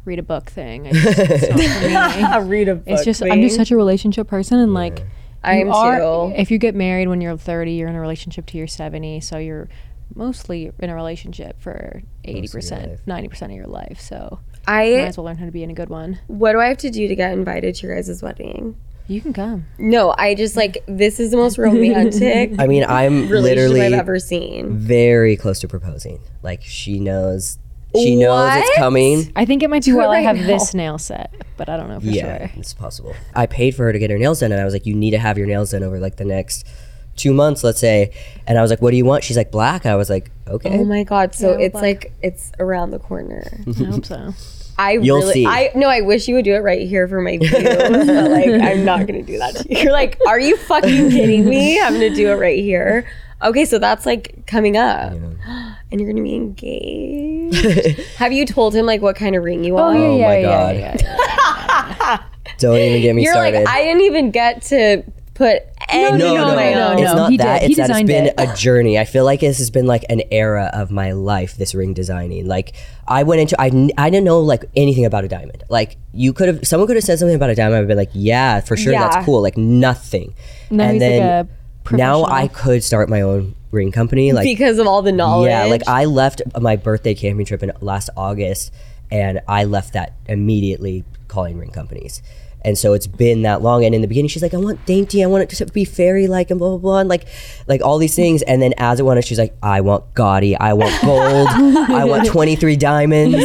read 0.05 0.19
a 0.19 0.23
book 0.23 0.51
thing. 0.51 0.87
I 0.87 0.93
just, 0.93 1.19
it's 1.19 1.93
not 1.93 2.13
for 2.13 2.41
me. 2.43 2.49
Read 2.51 2.69
a 2.69 2.75
book. 2.77 2.85
It's 2.87 3.05
just 3.05 3.23
I'm 3.23 3.43
just 3.43 3.57
such 3.57 3.71
a 3.71 3.77
relationship 3.77 4.29
person 4.29 4.59
and 4.59 4.73
like 4.75 5.05
I 5.43 5.57
am 5.59 5.73
are- 5.73 5.99
too. 5.99 6.35
If 6.37 6.51
you 6.51 6.59
get 6.59 6.75
married 6.75 7.09
when 7.09 7.21
you're 7.21 7.37
30, 7.37 7.73
you're 7.73 7.89
in 7.89 7.95
a 7.95 8.01
relationship 8.01 8.47
till 8.47 8.59
you're 8.59 8.67
70, 8.67 9.21
so 9.21 9.39
you're 9.39 9.69
mostly 10.15 10.71
in 10.79 10.91
a 10.91 10.95
relationship 10.95 11.61
for 11.61 12.03
80%, 12.25 13.01
90% 13.07 13.43
of 13.43 13.51
your 13.51 13.67
life. 13.67 14.01
So 14.01 14.39
might 14.67 14.93
as 15.09 15.17
well 15.17 15.25
learn 15.27 15.37
how 15.39 15.47
to 15.47 15.53
be 15.53 15.63
in 15.63 15.71
a 15.71 15.75
good 15.75 15.89
one. 15.89 16.19
what 16.27 16.53
do 16.53 16.61
I 16.61 16.67
have 16.69 16.79
to 16.79 16.91
do 16.91 17.09
to 17.09 17.15
get 17.15 17.33
invited 17.33 17.75
to 17.77 17.87
your 17.87 17.97
guys' 17.97 18.23
wedding? 18.23 18.77
You 19.09 19.21
can 19.21 19.33
come. 19.33 19.67
No, 19.79 20.15
I 20.19 20.35
just 20.35 20.57
like 20.57 20.83
this 20.87 21.21
is 21.21 21.31
the 21.31 21.37
most 21.37 21.59
romantic 21.59 22.53
I 22.59 22.67
mean, 22.67 22.85
I'm 22.89 23.29
literally 23.29 23.81
I've 23.83 23.93
ever 23.93 24.19
seen. 24.19 24.77
very 24.77 25.37
close 25.37 25.61
to 25.61 25.69
proposing. 25.69 26.19
Like 26.43 26.63
she 26.65 26.99
knows, 26.99 27.59
she 27.95 28.17
knows 28.17 28.51
it's 28.57 28.77
coming. 28.77 29.33
I 29.37 29.45
think 29.45 29.63
it 29.63 29.71
might 29.71 29.85
be 29.85 29.93
Do 29.93 29.99
it 29.99 30.01
while 30.01 30.11
I 30.11 30.15
right 30.17 30.25
have 30.27 30.37
now. 30.39 30.47
this 30.49 30.75
nail 30.75 30.99
set, 30.99 31.33
but 31.57 31.69
I 31.69 31.77
don't 31.77 31.89
know 31.89 32.01
for 32.01 32.07
Yeah, 32.07 32.49
sure. 32.49 32.51
it's 32.57 32.75
possible. 32.75 33.15
I 33.35 33.47
paid 33.47 33.77
for 33.77 33.85
her 33.85 33.93
to 33.93 33.99
get 34.01 34.11
her 34.11 34.19
nails 34.19 34.41
done, 34.41 34.51
and 34.51 34.61
I 34.61 34.65
was 34.65 34.75
like, 34.75 34.87
"You 34.87 34.95
need 34.95 35.13
to 35.13 35.19
have 35.19 35.39
your 35.39 35.47
nails 35.47 35.71
done 35.71 35.85
over 35.85 36.01
like 36.01 36.17
the 36.17 36.25
next 36.25 36.67
two 37.15 37.33
months, 37.33 37.63
let's 37.63 37.79
say." 37.79 38.11
And 38.49 38.59
I 38.59 38.61
was 38.63 38.71
like, 38.73 38.83
"What 38.83 38.91
do 38.91 38.97
you 38.97 39.05
want?" 39.05 39.23
She's 39.23 39.37
like, 39.37 39.53
"Black." 39.53 39.87
I 39.87 39.95
was 39.95 40.11
like, 40.11 40.33
"Okay." 40.49 40.77
Oh 40.77 40.85
my 40.85 41.05
god! 41.05 41.33
So 41.33 41.53
Yeah, 41.53 41.67
it's 41.67 41.73
black. 41.75 41.83
like 41.83 42.13
it's 42.23 42.51
around 42.59 42.91
the 42.91 42.99
corner. 42.99 43.45
I 43.69 43.85
hope 43.85 44.05
so. 44.05 44.35
I 44.79 44.93
You'll 44.93 45.21
really, 45.21 45.33
see. 45.33 45.47
I 45.47 45.71
no, 45.75 45.89
I 45.89 46.03
wish 46.03 46.29
you 46.29 46.35
would 46.35 46.45
do 46.45 46.55
it 46.55 46.59
right 46.59 46.87
here 46.87 47.09
for 47.09 47.21
my 47.21 47.39
views, 47.39 47.51
but 47.51 48.31
like 48.31 48.49
I'm 48.63 48.85
not 48.85 49.07
gonna 49.07 49.23
do 49.23 49.39
that 49.39 49.57
to 49.57 49.69
you. 49.69 49.83
You're 49.83 49.93
like, 49.93 50.19
are 50.27 50.39
you 50.39 50.57
fucking 50.57 51.11
kidding 51.11 51.49
me? 51.49 51.81
I'm 51.81 51.95
gonna 51.95 52.15
do 52.15 52.29
it 52.31 52.35
right 52.35 52.59
here. 52.63 53.07
Okay, 53.43 53.65
so 53.65 53.79
that's 53.79 54.07
like 54.07 54.47
coming 54.47 54.77
up, 54.77 55.13
and 55.91 56.01
you're 56.01 56.11
gonna 56.11 56.23
be 56.23 56.35
engaged. 56.35 58.01
Have 58.17 58.33
you 58.33 58.45
told 58.45 58.75
him 58.75 58.87
like 58.87 59.01
what 59.03 59.17
kind 59.17 59.35
of 59.37 59.45
ring 59.45 59.65
you 59.65 59.75
oh, 59.75 59.83
want? 59.83 59.99
Oh 59.99 60.19
my 60.19 60.43
God. 60.43 62.21
Don't 62.59 62.77
even 62.77 63.03
get 63.03 63.15
me 63.15 63.23
You're 63.25 63.35
started. 63.35 63.65
like, 63.65 63.69
I 63.69 63.83
didn't 63.83 64.03
even 64.03 64.31
get 64.31 64.63
to 64.63 65.03
put 65.35 65.63
any 65.89 66.19
no, 66.19 66.35
no, 66.35 66.55
my 66.57 66.73
no. 66.73 66.93
It's 66.93 67.03
not 67.15 67.31
he 67.31 67.37
did. 67.37 67.47
that. 67.47 67.63
He 67.63 67.69
It's 67.69 67.77
that 67.77 67.91
it's 67.91 68.03
been 68.03 68.27
it. 68.27 68.35
a 68.39 68.55
journey. 68.55 68.99
I 68.99 69.05
feel 69.05 69.25
like 69.25 69.41
this 69.41 69.59
has 69.59 69.71
been 69.71 69.87
like 69.87 70.05
an 70.09 70.23
era 70.31 70.71
of 70.73 70.91
my 70.91 71.13
life. 71.13 71.57
This 71.57 71.75
ring 71.75 71.95
designing. 71.95 72.47
Like 72.47 72.75
I 73.07 73.23
went 73.23 73.41
into, 73.43 73.61
I, 73.61 73.67
I 73.97 74.11
didn't 74.11 74.25
know 74.25 74.41
like 74.41 74.65
anything 74.75 75.05
about 75.05 75.25
a 75.25 75.29
diamond. 75.29 75.63
Like 75.69 75.97
you 76.13 76.33
could 76.33 76.49
have, 76.49 76.67
someone 76.67 76.87
could 76.87 76.97
have 76.97 77.05
said 77.05 77.19
something 77.19 77.37
about 77.37 77.51
a 77.51 77.55
diamond. 77.55 77.81
I've 77.81 77.87
been 77.89 77.97
like, 77.97 78.11
yeah, 78.15 78.61
for 78.61 78.77
sure, 78.77 78.93
Yeah. 78.93 79.09
that's 79.09 79.25
cool. 79.25 79.41
Like 79.43 79.57
nothing. 79.57 80.35
Now 80.71 80.99
then 80.99 81.49
like 81.85 81.93
now 81.93 82.25
I 82.25 82.49
could 82.49 82.83
start 82.83 83.09
my 83.09 83.21
own 83.21 83.55
ring 83.71 83.93
company. 83.93 84.33
Like 84.33 84.45
because 84.45 84.79
of 84.79 84.87
all 84.87 85.03
the 85.03 85.13
knowledge. 85.13 85.51
yeah, 85.51 85.65
like 85.67 85.87
I 85.87 86.07
left 86.07 86.43
my 86.61 86.77
birthday 86.77 87.15
camping 87.15 87.47
trip 87.47 87.63
in 87.63 87.71
last 87.81 88.11
August, 88.17 88.73
and 89.11 89.41
I 89.47 89.65
left 89.65 89.93
that 89.93 90.15
immediately 90.27 91.05
calling 91.29 91.59
ring 91.59 91.71
companies. 91.71 92.23
And 92.67 92.77
so 92.77 92.93
it's 92.93 93.07
been 93.07 93.43
that 93.43 93.63
long. 93.63 93.85
And 93.85 93.95
in 93.95 94.03
the 94.03 94.09
beginning, 94.09 94.29
she's 94.29 94.43
like, 94.43 94.53
"I 94.53 94.59
want 94.59 94.85
dainty. 94.85 95.23
I 95.23 95.27
want 95.27 95.45
it 95.45 95.57
to 95.57 95.67
be 95.67 95.85
fairy 95.85 96.27
like, 96.27 96.51
and 96.51 96.59
blah 96.59 96.71
blah 96.71 96.79
blah, 96.79 96.99
and 96.99 97.09
like, 97.09 97.27
like 97.69 97.81
all 97.83 97.97
these 97.99 98.15
things." 98.15 98.43
And 98.43 98.61
then 98.61 98.75
as 98.77 99.01
it 99.01 99.05
went, 99.05 99.19
on, 99.19 99.23
she's 99.23 99.39
like, 99.39 99.55
"I 99.63 99.81
want 99.81 100.13
gaudy. 100.15 100.57
I 100.59 100.73
want 100.75 100.93
gold. 101.03 101.49
I 101.91 102.05
want 102.05 102.27
twenty 102.35 102.57
three 102.57 102.77
diamonds. 102.77 103.37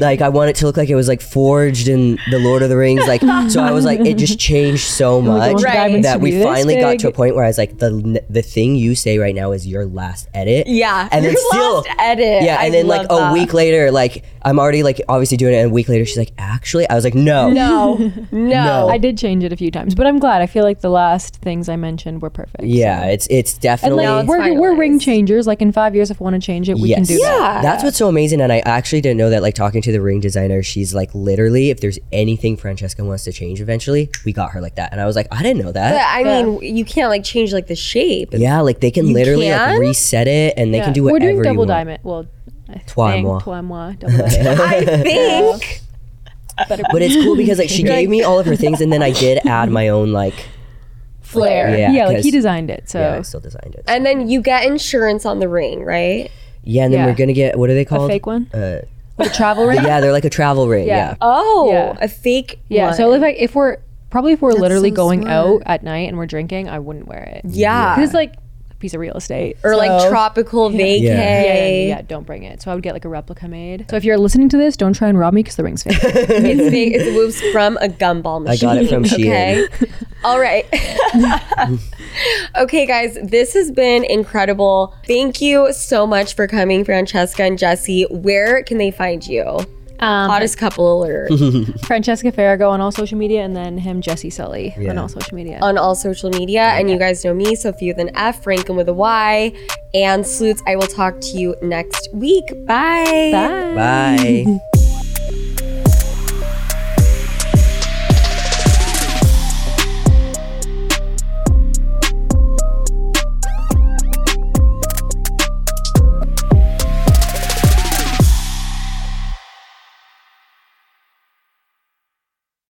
like, 0.00 0.20
I 0.22 0.28
want 0.28 0.50
it 0.50 0.56
to 0.56 0.66
look 0.66 0.76
like 0.76 0.88
it 0.88 0.94
was 0.94 1.08
like 1.08 1.20
forged 1.20 1.88
in 1.88 2.18
the 2.30 2.38
Lord 2.38 2.62
of 2.62 2.68
the 2.68 2.76
Rings. 2.76 3.06
Like, 3.06 3.20
so 3.50 3.60
I 3.60 3.72
was 3.72 3.84
like, 3.84 4.00
it 4.00 4.16
just 4.16 4.38
changed 4.38 4.84
so 4.84 5.18
want 5.18 5.26
much 5.38 5.56
the 5.56 5.62
diamonds 5.62 6.06
that 6.06 6.20
we 6.20 6.42
finally 6.42 6.80
got 6.80 6.98
to 7.00 7.08
a 7.08 7.12
point 7.12 7.34
where 7.34 7.44
I 7.44 7.48
was 7.48 7.58
like, 7.58 7.78
the 7.78 8.22
the 8.30 8.42
thing 8.42 8.76
you 8.76 8.94
say 8.94 9.18
right 9.18 9.34
now 9.34 9.50
is 9.52 9.66
your 9.66 9.84
last 9.84 10.28
edit. 10.32 10.68
yeah, 10.68 11.08
and 11.10 11.24
then 11.24 11.32
your 11.32 11.40
still 11.50 11.74
last 11.76 11.88
edit. 11.98 12.42
yeah, 12.44 12.58
I 12.60 12.66
and 12.66 12.74
then 12.74 12.86
like 12.86 13.10
love 13.10 13.30
a 13.30 13.32
week 13.32 13.52
later, 13.52 13.90
like 13.90 14.24
I'm 14.42 14.58
already 14.60 14.82
like 14.82 15.00
obviously 15.08 15.36
doing 15.36 15.54
it, 15.54 15.58
and 15.58 15.70
a 15.70 15.74
week 15.74 15.88
later 15.88 16.04
she's 16.04 16.18
like, 16.18 16.32
actually, 16.38 16.88
I 16.88 16.94
was 16.94 17.04
like, 17.04 17.14
no, 17.14 17.50
No, 17.50 17.96
no. 18.48 18.88
I 18.88 18.98
did 18.98 19.16
change 19.18 19.44
it 19.44 19.52
a 19.52 19.56
few 19.56 19.70
times, 19.70 19.94
but 19.94 20.06
I'm 20.06 20.18
glad. 20.18 20.42
I 20.42 20.46
feel 20.46 20.64
like 20.64 20.80
the 20.80 20.90
last 20.90 21.36
things 21.36 21.68
I 21.68 21.76
mentioned 21.76 22.22
were 22.22 22.30
perfect. 22.30 22.64
yeah, 22.64 23.02
so. 23.02 23.08
it's 23.08 23.26
it's 23.30 23.52
And 23.54 23.62
definitely 23.62 24.06
like 24.06 24.20
it's 24.24 24.28
we're, 24.28 24.60
we're 24.60 24.76
ring 24.76 24.98
finalized. 24.98 25.02
changers. 25.02 25.46
Like 25.46 25.60
in 25.62 25.72
five 25.72 25.94
years, 25.94 26.10
if 26.10 26.20
I 26.20 26.24
want 26.24 26.34
to 26.34 26.40
change 26.40 26.68
it, 26.68 26.74
we 26.74 26.90
can 26.94 27.00
yes, 27.00 27.08
do 27.08 27.18
that. 27.18 27.54
Yeah. 27.56 27.62
That's 27.62 27.82
what's 27.84 27.96
so 27.96 28.08
amazing, 28.08 28.40
and 28.40 28.52
I 28.52 28.58
actually 28.60 29.00
didn't 29.00 29.18
know 29.18 29.30
that. 29.30 29.42
Like 29.42 29.54
talking 29.54 29.82
to 29.82 29.92
the 29.92 30.00
ring 30.00 30.20
designer, 30.20 30.62
she's 30.62 30.94
like, 30.94 31.14
literally, 31.14 31.70
if 31.70 31.80
there's 31.80 31.98
anything 32.12 32.56
Francesca 32.56 33.04
wants 33.04 33.24
to 33.24 33.32
change 33.32 33.60
eventually, 33.60 34.10
we 34.24 34.32
got 34.32 34.50
her 34.52 34.60
like 34.60 34.76
that, 34.76 34.92
and 34.92 35.00
I 35.00 35.06
was 35.06 35.16
like, 35.16 35.28
I 35.30 35.42
didn't 35.42 35.58
know 35.58 35.64
But 35.72 35.74
that. 35.74 36.14
I 36.16 36.22
mean, 36.42 36.76
you 36.76 36.84
can't 36.84 37.08
like 37.10 37.24
change 37.24 37.52
like 37.52 37.66
the 37.66 37.76
shape. 37.76 38.30
yeah, 38.32 38.60
like 38.60 38.80
they 38.80 38.90
can 38.90 39.06
You 39.08 39.14
literally 39.14 39.50
like 39.50 39.58
can? 39.60 39.80
reset 39.80 40.28
it, 40.28 40.54
and 40.56 40.72
they 40.72 40.78
Yeah. 40.78 40.84
can 40.84 40.92
do 40.92 41.02
whatever 41.04 41.12
We're 41.12 41.14
whatever 41.14 41.32
doing 41.32 41.38
you 41.38 41.44
double 41.44 41.58
want. 41.58 41.68
diamond. 41.68 41.98
Well, 42.02 42.26
I 42.68 42.78
Trois 42.86 43.10
think 43.12 43.26
mois. 43.26 43.42
trois 43.42 43.62
mois, 43.62 43.92
double 43.98 44.16
diamond. 44.18 44.48
I 44.60 44.84
think. 45.02 45.80
Better 46.68 46.82
But 46.92 47.02
it's 47.02 47.14
cool 47.24 47.36
because 47.36 47.58
like 47.58 47.68
she 47.68 47.82
gave 47.82 48.08
me 48.08 48.22
all 48.22 48.38
of 48.38 48.46
her 48.46 48.56
things, 48.56 48.80
and 48.80 48.92
then 48.92 49.02
I 49.02 49.10
did 49.12 49.44
add 49.46 49.70
my 49.70 49.88
own 49.88 50.12
like 50.12 50.34
Flair. 51.20 51.76
Yeah, 51.76 51.90
Yeah, 51.92 52.06
like 52.06 52.18
he 52.22 52.30
designed 52.30 52.70
it. 52.70 52.88
So 52.88 53.00
yeah, 53.00 53.16
I 53.16 53.22
still 53.22 53.40
designed 53.40 53.74
it. 53.74 53.84
And 53.88 54.04
then 54.06 54.28
you 54.28 54.40
get 54.40 54.64
insurance 54.64 55.24
on 55.26 55.38
the 55.40 55.48
ring, 55.48 55.82
right? 55.84 56.30
Yeah, 56.62 56.84
and 56.84 56.92
then 56.92 57.00
Yeah. 57.00 57.06
we're 57.06 57.14
gonna 57.14 57.32
get 57.32 57.58
what 57.58 57.70
are 57.70 57.74
they 57.74 57.80
a 57.82 57.84
called? 57.84 58.10
fake 58.10 58.26
one, 58.26 58.48
Uh, 58.54 58.80
a 59.18 59.28
travel 59.30 59.66
ring. 59.66 59.82
yeah, 59.82 60.00
they're 60.00 60.12
like 60.12 60.24
a 60.24 60.30
travel 60.30 60.68
ring. 60.68 60.86
Yeah. 60.86 61.10
Yeah. 61.10 61.14
Oh, 61.20 61.70
Yeah. 61.72 61.96
a 62.00 62.08
fake. 62.08 62.60
Yeah. 62.68 62.86
one. 62.86 62.94
So 62.94 63.12
if 63.14 63.20
like 63.22 63.36
if 63.38 63.54
we're 63.54 63.78
probably 64.10 64.32
if 64.32 64.42
we're 64.42 64.52
literally 64.52 64.90
so 64.90 64.96
going 64.96 65.22
smart. 65.22 65.34
out 65.34 65.62
at 65.66 65.82
night 65.82 66.08
and 66.08 66.16
we're 66.18 66.26
drinking, 66.26 66.68
I 66.68 66.78
wouldn't 66.78 67.08
wear 67.08 67.22
it. 67.22 67.50
yeah, 67.50 67.96
Because 67.96 68.14
like 68.14 68.34
piece 68.78 68.92
of 68.94 69.00
real 69.00 69.14
estate. 69.16 69.56
or 69.64 69.76
like 69.76 70.00
So- 70.00 70.10
tropical 70.10 70.70
vacay. 70.70 71.00
Yeah, 71.00 71.14
yeah, 71.14 71.54
yeah, 71.68 71.86
yeah, 71.88 72.02
don't 72.02 72.26
bring 72.26 72.42
it. 72.42 72.60
So 72.62 72.70
I 72.70 72.74
would 72.74 72.82
get 72.82 72.92
like 72.92 73.04
a 73.04 73.08
replica 73.08 73.48
made. 73.48 73.86
So 73.88 73.96
if 73.96 74.04
you're 74.04 74.18
listening 74.18 74.48
to 74.50 74.56
this, 74.56 74.76
don't 74.76 74.92
try 74.92 75.08
and 75.08 75.18
rob 75.18 75.32
me 75.34 75.42
because 75.42 75.56
the 75.56 75.64
ring's 75.64 75.82
fake. 75.82 75.98
It's 76.02 76.70
big. 76.70 76.94
It 76.94 77.16
was 77.16 77.40
from 77.52 77.76
a 77.78 77.88
gumball 77.88 78.42
machine. 78.42 78.68
I 78.68 78.74
got 78.74 78.82
it 78.82 78.88
from 78.88 79.04
Okay. 79.04 79.66
All 80.24 80.38
right. 80.40 80.66
okay, 82.56 82.86
guys, 82.86 83.18
this 83.22 83.52
has 83.54 83.70
been 83.70 84.04
incredible. 84.04 84.94
Thank 85.06 85.40
you 85.40 85.72
so 85.72 86.06
much 86.06 86.34
for 86.34 86.46
coming, 86.46 86.84
Francesca 86.84 87.42
and 87.42 87.58
Jesse. 87.58 88.04
Where 88.10 88.62
can 88.62 88.78
they 88.78 88.90
find 88.90 89.26
you? 89.26 89.58
Um, 90.00 90.28
Hottest 90.28 90.58
couple 90.58 91.02
alert 91.02 91.28
Francesca 91.86 92.32
Farago 92.32 92.68
on 92.70 92.80
all 92.80 92.90
social 92.90 93.16
media, 93.16 93.42
and 93.42 93.54
then 93.56 93.78
him, 93.78 94.00
Jesse 94.00 94.28
Sulli, 94.30 94.76
on 94.90 94.98
all 94.98 95.08
social 95.08 95.36
media. 95.36 95.58
on 95.62 95.78
all 95.78 95.94
social 95.94 96.30
media. 96.30 96.62
And 96.62 96.90
you 96.90 96.98
guys 96.98 97.24
know 97.24 97.32
me, 97.34 97.54
Sofia 97.54 97.94
with 97.94 98.00
an 98.08 98.14
F, 98.16 98.42
Franklyn 98.42 98.76
with 98.76 98.88
a 98.88 98.94
Y, 98.94 99.52
and 99.94 100.26
Sloots. 100.26 100.62
I 100.66 100.76
will 100.76 100.88
talk 100.88 101.20
to 101.20 101.38
you 101.38 101.54
next 101.62 102.08
week. 102.12 102.44
Bye. 102.66 103.30
Bye. 103.32 103.74
Bye. 103.74 104.60